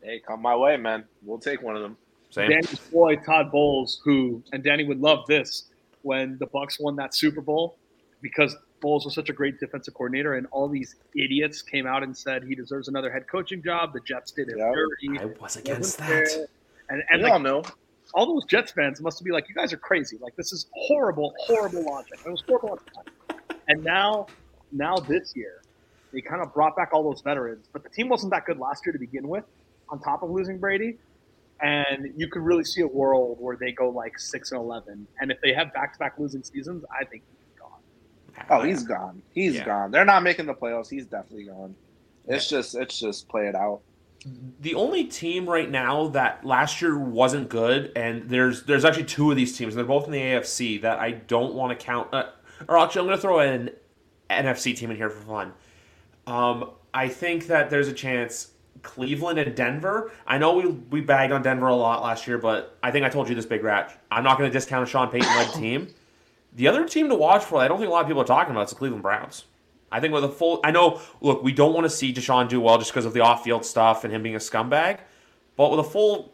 Hey, 0.01 0.21
come 0.25 0.41
my 0.41 0.55
way, 0.55 0.77
man. 0.77 1.05
We'll 1.23 1.39
take 1.39 1.61
one 1.61 1.75
of 1.75 1.81
them. 1.81 1.97
Same. 2.29 2.49
Danny's 2.49 2.79
boy 2.91 3.17
Todd 3.17 3.51
Bowles, 3.51 3.99
who 4.03 4.41
and 4.53 4.63
Danny 4.63 4.85
would 4.85 4.99
love 4.99 5.25
this 5.27 5.69
when 6.01 6.37
the 6.39 6.47
Bucs 6.47 6.79
won 6.79 6.95
that 6.95 7.13
Super 7.13 7.41
Bowl 7.41 7.77
because 8.21 8.55
Bowles 8.81 9.05
was 9.05 9.13
such 9.13 9.29
a 9.29 9.33
great 9.33 9.59
defensive 9.59 9.93
coordinator, 9.93 10.35
and 10.35 10.47
all 10.51 10.67
these 10.67 10.95
idiots 11.15 11.61
came 11.61 11.85
out 11.85 12.01
and 12.03 12.17
said 12.17 12.43
he 12.43 12.55
deserves 12.55 12.87
another 12.87 13.11
head 13.11 13.25
coaching 13.29 13.61
job. 13.61 13.93
The 13.93 13.99
Jets 14.07 14.31
did 14.31 14.47
it 14.47 14.57
Yep. 14.57 14.73
dirty. 14.73 15.19
I 15.19 15.25
was 15.25 15.57
against 15.57 15.97
that. 15.99 16.07
fair. 16.07 16.45
And, 16.89 17.03
and 17.09 17.19
we 17.19 17.23
like, 17.25 17.33
all 17.33 17.39
know. 17.39 17.63
All 18.13 18.25
those 18.25 18.45
Jets 18.45 18.71
fans 18.71 19.01
must 19.01 19.23
be 19.23 19.31
like, 19.31 19.47
you 19.49 19.55
guys 19.55 19.71
are 19.73 19.77
crazy. 19.77 20.17
Like 20.21 20.35
this 20.35 20.51
is 20.51 20.67
horrible, 20.73 21.33
horrible 21.39 21.83
logic. 21.85 22.19
It 22.25 22.29
was 22.29 22.43
horrible. 22.47 22.79
at. 23.29 23.47
And 23.67 23.83
now, 23.83 24.27
now 24.71 24.95
this 24.97 25.33
year, 25.35 25.61
they 26.13 26.21
kind 26.21 26.41
of 26.41 26.53
brought 26.53 26.75
back 26.75 26.89
all 26.93 27.03
those 27.03 27.21
veterans, 27.21 27.67
but 27.71 27.83
the 27.83 27.89
team 27.89 28.09
wasn't 28.09 28.31
that 28.33 28.45
good 28.45 28.57
last 28.59 28.85
year 28.85 28.93
to 28.93 28.99
begin 28.99 29.27
with. 29.27 29.45
On 29.89 29.99
top 29.99 30.23
of 30.23 30.29
losing 30.29 30.57
Brady, 30.57 30.97
and 31.61 32.13
you 32.15 32.29
could 32.29 32.41
really 32.41 32.63
see 32.63 32.81
a 32.81 32.87
world 32.87 33.37
where 33.41 33.57
they 33.57 33.73
go 33.73 33.89
like 33.89 34.17
six 34.17 34.51
and 34.53 34.59
eleven. 34.61 35.05
And 35.19 35.31
if 35.31 35.41
they 35.41 35.53
have 35.53 35.73
back-to-back 35.73 36.13
losing 36.17 36.43
seasons, 36.43 36.85
I 36.89 37.03
think 37.03 37.23
he's 37.29 37.59
gone. 37.59 38.47
Oh, 38.49 38.63
he's 38.63 38.83
gone. 38.83 39.21
He's 39.33 39.55
Yeah. 39.55 39.65
gone. 39.65 39.91
They're 39.91 40.05
not 40.05 40.23
making 40.23 40.45
the 40.45 40.53
playoffs. 40.53 40.89
He's 40.89 41.05
definitely 41.05 41.43
gone. 41.45 41.75
It's 42.25 42.47
just, 42.47 42.73
it's 42.75 42.97
just 42.99 43.27
play 43.27 43.47
it 43.47 43.55
out. 43.55 43.81
The 44.25 44.75
only 44.75 45.05
team 45.05 45.49
right 45.49 45.69
now 45.69 46.09
that 46.09 46.45
last 46.45 46.81
year 46.81 46.97
wasn't 46.97 47.49
good, 47.49 47.91
and 47.95 48.29
there's 48.29 48.63
there's 48.63 48.85
actually 48.85 49.05
two 49.05 49.31
of 49.31 49.37
these 49.37 49.57
teams. 49.57 49.73
They're 49.73 49.83
both 49.83 50.05
in 50.05 50.11
the 50.11 50.19
AFC 50.19 50.81
that 50.81 50.99
I 50.99 51.11
don't 51.11 51.55
want 51.55 51.77
to 51.77 51.85
count. 51.85 52.13
Uh, 52.13 52.29
or 52.67 52.77
actually, 52.77 53.01
I'm 53.01 53.07
going 53.07 53.17
to 53.17 53.21
throw 53.21 53.39
an 53.39 53.71
NFC 54.29 54.75
team 54.75 54.91
in 54.91 54.97
here 54.97 55.09
for 55.09 55.21
fun. 55.21 55.53
Um, 56.27 56.71
I 56.93 57.07
think 57.07 57.47
that 57.47 57.69
there's 57.69 57.87
a 57.87 57.93
chance 57.93 58.51
Cleveland 58.83 59.39
and 59.39 59.55
Denver. 59.55 60.11
I 60.27 60.37
know 60.37 60.53
we 60.55 60.67
we 60.67 61.01
bagged 61.01 61.33
on 61.33 61.41
Denver 61.41 61.67
a 61.67 61.75
lot 61.75 62.03
last 62.03 62.27
year, 62.27 62.37
but 62.37 62.77
I 62.83 62.91
think 62.91 63.05
I 63.05 63.09
told 63.09 63.27
you 63.27 63.35
this, 63.35 63.45
Big 63.45 63.63
Rat. 63.63 63.99
I'm 64.11 64.23
not 64.23 64.37
going 64.37 64.49
to 64.49 64.53
discount 64.53 64.87
a 64.87 64.89
Sean 64.89 65.09
Payton 65.09 65.35
led 65.35 65.53
team. 65.53 65.87
The 66.53 66.67
other 66.67 66.85
team 66.87 67.07
to 67.09 67.15
watch 67.15 67.45
for, 67.45 67.59
I 67.59 67.67
don't 67.69 67.77
think 67.77 67.87
a 67.87 67.91
lot 67.93 68.01
of 68.01 68.07
people 68.07 68.21
are 68.21 68.25
talking 68.25 68.51
about, 68.51 68.65
is 68.65 68.71
the 68.71 68.75
Cleveland 68.75 69.03
Browns. 69.03 69.45
I 69.91 69.99
think 69.99 70.13
with 70.13 70.23
a 70.23 70.29
full, 70.29 70.59
I 70.63 70.71
know. 70.71 71.01
Look, 71.19 71.43
we 71.43 71.51
don't 71.51 71.73
want 71.73 71.85
to 71.85 71.89
see 71.89 72.13
Deshaun 72.13 72.47
do 72.47 72.61
well 72.61 72.77
just 72.77 72.91
because 72.91 73.05
of 73.05 73.13
the 73.13 73.19
off-field 73.19 73.65
stuff 73.65 74.03
and 74.03 74.13
him 74.13 74.23
being 74.23 74.35
a 74.35 74.39
scumbag. 74.39 74.99
But 75.57 75.69
with 75.71 75.81
a 75.81 75.83
full, 75.83 76.33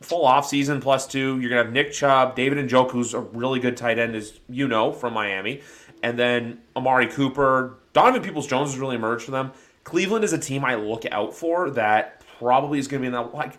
full 0.00 0.26
off 0.26 0.46
season 0.46 0.80
plus 0.80 1.06
two, 1.06 1.38
you're 1.40 1.48
gonna 1.48 1.64
have 1.64 1.72
Nick 1.72 1.92
Chubb, 1.92 2.34
David 2.34 2.58
Njoku, 2.68 2.90
who's 2.90 3.14
a 3.14 3.20
really 3.20 3.60
good 3.60 3.76
tight 3.76 3.98
end, 3.98 4.14
as 4.16 4.40
you 4.48 4.66
know 4.66 4.92
from 4.92 5.14
Miami, 5.14 5.62
and 6.02 6.18
then 6.18 6.60
Amari 6.74 7.06
Cooper, 7.06 7.78
Donovan 7.92 8.22
Peoples-Jones 8.22 8.72
has 8.72 8.78
really 8.78 8.96
emerged 8.96 9.24
for 9.24 9.30
them. 9.30 9.52
Cleveland 9.84 10.24
is 10.24 10.32
a 10.32 10.38
team 10.38 10.64
I 10.64 10.74
look 10.74 11.04
out 11.10 11.34
for 11.34 11.70
that 11.70 12.24
probably 12.38 12.78
is 12.78 12.88
gonna 12.88 13.02
be 13.02 13.06
in 13.06 13.12
that 13.12 13.32
like. 13.32 13.58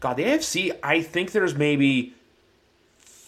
God, 0.00 0.18
the 0.18 0.24
AFC. 0.24 0.72
I 0.82 1.00
think 1.00 1.32
there's 1.32 1.54
maybe 1.54 2.15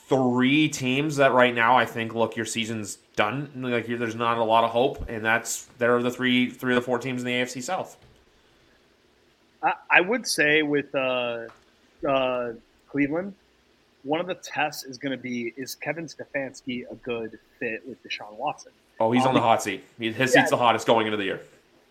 three 0.09 0.69
teams 0.69 1.17
that 1.17 1.33
right 1.33 1.55
now 1.55 1.77
I 1.77 1.85
think 1.85 2.15
look 2.15 2.37
your 2.37 2.47
season's 2.47 2.97
done. 3.15 3.51
Like 3.55 3.87
there's 3.87 4.15
not 4.15 4.39
a 4.39 4.45
lot 4.45 4.65
of 4.65 4.71
hope, 4.71 5.09
and 5.09 5.25
that's 5.25 5.65
there 5.79 5.95
are 5.97 6.03
the 6.03 6.11
three 6.11 6.51
three 6.51 6.75
of 6.75 6.83
the 6.83 6.85
four 6.85 6.99
teams 6.99 7.23
in 7.23 7.27
the 7.27 7.33
AFC 7.33 7.63
South. 7.63 7.97
I, 9.63 9.75
I 9.91 10.01
would 10.01 10.27
say 10.27 10.63
with 10.63 10.95
uh, 10.95 11.47
uh, 12.09 12.53
Cleveland, 12.89 13.35
one 14.03 14.21
of 14.21 14.27
the 14.27 14.37
tests 14.37 14.85
is 14.85 14.97
going 14.99 15.13
to 15.13 15.23
be 15.23 15.53
is 15.57 15.75
Kevin 15.75 16.07
Stefanski 16.07 16.91
a 16.91 16.95
good 16.97 17.39
fit 17.59 17.87
with 17.87 18.03
Deshaun 18.03 18.33
Watson? 18.37 18.73
Oh, 19.01 19.13
he's 19.13 19.27
on 19.27 19.35
the 19.35 19.41
Um, 19.41 19.47
hot 19.47 19.63
seat. 19.63 19.85
His 19.99 20.17
yeah. 20.17 20.27
seat's 20.27 20.51
the 20.51 20.57
hottest 20.57 20.87
going 20.87 21.07
into 21.07 21.17
the 21.17 21.25
year. 21.25 21.41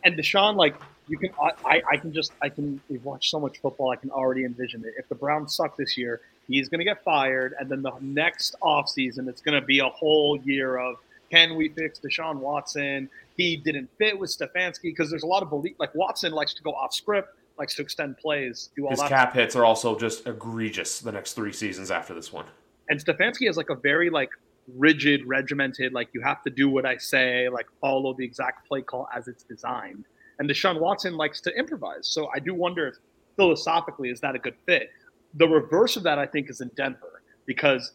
And 0.04 0.18
Deshaun, 0.18 0.56
like 0.56 0.76
you 1.08 1.18
can, 1.18 1.30
I, 1.42 1.52
I, 1.66 1.82
I 1.92 1.98
can 1.98 2.14
just, 2.14 2.32
I 2.42 2.50
can. 2.50 2.82
We've 2.90 3.04
watched 3.04 3.30
so 3.30 3.40
much 3.40 3.60
football. 3.60 3.92
I 3.92 3.96
can 3.96 4.12
already 4.12 4.46
envision 4.46 4.84
it. 4.86 4.94
If 4.98 5.10
the 5.10 5.16
Browns 5.16 5.56
suck 5.56 5.76
this 5.78 5.98
year, 5.98 6.22
he's 6.48 6.70
going 6.70 6.80
to 6.80 6.86
get 6.86 7.04
fired, 7.04 7.54
and 7.60 7.70
then 7.70 7.82
the 7.82 7.94
next 8.02 8.56
offseason, 8.62 9.28
it's 9.28 9.42
going 9.42 9.60
to 9.60 9.66
be 9.66 9.80
a 9.80 9.90
whole 9.90 10.40
year 10.44 10.78
of 10.78 10.96
can 11.30 11.56
we 11.56 11.70
fix 11.70 12.00
Deshaun 12.00 12.38
Watson? 12.38 13.10
He 13.36 13.58
didn't 13.58 13.90
fit 13.98 14.18
with 14.18 14.30
Stefanski 14.30 14.84
because 14.84 15.10
there's 15.10 15.24
a 15.24 15.28
lot 15.28 15.44
of 15.44 15.50
belief. 15.50 15.76
Like 15.78 15.94
Watson 15.94 16.32
likes 16.32 16.54
to 16.54 16.64
go 16.64 16.72
off 16.72 16.94
script, 16.94 17.38
likes 17.60 17.76
to 17.76 17.82
extend 17.82 18.18
plays, 18.18 18.70
do 18.76 18.86
all 18.86 18.92
His 18.92 19.00
that. 19.00 19.10
cap 19.10 19.34
hits 19.34 19.56
are 19.56 19.66
also 19.66 19.98
just 19.98 20.26
egregious 20.26 21.00
the 21.00 21.12
next 21.12 21.34
three 21.34 21.52
seasons 21.52 21.92
after 21.92 22.14
this 22.14 22.32
one. 22.32 22.46
and 22.90 23.04
Stefanski 23.04 23.48
has 23.48 23.58
like 23.58 23.70
a 23.70 23.76
very 23.76 24.10
like 24.10 24.30
rigid, 24.78 25.26
regimented, 25.26 25.94
like 25.94 26.10
you 26.14 26.22
have 26.22 26.44
to 26.44 26.50
do 26.50 26.70
what 26.70 26.86
I 26.86 26.98
say, 26.98 27.50
like 27.50 27.68
follow 27.82 28.14
the 28.14 28.24
exact 28.24 28.68
play 28.68 28.82
call 28.82 29.08
as 29.16 29.28
it's 29.28 29.44
designed. 29.44 30.06
And 30.40 30.50
Deshaun 30.50 30.80
Watson 30.80 31.18
likes 31.18 31.42
to 31.42 31.54
improvise. 31.58 32.08
So 32.08 32.30
I 32.34 32.40
do 32.40 32.54
wonder 32.54 32.88
if 32.88 32.96
philosophically 33.36 34.10
is 34.10 34.20
that 34.22 34.36
a 34.36 34.40
good 34.40 34.56
fit? 34.66 34.90
The 35.38 35.48
reverse 35.48 35.96
of 35.98 36.04
that 36.04 36.20
I 36.20 36.26
think 36.26 36.50
is 36.50 36.62
in 36.62 36.70
Denver 36.76 37.22
because 37.46 37.92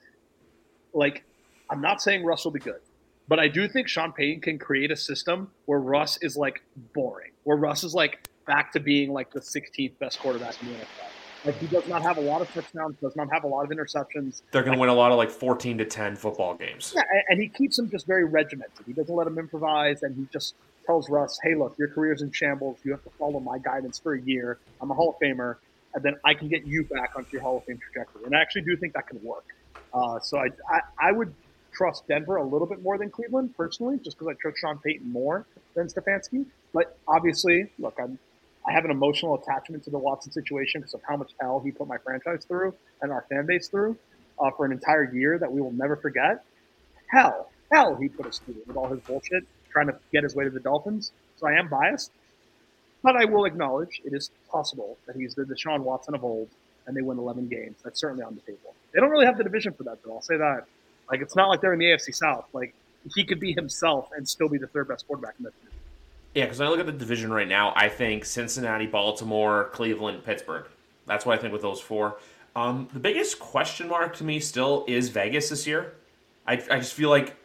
like 0.94 1.24
I'm 1.70 1.80
not 1.80 2.00
saying 2.02 2.24
Russ 2.24 2.44
will 2.44 2.52
be 2.52 2.60
good, 2.60 2.80
but 3.28 3.38
I 3.38 3.48
do 3.48 3.66
think 3.68 3.88
Sean 3.88 4.12
Payton 4.12 4.40
can 4.42 4.58
create 4.58 4.90
a 4.90 4.96
system 4.96 5.50
where 5.66 5.78
Russ 5.80 6.18
is 6.22 6.36
like 6.36 6.62
boring, 6.94 7.32
where 7.44 7.56
Russ 7.56 7.82
is 7.84 7.94
like 7.94 8.28
back 8.46 8.72
to 8.72 8.80
being 8.80 9.12
like 9.12 9.30
the 9.32 9.40
16th 9.40 9.98
best 9.98 10.18
quarterback 10.20 10.60
in 10.62 10.68
the 10.68 10.74
NFL. 10.78 10.86
Like 11.44 11.58
he 11.58 11.66
does 11.66 11.88
not 11.88 12.02
have 12.02 12.18
a 12.18 12.20
lot 12.20 12.40
of 12.40 12.52
touchdowns, 12.52 12.96
does 13.00 13.16
not 13.16 13.28
have 13.32 13.42
a 13.44 13.46
lot 13.48 13.64
of 13.64 13.70
interceptions. 13.70 14.42
They're 14.52 14.62
going 14.62 14.74
to 14.76 14.80
win 14.80 14.90
a 14.90 14.94
lot 14.94 15.10
of 15.10 15.18
like 15.18 15.30
14 15.30 15.78
to 15.78 15.84
10 15.84 16.14
football 16.16 16.54
games. 16.54 16.92
Yeah, 16.94 17.02
and- 17.10 17.22
and 17.30 17.40
he 17.42 17.48
keeps 17.48 17.78
him 17.78 17.90
just 17.90 18.06
very 18.06 18.24
regimented. 18.24 18.86
He 18.86 18.92
doesn't 18.92 19.14
let 19.14 19.26
him 19.26 19.38
improvise, 19.38 20.02
and 20.04 20.14
he 20.14 20.28
just 20.32 20.54
tells 20.86 21.08
Russ, 21.10 21.38
"Hey, 21.42 21.54
look, 21.56 21.76
your 21.78 21.88
career's 21.88 22.22
in 22.22 22.30
shambles. 22.30 22.78
You 22.84 22.92
have 22.92 23.02
to 23.04 23.10
follow 23.18 23.40
my 23.40 23.58
guidance 23.58 23.98
for 23.98 24.14
a 24.14 24.20
year. 24.20 24.58
I'm 24.80 24.90
a 24.90 24.94
Hall 24.94 25.10
of 25.10 25.16
Famer, 25.20 25.56
and 25.94 26.02
then 26.02 26.16
I 26.24 26.34
can 26.34 26.48
get 26.48 26.66
you 26.66 26.84
back 26.84 27.12
onto 27.16 27.30
your 27.32 27.42
Hall 27.42 27.58
of 27.58 27.64
Fame 27.64 27.78
trajectory." 27.78 28.24
And 28.24 28.34
I 28.34 28.40
actually 28.40 28.62
do 28.62 28.76
think 28.76 28.94
that 28.94 29.06
can 29.06 29.22
work. 29.22 29.44
Uh, 29.92 30.18
so 30.20 30.38
I, 30.38 30.48
I 30.68 30.80
I 30.98 31.12
would 31.12 31.34
trust 31.72 32.06
Denver 32.06 32.36
a 32.36 32.44
little 32.44 32.66
bit 32.66 32.82
more 32.82 32.98
than 32.98 33.10
Cleveland 33.10 33.54
personally, 33.56 33.98
just 33.98 34.18
because 34.18 34.28
I 34.28 34.34
trust 34.40 34.58
Sean 34.58 34.78
Payton 34.78 35.10
more 35.10 35.46
than 35.74 35.86
Stefanski. 35.86 36.46
But 36.72 36.96
obviously, 37.08 37.70
look, 37.78 37.98
I'm 38.00 38.18
I 38.66 38.72
have 38.72 38.84
an 38.84 38.90
emotional 38.90 39.34
attachment 39.34 39.84
to 39.84 39.90
the 39.90 39.98
Watson 39.98 40.32
situation 40.32 40.80
because 40.80 40.94
of 40.94 41.00
how 41.08 41.16
much 41.16 41.32
hell 41.40 41.60
he 41.60 41.72
put 41.72 41.88
my 41.88 41.98
franchise 41.98 42.44
through 42.44 42.74
and 43.00 43.10
our 43.10 43.24
fan 43.28 43.46
base 43.46 43.68
through 43.68 43.96
uh, 44.38 44.50
for 44.56 44.64
an 44.64 44.72
entire 44.72 45.12
year 45.12 45.38
that 45.38 45.50
we 45.50 45.60
will 45.60 45.72
never 45.72 45.96
forget. 45.96 46.44
Hell, 47.08 47.50
hell, 47.72 47.96
he 47.96 48.08
put 48.08 48.26
us 48.26 48.38
through 48.38 48.62
with 48.66 48.76
all 48.76 48.88
his 48.88 49.00
bullshit 49.00 49.44
trying 49.70 49.86
to 49.86 49.98
get 50.12 50.22
his 50.22 50.36
way 50.36 50.44
to 50.44 50.50
the 50.50 50.60
Dolphins. 50.60 51.12
So 51.36 51.48
I 51.48 51.54
am 51.54 51.68
biased, 51.68 52.12
but 53.02 53.16
I 53.16 53.24
will 53.24 53.44
acknowledge 53.44 54.00
it 54.04 54.12
is 54.12 54.30
possible 54.50 54.96
that 55.06 55.16
he's 55.16 55.34
the 55.34 55.44
Deshaun 55.44 55.80
Watson 55.80 56.14
of 56.14 56.24
old 56.24 56.48
and 56.86 56.96
they 56.96 57.02
win 57.02 57.18
11 57.18 57.48
games. 57.48 57.76
That's 57.82 58.00
certainly 58.00 58.24
on 58.24 58.34
the 58.34 58.40
table. 58.40 58.74
They 58.92 59.00
don't 59.00 59.10
really 59.10 59.26
have 59.26 59.38
the 59.38 59.44
division 59.44 59.72
for 59.72 59.84
that, 59.84 59.98
though. 60.04 60.14
I'll 60.14 60.22
say 60.22 60.36
that. 60.36 60.66
Like, 61.10 61.20
it's 61.20 61.36
not 61.36 61.48
like 61.48 61.60
they're 61.60 61.72
in 61.72 61.78
the 61.78 61.86
AFC 61.86 62.14
South. 62.14 62.46
Like, 62.52 62.74
he 63.14 63.24
could 63.24 63.40
be 63.40 63.52
himself 63.52 64.10
and 64.16 64.28
still 64.28 64.48
be 64.48 64.58
the 64.58 64.66
third 64.66 64.88
best 64.88 65.06
quarterback 65.06 65.34
in 65.38 65.44
that 65.44 65.54
division. 65.60 65.78
Yeah, 66.34 66.44
because 66.44 66.60
I 66.60 66.68
look 66.68 66.80
at 66.80 66.86
the 66.86 66.92
division 66.92 67.32
right 67.32 67.48
now, 67.48 67.72
I 67.76 67.88
think 67.88 68.24
Cincinnati, 68.24 68.86
Baltimore, 68.86 69.68
Cleveland, 69.72 70.24
Pittsburgh. 70.24 70.66
That's 71.06 71.26
what 71.26 71.38
I 71.38 71.40
think 71.40 71.52
with 71.52 71.62
those 71.62 71.80
four. 71.80 72.18
Um, 72.54 72.88
the 72.92 73.00
biggest 73.00 73.38
question 73.38 73.88
mark 73.88 74.16
to 74.16 74.24
me 74.24 74.40
still 74.40 74.84
is 74.86 75.08
Vegas 75.08 75.50
this 75.50 75.66
year. 75.66 75.94
I, 76.46 76.54
I 76.54 76.78
just 76.78 76.94
feel 76.94 77.10
like, 77.10 77.36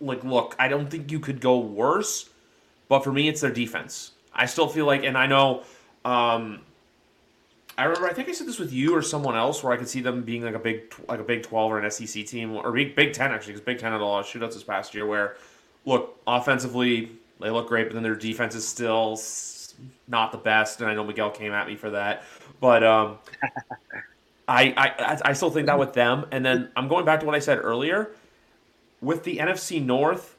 like, 0.00 0.24
look, 0.24 0.56
I 0.58 0.68
don't 0.68 0.90
think 0.90 1.12
you 1.12 1.20
could 1.20 1.40
go 1.40 1.58
worse, 1.58 2.28
but 2.88 3.04
for 3.04 3.12
me, 3.12 3.28
it's 3.28 3.40
their 3.40 3.52
defense. 3.52 4.12
I 4.34 4.46
still 4.46 4.68
feel 4.68 4.86
like, 4.86 5.04
and 5.04 5.16
I 5.16 5.26
know, 5.26 5.62
um, 6.04 6.60
I 7.76 7.84
remember, 7.84 8.08
I 8.08 8.12
think 8.12 8.28
I 8.28 8.32
said 8.32 8.46
this 8.46 8.58
with 8.58 8.72
you 8.72 8.94
or 8.94 9.02
someone 9.02 9.36
else, 9.36 9.62
where 9.62 9.72
I 9.72 9.76
could 9.76 9.88
see 9.88 10.00
them 10.00 10.22
being 10.22 10.42
like 10.42 10.54
a 10.54 10.58
big, 10.58 10.94
like 11.08 11.20
a 11.20 11.24
Big 11.24 11.42
Twelve 11.42 11.72
or 11.72 11.78
an 11.78 11.90
SEC 11.90 12.26
team, 12.26 12.54
or 12.54 12.70
Big 12.70 12.94
Big 12.94 13.12
Ten 13.12 13.30
actually, 13.30 13.54
because 13.54 13.64
Big 13.64 13.78
Ten 13.78 13.92
had 13.92 14.00
a 14.00 14.04
lot 14.04 14.20
of 14.20 14.26
shootouts 14.26 14.54
this 14.54 14.62
past 14.62 14.94
year. 14.94 15.06
Where, 15.06 15.36
look, 15.86 16.20
offensively 16.26 17.12
they 17.40 17.50
look 17.50 17.68
great, 17.68 17.84
but 17.88 17.94
then 17.94 18.02
their 18.02 18.14
defense 18.14 18.54
is 18.54 18.66
still 18.66 19.18
not 20.08 20.32
the 20.32 20.38
best. 20.38 20.80
And 20.80 20.90
I 20.90 20.94
know 20.94 21.04
Miguel 21.04 21.30
came 21.30 21.52
at 21.52 21.66
me 21.66 21.76
for 21.76 21.90
that, 21.90 22.24
but 22.60 22.84
um, 22.84 23.18
I, 24.48 24.74
I 24.76 25.18
I 25.24 25.32
still 25.32 25.50
think 25.50 25.66
that 25.66 25.78
with 25.78 25.94
them. 25.94 26.26
And 26.30 26.44
then 26.44 26.70
I'm 26.76 26.88
going 26.88 27.04
back 27.04 27.20
to 27.20 27.26
what 27.26 27.34
I 27.34 27.38
said 27.38 27.58
earlier 27.58 28.10
with 29.00 29.24
the 29.24 29.38
NFC 29.38 29.84
North. 29.84 30.36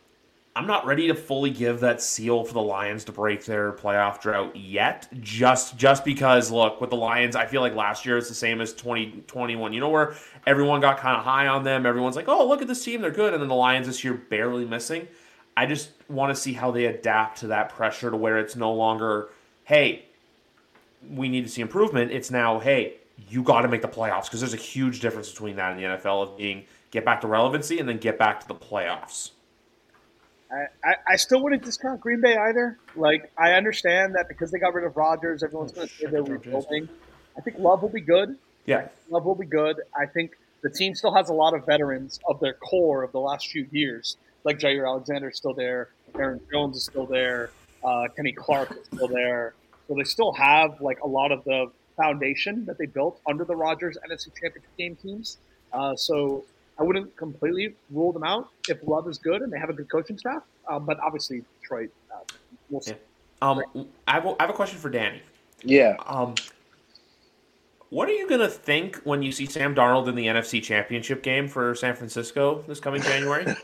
I'm 0.56 0.68
not 0.68 0.86
ready 0.86 1.08
to 1.08 1.16
fully 1.16 1.50
give 1.50 1.80
that 1.80 2.00
seal 2.00 2.44
for 2.44 2.54
the 2.54 2.62
Lions 2.62 3.04
to 3.06 3.12
break 3.12 3.44
their 3.44 3.72
playoff 3.72 4.22
drought 4.22 4.56
yet. 4.56 5.08
Just 5.20 5.78
just 5.78 6.06
because 6.06 6.52
look, 6.52 6.80
with 6.80 6.92
the 6.92 6.96
Lions, 6.96 7.36
I 7.36 7.48
feel 7.48 7.62
like 7.62 7.74
last 7.74 8.06
year 8.06 8.18
is 8.18 8.28
the 8.28 8.36
same 8.36 8.62
as 8.62 8.72
2021. 8.74 9.74
You 9.74 9.80
know 9.80 9.90
where 9.90 10.14
everyone 10.46 10.80
got 10.80 11.00
kind 11.00 11.18
of 11.18 11.24
high 11.24 11.48
on 11.48 11.64
them. 11.64 11.88
Everyone's 11.88 12.16
like, 12.16 12.28
"Oh, 12.28 12.48
look 12.48 12.62
at 12.62 12.68
this 12.68 12.84
team, 12.84 13.02
they're 13.02 13.10
good." 13.10 13.34
And 13.34 13.42
then 13.42 13.50
the 13.50 13.56
Lions 13.56 13.88
this 13.88 14.04
year 14.04 14.14
barely 14.14 14.64
missing. 14.64 15.08
I 15.58 15.66
just 15.66 15.90
want 16.08 16.36
to 16.36 16.40
see 16.40 16.54
how 16.54 16.70
they 16.70 16.86
adapt 16.86 17.40
to 17.40 17.48
that 17.48 17.70
pressure 17.70 18.12
to 18.12 18.18
where 18.18 18.38
it's 18.38 18.56
no 18.56 18.72
longer, 18.72 19.30
"Hey, 19.64 20.06
we 21.10 21.30
need 21.30 21.46
to 21.46 21.50
see 21.50 21.62
improvement." 21.64 22.12
It's 22.12 22.30
now, 22.30 22.60
"Hey, 22.60 22.98
you 23.28 23.42
got 23.42 23.62
to 23.62 23.68
make 23.68 23.82
the 23.82 23.88
playoffs" 23.88 24.26
because 24.26 24.40
there's 24.40 24.54
a 24.54 24.58
huge 24.58 25.00
difference 25.00 25.32
between 25.32 25.56
that 25.56 25.72
and 25.72 25.80
the 25.80 25.86
NFL 25.86 26.22
of 26.22 26.38
being 26.38 26.66
get 26.92 27.04
back 27.06 27.22
to 27.22 27.28
relevancy 27.28 27.80
and 27.80 27.90
then 27.90 27.98
get 27.98 28.20
back 28.20 28.40
to 28.42 28.48
the 28.48 28.54
playoffs. 28.56 29.32
I, 30.84 30.96
I, 31.08 31.16
still 31.16 31.42
wouldn't 31.42 31.64
discount 31.64 32.00
Green 32.00 32.22
Bay 32.22 32.38
either. 32.38 32.78
Like 32.96 33.32
I 33.38 33.54
understand 33.54 34.16
that 34.16 34.28
because 34.28 34.52
they 34.52 34.60
got 34.60 34.74
rid 34.74 34.86
of 34.86 34.96
Rodgers, 34.96 35.42
everyone's 35.42 35.72
going 35.72 35.88
to 35.88 35.94
say 35.94 36.06
they're 36.08 36.24
rebuilding. 36.24 36.88
I 37.38 37.42
think 37.42 37.58
Love 37.58 37.82
will 37.82 37.90
be 37.90 38.02
good. 38.02 38.38
Yeah, 38.66 38.88
Love 39.10 39.26
will 39.26 39.36
be 39.36 39.46
good. 39.46 39.82
I 40.00 40.06
think 40.06 40.38
the 40.62 40.70
team 40.70 40.96
still 40.96 41.14
has 41.14 41.30
a 41.30 41.34
lot 41.34 41.54
of 41.54 41.66
veterans 41.66 42.20
of 42.28 42.40
their 42.40 42.54
core 42.54 43.04
of 43.04 43.12
the 43.12 43.20
last 43.20 43.48
few 43.48 43.68
years. 43.72 44.18
Like 44.44 44.60
Jaire 44.60 44.88
Alexander 44.88 45.30
is 45.30 45.38
still 45.38 45.54
there, 45.54 45.90
Aaron 46.16 46.40
Jones 46.52 46.78
is 46.78 46.86
still 46.86 47.06
there, 47.06 47.52
uh, 47.84 48.08
Kenny 48.16 48.32
Clark 48.32 48.72
is 48.72 48.86
still 48.94 49.08
there. 49.08 49.54
So 49.88 49.96
they 49.96 50.04
still 50.04 50.34
have 50.34 50.82
like 50.82 51.00
a 51.02 51.08
lot 51.08 51.32
of 51.32 51.44
the 51.46 51.72
foundation 51.96 52.66
that 52.66 52.78
they 52.78 52.86
built 52.86 53.20
under 53.28 53.46
the 53.46 53.56
Rodgers 53.56 53.98
NFC 54.10 54.28
Championship 54.40 54.78
game 54.78 54.96
teams. 54.96 55.38
Uh, 55.72 55.96
so 55.96 56.46
I 56.80 56.84
wouldn't 56.84 57.16
completely 57.16 57.76
rule 57.92 58.12
them 58.12 58.24
out 58.24 58.50
if 58.68 58.80
Love 58.84 59.08
is 59.08 59.18
good 59.18 59.42
and 59.42 59.52
they 59.52 59.60
have 59.60 59.70
a 59.70 59.74
good 59.74 59.90
coaching 59.90 60.18
staff. 60.18 60.44
Um, 60.68 60.86
but 60.86 61.00
obviously, 61.00 61.44
Detroit, 61.62 61.90
uh, 62.12 62.20
we'll 62.70 62.82
see. 62.82 62.92
Yeah. 62.92 62.98
Um, 63.50 63.62
I 64.08 64.14
have, 64.14 64.26
a, 64.26 64.30
I 64.30 64.44
have 64.44 64.50
a 64.50 64.54
question 64.54 64.80
for 64.80 64.90
Danny. 64.90 65.22
Yeah. 65.64 65.96
Um, 66.06 66.36
what 67.90 68.10
are 68.10 68.14
you 68.14 68.28
going 68.28 68.42
to 68.42 68.50
think 68.50 68.96
when 69.04 69.22
you 69.22 69.32
see 69.32 69.46
Sam 69.46 69.76
Darnold 69.76 70.08
in 70.08 70.16
the 70.16 70.26
NFC 70.26 70.64
Championship 70.64 71.22
game 71.22 71.48
for 71.48 71.76
San 71.76 71.96
Francisco 71.96 72.64
this 72.68 72.80
coming 72.80 73.04
January? 73.04 73.46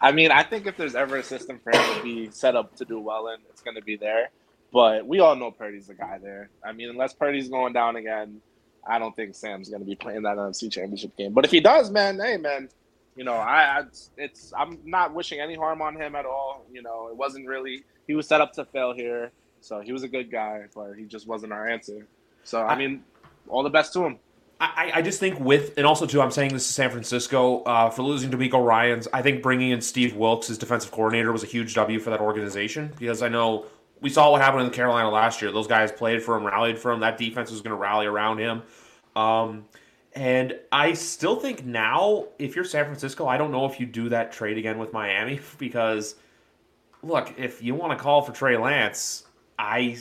I 0.00 0.10
mean, 0.12 0.30
I 0.30 0.42
think 0.42 0.66
if 0.66 0.78
there's 0.78 0.94
ever 0.94 1.16
a 1.16 1.22
system 1.22 1.60
for 1.62 1.70
him 1.70 1.96
to 1.96 2.02
be 2.02 2.30
set 2.30 2.56
up 2.56 2.74
to 2.76 2.86
do 2.86 2.98
well 2.98 3.28
in, 3.28 3.40
it's 3.50 3.60
going 3.60 3.74
to 3.74 3.82
be 3.82 3.96
there. 3.96 4.30
But 4.72 5.06
we 5.06 5.20
all 5.20 5.36
know 5.36 5.50
Purdy's 5.50 5.88
the 5.88 5.94
guy 5.94 6.18
there. 6.18 6.48
I 6.64 6.72
mean, 6.72 6.88
unless 6.88 7.12
Purdy's 7.12 7.50
going 7.50 7.74
down 7.74 7.96
again, 7.96 8.40
I 8.88 8.98
don't 8.98 9.14
think 9.14 9.34
Sam's 9.34 9.68
going 9.68 9.80
to 9.80 9.86
be 9.86 9.96
playing 9.96 10.22
that 10.22 10.36
NFC 10.36 10.70
Championship 10.70 11.16
game. 11.16 11.32
But 11.32 11.44
if 11.44 11.50
he 11.50 11.60
does, 11.60 11.90
man, 11.90 12.18
hey, 12.18 12.36
man, 12.36 12.68
you 13.16 13.24
know, 13.24 13.34
I, 13.34 13.80
I 13.80 13.82
it's 14.16 14.52
I'm 14.56 14.78
not 14.84 15.14
wishing 15.14 15.40
any 15.40 15.54
harm 15.54 15.82
on 15.82 15.96
him 15.96 16.14
at 16.14 16.26
all. 16.26 16.64
You 16.72 16.82
know, 16.82 17.08
it 17.08 17.16
wasn't 17.16 17.46
really 17.46 17.84
he 18.06 18.14
was 18.14 18.28
set 18.28 18.40
up 18.40 18.52
to 18.54 18.64
fail 18.64 18.92
here, 18.92 19.32
so 19.60 19.80
he 19.80 19.92
was 19.92 20.02
a 20.02 20.08
good 20.08 20.30
guy, 20.30 20.64
but 20.74 20.92
he 20.92 21.04
just 21.04 21.26
wasn't 21.26 21.52
our 21.52 21.66
answer. 21.66 22.06
So 22.44 22.60
I, 22.60 22.74
I 22.74 22.78
mean, 22.78 23.02
all 23.48 23.62
the 23.62 23.70
best 23.70 23.92
to 23.94 24.04
him. 24.04 24.18
I, 24.58 24.90
I 24.94 25.02
just 25.02 25.20
think 25.20 25.38
with 25.38 25.76
and 25.76 25.86
also 25.86 26.06
too 26.06 26.22
I'm 26.22 26.30
saying 26.30 26.54
this 26.54 26.66
to 26.66 26.72
San 26.72 26.90
Francisco 26.90 27.62
uh, 27.64 27.90
for 27.90 28.02
losing 28.02 28.30
DeMeco 28.30 28.64
Ryans. 28.64 29.06
I 29.12 29.20
think 29.20 29.42
bringing 29.42 29.70
in 29.70 29.82
Steve 29.82 30.16
Wilks 30.16 30.48
as 30.48 30.56
defensive 30.56 30.90
coordinator 30.90 31.30
was 31.30 31.42
a 31.42 31.46
huge 31.46 31.74
W 31.74 31.98
for 31.98 32.08
that 32.08 32.20
organization 32.20 32.90
because 32.98 33.22
I 33.22 33.28
know 33.28 33.66
we 34.00 34.10
saw 34.10 34.30
what 34.30 34.40
happened 34.40 34.64
in 34.64 34.70
Carolina 34.70 35.10
last 35.10 35.40
year. 35.40 35.50
Those 35.52 35.66
guys 35.66 35.90
played 35.90 36.22
for 36.22 36.36
him, 36.36 36.46
rallied 36.46 36.78
for 36.78 36.92
him. 36.92 37.00
That 37.00 37.18
defense 37.18 37.50
was 37.50 37.60
going 37.60 37.70
to 37.70 37.76
rally 37.76 38.06
around 38.06 38.38
him. 38.38 38.62
Um, 39.14 39.64
and 40.14 40.58
I 40.72 40.94
still 40.94 41.36
think 41.36 41.64
now, 41.64 42.26
if 42.38 42.56
you're 42.56 42.64
San 42.64 42.84
Francisco, 42.84 43.26
I 43.26 43.36
don't 43.36 43.52
know 43.52 43.66
if 43.66 43.78
you 43.78 43.86
do 43.86 44.08
that 44.10 44.32
trade 44.32 44.58
again 44.58 44.78
with 44.78 44.92
Miami 44.92 45.40
because, 45.58 46.16
look, 47.02 47.34
if 47.38 47.62
you 47.62 47.74
want 47.74 47.96
to 47.96 48.02
call 48.02 48.22
for 48.22 48.32
Trey 48.32 48.56
Lance, 48.56 49.24
I 49.58 49.98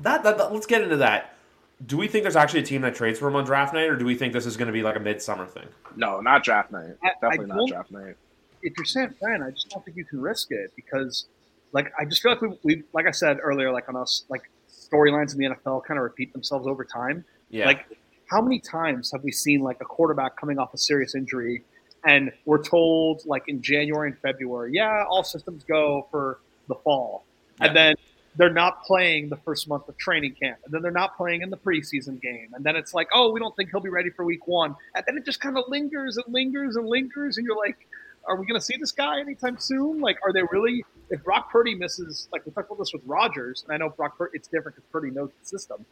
that, 0.00 0.22
that, 0.22 0.38
that 0.38 0.52
let's 0.52 0.66
get 0.66 0.82
into 0.82 0.96
that. 0.98 1.36
Do 1.84 1.96
we 1.96 2.06
think 2.06 2.22
there's 2.22 2.36
actually 2.36 2.60
a 2.60 2.64
team 2.64 2.82
that 2.82 2.94
trades 2.94 3.18
for 3.18 3.28
him 3.28 3.34
on 3.34 3.44
draft 3.44 3.74
night, 3.74 3.88
or 3.88 3.96
do 3.96 4.04
we 4.04 4.14
think 4.14 4.32
this 4.32 4.46
is 4.46 4.56
going 4.56 4.68
to 4.68 4.72
be 4.72 4.82
like 4.82 4.94
a 4.94 5.00
midsummer 5.00 5.46
thing? 5.46 5.66
No, 5.96 6.20
not 6.20 6.44
draft 6.44 6.70
night. 6.70 6.94
I, 7.02 7.10
Definitely 7.20 7.50
I 7.50 7.56
not 7.56 7.68
draft 7.68 7.90
night. 7.90 8.16
If 8.62 8.74
you're 8.76 8.84
San 8.84 9.12
Fran, 9.14 9.42
I 9.42 9.50
just 9.50 9.68
don't 9.70 9.84
think 9.84 9.96
you 9.96 10.04
can 10.04 10.20
risk 10.20 10.52
it 10.52 10.72
because 10.76 11.26
like 11.72 11.92
I 11.98 12.04
just 12.04 12.22
feel 12.22 12.32
like 12.32 12.42
we, 12.42 12.58
we 12.62 12.82
like 12.92 13.06
I 13.06 13.10
said 13.10 13.38
earlier, 13.42 13.72
like 13.72 13.88
on 13.88 13.96
us, 13.96 14.24
like 14.28 14.50
storylines 14.70 15.32
in 15.32 15.38
the 15.38 15.46
NFL 15.56 15.84
kind 15.84 15.98
of 15.98 16.04
repeat 16.04 16.32
themselves 16.32 16.66
over 16.66 16.84
time. 16.84 17.24
Yeah. 17.50 17.66
Like 17.66 17.86
how 18.30 18.40
many 18.40 18.60
times 18.60 19.10
have 19.12 19.22
we 19.24 19.32
seen 19.32 19.60
like 19.60 19.78
a 19.80 19.84
quarterback 19.84 20.36
coming 20.36 20.58
off 20.58 20.72
a 20.74 20.78
serious 20.78 21.14
injury, 21.14 21.62
and 22.04 22.32
we're 22.44 22.62
told 22.62 23.22
like 23.26 23.44
in 23.48 23.60
January 23.62 24.10
and 24.10 24.18
February, 24.18 24.72
yeah, 24.74 25.04
all 25.08 25.24
systems 25.24 25.64
go 25.64 26.06
for 26.10 26.40
the 26.68 26.74
fall, 26.76 27.24
yeah. 27.60 27.66
and 27.66 27.76
then 27.76 27.94
they're 28.36 28.48
not 28.48 28.82
playing 28.84 29.28
the 29.28 29.36
first 29.36 29.68
month 29.68 29.86
of 29.88 29.96
training 29.98 30.34
camp, 30.40 30.58
and 30.64 30.72
then 30.72 30.80
they're 30.80 30.90
not 30.90 31.16
playing 31.16 31.42
in 31.42 31.50
the 31.50 31.56
preseason 31.56 32.20
game, 32.20 32.48
and 32.54 32.64
then 32.64 32.76
it's 32.76 32.94
like, 32.94 33.08
oh, 33.14 33.30
we 33.30 33.38
don't 33.38 33.54
think 33.56 33.70
he'll 33.70 33.80
be 33.80 33.90
ready 33.90 34.08
for 34.10 34.24
week 34.24 34.46
one, 34.46 34.74
and 34.94 35.04
then 35.06 35.18
it 35.18 35.24
just 35.26 35.40
kind 35.40 35.58
of 35.58 35.64
lingers 35.68 36.16
and 36.16 36.32
lingers 36.32 36.76
and 36.76 36.86
lingers, 36.86 37.36
and 37.36 37.46
you're 37.46 37.58
like, 37.58 37.86
are 38.26 38.36
we 38.36 38.46
going 38.46 38.58
to 38.58 38.64
see 38.64 38.76
this 38.78 38.92
guy 38.92 39.20
anytime 39.20 39.58
soon? 39.58 40.00
Like, 40.00 40.18
are 40.24 40.32
they 40.32 40.42
really? 40.50 40.84
If 41.10 41.22
Brock 41.24 41.50
Purdy 41.50 41.74
misses, 41.74 42.28
like 42.32 42.46
we 42.46 42.52
talked 42.52 42.70
about 42.70 42.78
this 42.78 42.92
with 42.92 43.02
Rodgers, 43.04 43.64
and 43.66 43.74
I 43.74 43.76
know 43.76 43.90
Brock 43.90 44.16
Purdy, 44.16 44.32
it's 44.34 44.48
different 44.48 44.76
because 44.76 44.88
Purdy 44.90 45.10
knows 45.10 45.30
the 45.40 45.46
system. 45.46 45.84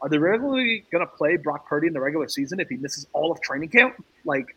Are 0.00 0.08
they 0.08 0.18
really 0.18 0.84
going 0.92 1.04
to 1.04 1.12
play 1.12 1.36
Brock 1.36 1.66
Purdy 1.66 1.88
in 1.88 1.92
the 1.92 2.00
regular 2.00 2.28
season 2.28 2.60
if 2.60 2.68
he 2.68 2.76
misses 2.76 3.06
all 3.12 3.32
of 3.32 3.40
training 3.40 3.70
camp? 3.70 4.02
Like, 4.24 4.54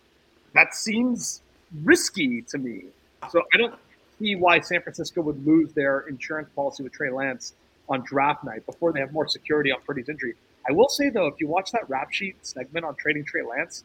that 0.53 0.75
seems 0.75 1.41
risky 1.83 2.43
to 2.43 2.57
me. 2.57 2.85
So 3.29 3.41
I 3.53 3.57
don't 3.57 3.75
see 4.19 4.35
why 4.35 4.59
San 4.59 4.81
Francisco 4.81 5.21
would 5.21 5.45
lose 5.45 5.73
their 5.73 6.01
insurance 6.01 6.49
policy 6.55 6.83
with 6.83 6.93
Trey 6.93 7.09
Lance 7.09 7.53
on 7.89 8.03
draft 8.05 8.43
night 8.43 8.65
before 8.65 8.93
they 8.93 8.99
have 8.99 9.11
more 9.11 9.27
security 9.27 9.71
on 9.71 9.79
Purdy's 9.81 10.09
injury. 10.09 10.35
I 10.67 10.73
will 10.73 10.89
say 10.89 11.09
though, 11.09 11.27
if 11.27 11.35
you 11.39 11.47
watch 11.47 11.71
that 11.71 11.89
rap 11.89 12.11
sheet 12.11 12.35
segment 12.45 12.85
on 12.85 12.95
trading 12.95 13.25
Trey 13.25 13.41
Lance, 13.41 13.83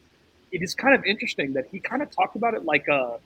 it 0.51 0.61
is 0.61 0.75
kind 0.75 0.95
of 0.95 1.03
interesting 1.05 1.53
that 1.53 1.67
he 1.71 1.79
kind 1.79 2.01
of 2.01 2.09
talked 2.09 2.35
about 2.35 2.53
it 2.53 2.63
like 2.63 2.87
a 2.87 3.19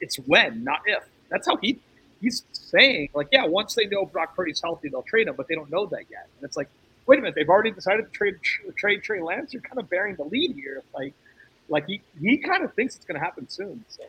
it's 0.00 0.16
when, 0.16 0.64
not 0.64 0.80
if. 0.86 1.04
That's 1.30 1.46
how 1.46 1.56
he 1.56 1.78
he's 2.20 2.44
saying, 2.52 3.10
like, 3.14 3.28
yeah, 3.32 3.44
once 3.44 3.74
they 3.74 3.86
know 3.86 4.06
Brock 4.06 4.34
Purdy's 4.34 4.60
healthy, 4.60 4.88
they'll 4.88 5.02
trade 5.02 5.28
him, 5.28 5.34
but 5.36 5.48
they 5.48 5.54
don't 5.54 5.70
know 5.70 5.86
that 5.86 6.04
yet. 6.10 6.28
And 6.36 6.44
it's 6.44 6.56
like, 6.56 6.68
wait 7.06 7.18
a 7.18 7.22
minute, 7.22 7.34
they've 7.34 7.48
already 7.48 7.70
decided 7.70 8.06
to 8.06 8.10
trade 8.10 8.36
trade 8.76 9.02
Trey 9.02 9.20
Lance. 9.20 9.52
You're 9.52 9.62
kind 9.62 9.78
of 9.78 9.88
bearing 9.90 10.16
the 10.16 10.24
lead 10.24 10.54
here. 10.54 10.82
Like, 10.94 11.14
like 11.68 11.86
he 11.86 12.00
he 12.20 12.38
kind 12.38 12.64
of 12.64 12.74
thinks 12.74 12.96
it's 12.96 13.04
going 13.04 13.18
to 13.18 13.24
happen 13.24 13.48
soon. 13.48 13.84
So. 13.88 14.04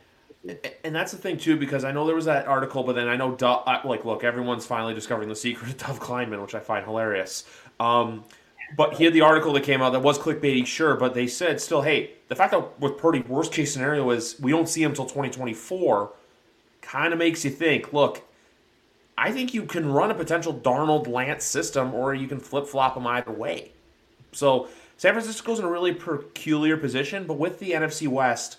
And 0.84 0.96
that's 0.96 1.12
the 1.12 1.18
thing 1.18 1.38
too, 1.38 1.58
because 1.58 1.84
I 1.84 1.92
know 1.92 2.06
there 2.06 2.16
was 2.16 2.26
that 2.26 2.48
article, 2.48 2.84
but 2.84 2.94
then 2.94 3.10
I 3.10 3.18
know, 3.18 3.36
like, 3.84 4.06
look, 4.06 4.24
everyone's 4.24 4.66
finally 4.66 4.94
discovering 4.94 5.28
the 5.28 5.36
secret 5.36 5.72
of 5.72 5.78
Dov 5.78 6.00
Kleiman, 6.00 6.42
which 6.42 6.56
I 6.56 6.60
find 6.60 6.86
hilarious. 6.86 7.44
Um, 7.80 8.24
but 8.78 8.94
he 8.94 9.04
had 9.04 9.14
the 9.14 9.22
article 9.22 9.52
that 9.54 9.64
came 9.64 9.82
out 9.82 9.92
that 9.92 10.02
was 10.02 10.18
clickbaity, 10.18 10.66
sure, 10.66 10.96
but 10.96 11.14
they 11.14 11.28
said 11.28 11.60
still, 11.60 11.82
hey, 11.82 12.12
the 12.28 12.36
fact 12.36 12.52
that 12.52 12.80
with 12.80 12.98
Purdy, 12.98 13.22
worst 13.22 13.52
case 13.52 13.74
scenario 13.74 14.10
is 14.12 14.40
we 14.40 14.52
don't 14.52 14.68
see 14.68 14.84
him 14.84 14.92
until 14.92 15.06
2024, 15.06 16.12
kind 16.82 17.14
of 17.14 17.20
makes 17.20 17.44
you 17.46 17.52
think, 17.52 17.94
look, 17.94 18.22
I 19.18 19.32
think 19.32 19.54
you 19.54 19.64
can 19.64 19.92
run 19.92 20.12
a 20.12 20.16
potential 20.16 20.54
Darnold 20.54 21.08
Lance 21.08 21.44
system, 21.44 21.94
or 21.94 22.14
you 22.14 22.28
can 22.28 22.40
flip 22.40 22.68
flop 22.68 22.96
them 22.96 23.08
either 23.08 23.32
way. 23.32 23.72
So 24.32 24.68
San 24.98 25.14
Francisco's 25.14 25.60
in 25.60 25.66
a 25.66 25.72
really 25.72 25.94
peculiar 25.94 26.78
position, 26.78 27.26
but 27.26 27.36
with 27.36 27.60
the 27.60 27.72
NFC 27.72 28.08
West, 28.08 28.58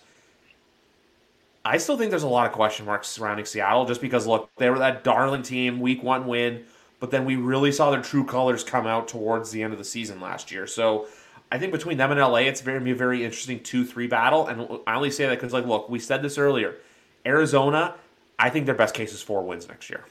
I 1.64 1.78
still 1.78 1.96
think 1.96 2.10
there's 2.10 2.22
a 2.22 2.28
lot 2.28 2.46
of 2.46 2.52
question 2.52 2.86
marks 2.86 3.08
surrounding 3.08 3.44
Seattle 3.44 3.84
just 3.84 4.00
because, 4.00 4.26
look, 4.26 4.50
they 4.56 4.70
were 4.70 4.78
that 4.78 5.04
darling 5.04 5.42
team, 5.42 5.80
week 5.80 6.02
one 6.02 6.26
win 6.26 6.64
but 7.00 7.10
then 7.10 7.24
we 7.24 7.36
really 7.36 7.72
saw 7.72 7.90
their 7.90 8.02
true 8.02 8.24
colors 8.24 8.64
come 8.64 8.86
out 8.86 9.08
towards 9.08 9.50
the 9.50 9.62
end 9.62 9.72
of 9.72 9.78
the 9.78 9.84
season 9.84 10.20
last 10.20 10.50
year. 10.50 10.66
So 10.66 11.06
I 11.50 11.58
think 11.58 11.72
between 11.72 11.96
them 11.96 12.10
and 12.10 12.20
LA, 12.20 12.38
it's 12.38 12.60
very 12.60 12.80
be 12.80 12.90
a 12.90 12.94
very 12.94 13.24
interesting 13.24 13.60
two 13.60 13.84
three 13.84 14.06
battle. 14.06 14.46
And 14.46 14.80
I 14.86 14.94
only 14.94 15.10
say 15.10 15.26
that 15.26 15.36
because 15.36 15.52
like, 15.52 15.66
look, 15.66 15.88
we 15.88 15.98
said 15.98 16.22
this 16.22 16.38
earlier. 16.38 16.76
Arizona, 17.24 17.94
I 18.38 18.50
think 18.50 18.66
their 18.66 18.74
best 18.74 18.94
case 18.94 19.12
is 19.12 19.22
four 19.22 19.42
wins 19.42 19.68
next 19.68 19.88
year. 19.90 20.04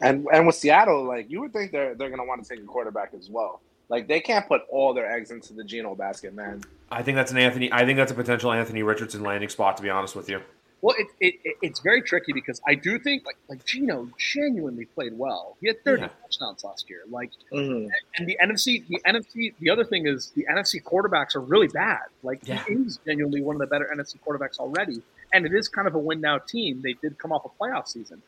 And 0.00 0.26
and 0.32 0.46
with 0.46 0.56
Seattle, 0.56 1.04
like 1.04 1.30
you 1.30 1.40
would 1.40 1.52
think 1.52 1.72
they're 1.72 1.94
they're 1.94 2.10
gonna 2.10 2.24
want 2.24 2.42
to 2.42 2.48
take 2.48 2.62
a 2.62 2.66
quarterback 2.66 3.12
as 3.18 3.28
well. 3.30 3.60
Like 3.88 4.08
they 4.08 4.20
can't 4.20 4.46
put 4.48 4.62
all 4.70 4.92
their 4.92 5.10
eggs 5.10 5.30
into 5.30 5.52
the 5.52 5.64
Geno 5.64 5.94
basket, 5.94 6.34
man. 6.34 6.62
I 6.90 7.02
think 7.02 7.16
that's 7.16 7.30
an 7.30 7.38
Anthony. 7.38 7.72
I 7.72 7.84
think 7.84 7.96
that's 7.96 8.12
a 8.12 8.14
potential 8.14 8.52
Anthony 8.52 8.82
Richardson 8.82 9.22
landing 9.22 9.48
spot. 9.48 9.76
To 9.76 9.82
be 9.82 9.90
honest 9.90 10.16
with 10.16 10.28
you. 10.28 10.40
Well, 10.86 10.94
it, 11.00 11.08
it, 11.18 11.56
it's 11.62 11.80
very 11.80 12.00
tricky 12.00 12.32
because 12.32 12.60
I 12.64 12.76
do 12.76 12.96
think 12.96 13.26
like 13.26 13.38
like 13.48 13.64
Geno 13.64 14.08
genuinely 14.18 14.84
played 14.84 15.18
well. 15.18 15.56
He 15.60 15.66
had 15.66 15.82
30 15.82 16.02
yeah. 16.02 16.08
touchdowns 16.22 16.62
last 16.62 16.88
year. 16.88 17.00
Like, 17.10 17.32
mm-hmm. 17.52 17.88
and 18.16 18.28
the 18.28 18.38
NFC, 18.40 18.86
the 18.86 19.00
NFC, 19.04 19.52
the 19.58 19.68
other 19.68 19.84
thing 19.84 20.06
is 20.06 20.30
the 20.36 20.46
NFC 20.48 20.80
quarterbacks 20.80 21.34
are 21.34 21.40
really 21.40 21.66
bad. 21.66 22.02
Like, 22.22 22.46
yeah. 22.46 22.62
he 22.68 22.74
is 22.74 23.00
genuinely 23.04 23.42
one 23.42 23.56
of 23.56 23.58
the 23.58 23.66
better 23.66 23.90
NFC 23.92 24.14
quarterbacks 24.24 24.60
already, 24.60 25.02
and 25.32 25.44
it 25.44 25.52
is 25.52 25.66
kind 25.66 25.88
of 25.88 25.96
a 25.96 25.98
win 25.98 26.20
now 26.20 26.38
team. 26.38 26.82
They 26.82 26.92
did 26.92 27.18
come 27.18 27.32
off 27.32 27.44
a 27.44 27.48
playoff 27.60 27.88
season, 27.88 28.22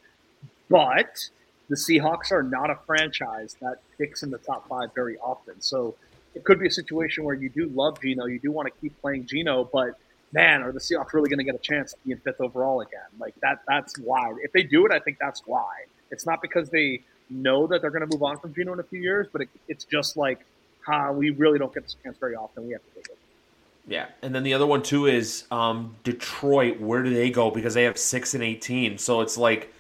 but 0.68 1.28
the 1.68 1.76
Seahawks 1.76 2.32
are 2.32 2.42
not 2.42 2.70
a 2.70 2.78
franchise 2.88 3.54
that 3.60 3.82
picks 3.98 4.24
in 4.24 4.32
the 4.32 4.38
top 4.38 4.66
five 4.68 4.92
very 4.96 5.16
often. 5.18 5.60
So 5.60 5.94
it 6.34 6.42
could 6.42 6.58
be 6.58 6.66
a 6.66 6.72
situation 6.72 7.22
where 7.22 7.36
you 7.36 7.50
do 7.50 7.68
love 7.68 8.02
Geno, 8.02 8.26
you 8.26 8.40
do 8.40 8.50
want 8.50 8.66
to 8.66 8.80
keep 8.80 9.00
playing 9.00 9.26
Geno, 9.26 9.62
but 9.62 9.96
man, 10.32 10.62
are 10.62 10.72
the 10.72 10.80
Seahawks 10.80 11.12
really 11.12 11.28
going 11.28 11.38
to 11.38 11.44
get 11.44 11.54
a 11.54 11.58
chance 11.58 11.92
to 11.92 11.98
be 12.04 12.12
in 12.12 12.18
fifth 12.18 12.40
overall 12.40 12.80
again? 12.80 13.00
Like 13.18 13.34
that. 13.40 13.62
That's 13.66 13.98
why. 13.98 14.34
If 14.42 14.52
they 14.52 14.62
do 14.62 14.86
it, 14.86 14.92
I 14.92 14.98
think 14.98 15.18
that's 15.20 15.42
why. 15.46 15.68
It's 16.10 16.26
not 16.26 16.42
because 16.42 16.70
they 16.70 17.02
know 17.30 17.66
that 17.66 17.82
they're 17.82 17.90
going 17.90 18.08
to 18.08 18.14
move 18.14 18.22
on 18.22 18.38
from 18.38 18.54
Geno 18.54 18.72
in 18.72 18.80
a 18.80 18.84
few 18.84 19.00
years, 19.00 19.26
but 19.32 19.42
it, 19.42 19.48
it's 19.68 19.84
just 19.84 20.16
like, 20.16 20.44
huh, 20.86 21.12
we 21.14 21.30
really 21.30 21.58
don't 21.58 21.72
get 21.72 21.82
this 21.84 21.96
chance 22.02 22.16
very 22.18 22.34
often. 22.34 22.66
We 22.66 22.72
have 22.72 22.82
to 22.82 22.94
take 22.94 23.06
it. 23.06 23.18
Yeah, 23.86 24.06
and 24.22 24.34
then 24.34 24.42
the 24.42 24.52
other 24.52 24.66
one 24.66 24.82
too 24.82 25.06
is 25.06 25.44
um, 25.50 25.96
Detroit. 26.04 26.78
Where 26.78 27.02
do 27.02 27.12
they 27.12 27.30
go? 27.30 27.50
Because 27.50 27.74
they 27.74 27.84
have 27.84 27.98
six 27.98 28.34
and 28.34 28.42
eighteen. 28.42 28.98
So 28.98 29.22
it's 29.22 29.38
like, 29.38 29.72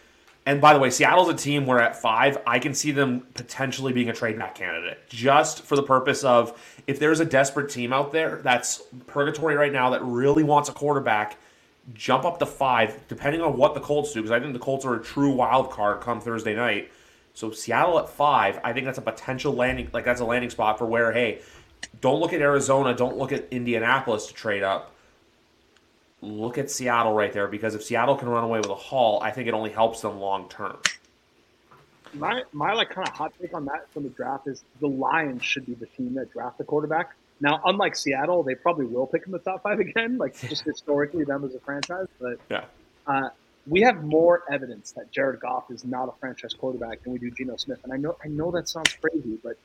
and 0.48 0.62
by 0.62 0.72
the 0.72 0.78
way, 0.78 0.88
Seattle's 0.88 1.28
a 1.28 1.34
team 1.34 1.66
where 1.66 1.78
at 1.78 2.00
five, 2.00 2.38
I 2.46 2.58
can 2.58 2.72
see 2.72 2.90
them 2.90 3.26
potentially 3.34 3.92
being 3.92 4.08
a 4.08 4.14
trade 4.14 4.38
back 4.38 4.54
candidate, 4.54 5.06
just 5.10 5.60
for 5.60 5.76
the 5.76 5.82
purpose 5.82 6.24
of 6.24 6.58
if 6.86 6.98
there's 6.98 7.20
a 7.20 7.26
desperate 7.26 7.68
team 7.68 7.92
out 7.92 8.12
there 8.12 8.40
that's 8.42 8.80
purgatory 9.06 9.56
right 9.56 9.70
now 9.70 9.90
that 9.90 10.02
really 10.02 10.42
wants 10.42 10.70
a 10.70 10.72
quarterback, 10.72 11.36
jump 11.92 12.24
up 12.24 12.38
to 12.38 12.46
five, 12.46 12.98
depending 13.08 13.42
on 13.42 13.58
what 13.58 13.74
the 13.74 13.80
Colts 13.80 14.14
do. 14.14 14.22
Because 14.22 14.30
I 14.30 14.40
think 14.40 14.54
the 14.54 14.58
Colts 14.58 14.86
are 14.86 14.94
a 14.94 15.02
true 15.02 15.32
wild 15.32 15.70
card 15.70 16.00
come 16.00 16.18
Thursday 16.18 16.56
night. 16.56 16.90
So 17.34 17.50
Seattle 17.50 17.98
at 17.98 18.08
five, 18.08 18.58
I 18.64 18.72
think 18.72 18.86
that's 18.86 18.96
a 18.96 19.02
potential 19.02 19.52
landing, 19.52 19.90
like 19.92 20.06
that's 20.06 20.22
a 20.22 20.24
landing 20.24 20.48
spot 20.48 20.78
for 20.78 20.86
where, 20.86 21.12
hey, 21.12 21.42
don't 22.00 22.20
look 22.20 22.32
at 22.32 22.40
Arizona. 22.40 22.94
Don't 22.94 23.18
look 23.18 23.32
at 23.32 23.48
Indianapolis 23.50 24.28
to 24.28 24.32
trade 24.32 24.62
up. 24.62 24.94
Look 26.20 26.58
at 26.58 26.70
Seattle 26.70 27.12
right 27.12 27.32
there 27.32 27.46
because 27.46 27.74
if 27.74 27.82
Seattle 27.82 28.16
can 28.16 28.28
run 28.28 28.44
away 28.44 28.58
with 28.58 28.70
a 28.70 28.74
haul, 28.74 29.22
I 29.22 29.30
think 29.30 29.46
it 29.46 29.54
only 29.54 29.70
helps 29.70 30.00
them 30.00 30.18
long 30.18 30.48
term. 30.48 30.78
My 32.14 32.42
my 32.52 32.72
like 32.72 32.90
kind 32.90 33.06
of 33.06 33.14
hot 33.14 33.32
take 33.40 33.54
on 33.54 33.66
that 33.66 33.90
from 33.92 34.04
the 34.04 34.08
draft 34.08 34.48
is 34.48 34.64
the 34.80 34.88
Lions 34.88 35.44
should 35.44 35.66
be 35.66 35.74
the 35.74 35.86
team 35.86 36.14
that 36.14 36.32
draft 36.32 36.58
the 36.58 36.64
quarterback. 36.64 37.14
Now, 37.40 37.60
unlike 37.64 37.94
Seattle, 37.94 38.42
they 38.42 38.56
probably 38.56 38.86
will 38.86 39.06
pick 39.06 39.26
in 39.26 39.32
the 39.32 39.38
top 39.38 39.62
five 39.62 39.78
again, 39.78 40.18
like 40.18 40.36
just 40.48 40.64
historically 40.64 41.24
them 41.24 41.44
as 41.44 41.54
a 41.54 41.60
franchise. 41.60 42.08
But 42.18 42.40
yeah, 42.50 42.64
uh, 43.06 43.28
we 43.68 43.82
have 43.82 44.02
more 44.02 44.42
evidence 44.50 44.92
that 44.92 45.12
Jared 45.12 45.40
Goff 45.40 45.70
is 45.70 45.84
not 45.84 46.08
a 46.08 46.12
franchise 46.18 46.54
quarterback 46.54 47.02
than 47.02 47.12
we 47.12 47.18
do 47.18 47.30
Geno 47.30 47.56
Smith. 47.56 47.78
And 47.84 47.92
I 47.92 47.96
know 47.96 48.16
I 48.24 48.28
know 48.28 48.50
that 48.52 48.68
sounds 48.68 48.96
crazy, 49.00 49.38
but 49.42 49.56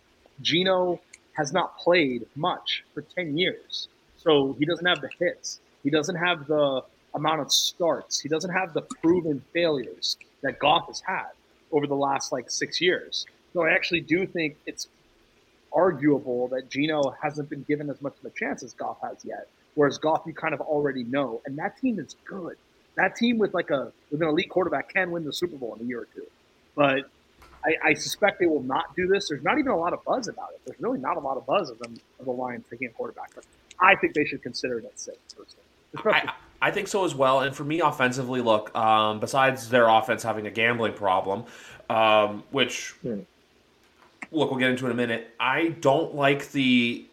Geno 0.42 1.00
has 1.34 1.52
not 1.52 1.78
played 1.78 2.26
much 2.36 2.84
for 2.94 3.02
10 3.02 3.38
years. 3.38 3.88
So 4.18 4.56
he 4.60 4.66
doesn't 4.66 4.86
have 4.86 5.02
the 5.02 5.10
hits. 5.20 5.60
He 5.84 5.90
doesn't 5.90 6.16
have 6.16 6.48
the 6.48 6.84
amount 7.14 7.42
of 7.42 7.52
starts. 7.52 8.20
He 8.20 8.30
doesn't 8.30 8.52
have 8.52 8.74
the 8.74 8.82
proven 8.82 9.44
failures 9.54 10.18
that 10.42 10.60
Goff 10.60 10.88
has 10.88 11.02
had 11.02 11.30
over 11.72 11.88
the 11.88 11.96
last 11.96 12.32
like 12.32 12.50
six 12.50 12.82
years. 12.82 13.26
So 13.54 13.64
I 13.64 13.72
actually 13.72 14.02
do 14.02 14.26
think 14.26 14.58
it's 14.66 14.88
arguable 15.72 16.48
that 16.50 16.70
Geno 16.70 17.16
hasn't 17.22 17.50
been 17.50 17.64
given 17.64 17.90
as 17.90 18.02
much 18.02 18.14
of 18.20 18.26
a 18.26 18.30
chance 18.38 18.64
as 18.64 18.74
Goff 18.74 18.98
has 19.02 19.24
yet. 19.24 19.48
Whereas 19.76 19.98
Goff, 19.98 20.24
you 20.26 20.34
kind 20.34 20.54
of 20.54 20.62
already 20.62 21.04
know, 21.04 21.42
and 21.46 21.58
that 21.58 21.78
team 21.78 22.00
is 22.00 22.16
good. 22.26 22.58
That 22.96 23.16
team 23.16 23.40
with 23.40 23.56
like 23.56 23.72
a 23.72 23.92
with 24.12 24.22
an 24.22 24.28
elite 24.28 24.50
quarterback 24.50 24.94
can 24.94 25.10
win 25.12 25.26
the 25.26 25.34
Super 25.34 25.56
Bowl 25.56 25.76
in 25.76 25.82
a 25.82 25.88
year 25.88 26.02
or 26.02 26.08
two. 26.14 26.28
But 26.76 27.10
I, 27.66 27.90
I, 27.90 27.94
suspect 27.94 28.40
they 28.40 28.46
will 28.46 28.62
not 28.62 28.96
do 28.96 29.08
this. 29.08 29.30
There's 29.30 29.44
not 29.44 29.58
even 29.58 29.72
a 29.72 29.78
lot 29.78 29.94
of 29.94 30.04
buzz 30.04 30.28
about 30.28 30.50
it. 30.54 30.62
There's 30.66 30.80
really 30.80 31.00
not 31.00 31.18
a 31.18 31.20
lot 31.20 31.38
of 31.38 31.46
buzz 31.46 31.70
of 31.70 31.80
them 31.80 31.96
of 32.20 32.26
the 32.26 32.32
Lions 32.32 32.66
taking 32.70 32.88
a 32.88 32.92
quarterback. 32.92 33.32
But 33.34 33.46
I 33.80 33.96
think 33.96 34.14
they 34.14 34.26
should 34.26 34.44
consider 34.44 34.80
it 34.80 34.86
at 34.86 35.00
six. 35.00 35.18
I, 35.98 36.34
I, 36.62 36.72
think 36.72 36.88
so 36.88 37.06
as 37.06 37.14
well. 37.14 37.42
And 37.42 37.56
for 37.56 37.64
me, 37.64 37.82
offensively, 37.82 38.42
look, 38.42 38.76
um, 38.76 39.20
besides 39.20 39.70
their 39.70 39.88
offense 39.88 40.24
having 40.24 40.48
a 40.48 40.52
gambling 40.52 40.94
problem, 40.94 41.46
um, 41.90 42.44
which 42.52 42.96
look, 43.04 43.26
we'll 44.50 44.60
get 44.60 44.72
into 44.72 44.86
in 44.86 44.92
a 44.92 44.96
minute. 44.96 45.34
I 45.40 45.70
don't 45.70 46.16
like 46.16 46.52
the 46.52 47.06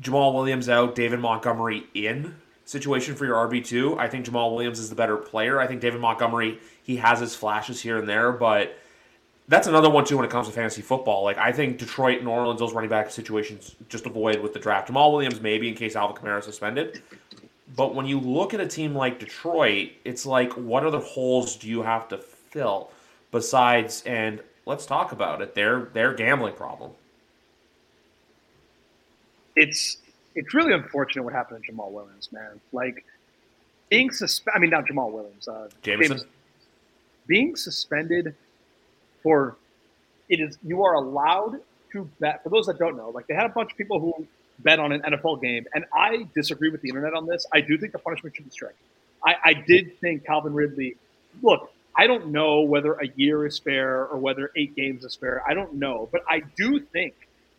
Jamaal 0.00 0.34
Williams 0.34 0.68
out, 0.68 0.94
David 0.94 1.20
Montgomery 1.20 1.86
in 1.94 2.34
situation 2.64 3.14
for 3.14 3.24
your 3.26 3.36
RB 3.48 3.64
two. 3.64 3.98
I 3.98 4.08
think 4.08 4.26
Jamaal 4.26 4.54
Williams 4.54 4.78
is 4.78 4.88
the 4.88 4.96
better 4.96 5.16
player. 5.16 5.60
I 5.60 5.66
think 5.66 5.80
David 5.80 6.00
Montgomery 6.00 6.58
he 6.82 6.96
has 6.96 7.20
his 7.20 7.34
flashes 7.34 7.80
here 7.80 7.98
and 7.98 8.08
there, 8.08 8.32
but 8.32 8.78
that's 9.48 9.66
another 9.66 9.90
one 9.90 10.04
too 10.04 10.16
when 10.16 10.24
it 10.24 10.30
comes 10.30 10.46
to 10.48 10.52
fantasy 10.52 10.82
football. 10.82 11.24
Like 11.24 11.38
I 11.38 11.52
think 11.52 11.78
Detroit, 11.78 12.22
New 12.22 12.30
Orleans, 12.30 12.60
those 12.60 12.72
running 12.72 12.90
back 12.90 13.10
situations 13.10 13.74
just 13.88 14.06
avoid 14.06 14.40
with 14.40 14.52
the 14.52 14.58
draft. 14.58 14.88
Jamaal 14.88 15.12
Williams 15.12 15.40
maybe 15.40 15.68
in 15.68 15.74
case 15.74 15.96
Alvin 15.96 16.16
Kamara 16.16 16.42
suspended. 16.42 17.02
But 17.74 17.94
when 17.94 18.06
you 18.06 18.20
look 18.20 18.54
at 18.54 18.60
a 18.60 18.66
team 18.66 18.94
like 18.94 19.18
Detroit, 19.18 19.92
it's 20.04 20.26
like 20.26 20.52
what 20.52 20.84
other 20.84 20.98
holes 20.98 21.56
do 21.56 21.68
you 21.68 21.82
have 21.82 22.08
to 22.08 22.18
fill 22.18 22.90
besides 23.30 24.02
and 24.04 24.40
let's 24.66 24.86
talk 24.86 25.12
about 25.12 25.42
it. 25.42 25.54
Their 25.54 25.86
their 25.92 26.14
gambling 26.14 26.54
problem. 26.54 26.92
It's 29.56 29.98
it's 30.34 30.54
really 30.54 30.72
unfortunate 30.72 31.22
what 31.22 31.32
happened 31.32 31.64
to 31.64 31.72
Jamaal 31.72 31.90
Williams, 31.90 32.30
man. 32.32 32.60
Like 32.72 33.04
being 33.90 34.10
suspended. 34.10 34.56
I 34.56 34.60
mean, 34.60 34.70
not 34.70 34.86
Jamaal 34.86 35.12
Williams. 35.12 35.48
Uh, 35.48 35.68
Jameson. 35.82 36.18
James, 36.18 36.28
being 37.26 37.56
suspended 37.56 38.34
for 39.22 39.56
it 40.28 40.40
is 40.40 40.58
you 40.64 40.82
are 40.82 40.94
allowed 40.94 41.60
to 41.92 42.08
bet. 42.20 42.42
For 42.42 42.48
those 42.48 42.66
that 42.66 42.78
don't 42.78 42.96
know, 42.96 43.10
like 43.10 43.26
they 43.26 43.34
had 43.34 43.46
a 43.46 43.50
bunch 43.50 43.72
of 43.72 43.78
people 43.78 44.00
who 44.00 44.26
bet 44.62 44.78
on 44.78 44.92
an 44.92 45.02
NFL 45.02 45.42
game, 45.42 45.66
and 45.74 45.84
I 45.94 46.28
disagree 46.34 46.70
with 46.70 46.82
the 46.82 46.88
internet 46.88 47.14
on 47.14 47.26
this. 47.26 47.46
I 47.52 47.60
do 47.60 47.78
think 47.78 47.92
the 47.92 47.98
punishment 47.98 48.36
should 48.36 48.44
be 48.44 48.50
strict. 48.50 48.78
I, 49.24 49.34
I 49.44 49.52
did 49.54 50.00
think 50.00 50.24
Calvin 50.24 50.54
Ridley. 50.54 50.96
Look, 51.42 51.72
I 51.96 52.06
don't 52.06 52.28
know 52.28 52.62
whether 52.62 52.94
a 52.94 53.06
year 53.16 53.46
is 53.46 53.58
fair 53.58 54.06
or 54.06 54.18
whether 54.18 54.50
eight 54.56 54.74
games 54.74 55.04
is 55.04 55.14
fair. 55.14 55.42
I 55.46 55.54
don't 55.54 55.74
know, 55.74 56.08
but 56.10 56.22
I 56.28 56.42
do 56.56 56.80
think 56.80 57.14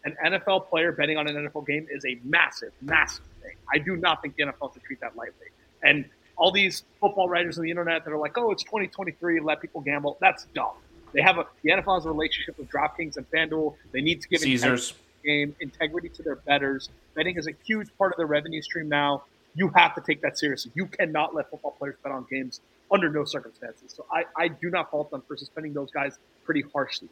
an 0.05 0.15
NFL 0.25 0.69
player 0.69 0.91
betting 0.91 1.17
on 1.17 1.27
an 1.27 1.47
NFL 1.47 1.65
game 1.65 1.87
is 1.89 2.03
a 2.05 2.19
massive, 2.23 2.71
massive 2.81 3.25
thing. 3.41 3.55
I 3.71 3.77
do 3.77 3.95
not 3.95 4.21
think 4.21 4.35
the 4.35 4.43
NFL 4.43 4.73
should 4.73 4.83
treat 4.83 4.99
that 5.01 5.15
lightly. 5.15 5.47
And 5.81 6.05
all 6.35 6.51
these 6.51 6.83
football 6.99 7.29
writers 7.29 7.57
on 7.57 7.63
the 7.63 7.69
internet 7.69 8.03
that 8.05 8.11
are 8.11 8.17
like, 8.17 8.37
"Oh, 8.37 8.51
it's 8.51 8.63
2023, 8.63 9.39
let 9.39 9.61
people 9.61 9.81
gamble." 9.81 10.17
That's 10.19 10.45
dumb. 10.55 10.73
They 11.13 11.21
have 11.21 11.37
a 11.37 11.45
the 11.61 11.71
NFL 11.71 11.95
has 11.95 12.05
a 12.05 12.09
relationship 12.09 12.57
with 12.57 12.69
DraftKings 12.69 13.17
and 13.17 13.29
FanDuel. 13.29 13.75
They 13.91 14.01
need 14.01 14.21
to 14.21 14.27
give 14.27 14.41
Caesars 14.41 14.93
game 15.23 15.55
integrity 15.59 16.09
to 16.09 16.23
their 16.23 16.35
betters. 16.35 16.89
Betting 17.15 17.37
is 17.37 17.47
a 17.47 17.51
huge 17.65 17.89
part 17.97 18.13
of 18.13 18.17
their 18.17 18.27
revenue 18.27 18.61
stream 18.61 18.89
now. 18.89 19.23
You 19.55 19.69
have 19.75 19.95
to 19.95 20.01
take 20.01 20.21
that 20.21 20.37
seriously. 20.37 20.71
You 20.75 20.87
cannot 20.87 21.35
let 21.35 21.49
football 21.49 21.75
players 21.77 21.95
bet 22.03 22.11
on 22.11 22.25
games 22.29 22.59
under 22.91 23.09
no 23.09 23.23
circumstances. 23.23 23.93
So 23.95 24.05
I, 24.11 24.25
I 24.37 24.47
do 24.47 24.69
not 24.69 24.91
fault 24.91 25.11
them 25.11 25.23
for 25.27 25.37
suspending 25.37 25.73
those 25.73 25.91
guys 25.91 26.17
pretty 26.45 26.63
harshly. 26.73 27.09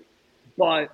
But 0.57 0.91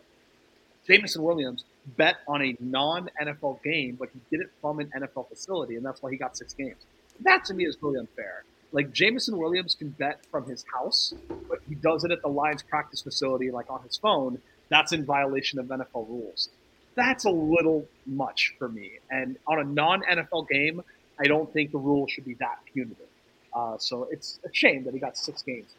Jameson 0.88 1.24
Williams 1.24 1.66
bet 1.98 2.18
on 2.28 2.42
a 2.42 2.56
non 2.60 3.10
NFL 3.22 3.62
game, 3.64 3.96
but 4.00 4.10
he 4.14 4.20
did 4.30 4.46
it 4.46 4.52
from 4.62 4.80
an 4.80 4.92
NFL 4.96 5.30
facility, 5.30 5.76
and 5.76 5.86
that's 5.86 6.02
why 6.02 6.12
he 6.12 6.18
got 6.18 6.38
six 6.38 6.54
games. 6.54 6.86
That 7.22 7.46
to 7.46 7.54
me 7.54 7.66
is 7.66 7.78
really 7.82 8.00
unfair. 8.00 8.44
Like 8.72 8.92
Jameson 8.92 9.38
Williams 9.38 9.76
can 9.76 9.90
bet 9.90 10.26
from 10.30 10.46
his 10.46 10.66
house, 10.74 11.14
but 11.50 11.60
he 11.68 11.76
does 11.76 12.04
it 12.04 12.12
at 12.12 12.22
the 12.22 12.28
Lions 12.28 12.64
practice 12.64 13.02
facility, 13.02 13.50
like 13.52 13.70
on 13.70 13.82
his 13.84 13.98
phone. 13.98 14.40
That's 14.70 14.92
in 14.92 15.06
violation 15.06 15.60
of 15.60 15.68
NFL 15.68 16.08
rules. 16.10 16.50
That's 16.98 17.26
a 17.26 17.30
little 17.30 17.86
much 18.08 18.56
for 18.58 18.68
me. 18.68 18.94
And 19.12 19.38
on 19.48 19.60
a 19.60 19.64
non 19.64 20.02
NFL 20.02 20.50
game, 20.50 20.82
I 21.20 21.26
don't 21.26 21.52
think 21.54 21.72
the 21.72 21.78
rule 21.78 22.08
should 22.08 22.26
be 22.26 22.34
that 22.36 22.58
punitive. 22.74 23.06
Uh, 23.54 23.78
so 23.78 24.08
it's 24.12 24.40
a 24.44 24.50
shame 24.52 24.84
that 24.84 24.94
he 24.94 25.00
got 25.00 25.16
six 25.16 25.44
games. 25.44 25.76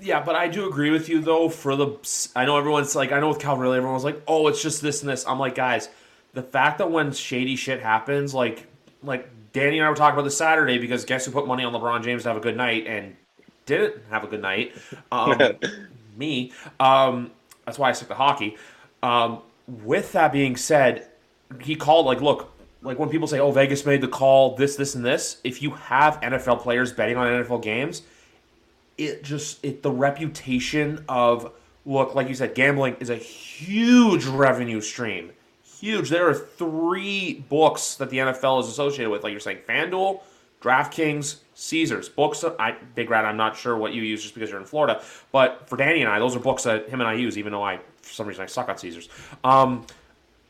Yeah, 0.00 0.22
but 0.22 0.36
I 0.36 0.48
do 0.48 0.68
agree 0.68 0.90
with 0.90 1.08
you 1.08 1.20
though. 1.20 1.48
For 1.48 1.74
the, 1.74 1.96
I 2.34 2.44
know 2.44 2.56
everyone's 2.56 2.94
like, 2.94 3.10
I 3.10 3.18
know 3.18 3.28
with 3.28 3.40
Calvin, 3.40 3.62
Ridley, 3.62 3.78
everyone's 3.78 4.04
like, 4.04 4.22
oh, 4.28 4.46
it's 4.46 4.62
just 4.62 4.80
this 4.80 5.02
and 5.02 5.10
this. 5.10 5.26
I'm 5.26 5.40
like, 5.40 5.56
guys, 5.56 5.88
the 6.34 6.42
fact 6.42 6.78
that 6.78 6.90
when 6.90 7.12
shady 7.12 7.56
shit 7.56 7.80
happens, 7.80 8.32
like, 8.32 8.66
like 9.02 9.28
Danny 9.52 9.78
and 9.78 9.86
I 9.86 9.90
were 9.90 9.96
talking 9.96 10.14
about 10.14 10.24
this 10.24 10.36
Saturday 10.36 10.78
because 10.78 11.04
guess 11.04 11.26
who 11.26 11.32
put 11.32 11.48
money 11.48 11.64
on 11.64 11.72
LeBron 11.72 12.04
James 12.04 12.22
to 12.22 12.28
have 12.28 12.36
a 12.36 12.40
good 12.40 12.56
night 12.56 12.86
and 12.86 13.16
didn't 13.66 14.02
have 14.10 14.22
a 14.22 14.28
good 14.28 14.42
night? 14.42 14.74
Um, 15.10 15.38
me. 16.16 16.52
Um, 16.78 17.32
that's 17.64 17.78
why 17.78 17.90
I 17.90 17.92
stick 17.92 18.08
to 18.08 18.14
hockey. 18.14 18.56
Um, 19.02 19.40
with 19.66 20.12
that 20.12 20.32
being 20.32 20.56
said, 20.56 21.08
he 21.60 21.76
called 21.76 22.06
like, 22.06 22.20
look, 22.20 22.52
like 22.82 22.98
when 22.98 23.08
people 23.08 23.28
say, 23.28 23.38
"Oh, 23.38 23.52
Vegas 23.52 23.86
made 23.86 24.00
the 24.00 24.08
call," 24.08 24.56
this, 24.56 24.76
this, 24.76 24.94
and 24.94 25.04
this. 25.04 25.38
If 25.44 25.62
you 25.62 25.70
have 25.70 26.20
NFL 26.20 26.60
players 26.60 26.92
betting 26.92 27.16
on 27.16 27.26
NFL 27.26 27.62
games, 27.62 28.02
it 28.98 29.22
just 29.22 29.64
it 29.64 29.82
the 29.82 29.90
reputation 29.90 31.04
of 31.08 31.52
look, 31.84 32.14
like 32.14 32.28
you 32.28 32.34
said, 32.34 32.54
gambling 32.54 32.96
is 33.00 33.10
a 33.10 33.16
huge 33.16 34.24
revenue 34.24 34.80
stream 34.80 35.32
huge. 35.82 36.10
There 36.10 36.28
are 36.28 36.34
three 36.34 37.44
books 37.48 37.96
that 37.96 38.08
the 38.08 38.18
NFL 38.18 38.60
is 38.60 38.68
associated 38.68 39.10
with, 39.10 39.24
like 39.24 39.32
you're 39.32 39.40
saying, 39.40 39.58
FanDuel, 39.68 40.20
DraftKings, 40.62 41.38
Caesars. 41.54 42.08
Books, 42.08 42.44
I 42.58 42.76
Big 42.94 43.10
Rat, 43.10 43.24
I'm 43.24 43.36
not 43.36 43.56
sure 43.56 43.76
what 43.76 43.92
you 43.92 44.02
use 44.02 44.22
just 44.22 44.32
because 44.32 44.48
you're 44.48 44.60
in 44.60 44.64
Florida, 44.64 45.02
but 45.32 45.68
for 45.68 45.76
Danny 45.76 46.00
and 46.00 46.10
I, 46.10 46.20
those 46.20 46.36
are 46.36 46.38
books 46.38 46.62
that 46.62 46.88
him 46.88 47.00
and 47.00 47.08
I 47.08 47.14
use, 47.14 47.36
even 47.36 47.50
though 47.50 47.64
I, 47.64 47.80
for 48.02 48.12
some 48.12 48.26
reason, 48.26 48.42
I 48.42 48.46
suck 48.46 48.68
on 48.68 48.76
Caesars. 48.78 49.08
Um, 49.42 49.86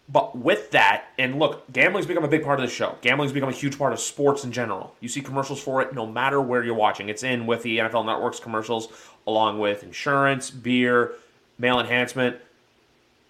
but 0.09 0.37
with 0.37 0.73
that, 0.73 1.05
and 1.19 1.39
look, 1.39 1.71
gambling's 1.73 2.07
become 2.07 2.25
a 2.25 2.29
big 2.29 2.43
part 2.45 2.59
of 2.59 2.67
the 2.67 2.73
show. 2.73 2.97
Gambling's 3.01 3.33
become 3.33 3.49
a 3.49 3.53
huge 3.53 3.79
part 3.79 3.93
of 3.93 4.01
sports 4.01 4.45
in 4.45 4.53
general. 4.53 4.95
You 5.01 5.09
see 5.09 5.21
commercials 5.21 5.63
for 5.63 5.81
it 5.81 5.95
no 5.95 6.07
matter 6.07 6.41
where 6.41 6.63
you're 6.65 6.75
watching. 6.75 7.09
It's 7.09 7.23
in 7.23 7.47
with 7.47 7.63
the 7.63 7.79
NFL 7.79 8.05
Network's 8.05 8.41
commercials, 8.41 8.89
along 9.27 9.59
with 9.59 9.83
insurance, 9.83 10.51
beer, 10.51 11.13
male 11.59 11.79
enhancement, 11.79 12.37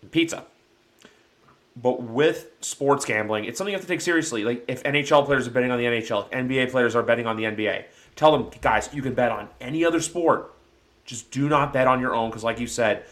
and 0.01 0.11
pizza 0.11 0.45
But 1.77 2.03
with 2.03 2.51
sports 2.61 3.05
gambling, 3.05 3.45
it's 3.45 3.59
something 3.59 3.73
you 3.73 3.79
have 3.79 3.87
to 3.87 3.93
take 3.93 4.01
seriously. 4.01 4.43
Like 4.43 4.65
if 4.67 4.83
NHL 4.83 5.25
players 5.27 5.47
are 5.47 5.51
betting 5.51 5.71
on 5.71 5.79
the 5.79 5.85
NHL, 5.85 6.25
if 6.25 6.31
NBA 6.31 6.71
players 6.71 6.97
are 6.97 7.03
betting 7.03 7.27
on 7.27 7.37
the 7.37 7.45
NBA, 7.45 7.85
tell 8.17 8.33
them, 8.33 8.51
guys, 8.61 8.89
you 8.93 9.03
can 9.03 9.15
bet 9.15 9.31
on 9.31 9.49
any 9.61 9.85
other 9.85 10.01
sport. 10.01 10.53
Just 11.05 11.31
do 11.31 11.49
not 11.49 11.73
bet 11.73 11.87
on 11.87 12.01
your 12.01 12.15
own 12.15 12.31
because, 12.31 12.45
like 12.45 12.59
you 12.61 12.67
said, 12.67 13.05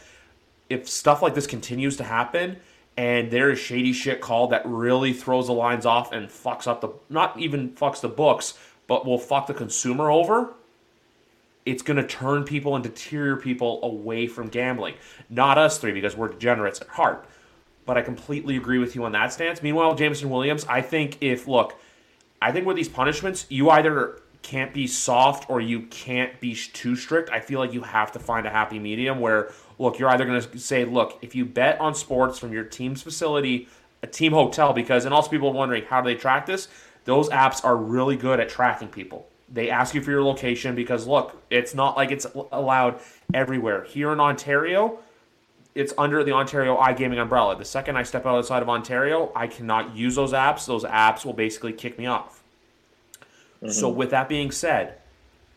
if 0.71 0.89
stuff 0.89 1.21
like 1.21 1.35
this 1.35 1.47
continues 1.47 1.97
to 1.99 2.05
happen 2.05 2.57
and 2.97 3.31
there 3.31 3.51
is 3.51 3.59
shady 3.59 3.93
shit 3.93 4.21
called 4.21 4.51
that 4.51 4.63
really 4.65 5.13
throws 5.13 5.49
the 5.49 5.53
lines 5.53 5.85
off 5.85 6.13
and 6.13 6.29
fucks 6.29 6.67
up 6.67 6.81
the 6.81 6.89
not 7.09 7.39
even 7.39 7.71
fucks 7.71 8.01
the 8.01 8.09
books, 8.09 8.55
but 8.87 9.05
will 9.05 9.19
fuck 9.19 9.47
the 9.47 9.55
consumer 9.55 10.11
over, 10.11 10.55
it's 11.67 11.83
going 11.83 11.97
to 11.97 12.07
turn 12.07 12.45
people 12.45 12.75
and 12.75 12.85
deter 12.85 13.37
people 13.37 13.81
away 13.83 14.27
from 14.27 14.49
gambling. 14.49 14.95
Not 15.29 15.59
us 15.59 15.79
three 15.79 15.93
because 15.93 16.17
we're 16.17 16.29
degenerates 16.29 16.81
at 16.81 16.89
heart. 16.89 17.27
But 17.87 17.97
I 17.97 18.03
completely 18.03 18.57
agree 18.57 18.79
with 18.79 18.95
you 18.95 19.05
on 19.05 19.13
that 19.13 19.33
stance. 19.33 19.63
Meanwhile, 19.63 19.95
Jameson 19.97 20.31
Williams, 20.31 20.65
I 20.67 20.81
think 20.81 21.19
if 21.21 21.49
look, 21.49 21.75
I 22.41 22.53
think 22.53 22.67
with 22.67 22.77
these 22.77 22.89
punishments, 22.89 23.47
you 23.49 23.71
either 23.71 24.21
can't 24.43 24.73
be 24.73 24.87
soft 24.87 25.49
or 25.51 25.61
you 25.61 25.83
can't 25.83 26.41
be 26.41 26.55
too 26.55 26.97
strict. 26.97 27.31
I 27.31 27.41
feel 27.41 27.61
like 27.61 27.73
you 27.73 27.83
have 27.83 28.13
to 28.13 28.19
find 28.19 28.47
a 28.47 28.51
happy 28.51 28.79
medium 28.79 29.21
where 29.21 29.53
look, 29.81 29.99
you're 29.99 30.11
either 30.11 30.27
going 30.27 30.41
to 30.41 30.59
say, 30.59 30.85
look, 30.85 31.19
if 31.23 31.35
you 31.35 31.45
bet 31.45 31.81
on 31.81 31.95
sports 31.95 32.39
from 32.39 32.53
your 32.53 32.65
team's 32.65 33.03
facility, 33.03 33.67
a 34.03 34.07
team 34.07 34.33
hotel, 34.33 34.73
because, 34.73 35.07
and 35.07 35.15
also 35.15 35.31
people 35.31 35.49
are 35.49 35.55
wondering, 35.55 35.85
how 35.85 36.03
do 36.03 36.09
they 36.09 36.15
track 36.15 36.47
this? 36.47 36.69
Those 37.07 37.31
apps 37.31 37.65
are 37.65 37.77
really 37.77 38.17
good 38.17 38.39
at 38.41 38.51
tracking 38.51 38.89
people. 38.89 39.27
They 39.49 39.71
ask 39.71 39.95
you 39.95 40.03
for 40.03 40.11
your 40.11 40.23
location 40.23 40.75
because, 40.75 41.07
look, 41.07 41.43
it's 41.51 41.75
not 41.75 41.97
like 41.97 42.11
it's 42.11 42.27
allowed 42.53 43.01
everywhere. 43.33 43.85
Here 43.85 44.13
in 44.13 44.21
Ontario, 44.21 44.99
it's 45.75 45.95
under 45.97 46.23
the 46.23 46.33
Ontario 46.33 46.77
iGaming 46.77 47.19
umbrella. 47.19 47.57
The 47.57 47.65
second 47.65 47.97
I 47.97 48.03
step 48.03 48.27
outside 48.27 48.63
of 48.63 48.69
Ontario, 48.69 49.33
I 49.35 49.47
cannot 49.47 49.97
use 49.97 50.15
those 50.15 50.33
apps. 50.33 50.67
Those 50.67 50.85
apps 50.85 51.25
will 51.25 51.33
basically 51.33 51.73
kick 51.73 51.99
me 51.99 52.07
off. 52.07 52.40
Mm-hmm. 53.63 53.73
So, 53.73 53.89
with 53.89 54.11
that 54.11 54.29
being 54.29 54.51
said, 54.51 54.95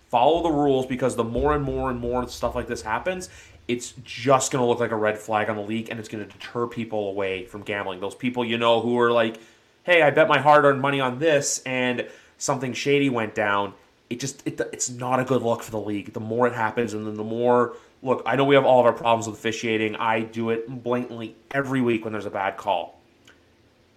follow 0.09 0.43
the 0.43 0.51
rules 0.51 0.85
because 0.85 1.15
the 1.15 1.23
more 1.23 1.55
and 1.55 1.63
more 1.63 1.89
and 1.89 1.99
more 1.99 2.27
stuff 2.27 2.55
like 2.55 2.67
this 2.67 2.81
happens, 2.81 3.29
it's 3.67 3.93
just 4.03 4.51
going 4.51 4.61
to 4.61 4.67
look 4.67 4.79
like 4.79 4.91
a 4.91 4.95
red 4.95 5.17
flag 5.17 5.49
on 5.49 5.55
the 5.55 5.61
league 5.61 5.89
and 5.89 5.99
it's 5.99 6.09
going 6.09 6.25
to 6.25 6.31
deter 6.31 6.67
people 6.67 7.09
away 7.09 7.45
from 7.45 7.61
gambling. 7.61 7.99
Those 7.99 8.15
people 8.15 8.43
you 8.43 8.57
know 8.57 8.81
who 8.81 8.99
are 8.99 9.11
like, 9.11 9.39
hey, 9.83 10.01
I 10.01 10.11
bet 10.11 10.27
my 10.27 10.39
hard 10.39 10.65
earned 10.65 10.81
money 10.81 10.99
on 10.99 11.19
this 11.19 11.61
and 11.65 12.07
something 12.37 12.73
shady 12.73 13.09
went 13.09 13.35
down. 13.35 13.73
It 14.09 14.19
just, 14.19 14.45
it, 14.45 14.59
it's 14.73 14.89
not 14.89 15.19
a 15.19 15.23
good 15.23 15.41
look 15.41 15.63
for 15.63 15.71
the 15.71 15.79
league. 15.79 16.13
The 16.13 16.19
more 16.19 16.45
it 16.45 16.53
happens 16.53 16.93
and 16.93 17.07
then 17.07 17.15
the 17.15 17.23
more, 17.23 17.77
look, 18.01 18.21
I 18.25 18.35
know 18.35 18.43
we 18.43 18.55
have 18.55 18.65
all 18.65 18.81
of 18.81 18.85
our 18.85 18.93
problems 18.93 19.27
with 19.27 19.37
officiating. 19.37 19.95
I 19.95 20.21
do 20.21 20.49
it 20.49 20.83
blatantly 20.83 21.35
every 21.51 21.81
week 21.81 22.03
when 22.03 22.11
there's 22.11 22.25
a 22.25 22.31
bad 22.31 22.57
call. 22.57 22.99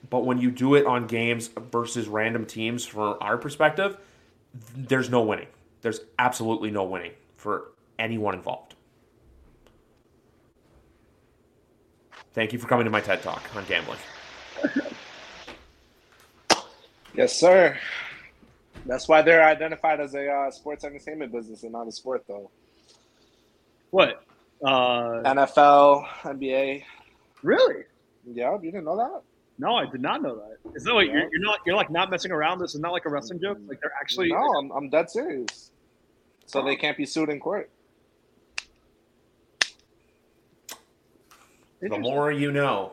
But 0.09 0.25
when 0.25 0.39
you 0.39 0.51
do 0.51 0.75
it 0.75 0.87
on 0.87 1.07
games 1.07 1.49
versus 1.73 2.09
random 2.09 2.47
teams, 2.47 2.85
from 2.85 3.17
our 3.21 3.37
perspective, 3.39 3.99
there's 4.75 5.11
no 5.11 5.23
winning. 5.23 5.49
There's 5.83 6.01
absolutely 6.19 6.71
no 6.71 6.85
winning 6.85 7.13
for 7.37 7.73
anyone 7.99 8.35
involved. 8.35 8.75
Thank 12.35 12.53
you 12.53 12.59
for 12.59 12.69
coming 12.69 12.85
to 12.85 12.91
my 12.91 13.01
TED 13.01 13.23
Talk 13.23 13.43
on 13.57 13.65
gambling. 13.67 13.99
Yes, 17.17 17.35
sir. 17.35 17.79
That's 18.85 19.09
why 19.09 19.23
they're 19.23 19.43
identified 19.43 20.01
as 20.01 20.15
a 20.15 20.29
uh, 20.29 20.51
sports 20.51 20.85
entertainment 20.85 21.33
business 21.33 21.63
and 21.63 21.73
not 21.73 21.89
a 21.89 21.93
sport, 21.93 22.25
though. 22.29 22.51
What? 23.91 24.23
Uh, 24.63 25.23
NFL, 25.25 26.07
NBA. 26.23 26.83
Really? 27.43 27.85
Yeah, 28.27 28.53
you 28.63 28.71
didn't 28.71 28.85
know 28.85 28.99
that? 28.99 29.23
No, 29.59 29.75
I 29.75 29.87
did 29.87 30.03
not 30.03 30.23
know 30.23 30.37
that. 30.37 30.59
Is 30.75 30.85
that 30.85 30.93
like 30.93 31.07
yeah. 31.09 31.15
you're, 31.15 31.29
you're, 31.33 31.43
not 31.43 31.61
you're 31.65 31.77
like 31.77 31.91
not 31.91 32.11
messing 32.11 32.31
around? 32.31 32.59
This 32.59 32.75
is 32.75 32.81
not 32.81 32.93
like 32.93 33.07
a 33.07 33.09
wrestling 33.09 33.41
joke. 33.41 33.59
Like 33.67 33.81
they're 33.81 33.93
actually. 33.99 34.29
No, 34.29 34.39
I'm, 34.59 34.71
I'm 34.71 34.91
dead 34.91 35.11
serious. 35.11 35.71
So 36.45 36.61
oh. 36.61 36.65
they 36.65 36.77
can't 36.77 36.97
be 36.97 37.07
sued 37.07 37.31
in 37.31 37.41
court. 37.41 37.71
The 41.81 41.99
more 41.99 42.33
you 42.33 42.53
know. 42.53 42.93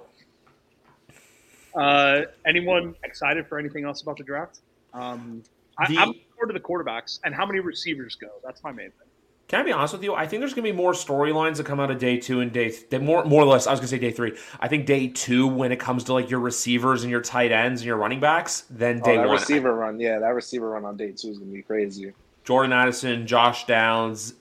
Uh, 1.76 2.22
anyone 2.45 2.95
excited 3.03 3.47
for 3.47 3.57
anything 3.57 3.84
else 3.86 4.01
about 4.01 4.18
the 4.18 4.24
draft? 4.24 4.59
Um, 4.93 5.43
the, 5.88 5.97
I, 5.97 6.03
am 6.03 6.14
forward 6.36 6.47
to 6.47 6.53
the 6.53 6.59
quarterbacks 6.59 7.20
and 7.24 7.34
how 7.34 7.45
many 7.45 7.59
receivers 7.59 8.16
go. 8.16 8.28
That's 8.43 8.64
my 8.64 8.72
main 8.72 8.91
thing. 8.91 9.03
Can 9.47 9.59
I 9.59 9.63
be 9.63 9.71
honest 9.71 9.93
with 9.93 10.03
you? 10.03 10.15
I 10.15 10.25
think 10.25 10.39
there's 10.39 10.53
going 10.53 10.65
to 10.65 10.71
be 10.71 10.75
more 10.75 10.93
storylines 10.93 11.57
that 11.57 11.65
come 11.65 11.79
out 11.79 11.91
of 11.91 11.99
day 11.99 12.17
two 12.17 12.39
and 12.39 12.51
day 12.51 12.71
th- 12.71 13.01
more 13.01 13.23
more 13.25 13.43
or 13.43 13.45
less. 13.45 13.67
I 13.67 13.71
was 13.71 13.79
going 13.79 13.89
to 13.89 13.95
say 13.95 13.99
day 13.99 14.11
three. 14.11 14.37
I 14.59 14.67
think 14.67 14.85
day 14.85 15.07
two 15.09 15.47
when 15.47 15.71
it 15.71 15.79
comes 15.79 16.05
to 16.05 16.13
like 16.13 16.29
your 16.29 16.39
receivers 16.39 17.03
and 17.03 17.11
your 17.11 17.21
tight 17.21 17.51
ends 17.51 17.81
and 17.81 17.85
your 17.85 17.97
running 17.97 18.19
backs, 18.19 18.65
then 18.69 19.01
oh, 19.01 19.05
day 19.05 19.17
oh, 19.17 19.21
that 19.21 19.27
one. 19.27 19.37
receiver 19.37 19.75
run, 19.75 19.99
yeah, 19.99 20.19
that 20.19 20.33
receiver 20.33 20.69
run 20.69 20.85
on 20.85 20.97
day 20.97 21.11
two 21.11 21.29
is 21.29 21.37
going 21.37 21.51
to 21.51 21.55
be 21.55 21.61
crazy. 21.61 22.13
Jordan 22.43 22.73
Addison, 22.73 23.27
Josh 23.27 23.65
Downs. 23.65 24.35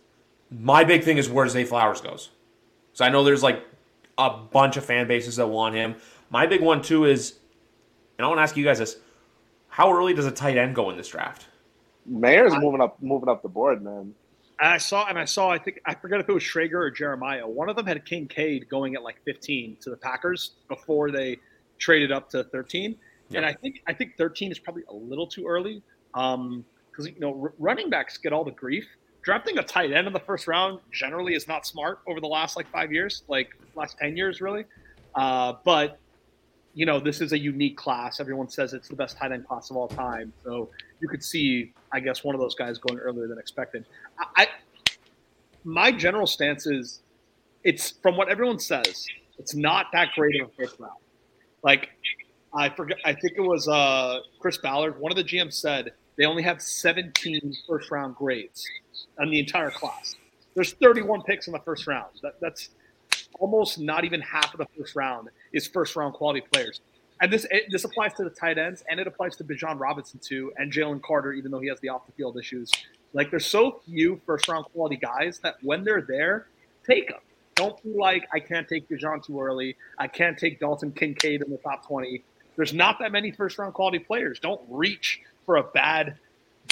My 0.50 0.84
big 0.84 1.03
thing 1.03 1.18
is 1.18 1.28
where 1.28 1.48
Zay 1.48 1.64
Flowers 1.64 2.00
goes. 2.00 2.30
So 2.92 3.05
I 3.05 3.09
know 3.09 3.24
there's 3.24 3.42
like 3.42 3.64
a 4.18 4.30
bunch 4.30 4.76
of 4.76 4.84
fan 4.84 5.09
bases 5.09 5.36
that 5.36 5.46
want 5.46 5.74
him. 5.74 5.96
My 6.30 6.46
big 6.46 6.62
one 6.62 6.80
too 6.80 7.05
is, 7.05 7.38
and 8.18 8.24
I 8.24 8.28
want 8.28 8.38
to 8.38 8.42
ask 8.42 8.57
you 8.57 8.64
guys 8.64 8.78
this: 8.78 8.96
How 9.68 9.92
early 9.92 10.14
does 10.14 10.26
a 10.26 10.30
tight 10.30 10.57
end 10.57 10.74
go 10.74 10.90
in 10.90 10.96
this 10.96 11.09
draft? 11.09 11.46
Mayer's 12.07 12.55
moving 12.55 12.80
up, 12.80 13.00
moving 13.03 13.28
up 13.28 13.42
the 13.42 13.48
board, 13.48 13.82
man. 13.82 14.14
I 14.61 14.78
saw, 14.78 15.07
and 15.09 15.18
I 15.18 15.24
saw. 15.24 15.50
I 15.50 15.59
think 15.59 15.80
I 15.86 15.94
forget 15.94 16.20
if 16.20 16.28
it 16.28 16.32
was 16.32 16.42
Schrager 16.42 16.74
or 16.74 16.90
Jeremiah. 16.90 17.46
One 17.46 17.68
of 17.68 17.76
them 17.76 17.86
had 17.86 18.05
Kincaid 18.05 18.68
going 18.68 18.94
at 18.94 19.03
like 19.03 19.16
15 19.24 19.76
to 19.80 19.90
the 19.90 19.96
Packers 19.96 20.53
before 20.68 21.11
they 21.11 21.38
traded 21.78 22.12
up 22.12 22.30
to 22.30 22.44
13. 22.44 22.94
Yeah. 23.30 23.38
And 23.38 23.46
I 23.46 23.55
think 23.55 23.82
I 23.86 23.92
think 23.92 24.16
13 24.16 24.53
is 24.53 24.59
probably 24.59 24.84
a 24.88 24.94
little 24.94 25.26
too 25.26 25.46
early 25.46 25.82
because 26.12 26.36
um, 26.36 26.64
you 26.98 27.18
know 27.18 27.40
r- 27.42 27.53
running 27.59 27.90
backs 27.90 28.18
get 28.18 28.32
all 28.32 28.44
the 28.44 28.53
grief 28.53 28.86
drafting 29.22 29.59
a 29.59 29.62
tight 29.62 29.92
end 29.92 30.07
in 30.07 30.12
the 30.12 30.20
first 30.20 30.46
round 30.46 30.80
generally 30.90 31.34
is 31.34 31.48
not 31.48 31.66
smart 31.66 32.00
over 32.07 32.20
the 32.20 32.26
last 32.26 32.57
like 32.57 32.68
five 32.70 32.92
years, 32.92 33.22
like 33.28 33.57
last 33.74 33.96
ten 33.98 34.16
years 34.16 34.40
really. 34.40 34.64
Uh, 35.14 35.55
but 35.64 35.98
you 36.75 36.87
know, 36.87 36.99
this 36.99 37.20
is 37.20 37.33
a 37.33 37.39
unique 37.39 37.77
class. 37.77 38.20
Everyone 38.20 38.49
says 38.49 38.73
it's 38.73 38.89
the 38.89 38.97
best 38.97 39.18
tight 39.18 39.33
end 39.33 39.47
class 39.47 39.70
of 39.70 39.77
all 39.77 39.89
time. 39.89 40.33
So 40.45 40.70
you 41.01 41.09
could 41.09 41.23
see, 41.23 41.73
I 41.93 42.01
guess, 42.01 42.25
one 42.25 42.35
of 42.35 42.41
those 42.41 42.55
guys 42.55 42.79
going 42.79 42.99
earlier 42.99 43.27
than 43.29 43.39
expected. 43.39 43.85
I, 44.18 44.43
I 44.43 44.47
my 45.64 45.93
general 45.93 46.27
stance 46.27 46.66
is, 46.66 47.01
it's 47.62 47.91
from 47.91 48.16
what 48.16 48.29
everyone 48.29 48.59
says, 48.59 49.07
it's 49.39 49.55
not 49.55 49.87
that 49.93 50.09
great 50.14 50.41
of 50.41 50.49
a 50.49 50.53
first 50.53 50.81
round. 50.81 50.99
Like, 51.62 51.91
I 52.55 52.68
forget. 52.68 52.99
I 53.05 53.12
think 53.12 53.35
it 53.37 53.41
was 53.41 53.68
uh, 53.68 54.20
Chris 54.41 54.59
Ballard. 54.59 54.99
One 54.99 55.12
of 55.12 55.16
the 55.16 55.25
GMs 55.25 55.55
said 55.55 55.93
they 56.16 56.25
only 56.25 56.43
have 56.43 56.61
17 56.61 57.55
first 57.66 57.91
round 57.91 58.16
grades 58.16 58.66
on 59.18 59.31
the 59.31 59.39
entire 59.39 59.70
class. 59.70 60.16
There's 60.55 60.73
31 60.75 61.23
picks 61.23 61.47
in 61.47 61.53
the 61.53 61.61
first 61.61 61.87
round. 61.87 62.11
That, 62.23 62.35
that's 62.41 62.70
almost 63.39 63.79
not 63.79 64.05
even 64.05 64.20
half 64.20 64.53
of 64.53 64.59
the 64.59 64.66
first 64.77 64.97
round 64.97 65.29
is 65.53 65.66
first 65.66 65.96
round 65.96 66.14
quality 66.14 66.42
players. 66.53 66.80
And 67.20 67.32
this 67.32 67.46
it, 67.50 67.66
this 67.70 67.84
applies 67.84 68.14
to 68.14 68.24
the 68.24 68.30
tight 68.30 68.58
ends 68.58 68.83
and 68.91 68.99
it 68.99 69.07
applies 69.07 69.37
to 69.37 69.45
Bijan 69.45 69.79
Robinson 69.79 70.20
too 70.20 70.53
and 70.57 70.72
Jalen 70.72 71.03
Carter, 71.03 71.33
even 71.33 71.50
though 71.50 71.61
he 71.61 71.68
has 71.68 71.79
the 71.80 71.88
off 71.88 72.07
the 72.07 72.12
field 72.12 72.37
issues. 72.37 72.70
Like 73.12 73.30
there's 73.30 73.46
so 73.46 73.80
few 73.87 74.20
first 74.26 74.49
round 74.49 74.66
quality 74.66 74.96
guys 74.96 75.38
that 75.41 75.57
when 75.62 75.84
they're 75.84 76.03
there, 76.03 76.46
take 76.87 77.08
them. 77.08 77.20
Don't 77.54 77.80
be 77.83 77.91
like 77.91 78.26
I 78.33 78.41
can't 78.41 78.68
take 78.68 78.88
Bijan 78.88 79.24
too 79.24 79.41
early. 79.41 79.76
I 79.99 80.08
can't 80.08 80.37
take 80.37 80.58
Dalton 80.58 80.92
Kincaid 80.92 81.42
in 81.42 81.50
the 81.50 81.58
top 81.58 81.87
20. 81.87 82.24
There's 82.57 82.72
not 82.72 82.99
that 82.99 83.12
many 83.12 83.30
first 83.30 83.58
round 83.58 83.74
quality 83.74 83.99
players. 83.99 84.41
Don't 84.41 84.61
reach 84.68 85.20
for 85.46 85.57
a 85.57 85.62
bad 85.62 86.16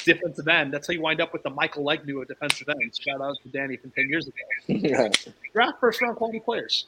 defensive 0.05 0.49
end. 0.49 0.73
That's 0.73 0.87
how 0.87 0.93
you 0.93 1.01
wind 1.01 1.21
up 1.21 1.33
with 1.33 1.43
the 1.43 1.51
Michael 1.51 1.85
Egnew 1.85 2.23
of 2.23 2.29
defensive 2.29 2.69
ends. 2.69 2.99
Shout 2.99 3.21
out 3.21 3.37
to 3.43 3.49
Danny 3.49 3.77
from 3.77 3.91
10 3.91 4.09
years 4.09 4.27
ago. 4.27 5.11
Draft 5.53 5.81
first 5.81 6.01
round 6.03 6.17
quality 6.17 6.41
players. 6.41 6.87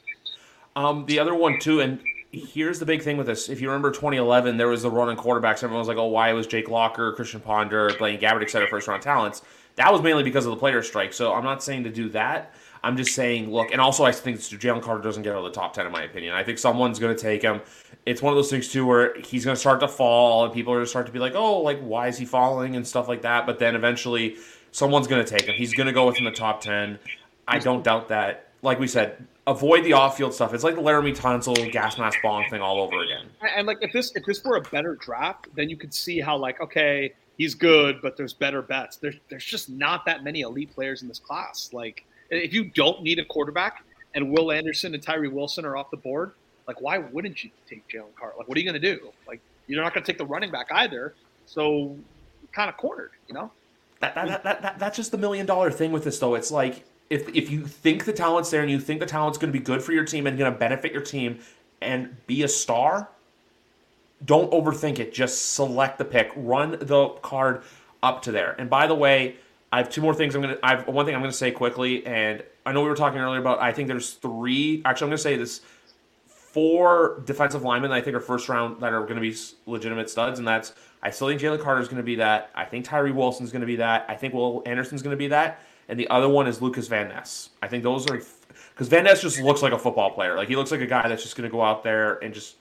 Um, 0.75 1.05
the 1.05 1.19
other 1.19 1.35
one, 1.35 1.59
too, 1.59 1.81
and 1.81 1.99
here's 2.31 2.79
the 2.79 2.85
big 2.85 3.03
thing 3.03 3.15
with 3.17 3.27
this. 3.27 3.47
If 3.47 3.61
you 3.61 3.69
remember 3.69 3.91
2011, 3.91 4.57
there 4.57 4.67
was 4.67 4.81
the 4.81 4.89
run 4.89 5.07
running 5.07 5.23
quarterbacks. 5.23 5.57
Everyone 5.57 5.79
was 5.79 5.87
like, 5.87 5.97
oh, 5.97 6.07
why 6.07 6.33
was 6.33 6.47
Jake 6.47 6.69
Locker, 6.69 7.13
Christian 7.13 7.39
Ponder, 7.39 7.91
Blaine 7.97 8.19
Gabbert, 8.19 8.41
et 8.41 8.49
cetera, 8.49 8.67
first 8.67 8.87
round 8.87 9.03
talents? 9.03 9.43
That 9.75 9.91
was 9.91 10.01
mainly 10.01 10.23
because 10.23 10.45
of 10.45 10.51
the 10.51 10.57
player 10.57 10.81
strike. 10.83 11.13
So 11.13 11.33
I'm 11.33 11.43
not 11.43 11.63
saying 11.63 11.83
to 11.83 11.91
do 11.91 12.09
that. 12.09 12.53
I'm 12.83 12.97
just 12.97 13.15
saying, 13.15 13.49
look, 13.49 13.71
and 13.71 13.79
also 13.79 14.03
I 14.03 14.11
think 14.11 14.37
Jalen 14.37 14.81
Carter 14.81 15.01
doesn't 15.01 15.23
get 15.23 15.33
out 15.33 15.37
of 15.37 15.45
the 15.45 15.57
top 15.57 15.73
10, 15.73 15.85
in 15.85 15.91
my 15.91 16.03
opinion. 16.03 16.33
I 16.33 16.43
think 16.43 16.57
someone's 16.57 16.99
going 16.99 17.15
to 17.15 17.21
take 17.21 17.41
him. 17.41 17.61
It's 18.05 18.21
one 18.21 18.33
of 18.33 18.37
those 18.37 18.49
things, 18.49 18.67
too, 18.67 18.85
where 18.85 19.17
he's 19.21 19.45
going 19.45 19.55
to 19.55 19.59
start 19.59 19.79
to 19.79 19.87
fall, 19.87 20.43
and 20.43 20.53
people 20.53 20.73
are 20.73 20.77
going 20.77 20.85
to 20.85 20.89
start 20.89 21.05
to 21.05 21.11
be 21.13 21.19
like, 21.19 21.33
oh, 21.33 21.59
like, 21.61 21.79
why 21.79 22.09
is 22.09 22.17
he 22.17 22.25
falling 22.25 22.75
and 22.75 22.85
stuff 22.85 23.07
like 23.07 23.21
that. 23.21 23.45
But 23.45 23.59
then 23.59 23.75
eventually, 23.75 24.35
someone's 24.71 25.07
going 25.07 25.23
to 25.23 25.29
take 25.29 25.43
him. 25.47 25.55
He's 25.55 25.73
going 25.73 25.87
to 25.87 25.93
go 25.93 26.07
within 26.07 26.25
the 26.25 26.31
top 26.31 26.59
10. 26.59 26.99
I 27.47 27.59
don't 27.59 27.85
doubt 27.85 28.09
that. 28.09 28.49
Like 28.61 28.79
we 28.79 28.87
said, 28.87 29.25
avoid 29.45 29.83
the 29.83 29.93
off-field 29.93 30.33
stuff. 30.33 30.53
It's 30.53 30.63
like 30.63 30.75
the 30.75 30.81
Laremy 30.81 31.15
Tunsil 31.15 31.71
gas 31.71 31.97
mask 31.97 32.19
bong 32.23 32.45
thing 32.49 32.61
all 32.61 32.81
over 32.81 33.01
again. 33.01 33.27
And 33.55 33.67
like 33.67 33.79
if 33.81 33.91
this 33.91 34.15
if 34.15 34.25
this 34.25 34.43
were 34.43 34.55
a 34.57 34.61
better 34.61 34.95
draft, 34.95 35.47
then 35.55 35.69
you 35.69 35.77
could 35.77 35.93
see 35.93 36.19
how 36.19 36.37
like 36.37 36.61
okay 36.61 37.13
he's 37.37 37.55
good, 37.55 37.99
but 38.01 38.15
there's 38.15 38.33
better 38.33 38.61
bets. 38.61 38.97
There's 38.97 39.15
there's 39.29 39.43
just 39.43 39.69
not 39.69 40.05
that 40.05 40.23
many 40.23 40.41
elite 40.41 40.73
players 40.73 41.01
in 41.01 41.07
this 41.07 41.19
class. 41.19 41.71
Like 41.73 42.05
if 42.29 42.53
you 42.53 42.65
don't 42.65 43.03
need 43.03 43.19
a 43.19 43.25
quarterback 43.25 43.83
and 44.15 44.31
Will 44.31 44.51
Anderson 44.51 44.93
and 44.93 45.03
Tyree 45.03 45.27
Wilson 45.27 45.65
are 45.65 45.75
off 45.75 45.91
the 45.91 45.97
board, 45.97 46.33
Like, 46.67 46.81
why 46.81 46.97
wouldn't 46.97 47.43
you 47.43 47.49
take 47.67 47.87
Jalen 47.87 48.15
Carter? 48.15 48.35
Like, 48.37 48.47
what 48.47 48.57
are 48.57 48.61
you 48.61 48.69
going 48.69 48.81
to 48.81 48.95
do? 48.95 49.11
Like, 49.27 49.41
you're 49.67 49.81
not 49.81 49.93
going 49.93 50.03
to 50.03 50.11
take 50.11 50.17
the 50.17 50.25
running 50.25 50.51
back 50.51 50.67
either. 50.71 51.13
So, 51.45 51.97
kind 52.51 52.69
of 52.69 52.77
cornered, 52.77 53.11
you 53.27 53.33
know? 53.33 53.51
That, 53.99 54.15
that, 54.15 54.27
that, 54.27 54.43
that, 54.43 54.61
that, 54.61 54.79
that's 54.79 54.97
just 54.97 55.11
the 55.11 55.17
million 55.17 55.45
dollar 55.45 55.71
thing 55.71 55.91
with 55.91 56.03
this, 56.03 56.19
though. 56.19 56.35
It's 56.35 56.51
like 56.51 56.83
if, 57.09 57.29
if 57.29 57.51
you 57.51 57.65
think 57.65 58.05
the 58.05 58.13
talent's 58.13 58.49
there 58.49 58.61
and 58.61 58.71
you 58.71 58.79
think 58.79 58.99
the 58.99 59.05
talent's 59.05 59.37
going 59.37 59.51
to 59.51 59.57
be 59.57 59.63
good 59.63 59.81
for 59.81 59.91
your 59.91 60.05
team 60.05 60.27
and 60.27 60.37
going 60.37 60.51
to 60.51 60.57
benefit 60.57 60.91
your 60.91 61.01
team 61.01 61.39
and 61.81 62.15
be 62.27 62.43
a 62.43 62.47
star, 62.47 63.09
don't 64.25 64.51
overthink 64.51 64.99
it. 64.99 65.13
Just 65.13 65.53
select 65.53 65.97
the 65.97 66.05
pick, 66.05 66.31
run 66.35 66.71
the 66.79 67.09
card 67.21 67.63
up 68.01 68.21
to 68.23 68.31
there. 68.31 68.55
And 68.57 68.69
by 68.69 68.87
the 68.87 68.95
way, 68.95 69.35
I 69.73 69.77
have 69.77 69.89
two 69.89 70.01
more 70.01 70.13
things 70.13 70.35
I'm 70.35 70.41
gonna. 70.41 70.57
I 70.61 70.75
have 70.75 70.87
one 70.87 71.03
thing 71.03 71.15
I'm 71.15 71.21
gonna 71.21 71.33
say 71.33 71.49
quickly, 71.49 72.05
and 72.05 72.43
I 72.63 72.73
know 72.73 72.83
we 72.83 72.89
were 72.89 72.95
talking 72.95 73.19
earlier 73.19 73.39
about. 73.39 73.59
I 73.59 73.71
think 73.71 73.87
there's 73.87 74.11
three. 74.11 74.83
Actually, 74.85 75.05
I'm 75.05 75.09
gonna 75.09 75.17
say 75.17 75.35
this: 75.35 75.61
four 76.27 77.23
defensive 77.25 77.63
linemen 77.63 77.89
that 77.89 77.95
I 77.95 78.01
think 78.01 78.15
are 78.15 78.19
first 78.19 78.47
round 78.49 78.81
that 78.81 78.93
are 78.93 79.03
gonna 79.07 79.19
be 79.19 79.35
legitimate 79.65 80.11
studs, 80.11 80.37
and 80.37 80.47
that's 80.47 80.73
I 81.01 81.09
still 81.09 81.27
think 81.27 81.41
Jalen 81.41 81.59
Carter 81.59 81.81
is 81.81 81.87
gonna 81.87 82.03
be 82.03 82.17
that. 82.17 82.51
I 82.53 82.65
think 82.65 82.85
Tyree 82.85 83.11
Wilson's 83.11 83.51
gonna 83.51 83.65
be 83.65 83.77
that. 83.77 84.05
I 84.07 84.13
think 84.13 84.35
Will 84.35 84.61
Anderson's 84.67 85.01
gonna 85.01 85.15
be 85.15 85.29
that, 85.29 85.59
and 85.89 85.99
the 85.99 86.07
other 86.09 86.29
one 86.29 86.47
is 86.47 86.61
Lucas 86.61 86.87
Van 86.87 87.09
Ness. 87.09 87.49
I 87.61 87.67
think 87.67 87.83
those 87.83 88.09
are 88.09 88.21
because 88.73 88.87
Van 88.87 89.03
Ness 89.03 89.21
just 89.21 89.39
looks 89.39 89.61
like 89.61 89.73
a 89.73 89.79
football 89.79 90.11
player. 90.11 90.35
Like 90.35 90.47
he 90.47 90.55
looks 90.55 90.71
like 90.71 90.81
a 90.81 90.87
guy 90.87 91.07
that's 91.07 91.23
just 91.23 91.35
gonna 91.35 91.49
go 91.49 91.61
out 91.61 91.83
there 91.83 92.15
and 92.23 92.33
just 92.33 92.55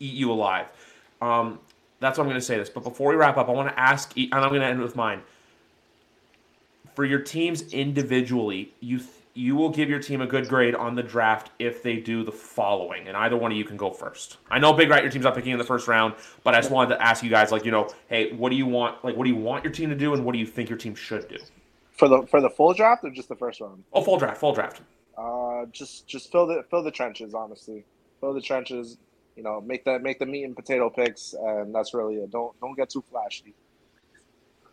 eat 0.00 0.14
you 0.14 0.30
alive. 0.30 0.66
Um, 1.20 1.58
that's 2.00 2.18
what 2.18 2.24
I'm 2.24 2.30
going 2.30 2.40
to 2.40 2.46
say 2.46 2.56
this. 2.56 2.70
But 2.70 2.84
before 2.84 3.10
we 3.10 3.16
wrap 3.16 3.36
up, 3.36 3.48
I 3.48 3.52
want 3.52 3.68
to 3.70 3.78
ask, 3.78 4.16
and 4.16 4.32
I'm 4.32 4.50
going 4.50 4.60
to 4.60 4.66
end 4.66 4.80
with 4.80 4.96
mine. 4.96 5.22
For 6.94 7.04
your 7.04 7.20
teams 7.20 7.72
individually, 7.72 8.72
you 8.80 9.00
you 9.34 9.54
will 9.54 9.68
give 9.68 9.88
your 9.88 10.00
team 10.00 10.20
a 10.20 10.26
good 10.26 10.48
grade 10.48 10.74
on 10.74 10.96
the 10.96 11.02
draft 11.02 11.52
if 11.60 11.80
they 11.80 11.96
do 11.96 12.24
the 12.24 12.32
following, 12.32 13.06
and 13.06 13.16
either 13.16 13.36
one 13.36 13.52
of 13.52 13.56
you 13.56 13.64
can 13.64 13.76
go 13.76 13.88
first. 13.88 14.38
I 14.50 14.58
know 14.58 14.72
Big 14.72 14.90
Rat, 14.90 15.02
your 15.02 15.12
team's 15.12 15.24
not 15.24 15.36
picking 15.36 15.52
in 15.52 15.58
the 15.58 15.64
first 15.64 15.86
round, 15.86 16.14
but 16.42 16.56
I 16.56 16.58
just 16.58 16.72
wanted 16.72 16.96
to 16.96 17.02
ask 17.02 17.22
you 17.22 17.30
guys, 17.30 17.52
like, 17.52 17.64
you 17.64 17.70
know, 17.70 17.88
hey, 18.08 18.32
what 18.32 18.50
do 18.50 18.56
you 18.56 18.66
want? 18.66 19.04
Like, 19.04 19.16
what 19.16 19.24
do 19.24 19.30
you 19.30 19.36
want 19.36 19.62
your 19.62 19.72
team 19.72 19.90
to 19.90 19.94
do, 19.94 20.12
and 20.12 20.24
what 20.24 20.32
do 20.32 20.40
you 20.40 20.46
think 20.46 20.68
your 20.68 20.78
team 20.78 20.96
should 20.96 21.28
do? 21.28 21.38
For 21.98 22.08
the 22.08 22.26
for 22.28 22.40
the 22.40 22.48
full 22.48 22.72
draft 22.72 23.04
or 23.04 23.10
just 23.10 23.28
the 23.28 23.36
first 23.36 23.60
round? 23.60 23.82
Oh, 23.92 24.02
full 24.02 24.18
draft, 24.18 24.38
full 24.38 24.52
draft. 24.52 24.80
Uh, 25.16 25.66
just 25.72 26.06
just 26.06 26.30
fill 26.30 26.46
the 26.46 26.64
fill 26.70 26.82
the 26.82 26.92
trenches, 26.92 27.34
honestly. 27.34 27.84
Fill 28.20 28.32
the 28.32 28.40
trenches. 28.40 28.98
You 29.34 29.42
know, 29.42 29.60
make 29.60 29.84
the 29.84 29.98
make 29.98 30.18
the 30.20 30.26
meat 30.26 30.44
and 30.44 30.54
potato 30.54 30.90
picks, 30.90 31.34
and 31.34 31.74
that's 31.74 31.94
really 31.94 32.16
it. 32.16 32.30
Don't 32.30 32.58
don't 32.60 32.76
get 32.76 32.90
too 32.90 33.04
flashy. 33.10 33.54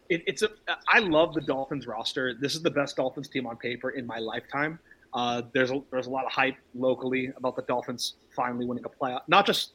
It, 0.10 0.24
it's 0.28 0.44
a. 0.44 0.50
I 0.88 1.00
love 1.00 1.34
the 1.34 1.42
Dolphins 1.42 1.88
roster. 1.88 2.36
This 2.36 2.54
is 2.54 2.62
the 2.62 2.70
best 2.70 2.96
Dolphins 2.96 3.28
team 3.28 3.48
on 3.48 3.58
paper 3.58 3.92
in 3.92 4.06
my 4.06 4.20
lifetime. 4.20 4.78
Uh, 5.14 5.42
there's 5.54 5.72
a, 5.72 5.82
there's 5.92 6.08
a 6.08 6.10
lot 6.10 6.26
of 6.26 6.32
hype 6.32 6.58
locally 6.76 7.32
about 7.38 7.56
the 7.56 7.62
Dolphins 7.64 8.16
finally 8.36 8.66
winning 8.66 8.84
a 8.86 8.90
playoff. 8.90 9.22
Not 9.28 9.46
just 9.46 9.72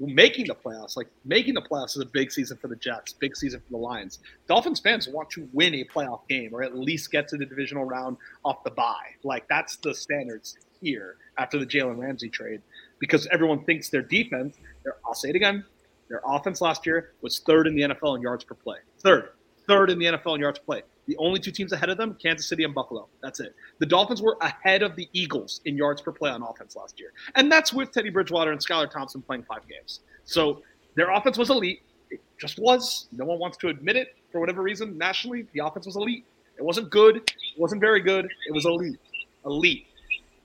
making 0.00 0.46
the 0.46 0.54
playoffs. 0.54 0.96
Like 0.96 1.08
making 1.24 1.54
the 1.54 1.62
playoffs 1.62 1.96
is 1.96 1.98
a 1.98 2.06
big 2.06 2.30
season 2.30 2.56
for 2.56 2.68
the 2.68 2.76
Jets, 2.76 3.12
big 3.12 3.36
season 3.36 3.60
for 3.60 3.70
the 3.70 3.78
Lions. 3.78 4.20
Dolphins 4.46 4.80
fans 4.80 5.08
want 5.08 5.30
to 5.30 5.48
win 5.52 5.74
a 5.74 5.84
playoff 5.84 6.20
game 6.28 6.50
or 6.52 6.62
at 6.62 6.76
least 6.76 7.10
get 7.10 7.28
to 7.28 7.36
the 7.36 7.46
divisional 7.46 7.84
round 7.84 8.16
off 8.44 8.62
the 8.64 8.70
bye. 8.70 9.14
Like 9.24 9.48
that's 9.48 9.76
the 9.76 9.94
standards 9.94 10.56
here 10.80 11.16
after 11.38 11.58
the 11.58 11.66
Jalen 11.66 11.98
Ramsey 11.98 12.28
trade 12.28 12.62
because 13.00 13.26
everyone 13.28 13.64
thinks 13.64 13.88
their 13.88 14.02
defense. 14.02 14.56
Their, 14.84 14.96
I'll 15.06 15.14
say 15.14 15.30
it 15.30 15.36
again. 15.36 15.64
Their 16.08 16.22
offense 16.24 16.60
last 16.60 16.86
year 16.86 17.12
was 17.20 17.40
third 17.40 17.66
in 17.66 17.74
the 17.74 17.82
NFL 17.82 18.16
in 18.16 18.22
yards 18.22 18.44
per 18.44 18.54
play. 18.54 18.78
Third, 19.00 19.30
third 19.66 19.90
in 19.90 19.98
the 19.98 20.06
NFL 20.06 20.36
in 20.36 20.40
yards 20.40 20.58
per 20.58 20.64
play. 20.64 20.82
The 21.08 21.16
only 21.16 21.40
two 21.40 21.50
teams 21.50 21.72
ahead 21.72 21.88
of 21.88 21.96
them, 21.96 22.16
Kansas 22.22 22.46
City 22.46 22.64
and 22.64 22.74
Buffalo. 22.74 23.08
That's 23.22 23.40
it. 23.40 23.54
The 23.78 23.86
Dolphins 23.86 24.20
were 24.20 24.36
ahead 24.42 24.82
of 24.82 24.94
the 24.94 25.08
Eagles 25.14 25.62
in 25.64 25.74
yards 25.74 26.02
per 26.02 26.12
play 26.12 26.30
on 26.30 26.42
offense 26.42 26.76
last 26.76 27.00
year. 27.00 27.12
And 27.34 27.50
that's 27.50 27.72
with 27.72 27.92
Teddy 27.92 28.10
Bridgewater 28.10 28.52
and 28.52 28.60
Skylar 28.60 28.90
Thompson 28.90 29.22
playing 29.22 29.44
five 29.44 29.66
games. 29.66 30.00
So 30.26 30.62
their 30.96 31.10
offense 31.10 31.38
was 31.38 31.48
elite. 31.48 31.80
It 32.10 32.20
just 32.38 32.58
was. 32.58 33.08
No 33.10 33.24
one 33.24 33.38
wants 33.38 33.56
to 33.58 33.68
admit 33.68 33.96
it 33.96 34.16
for 34.30 34.38
whatever 34.38 34.60
reason. 34.60 34.98
Nationally, 34.98 35.46
the 35.54 35.64
offense 35.64 35.86
was 35.86 35.96
elite. 35.96 36.26
It 36.58 36.64
wasn't 36.64 36.90
good. 36.90 37.16
It 37.16 37.32
wasn't 37.56 37.80
very 37.80 38.00
good. 38.00 38.28
It 38.46 38.52
was 38.52 38.66
elite. 38.66 39.00
Elite. 39.46 39.86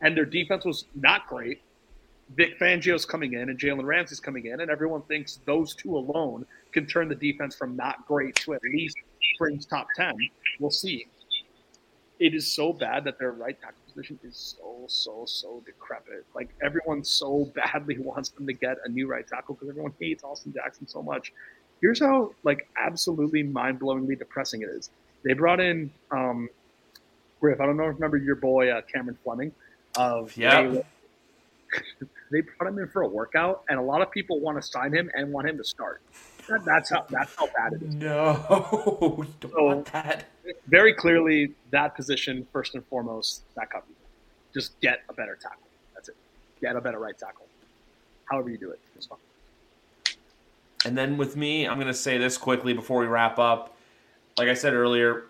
And 0.02 0.16
their 0.16 0.26
defense 0.26 0.64
was 0.64 0.86
not 0.96 1.28
great. 1.28 1.62
Vic 2.36 2.58
Fangio's 2.58 3.06
coming 3.06 3.34
in 3.34 3.50
and 3.50 3.60
Jalen 3.60 3.84
Ramsey's 3.84 4.20
coming 4.20 4.46
in, 4.46 4.62
and 4.62 4.72
everyone 4.72 5.02
thinks 5.04 5.40
those 5.46 5.76
two 5.76 5.98
alone 5.98 6.46
can 6.72 6.86
turn 6.86 7.10
the 7.10 7.16
defense 7.16 7.56
from 7.56 7.76
not 7.76 8.08
great 8.08 8.36
to 8.38 8.54
at 8.54 8.62
least 8.64 8.96
fringe 9.38 9.68
top 9.68 9.88
10. 9.96 10.14
We'll 10.60 10.72
see. 10.72 11.08
It 12.20 12.34
is 12.34 12.52
so 12.52 12.72
bad 12.74 13.04
that 13.06 13.20
their 13.20 13.32
right 13.32 13.60
tackle 13.60 13.78
position 13.88 14.20
is 14.24 14.38
so, 14.38 14.86
so, 14.88 15.24
so 15.26 15.62
decrepit. 15.66 16.26
Like, 16.36 16.50
everyone 16.64 17.04
so 17.04 17.52
badly 17.56 17.98
wants 17.98 18.30
them 18.30 18.48
to 18.48 18.54
get 18.54 18.78
a 18.86 18.90
new 18.90 19.08
right 19.08 19.28
tackle 19.28 19.56
because 19.56 19.70
everyone 19.70 19.94
hates 20.00 20.24
Austin 20.24 20.54
Jackson 20.54 20.88
so 20.88 21.02
much. 21.02 21.34
Here's 21.82 22.00
how, 22.00 22.34
like, 22.44 22.68
absolutely 22.78 23.44
mind 23.44 23.80
blowingly 23.80 24.18
depressing 24.18 24.62
it 24.62 24.70
is. 24.70 24.90
They 25.24 25.34
brought 25.34 25.60
in, 25.60 25.92
um, 26.12 26.50
Griff, 27.40 27.60
I 27.60 27.66
don't 27.66 27.76
know 27.76 27.84
if 27.84 27.88
you 27.90 27.94
remember 27.96 28.18
your 28.18 28.36
boy, 28.36 28.70
uh, 28.70 28.82
Cameron 28.82 29.18
Fleming. 29.24 29.52
Of 29.98 30.36
yeah. 30.38 30.82
they 32.32 32.42
brought 32.42 32.70
him 32.70 32.80
in 32.80 32.88
for 32.88 33.02
a 33.02 33.08
workout, 33.08 33.64
and 33.70 33.78
a 33.80 33.82
lot 33.82 34.02
of 34.02 34.12
people 34.12 34.40
want 34.40 34.62
to 34.62 34.62
sign 34.62 34.94
him 34.94 35.12
and 35.14 35.32
want 35.32 35.48
him 35.48 35.58
to 35.58 35.64
start. 35.64 36.02
That, 36.50 36.66
that's 36.66 36.90
how 36.90 37.06
that's 37.10 37.36
how 37.36 37.48
bad 37.48 37.74
it 37.74 37.82
is. 37.84 37.96
No, 37.96 39.26
don't 39.40 39.52
So- 39.52 39.64
want 39.64 39.92
that. 39.94 40.26
Very 40.68 40.94
clearly, 40.94 41.54
that 41.72 41.96
position 41.96 42.46
first 42.52 42.76
and 42.76 42.86
foremost, 42.88 43.44
that 43.56 43.70
me. 43.74 43.96
Just 44.54 44.80
get 44.82 45.02
a 45.10 45.14
better 45.14 45.36
tackle. 45.42 45.64
That's 45.94 46.10
it. 46.10 46.16
Get 46.62 46.76
a 46.76 46.82
better 46.82 47.00
right 47.00 47.18
tackle. 47.18 47.46
However 48.30 48.50
you 48.50 48.58
do 48.58 48.72
it, 48.72 48.80
it's 48.96 49.06
fine. 49.06 49.20
And 50.86 50.98
then 50.98 51.18
with 51.18 51.38
me, 51.38 51.66
I'm 51.66 51.76
going 51.76 51.88
to 51.88 51.94
say 51.94 52.18
this 52.18 52.38
quickly 52.38 52.74
before 52.74 53.00
we 53.00 53.06
wrap 53.06 53.40
up. 53.40 53.76
Like 54.38 54.50
I 54.50 54.54
said 54.54 54.74
earlier, 54.74 55.24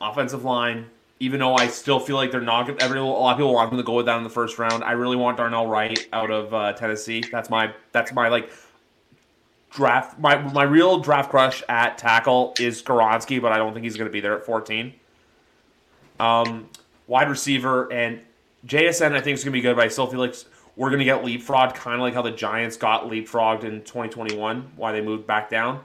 offensive 0.00 0.44
line. 0.44 0.86
Even 1.20 1.38
though 1.38 1.54
I 1.54 1.68
still 1.68 2.00
feel 2.00 2.16
like 2.16 2.32
they're 2.32 2.40
not, 2.40 2.66
gonna- 2.66 2.78
every 2.80 2.98
a 2.98 3.04
lot 3.04 3.32
of 3.32 3.36
people 3.38 3.54
want 3.54 3.70
them 3.70 3.78
to 3.78 3.84
go 3.84 3.92
with 3.94 4.06
that 4.06 4.16
in 4.16 4.24
the 4.24 4.30
first 4.30 4.58
round. 4.58 4.82
I 4.82 4.92
really 4.92 5.16
want 5.16 5.36
Darnell 5.36 5.66
Wright 5.68 6.08
out 6.12 6.30
of 6.32 6.52
uh, 6.52 6.72
Tennessee. 6.72 7.22
That's 7.30 7.48
my 7.50 7.72
that's 7.92 8.12
my 8.12 8.28
like 8.28 8.50
draft. 9.72 10.18
My 10.18 10.38
my 10.38 10.62
real 10.62 10.98
draft 10.98 11.30
crush 11.30 11.62
at 11.68 11.98
tackle 11.98 12.54
is 12.58 12.82
Skoronski, 12.82 13.40
but 13.40 13.52
I 13.52 13.56
don't 13.56 13.72
think 13.72 13.84
he's 13.84 13.96
going 13.96 14.08
to 14.08 14.12
be 14.12 14.20
there 14.20 14.36
at 14.36 14.44
14. 14.44 14.92
Um, 16.20 16.68
wide 17.06 17.28
receiver 17.28 17.92
and 17.92 18.20
JSN, 18.66 19.12
I 19.12 19.20
think 19.20 19.34
is 19.34 19.44
going 19.44 19.52
to 19.52 19.58
be 19.58 19.60
good, 19.60 19.76
but 19.76 19.84
I 19.84 19.88
still 19.88 20.06
feel 20.06 20.20
like 20.20 20.36
we're 20.76 20.90
going 20.90 21.00
to 21.00 21.04
get 21.04 21.22
leapfrogged, 21.22 21.74
kind 21.74 21.96
of 21.96 22.00
like 22.00 22.14
how 22.14 22.22
the 22.22 22.30
Giants 22.30 22.76
got 22.76 23.04
leapfrogged 23.04 23.64
in 23.64 23.80
2021, 23.80 24.72
why 24.76 24.92
they 24.92 25.00
moved 25.00 25.26
back 25.26 25.50
down. 25.50 25.84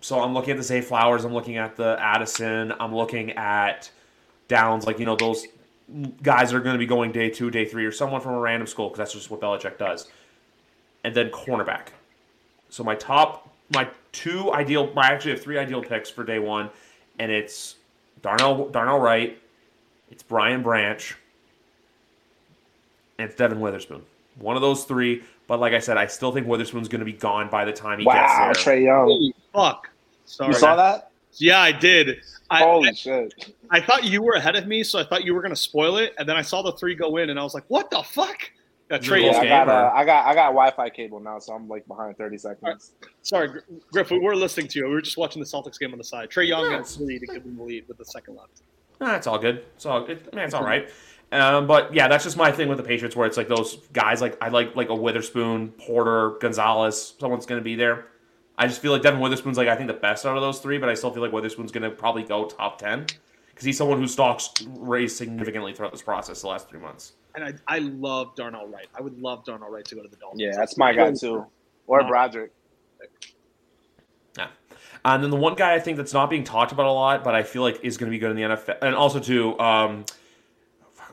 So 0.00 0.20
I'm 0.20 0.34
looking 0.34 0.50
at 0.50 0.56
the 0.56 0.62
Zay 0.62 0.80
Flowers, 0.80 1.24
I'm 1.24 1.32
looking 1.32 1.56
at 1.56 1.76
the 1.76 1.96
Addison, 1.98 2.72
I'm 2.78 2.94
looking 2.94 3.32
at 3.32 3.90
Downs, 4.48 4.86
like 4.86 4.98
you 4.98 5.06
know 5.06 5.16
those 5.16 5.46
guys 6.22 6.52
are 6.52 6.60
going 6.60 6.74
to 6.74 6.78
be 6.78 6.86
going 6.86 7.12
day 7.12 7.30
two, 7.30 7.50
day 7.50 7.64
three, 7.64 7.86
or 7.86 7.92
someone 7.92 8.20
from 8.20 8.34
a 8.34 8.40
random 8.40 8.66
school 8.66 8.88
because 8.88 8.98
that's 8.98 9.12
just 9.12 9.30
what 9.30 9.40
Belichick 9.40 9.78
does. 9.78 10.08
And 11.04 11.14
then 11.14 11.30
cornerback. 11.30 11.88
So 12.72 12.82
my 12.82 12.94
top, 12.94 13.50
my 13.74 13.86
two 14.12 14.50
ideal, 14.50 14.90
I 14.96 15.08
actually 15.08 15.32
have 15.32 15.42
three 15.42 15.58
ideal 15.58 15.82
picks 15.82 16.08
for 16.08 16.24
day 16.24 16.38
one, 16.38 16.70
and 17.18 17.30
it's 17.30 17.76
Darnell 18.22 18.70
Darnell 18.70 18.98
Wright, 18.98 19.38
it's 20.10 20.22
Brian 20.22 20.62
Branch, 20.62 21.14
and 23.18 23.28
it's 23.28 23.36
Devon 23.36 23.60
Witherspoon. 23.60 24.00
One 24.38 24.56
of 24.56 24.62
those 24.62 24.84
three, 24.84 25.22
but 25.46 25.60
like 25.60 25.74
I 25.74 25.80
said, 25.80 25.98
I 25.98 26.06
still 26.06 26.32
think 26.32 26.46
Witherspoon's 26.46 26.88
going 26.88 27.00
to 27.00 27.04
be 27.04 27.12
gone 27.12 27.50
by 27.50 27.66
the 27.66 27.74
time 27.74 27.98
he 27.98 28.06
Wow, 28.06 28.48
gets 28.48 28.64
there. 28.64 28.74
Trae 28.74 28.84
Young. 28.84 29.04
Holy 29.04 29.34
fuck! 29.52 29.90
Sorry. 30.24 30.54
You 30.54 30.58
saw 30.58 30.74
that? 30.74 31.10
Yeah, 31.34 31.60
I 31.60 31.72
did. 31.72 32.22
I, 32.48 32.60
Holy 32.60 32.94
shit! 32.94 33.54
I 33.68 33.82
thought 33.82 34.04
you 34.04 34.22
were 34.22 34.32
ahead 34.32 34.56
of 34.56 34.66
me, 34.66 34.82
so 34.82 34.98
I 34.98 35.04
thought 35.04 35.26
you 35.26 35.34
were 35.34 35.42
going 35.42 35.54
to 35.54 35.60
spoil 35.60 35.98
it, 35.98 36.14
and 36.18 36.26
then 36.26 36.38
I 36.38 36.42
saw 36.42 36.62
the 36.62 36.72
three 36.72 36.94
go 36.94 37.18
in, 37.18 37.28
and 37.28 37.38
I 37.38 37.42
was 37.42 37.52
like, 37.52 37.64
"What 37.68 37.90
the 37.90 38.02
fuck?" 38.02 38.50
Yeah, 38.92 38.98
Trae, 38.98 39.22
Yeah, 39.22 39.32
Yeah, 39.32 39.38
I 39.38 39.64
got 39.64 39.68
or- 39.68 39.72
uh, 39.72 39.92
I 39.92 40.04
got 40.04 40.26
I 40.26 40.34
got 40.34 40.46
Wi-Fi 40.48 40.90
cable 40.90 41.20
now, 41.20 41.38
so 41.38 41.54
I'm 41.54 41.68
like 41.68 41.86
behind 41.86 42.16
30 42.18 42.38
seconds. 42.38 42.92
sorry, 43.22 43.60
Griff, 43.90 44.10
we 44.10 44.18
were 44.18 44.36
listening 44.36 44.68
to 44.68 44.78
you. 44.78 44.86
We 44.86 44.94
were 44.94 45.00
just 45.02 45.16
watching 45.16 45.40
the 45.40 45.48
Celtics 45.48 45.78
game 45.78 45.92
on 45.92 45.98
the 45.98 46.04
side. 46.04 46.30
Trae 46.30 46.46
Young 46.46 46.70
Yeah, 46.70 46.78
got 46.78 46.86
the 46.86 47.04
lead 47.04 47.20
to 47.20 47.26
give 47.26 47.42
them 47.44 47.56
the 47.56 47.62
lead 47.62 47.88
with 47.88 47.98
the 47.98 48.04
second 48.04 48.36
left. 48.36 48.62
Nah, 49.00 49.16
it's 49.16 49.26
all 49.26 49.38
good. 49.38 49.64
It's 49.76 49.86
all 49.86 50.04
it, 50.06 50.32
man, 50.34 50.44
it's 50.44 50.54
all 50.54 50.64
right. 50.64 50.88
Um, 51.32 51.66
but 51.66 51.94
yeah, 51.94 52.08
that's 52.08 52.24
just 52.24 52.36
my 52.36 52.52
thing 52.52 52.68
with 52.68 52.76
the 52.76 52.84
Patriots, 52.84 53.16
where 53.16 53.26
it's 53.26 53.38
like 53.38 53.48
those 53.48 53.76
guys, 53.94 54.20
like 54.20 54.36
I 54.42 54.48
like 54.48 54.76
like 54.76 54.90
a 54.90 54.94
Witherspoon, 54.94 55.70
Porter, 55.72 56.36
Gonzalez. 56.40 57.14
Someone's 57.18 57.46
going 57.46 57.60
to 57.60 57.64
be 57.64 57.74
there. 57.74 58.06
I 58.58 58.66
just 58.66 58.82
feel 58.82 58.92
like 58.92 59.00
Devon 59.00 59.18
Witherspoon's 59.20 59.56
like 59.56 59.68
I 59.68 59.74
think 59.74 59.88
the 59.88 59.94
best 59.94 60.26
out 60.26 60.36
of 60.36 60.42
those 60.42 60.58
three, 60.60 60.76
but 60.76 60.90
I 60.90 60.94
still 60.94 61.10
feel 61.10 61.22
like 61.22 61.32
Witherspoon's 61.32 61.72
going 61.72 61.84
to 61.84 61.90
probably 61.90 62.22
go 62.22 62.44
top 62.44 62.78
ten 62.78 63.06
because 63.48 63.64
he's 63.64 63.78
someone 63.78 63.98
whose 63.98 64.12
stocks 64.12 64.50
raised 64.76 65.16
significantly 65.16 65.72
throughout 65.72 65.92
this 65.92 66.02
process 66.02 66.42
the 66.42 66.48
last 66.48 66.68
three 66.68 66.80
months. 66.80 67.12
And 67.34 67.44
I, 67.44 67.52
I 67.66 67.78
love 67.78 68.34
Darnell 68.34 68.66
Wright. 68.68 68.88
I 68.94 69.00
would 69.00 69.18
love 69.20 69.44
Darnell 69.44 69.70
Wright 69.70 69.84
to 69.86 69.94
go 69.94 70.02
to 70.02 70.08
the 70.08 70.16
Dolphins. 70.16 70.42
Yeah, 70.42 70.52
that's 70.54 70.76
my 70.76 70.92
guy 70.92 71.12
too. 71.12 71.46
Or 71.86 72.04
Broderick. 72.04 72.52
Yeah. 74.36 74.48
And 75.04 75.22
then 75.22 75.30
the 75.30 75.36
one 75.36 75.54
guy 75.54 75.74
I 75.74 75.80
think 75.80 75.96
that's 75.96 76.12
not 76.12 76.30
being 76.30 76.44
talked 76.44 76.72
about 76.72 76.86
a 76.86 76.92
lot, 76.92 77.24
but 77.24 77.34
I 77.34 77.42
feel 77.42 77.62
like 77.62 77.80
is 77.82 77.96
going 77.96 78.10
to 78.10 78.14
be 78.14 78.18
good 78.18 78.30
in 78.30 78.36
the 78.36 78.42
NFL, 78.42 78.78
and 78.82 78.94
also 78.94 79.18
too, 79.18 79.58
um, 79.58 80.04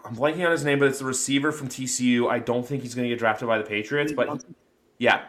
I'm 0.06 0.16
blanking 0.16 0.46
on 0.46 0.52
his 0.52 0.64
name, 0.64 0.80
but 0.80 0.88
it's 0.88 1.00
the 1.00 1.06
receiver 1.06 1.52
from 1.52 1.68
TCU. 1.70 2.30
I 2.30 2.40
don't 2.40 2.66
think 2.66 2.84
he's 2.84 2.96
going 2.96 3.04
to 3.06 3.10
get 3.10 3.20
drafted 3.20 3.48
by 3.48 3.58
the 3.58 3.64
Patriots, 3.64 4.12
but 4.14 4.44
yeah, 4.98 5.24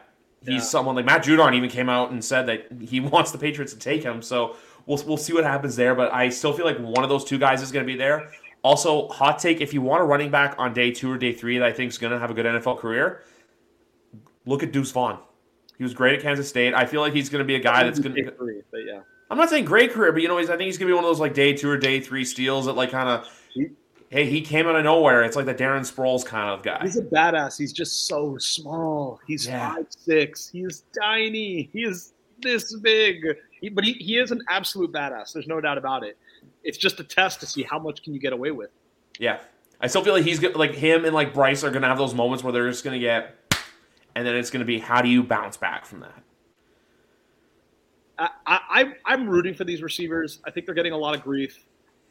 he's 0.44 0.54
Yeah. 0.54 0.60
someone 0.60 0.94
like 0.94 1.04
Matt 1.06 1.24
Judon 1.24 1.54
even 1.54 1.70
came 1.70 1.88
out 1.88 2.10
and 2.10 2.24
said 2.24 2.46
that 2.46 2.66
he 2.80 3.00
wants 3.00 3.30
the 3.32 3.38
Patriots 3.38 3.72
to 3.72 3.78
take 3.78 4.02
him. 4.02 4.22
So 4.22 4.56
we'll 4.86 5.02
we'll 5.06 5.16
see 5.16 5.32
what 5.32 5.44
happens 5.44 5.74
there. 5.76 5.94
But 5.94 6.12
I 6.12 6.28
still 6.28 6.52
feel 6.52 6.66
like 6.66 6.78
one 6.78 7.02
of 7.02 7.08
those 7.08 7.24
two 7.24 7.38
guys 7.38 7.62
is 7.62 7.72
going 7.72 7.84
to 7.84 7.90
be 7.90 7.96
there. 7.98 8.30
Also, 8.62 9.08
hot 9.08 9.38
take: 9.38 9.60
if 9.60 9.72
you 9.72 9.80
want 9.80 10.02
a 10.02 10.04
running 10.04 10.30
back 10.30 10.54
on 10.58 10.72
day 10.74 10.90
two 10.90 11.10
or 11.10 11.16
day 11.16 11.32
three 11.32 11.58
that 11.58 11.66
I 11.66 11.72
think 11.72 11.90
is 11.90 11.98
going 11.98 12.12
to 12.12 12.18
have 12.18 12.30
a 12.30 12.34
good 12.34 12.46
NFL 12.46 12.78
career, 12.78 13.22
look 14.44 14.62
at 14.62 14.72
Deuce 14.72 14.90
Vaughn. 14.90 15.18
He 15.78 15.82
was 15.82 15.94
great 15.94 16.14
at 16.14 16.22
Kansas 16.22 16.48
State. 16.48 16.74
I 16.74 16.84
feel 16.84 17.00
like 17.00 17.14
he's 17.14 17.30
going 17.30 17.40
to 17.40 17.46
be 17.46 17.54
a 17.54 17.60
guy 17.60 17.84
that's 17.84 17.98
going 17.98 18.14
to. 18.14 18.30
Three, 18.32 18.60
but 18.70 18.80
yeah. 18.84 19.00
I'm 19.30 19.38
not 19.38 19.48
saying 19.48 19.64
great 19.64 19.92
career, 19.92 20.12
but 20.12 20.22
you 20.22 20.28
know, 20.28 20.38
he's, 20.38 20.50
I 20.50 20.56
think 20.56 20.66
he's 20.66 20.76
gonna 20.76 20.90
be 20.90 20.92
one 20.94 21.04
of 21.04 21.08
those 21.08 21.20
like 21.20 21.34
day 21.34 21.54
two 21.54 21.70
or 21.70 21.78
day 21.78 22.00
three 22.00 22.24
steals 22.24 22.66
that 22.66 22.72
like 22.72 22.90
kind 22.90 23.08
of, 23.08 23.28
hey, 24.08 24.28
he 24.28 24.40
came 24.40 24.66
out 24.66 24.74
of 24.74 24.82
nowhere. 24.82 25.22
It's 25.22 25.36
like 25.36 25.46
the 25.46 25.54
Darren 25.54 25.80
Sproles 25.80 26.26
kind 26.26 26.50
of 26.50 26.64
guy. 26.64 26.80
He's 26.82 26.96
a 26.98 27.02
badass. 27.02 27.56
He's 27.56 27.72
just 27.72 28.08
so 28.08 28.36
small. 28.38 29.20
He's 29.26 29.46
Yeah. 29.46 29.74
five 29.74 29.86
six. 29.88 30.48
He 30.48 30.62
is 30.62 30.82
tiny. 31.00 31.70
He 31.72 31.84
is 31.84 32.12
this 32.42 32.74
big. 32.76 33.24
He, 33.60 33.68
but 33.68 33.84
he, 33.84 33.92
he 33.92 34.18
is 34.18 34.32
an 34.32 34.42
absolute 34.48 34.90
badass. 34.92 35.32
There's 35.32 35.46
no 35.46 35.60
doubt 35.60 35.78
about 35.78 36.02
it. 36.02 36.18
It's 36.62 36.78
just 36.78 37.00
a 37.00 37.04
test 37.04 37.40
to 37.40 37.46
see 37.46 37.62
how 37.62 37.78
much 37.78 38.02
can 38.02 38.12
you 38.12 38.20
get 38.20 38.32
away 38.32 38.50
with. 38.50 38.70
Yeah, 39.18 39.40
I 39.80 39.86
still 39.86 40.02
feel 40.02 40.14
like 40.14 40.24
he's 40.24 40.42
like 40.42 40.74
him 40.74 41.04
and 41.04 41.14
like 41.14 41.34
Bryce 41.34 41.64
are 41.64 41.70
gonna 41.70 41.88
have 41.88 41.98
those 41.98 42.14
moments 42.14 42.44
where 42.44 42.52
they're 42.52 42.68
just 42.68 42.84
gonna 42.84 42.98
get, 42.98 43.34
and 44.14 44.26
then 44.26 44.36
it's 44.36 44.50
gonna 44.50 44.64
be 44.64 44.78
how 44.78 45.02
do 45.02 45.08
you 45.08 45.22
bounce 45.22 45.56
back 45.56 45.84
from 45.86 46.00
that? 46.00 46.22
I, 48.18 48.28
I, 48.46 48.92
I'm 49.06 49.26
rooting 49.28 49.54
for 49.54 49.64
these 49.64 49.82
receivers. 49.82 50.40
I 50.44 50.50
think 50.50 50.66
they're 50.66 50.74
getting 50.74 50.92
a 50.92 50.98
lot 50.98 51.16
of 51.16 51.22
grief. 51.22 51.64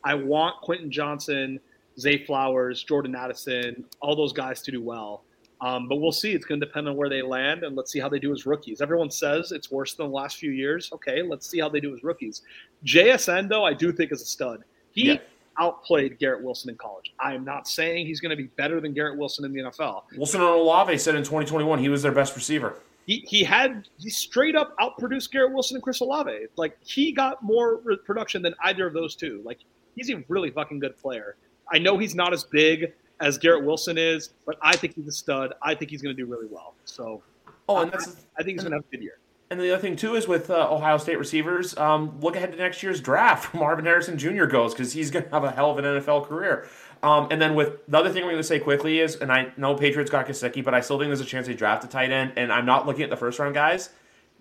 I 0.03 0.15
want 0.15 0.59
Quentin 0.61 0.91
Johnston, 0.91 1.59
Zay 1.99 2.25
Flowers, 2.25 2.83
Jordan 2.83 3.15
Addison, 3.15 3.85
all 4.01 4.15
those 4.15 4.33
guys 4.33 4.61
to 4.63 4.71
do 4.71 4.81
well. 4.81 5.23
Um, 5.61 5.87
but 5.89 5.97
we'll 5.97 6.11
see. 6.13 6.31
It's 6.31 6.45
going 6.45 6.59
to 6.61 6.65
depend 6.65 6.87
on 6.87 6.95
where 6.95 7.09
they 7.09 7.21
land, 7.21 7.63
and 7.63 7.75
let's 7.75 7.91
see 7.91 7.99
how 7.99 8.07
they 8.07 8.19
do 8.19 8.31
as 8.31 8.45
rookies. 8.45 8.79
Everyone 8.81 9.11
says 9.11 9.51
it's 9.51 9.69
worse 9.69 9.93
than 9.93 10.07
the 10.07 10.13
last 10.13 10.37
few 10.37 10.51
years. 10.51 10.89
Okay, 10.93 11.21
let's 11.21 11.45
see 11.49 11.59
how 11.59 11.67
they 11.67 11.79
do 11.81 11.93
as 11.93 12.01
rookies. 12.03 12.43
JSN, 12.85 13.49
though, 13.49 13.65
I 13.65 13.73
do 13.73 13.91
think 13.91 14.11
is 14.11 14.21
a 14.21 14.25
stud. 14.25 14.63
He 14.91 15.07
Yeah. 15.07 15.17
outplayed 15.57 16.17
Garrett 16.17 16.41
Wilson 16.43 16.69
in 16.69 16.77
college. 16.77 17.13
I 17.19 17.33
am 17.33 17.43
not 17.43 17.67
saying 17.67 18.07
he's 18.07 18.21
going 18.21 18.29
to 18.29 18.35
be 18.41 18.47
better 18.55 18.79
than 18.79 18.93
Garrett 18.93 19.17
Wilson 19.17 19.43
in 19.43 19.51
the 19.51 19.59
NFL. 19.63 20.03
Wilson 20.15 20.39
and 20.41 20.49
Olave 20.49 20.97
said 20.97 21.15
in 21.15 21.23
2021 21.23 21.79
he 21.79 21.89
was 21.89 22.01
their 22.01 22.13
best 22.13 22.35
receiver. 22.35 22.75
he, 23.05 23.25
he 23.27 23.43
had 23.43 23.87
he 23.97 24.09
straight 24.09 24.55
up 24.55 24.77
outproduced 24.77 25.31
Garrett 25.31 25.51
Wilson 25.51 25.75
and 25.75 25.83
Chris 25.83 25.99
Olave. 25.99 26.45
Like 26.55 26.77
he 26.85 27.11
got 27.11 27.43
more 27.43 27.77
production 28.05 28.41
than 28.41 28.53
either 28.63 28.87
of 28.87 28.93
those 28.93 29.15
two. 29.15 29.41
Like 29.43 29.59
he's 29.95 30.09
a 30.09 30.23
really 30.29 30.51
fucking 30.51 30.79
good 30.79 30.95
player. 30.97 31.35
I 31.71 31.77
know 31.79 31.97
he's 31.97 32.15
not 32.15 32.31
as 32.33 32.43
big 32.45 32.93
as 33.21 33.37
Garrett 33.37 33.63
Wilson 33.65 33.97
is, 33.97 34.29
but 34.45 34.57
I 34.61 34.75
think 34.75 34.95
he's 34.95 35.07
a 35.07 35.11
stud. 35.11 35.53
I 35.61 35.75
think 35.75 35.91
he's 35.91 36.01
going 36.01 36.15
to 36.15 36.21
do 36.21 36.29
really 36.29 36.47
well. 36.49 36.73
So 36.85 37.21
Oh, 37.67 37.81
and 37.81 37.91
that's 37.91 38.25
I 38.37 38.43
think 38.43 38.55
he's 38.55 38.63
going 38.63 38.71
to 38.71 38.77
have 38.77 38.85
a 38.85 38.91
good 38.95 39.03
year. 39.03 39.19
and 39.51 39.59
the 39.59 39.71
other 39.73 39.81
thing 39.81 39.95
too 39.95 40.15
is 40.15 40.27
with 40.27 40.49
uh, 40.49 40.67
Ohio 40.73 40.97
State 40.97 41.19
receivers. 41.19 41.77
Um, 41.77 42.19
look 42.21 42.35
ahead 42.35 42.51
to 42.51 42.57
next 42.57 42.81
year's 42.81 42.99
draft. 43.01 43.53
Marvin 43.53 43.85
Harrison 43.85 44.17
Jr. 44.17 44.45
goes 44.45 44.73
because 44.73 44.93
he's 44.93 45.11
gonna 45.11 45.27
have 45.31 45.43
a 45.43 45.51
hell 45.51 45.71
of 45.71 45.77
an 45.77 45.85
NFL 45.85 46.27
career. 46.27 46.67
Um, 47.03 47.27
and 47.31 47.41
then 47.41 47.55
with 47.55 47.85
the 47.87 47.97
other 47.97 48.09
thing 48.09 48.23
we're 48.23 48.31
going 48.31 48.41
to 48.41 48.47
say 48.47 48.59
quickly 48.59 48.99
is, 48.99 49.15
and 49.15 49.31
I 49.31 49.53
know 49.55 49.73
Patriots 49.75 50.11
got 50.11 50.27
Gesicki, 50.27 50.61
but 50.63 50.73
I 50.73 50.81
still 50.81 50.97
think 50.99 51.07
there's 51.09 51.21
a 51.21 51.25
chance 51.25 51.47
they 51.47 51.53
draft 51.53 51.83
a 51.85 51.87
tight 51.87 52.11
end. 52.11 52.33
And 52.35 52.51
I'm 52.51 52.65
not 52.65 52.85
looking 52.87 53.03
at 53.03 53.09
the 53.09 53.15
first 53.15 53.39
round 53.39 53.53
guys. 53.53 53.89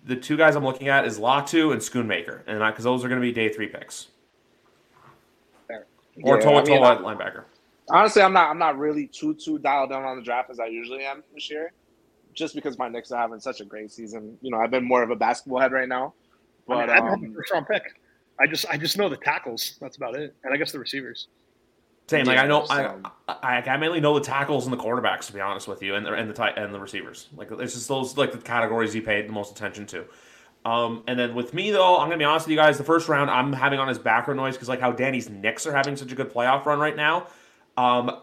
The 0.05 0.15
two 0.17 0.35
guys 0.35 0.55
I'm 0.57 0.65
looking 0.65 0.87
at 0.89 1.05
is 1.05 1.19
Latu 1.19 1.71
and 1.71 1.81
Schoonmaker, 1.81 2.41
and 2.47 2.59
because 2.59 2.83
those 2.83 3.03
are 3.05 3.07
going 3.09 3.21
to 3.21 3.25
be 3.25 3.31
day 3.31 3.47
three 3.47 3.67
picks 3.67 4.07
Fair. 5.67 5.85
or 6.23 6.37
Yeah, 6.37 6.43
Toa 6.43 6.51
I 6.61 6.63
mean, 6.65 6.77
Toa 6.79 6.95
I- 6.95 6.97
linebacker. 6.97 7.43
Honestly, 7.89 8.21
I'm 8.21 8.33
not. 8.33 8.49
I'm 8.49 8.59
not 8.59 8.77
really 8.77 9.07
too 9.07 9.33
too 9.33 9.59
dialed 9.59 9.91
in 9.91 9.97
on 9.97 10.17
the 10.17 10.23
draft 10.23 10.49
as 10.49 10.59
I 10.59 10.67
usually 10.67 11.03
am 11.03 11.23
this 11.33 11.49
year, 11.49 11.73
just 12.33 12.55
because 12.55 12.77
my 12.77 12.87
Knicks 12.89 13.11
are 13.11 13.19
having 13.19 13.39
such 13.39 13.61
a 13.61 13.65
great 13.65 13.91
season. 13.91 14.37
You 14.41 14.51
know, 14.51 14.59
I've 14.59 14.71
been 14.71 14.85
more 14.85 15.03
of 15.03 15.09
a 15.09 15.15
basketball 15.15 15.59
head 15.59 15.71
right 15.71 15.89
now. 15.89 16.13
I 16.69 16.75
mean, 16.75 16.87
But 16.87 16.89
I 16.89 16.95
don't 16.97 17.25
um, 17.25 17.33
first 17.33 17.51
round 17.51 17.67
pick. 17.67 17.83
I 18.39 18.47
just 18.47 18.65
I 18.69 18.77
just 18.77 18.97
know 18.97 19.09
the 19.09 19.17
tackles. 19.17 19.77
That's 19.81 19.97
about 19.97 20.15
it, 20.15 20.35
and 20.43 20.53
I 20.53 20.57
guess 20.57 20.71
the 20.71 20.79
receivers. 20.79 21.27
Same, 22.07 22.25
like 22.25 22.39
I 22.39 22.47
know, 22.47 22.65
so- 22.65 23.01
I, 23.27 23.33
I 23.43 23.61
I 23.61 23.77
mainly 23.77 23.99
know 23.99 24.15
the 24.15 24.25
tackles 24.25 24.65
and 24.65 24.73
the 24.73 24.81
quarterbacks 24.81 25.27
to 25.27 25.33
be 25.33 25.41
honest 25.41 25.67
with 25.67 25.83
you, 25.83 25.95
and 25.95 26.05
the 26.05 26.13
and 26.13 26.29
the 26.29 26.33
tight 26.33 26.57
and 26.57 26.73
the 26.73 26.79
receivers. 26.79 27.27
Like 27.35 27.51
it's 27.51 27.73
just 27.73 27.87
those 27.87 28.17
like 28.17 28.31
the 28.31 28.39
categories 28.39 28.95
you 28.95 29.01
paid 29.01 29.27
the 29.27 29.33
most 29.33 29.51
attention 29.51 29.85
to. 29.87 30.05
Um, 30.65 31.03
and 31.07 31.17
then 31.19 31.35
with 31.35 31.53
me 31.53 31.71
though, 31.71 31.97
I'm 31.99 32.07
gonna 32.07 32.17
be 32.17 32.23
honest 32.25 32.47
with 32.47 32.51
you 32.51 32.57
guys. 32.57 32.77
The 32.77 32.83
first 32.83 33.07
round 33.09 33.29
I'm 33.29 33.53
having 33.53 33.79
on 33.79 33.87
his 33.87 33.99
background 33.99 34.37
noise 34.39 34.55
because 34.55 34.67
like 34.69 34.79
how 34.81 34.91
Danny's 34.91 35.29
Knicks 35.29 35.67
are 35.67 35.71
having 35.71 35.95
such 35.95 36.11
a 36.11 36.15
good 36.15 36.31
playoff 36.31 36.65
run 36.65 36.79
right 36.79 36.95
now. 36.95 37.27
Um, 37.79 38.17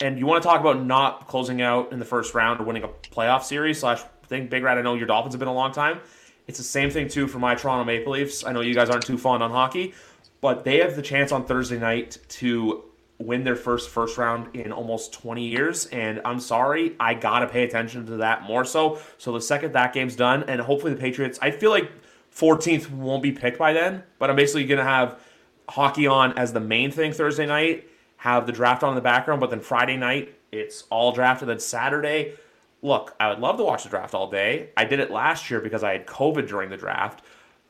and 0.00 0.18
you 0.18 0.26
want 0.26 0.42
to 0.42 0.48
talk 0.48 0.60
about 0.60 0.84
not 0.84 1.28
closing 1.28 1.62
out 1.62 1.92
in 1.92 2.00
the 2.00 2.04
first 2.04 2.34
round 2.34 2.60
or 2.60 2.64
winning 2.64 2.82
a 2.82 2.88
playoff 2.88 3.44
series 3.44 3.78
slash 3.78 4.02
thing. 4.26 4.48
Big 4.48 4.64
Rat, 4.64 4.78
I 4.78 4.82
know 4.82 4.94
your 4.94 5.06
Dolphins 5.06 5.34
have 5.34 5.38
been 5.38 5.48
a 5.48 5.54
long 5.54 5.70
time. 5.70 6.00
It's 6.48 6.58
the 6.58 6.64
same 6.64 6.90
thing 6.90 7.08
too 7.08 7.28
for 7.28 7.38
my 7.38 7.54
Toronto 7.54 7.84
Maple 7.84 8.12
Leafs. 8.12 8.44
I 8.44 8.52
know 8.52 8.60
you 8.60 8.74
guys 8.74 8.90
aren't 8.90 9.06
too 9.06 9.16
fond 9.16 9.44
on 9.44 9.52
hockey, 9.52 9.94
but 10.40 10.64
they 10.64 10.78
have 10.78 10.96
the 10.96 11.02
chance 11.02 11.30
on 11.30 11.44
Thursday 11.44 11.78
night 11.78 12.18
to 12.30 12.84
win 13.18 13.44
their 13.44 13.56
first 13.56 13.90
first 13.90 14.18
round 14.18 14.56
in 14.56 14.72
almost 14.72 15.12
20 15.12 15.46
years. 15.46 15.86
And 15.86 16.20
I'm 16.24 16.40
sorry, 16.40 16.96
I 16.98 17.14
gotta 17.14 17.46
pay 17.46 17.62
attention 17.62 18.06
to 18.06 18.16
that 18.18 18.42
more 18.42 18.64
so. 18.64 18.98
So 19.18 19.32
the 19.32 19.40
second 19.40 19.72
that 19.74 19.92
game's 19.92 20.16
done, 20.16 20.44
and 20.48 20.60
hopefully 20.60 20.94
the 20.94 21.00
Patriots, 21.00 21.38
I 21.40 21.52
feel 21.52 21.70
like 21.70 21.92
14th 22.34 22.90
won't 22.90 23.22
be 23.22 23.30
picked 23.30 23.58
by 23.58 23.72
then, 23.72 24.02
but 24.18 24.30
I'm 24.30 24.36
basically 24.36 24.64
gonna 24.64 24.82
have 24.84 25.20
hockey 25.68 26.08
on 26.08 26.36
as 26.36 26.52
the 26.52 26.60
main 26.60 26.90
thing 26.90 27.12
Thursday 27.12 27.46
night, 27.46 27.88
have 28.18 28.46
the 28.46 28.52
draft 28.52 28.82
on 28.82 28.90
in 28.90 28.94
the 28.94 29.00
background, 29.00 29.40
but 29.40 29.50
then 29.50 29.60
Friday 29.60 29.96
night 29.96 30.34
it's 30.52 30.84
all 30.90 31.12
draft, 31.12 31.42
and 31.42 31.50
then 31.50 31.58
Saturday. 31.58 32.34
Look, 32.80 33.14
I 33.18 33.28
would 33.28 33.40
love 33.40 33.56
to 33.56 33.64
watch 33.64 33.82
the 33.82 33.88
draft 33.88 34.14
all 34.14 34.30
day. 34.30 34.70
I 34.76 34.84
did 34.84 35.00
it 35.00 35.10
last 35.10 35.50
year 35.50 35.60
because 35.60 35.82
I 35.82 35.92
had 35.92 36.06
COVID 36.06 36.46
during 36.46 36.70
the 36.70 36.76
draft, 36.76 37.22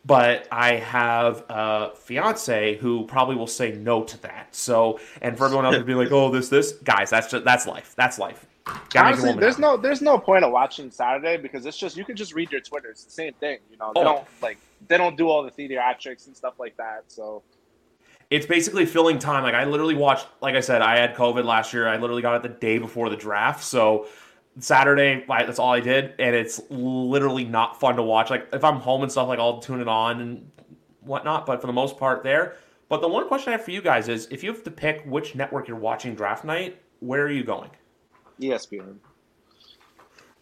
but 0.05 0.47
I 0.53 0.75
have 0.77 1.45
a 1.49 1.93
fiance 1.97 2.77
who 2.77 3.07
probably 3.07 3.35
will 3.37 3.47
say 3.47 3.73
no 3.73 4.05
to 4.05 4.21
that. 4.23 4.55
So, 4.55 5.01
and 5.23 5.37
for 5.39 5.47
everyone 5.47 5.65
else 5.65 5.77
to 5.77 5.85
be 5.85 5.95
like, 5.95 6.13
"Oh, 6.13 6.31
this, 6.31 6.49
this," 6.51 6.73
guys, 6.73 7.09
that's 7.11 7.31
just 7.31 7.45
that's 7.45 7.67
life. 7.67 7.95
That's 7.97 8.19
life. 8.19 8.47
Gotta 8.91 9.09
honestly, 9.09 9.33
there's 9.33 9.55
happy. 9.55 9.63
no 9.63 9.77
there's 9.79 10.03
no 10.03 10.19
point 10.19 10.45
of 10.45 10.53
watching 10.53 10.91
Saturday 10.91 11.39
because 11.39 11.65
it's 11.65 11.79
just 11.79 11.97
you 11.97 12.05
can 12.05 12.17
just 12.17 12.35
read 12.35 12.53
your 12.53 12.61
Twitter. 12.61 12.91
It's 12.91 13.05
the 13.05 13.11
same 13.11 13.33
thing. 13.35 13.59
You 13.71 13.79
know, 13.79 13.93
they 13.95 14.01
Oh. 14.03 14.05
don't 14.05 14.25
like 14.43 14.59
they 14.89 14.99
don't 14.99 15.17
do 15.17 15.29
all 15.31 15.43
the 15.43 15.51
theatrics 15.51 16.27
and 16.27 16.37
stuff 16.37 16.61
like 16.61 16.77
that. 16.77 17.05
So 17.09 17.43
it's 18.31 18.47
basically 18.47 18.85
filling 18.87 19.19
time. 19.19 19.43
Like 19.43 19.55
I 19.55 19.65
literally 19.65 19.95
watched, 19.95 20.27
like 20.41 20.55
I 20.55 20.61
said, 20.61 20.83
I 20.83 20.99
had 20.99 21.15
COVID 21.15 21.45
last 21.45 21.73
year. 21.73 21.89
I 21.89 21.97
literally 21.97 22.23
got 22.23 22.37
it 22.37 22.43
the 22.43 22.57
day 22.59 22.79
before 22.79 23.09
the 23.09 23.17
draft. 23.17 23.65
So 23.65 24.07
Saturday, 24.59 25.25
I, 25.29 25.45
that's 25.45 25.59
all 25.59 25.73
I 25.73 25.81
did, 25.81 26.15
and 26.19 26.35
it's 26.35 26.61
literally 26.71 27.45
not 27.45 27.81
fun 27.81 27.97
to 27.97 28.03
watch. 28.03 28.31
Like 28.31 28.49
if 28.53 28.65
I'm 28.65 28.77
home 28.77 29.03
and 29.03 29.11
stuff, 29.11 29.29
like 29.29 29.39
I'll 29.39 29.61
tune 29.61 29.81
it 29.81 29.89
on 29.89 30.21
and 30.21 30.51
whatnot. 31.01 31.47
But 31.47 31.61
for 31.61 31.67
the 31.67 31.73
most 31.73 31.97
part, 31.97 32.23
there. 32.23 32.57
But 32.89 33.01
the 33.01 33.09
one 33.09 33.29
question 33.29 33.51
I 33.51 33.57
have 33.57 33.65
for 33.65 33.71
you 33.71 33.83
guys 33.83 34.09
is, 34.09 34.29
if 34.31 34.43
you 34.43 34.51
have 34.53 34.65
to 34.65 34.71
pick 34.71 35.05
which 35.05 35.35
network 35.35 35.69
you're 35.69 35.77
watching 35.77 36.15
draft 36.15 36.45
night, 36.45 36.81
where 37.01 37.23
are 37.23 37.31
you 37.31 37.45
going? 37.45 37.71
ESPN. 38.41 38.97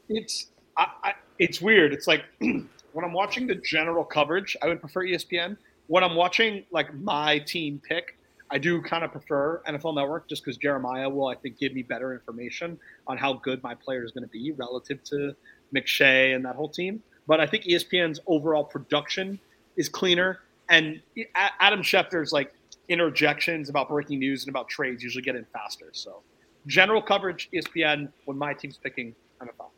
It's 0.08 0.50
I, 0.76 0.86
I, 1.02 1.14
it's 1.38 1.60
weird. 1.60 1.92
It's 1.92 2.06
like 2.06 2.24
when 2.38 3.04
I'm 3.04 3.12
watching 3.12 3.46
the 3.46 3.56
general 3.56 4.04
coverage, 4.04 4.56
I 4.62 4.68
would 4.68 4.80
prefer 4.80 5.04
ESPN. 5.04 5.56
When 5.88 6.02
I'm 6.02 6.14
watching 6.14 6.64
like 6.70 6.92
my 6.94 7.38
team 7.38 7.80
pick, 7.86 8.18
I 8.50 8.58
do 8.58 8.80
kind 8.80 9.04
of 9.04 9.10
prefer 9.12 9.62
NFL 9.66 9.96
Network 9.96 10.28
just 10.28 10.44
because 10.44 10.56
Jeremiah 10.56 11.08
will, 11.08 11.26
I 11.28 11.34
think, 11.34 11.58
give 11.58 11.74
me 11.74 11.82
better 11.82 12.12
information 12.12 12.78
on 13.06 13.16
how 13.16 13.34
good 13.34 13.62
my 13.62 13.74
player 13.74 14.04
is 14.04 14.12
going 14.12 14.22
to 14.22 14.30
be 14.30 14.52
relative 14.52 15.02
to 15.04 15.34
McShay 15.74 16.34
and 16.34 16.44
that 16.44 16.54
whole 16.54 16.68
team. 16.68 17.02
But 17.26 17.40
I 17.40 17.46
think 17.46 17.64
ESPN's 17.64 18.20
overall 18.26 18.64
production 18.64 19.40
is 19.76 19.88
cleaner, 19.88 20.40
and 20.68 21.00
Adam 21.34 21.82
Schefter's 21.82 22.32
like 22.32 22.54
interjections 22.88 23.68
about 23.68 23.88
breaking 23.88 24.20
news 24.20 24.44
and 24.44 24.50
about 24.50 24.68
trades 24.68 25.02
usually 25.02 25.22
get 25.22 25.34
in 25.34 25.44
faster. 25.52 25.90
So 25.92 26.22
general 26.66 27.02
coverage, 27.02 27.48
ESPN. 27.52 28.12
When 28.26 28.38
my 28.38 28.54
team's 28.54 28.78
picking 28.78 29.14
NFL. 29.42 29.70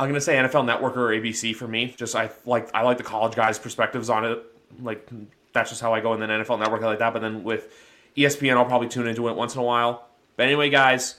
I'm 0.00 0.08
gonna 0.08 0.20
say 0.20 0.34
NFL 0.34 0.66
Network 0.66 0.96
or 0.96 1.08
ABC 1.08 1.54
for 1.54 1.68
me. 1.68 1.94
Just 1.96 2.16
I 2.16 2.30
like 2.44 2.68
I 2.74 2.82
like 2.82 2.98
the 2.98 3.04
college 3.04 3.36
guys' 3.36 3.58
perspectives 3.58 4.10
on 4.10 4.24
it. 4.24 4.44
Like 4.80 5.08
that's 5.52 5.70
just 5.70 5.82
how 5.82 5.92
I 5.94 6.00
go. 6.00 6.12
And 6.12 6.22
then 6.22 6.28
NFL 6.30 6.58
Network 6.58 6.82
I 6.82 6.86
like 6.86 6.98
that. 7.00 7.12
But 7.12 7.20
then 7.20 7.44
with 7.44 7.72
ESPN, 8.16 8.56
I'll 8.56 8.64
probably 8.64 8.88
tune 8.88 9.06
into 9.06 9.28
it 9.28 9.36
once 9.36 9.54
in 9.54 9.60
a 9.60 9.64
while. 9.64 10.06
But 10.36 10.46
anyway, 10.46 10.70
guys, 10.70 11.16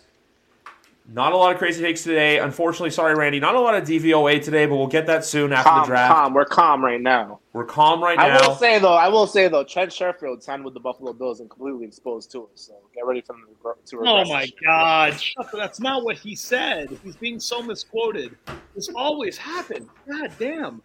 not 1.08 1.34
a 1.34 1.38
lot 1.38 1.52
of 1.52 1.58
crazy 1.58 1.84
takes 1.84 2.02
today. 2.04 2.40
Unfortunately, 2.40 2.90
sorry, 2.90 3.14
Randy. 3.14 3.40
Not 3.40 3.56
a 3.56 3.60
lot 3.60 3.76
of 3.76 3.84
DVOA 3.88 4.42
today, 4.42 4.66
but 4.66 4.76
we'll 4.78 4.88
get 4.88 5.06
that 5.08 5.26
soon 5.26 5.52
after 5.52 5.70
Calm, 5.70 5.82
the 5.82 5.88
draft. 5.88 6.14
calm. 6.14 6.34
We're 6.34 6.46
calm 6.46 6.84
right 6.84 7.02
now. 7.02 7.40
We're 7.52 7.66
calm 7.66 8.02
right 8.02 8.18
I 8.18 8.30
now. 8.30 8.48
will 8.48 8.56
say 8.56 8.80
though, 8.80 8.94
I 8.94 9.10
will 9.10 9.28
say 9.28 9.48
though, 9.50 9.64
Trent 9.64 9.92
Sherfield 9.92 10.42
signed 10.42 10.64
with 10.64 10.74
the 10.74 10.80
Buffalo 10.80 11.12
Bills 11.14 11.42
and 11.42 11.50
completely 11.50 11.86
exposed 11.86 12.32
to 12.32 12.44
it. 12.44 12.50
So 12.56 12.74
get 12.96 13.06
ready 13.06 13.22
for 13.22 13.36
him 13.36 13.46
to 13.86 13.98
Oh 14.00 14.26
my. 14.26 14.48
God! 14.66 15.22
That's 15.54 15.80
not 15.80 16.04
what 16.04 16.18
he 16.18 16.36
said. 16.36 16.98
He's 17.04 17.18
being 17.18 17.40
so 17.40 17.62
misquoted. 17.62 18.36
This 18.74 18.90
always 18.96 19.38
happened. 19.38 19.88
God 20.10 20.32
damn. 20.40 20.82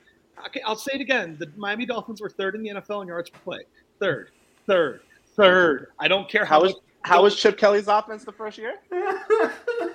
Okay, 0.46 0.60
I'll 0.64 0.76
say 0.76 0.92
it 0.94 1.00
again. 1.00 1.36
The 1.38 1.50
Miami 1.56 1.86
Dolphins 1.86 2.20
were 2.20 2.30
third 2.30 2.54
in 2.54 2.62
the 2.62 2.70
NFL 2.70 3.02
in 3.02 3.08
yards 3.08 3.30
per 3.30 3.38
play. 3.40 3.60
Third, 3.98 4.30
third, 4.66 5.00
third. 5.36 5.88
I 5.98 6.08
don't 6.08 6.28
care 6.28 6.44
how, 6.44 6.60
How 6.60 6.66
is 6.66 6.72
much 6.72 6.82
How 7.02 7.22
was 7.22 7.36
Chip 7.36 7.58
Kelly's 7.58 7.88
offense 7.88 8.24
the 8.24 8.32
first 8.32 8.58
year? 8.58 8.74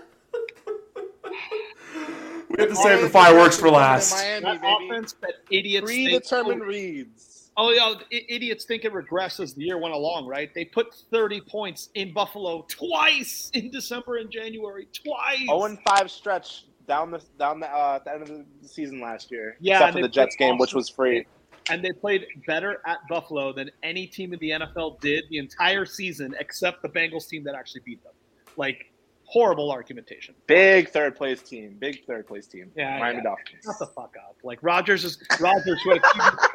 We 2.56 2.62
have 2.62 2.70
to 2.70 2.76
save 2.76 3.02
the 3.02 3.10
fireworks 3.10 3.58
for 3.58 3.70
last. 3.70 4.14
Miami, 4.14 4.60
that 4.60 4.62
offense 4.64 5.14
that 5.22 5.34
idiots 5.50 5.90
think, 5.90 6.10
Predetermined 6.10 6.62
reads. 6.62 7.50
Oh 7.58 7.72
yeah, 7.72 7.94
idiots 8.12 8.66
think 8.66 8.86
it 8.86 8.94
regressed 8.94 9.40
as 9.40 9.56
the 9.56 9.64
year 9.64 9.80
went 9.80 9.96
along, 9.96 10.28
right? 10.28 10.54
They 10.54 10.66
put 10.66 10.94
30 11.12 11.42
points 11.42 11.90
in 11.96 12.14
Buffalo 12.14 12.66
twice 12.68 13.50
in 13.56 13.72
December 13.72 14.18
and 14.18 14.30
January, 14.30 14.88
twice. 14.94 15.46
0 15.46 15.64
and 15.66 15.80
5 15.88 16.12
stretch 16.12 16.66
down 16.88 17.12
the 17.12 17.22
down 17.40 17.60
the 17.60 17.68
uh, 17.68 17.96
at 17.96 18.06
the 18.06 18.14
end 18.14 18.22
of 18.24 18.28
the 18.30 18.68
season 18.68 19.00
last 19.00 19.32
year. 19.32 19.58
Yeah, 19.60 19.78
except 19.78 19.94
for 19.94 20.02
the 20.02 20.10
Jets 20.10 20.36
game, 20.36 20.58
which 20.58 20.74
was 20.74 20.90
free. 20.90 21.26
and 21.70 21.84
they 21.84 21.92
played 21.92 22.26
better 22.46 22.82
at 22.86 23.00
Buffalo 23.10 23.54
than 23.54 23.72
any 23.84 24.08
team 24.08 24.34
in 24.34 24.40
the 24.40 24.52
NFL 24.52 25.00
did 25.00 25.24
the 25.30 25.38
entire 25.38 25.86
season, 25.86 26.36
except 26.40 26.82
the 26.82 26.90
Bengals 26.90 27.28
team 27.28 27.44
that 27.46 27.56
actually 27.56 27.82
beat 27.86 28.04
them. 28.04 28.14
Like 28.58 28.92
horrible 29.26 29.72
argumentation. 29.72 30.36
Big 30.48 30.90
third 30.90 31.16
place 31.16 31.42
team. 31.42 31.76
Big 31.80 32.06
third 32.06 32.28
place 32.28 32.48
team. 32.48 32.72
Yeah, 32.76 33.00
Miami 33.00 33.18
yeah. 33.18 33.24
Dolphins. 33.24 33.64
Shut 33.66 33.80
the 33.80 33.88
fuck 33.88 34.14
up. 34.28 34.36
Like 34.44 34.60
Rodgers 34.62 35.04
is 35.04 35.18
Rodgers 35.40 35.80
a 35.92 36.00
QB, 36.00 36.48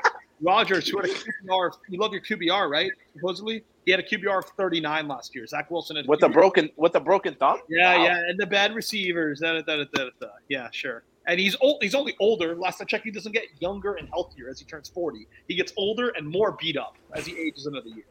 Rodgers 0.43 0.89
who 0.89 0.99
had 0.99 1.11
a 1.11 1.15
QBR. 1.15 1.71
You 1.89 1.99
love 1.99 2.13
your 2.13 2.23
QBR, 2.23 2.71
right? 2.71 2.93
Supposedly 3.15 3.65
he 3.89 3.93
had 3.93 4.01
a 4.01 4.03
QBR 4.03 4.41
of 4.41 4.45
39 4.59 5.09
last 5.09 5.35
year. 5.35 5.47
Zach 5.47 5.71
Wilson 5.71 5.97
had 5.97 6.05
a 6.05 6.09
With 6.09 6.23
a 6.23 6.29
broken 6.29 6.69
with 6.77 6.95
a 6.95 7.01
broken 7.01 7.35
thumb. 7.37 7.61
Yeah, 7.71 7.97
Wow. 7.97 8.05
yeah, 8.05 8.19
and 8.29 8.39
the 8.39 8.45
bad 8.45 8.75
receivers. 8.75 9.41
Da, 9.41 9.63
da, 9.63 9.75
da. 10.21 10.27
Yeah, 10.51 10.69
sure. 10.73 11.05
And 11.27 11.41
he's 11.41 11.57
old. 11.63 11.83
He's 11.83 11.95
only 11.95 12.15
older. 12.21 12.55
Last 12.55 12.83
I 12.83 12.85
checked, 12.85 13.07
he 13.07 13.11
doesn't 13.11 13.33
get 13.33 13.45
younger 13.61 13.95
and 13.95 14.07
healthier 14.11 14.51
as 14.51 14.59
he 14.59 14.67
turns 14.67 14.91
40. 14.91 15.27
He 15.47 15.55
gets 15.55 15.73
older 15.79 16.11
and 16.11 16.29
more 16.29 16.53
beat 16.61 16.77
up 16.77 16.97
as 17.15 17.25
he 17.25 17.39
ages 17.39 17.65
another 17.65 17.89
year. 17.89 18.05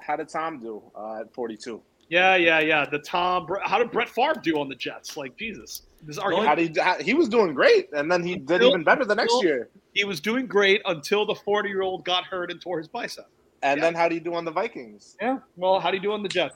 How 0.00 0.16
did 0.16 0.28
Tom 0.28 0.60
do 0.60 0.82
uh, 0.94 1.20
at 1.20 1.32
42? 1.32 1.80
Yeah, 2.10 2.36
yeah, 2.36 2.60
yeah. 2.60 2.84
The 2.84 2.98
Tom. 2.98 3.46
How 3.64 3.78
did 3.78 3.90
Brett 3.90 4.10
Favre 4.10 4.38
do 4.42 4.60
on 4.60 4.68
the 4.68 4.74
Jets? 4.74 5.16
Like 5.16 5.38
Jesus, 5.38 5.84
this 6.02 6.18
argument. 6.18 6.46
How 6.46 6.54
did 6.54 6.76
he, 6.76 6.82
how, 6.82 6.98
he 6.98 7.14
was 7.14 7.30
doing 7.30 7.54
great, 7.54 7.88
and 7.94 8.12
then 8.12 8.22
he 8.22 8.36
did 8.36 8.62
even 8.62 8.84
better 8.84 9.06
the 9.06 9.14
next 9.14 9.42
year. 9.42 9.70
He 9.94 10.04
was 10.04 10.20
doing 10.20 10.46
great 10.46 10.82
until 10.84 11.24
the 11.24 11.34
40 11.34 11.70
year 11.70 11.80
old 11.80 12.04
got 12.04 12.24
hurt 12.24 12.50
and 12.50 12.60
tore 12.60 12.76
his 12.76 12.86
bicep. 12.86 13.26
And 13.66 13.78
Yeah. 13.78 13.84
then 13.86 13.94
how 13.94 14.08
do 14.08 14.14
you 14.14 14.20
do 14.20 14.34
on 14.34 14.44
the 14.44 14.50
Vikings? 14.52 15.16
Yeah. 15.20 15.38
Well, 15.56 15.80
how 15.80 15.90
do 15.90 15.96
you 15.96 16.02
do 16.02 16.12
on 16.12 16.22
the 16.22 16.28
Jets? 16.28 16.54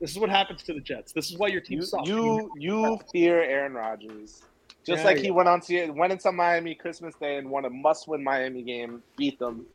This 0.00 0.10
is 0.10 0.18
what 0.18 0.30
happens 0.30 0.62
to 0.64 0.74
the 0.74 0.80
Jets. 0.80 1.12
This 1.12 1.30
is 1.30 1.38
why 1.38 1.48
your 1.48 1.60
team 1.60 1.78
You 1.80 1.84
sucks. 1.86 2.08
you, 2.08 2.50
you 2.58 2.98
fear 3.12 3.42
Aaron 3.42 3.72
Rodgers. 3.74 4.42
Just 4.84 5.00
Yeah, 5.00 5.04
like 5.06 5.16
yeah. 5.18 5.22
he 5.24 5.30
went 5.30 5.48
on 5.48 5.60
to 5.62 5.90
went 5.90 6.12
into 6.12 6.32
Miami 6.32 6.74
Christmas 6.74 7.14
Day 7.16 7.36
and 7.36 7.50
won 7.50 7.64
a 7.66 7.70
must-win 7.70 8.22
Miami 8.24 8.62
game, 8.62 9.02
beat 9.16 9.38
them. 9.38 9.66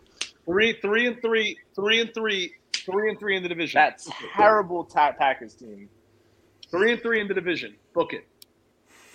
three, 0.46 0.74
three 0.82 1.08
and 1.08 1.20
three, 1.22 1.58
three 1.76 2.02
and 2.02 2.14
three, 2.14 2.54
three 2.74 3.10
and 3.10 3.20
three 3.20 3.36
in 3.38 3.42
the 3.44 3.50
division. 3.50 3.80
That 3.80 4.06
terrible 4.36 4.84
ta- 4.84 5.12
Packers 5.14 5.56
team. 5.56 5.90
Three 6.70 6.92
and 6.94 7.02
three 7.02 7.20
in 7.22 7.28
the 7.28 7.34
division. 7.34 7.76
Book 7.94 8.14
it. 8.14 8.28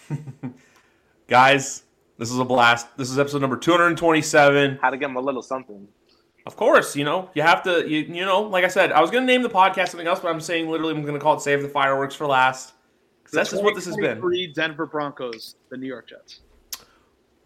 Guys, 1.28 1.84
this 2.18 2.30
is 2.30 2.38
a 2.38 2.44
blast. 2.44 2.86
This 2.96 3.10
is 3.10 3.18
episode 3.18 3.40
number 3.40 3.56
227. 3.56 4.78
How 4.82 4.90
to 4.90 4.96
give 4.96 5.10
him 5.10 5.16
a 5.16 5.20
little 5.20 5.42
something. 5.42 5.86
Of 6.46 6.56
course, 6.56 6.96
you 6.96 7.04
know, 7.04 7.30
you 7.34 7.42
have 7.42 7.62
to, 7.64 7.88
you, 7.88 7.98
you 8.00 8.24
know, 8.24 8.42
like 8.42 8.64
I 8.64 8.68
said, 8.68 8.92
I 8.92 9.00
was 9.00 9.10
going 9.10 9.26
to 9.26 9.32
name 9.32 9.42
the 9.42 9.50
podcast 9.50 9.90
something 9.90 10.06
else, 10.06 10.20
but 10.20 10.28
I'm 10.28 10.40
saying 10.40 10.68
literally 10.68 10.94
I'm 10.94 11.02
going 11.02 11.14
to 11.14 11.20
call 11.20 11.34
it 11.34 11.42
Save 11.42 11.62
the 11.62 11.68
Fireworks 11.68 12.14
for 12.14 12.26
Last. 12.26 12.72
That's 13.32 13.50
just 13.50 13.62
what 13.62 13.74
this 13.74 13.84
has 13.84 13.94
been. 13.96 14.16
2023 14.16 14.52
Denver 14.54 14.86
Broncos, 14.86 15.56
the 15.68 15.76
New 15.76 15.86
York 15.86 16.08
Jets. 16.08 16.40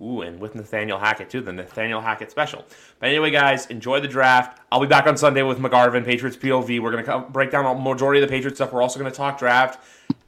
Ooh, 0.01 0.23
and 0.23 0.41
with 0.41 0.55
Nathaniel 0.55 0.99
Hackett, 0.99 1.31
too, 1.31 1.41
the 1.41 1.53
Nathaniel 1.53 2.01
Hackett 2.01 2.31
special. 2.31 2.65
But 2.99 3.11
anyway, 3.11 3.31
guys, 3.31 3.67
enjoy 3.67 4.01
the 4.01 4.09
draft. 4.09 4.61
I'll 4.73 4.81
be 4.81 4.87
back 4.87 5.07
on 5.07 5.17
Sunday 5.17 5.43
with 5.43 5.59
McGarvin, 5.59 6.05
Patriots 6.05 6.37
POV. 6.37 6.81
We're 6.81 6.91
going 6.91 7.05
to 7.05 7.21
break 7.31 7.51
down 7.51 7.65
a 7.65 7.79
majority 7.79 8.21
of 8.21 8.29
the 8.29 8.35
Patriots 8.35 8.59
stuff. 8.59 8.73
We're 8.73 8.83
also 8.83 8.99
going 8.99 9.11
to 9.11 9.17
talk 9.17 9.39
draft. 9.39 9.83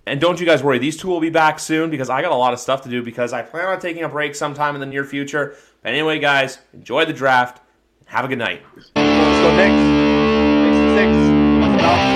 And 0.06 0.20
don't 0.20 0.38
you 0.38 0.46
guys 0.46 0.62
worry, 0.62 0.78
these 0.78 0.96
two 0.96 1.08
will 1.08 1.20
be 1.20 1.30
back 1.30 1.58
soon 1.58 1.90
because 1.90 2.08
I 2.08 2.22
got 2.22 2.30
a 2.30 2.36
lot 2.36 2.52
of 2.52 2.60
stuff 2.60 2.82
to 2.82 2.88
do 2.88 3.02
because 3.02 3.32
I 3.32 3.42
plan 3.42 3.66
on 3.66 3.80
taking 3.80 4.04
a 4.04 4.08
break 4.08 4.36
sometime 4.36 4.76
in 4.76 4.80
the 4.80 4.86
near 4.86 5.04
future. 5.04 5.56
But 5.82 5.92
anyway, 5.92 6.20
guys, 6.20 6.58
enjoy 6.72 7.04
the 7.04 7.12
draft. 7.12 7.60
Have 8.06 8.24
a 8.24 8.28
good 8.28 8.38
night. 8.38 8.62
Let's 8.76 8.90
go 8.94 9.56
Knicks. 9.56 9.82
Six 10.96 12.06
six. 12.06 12.15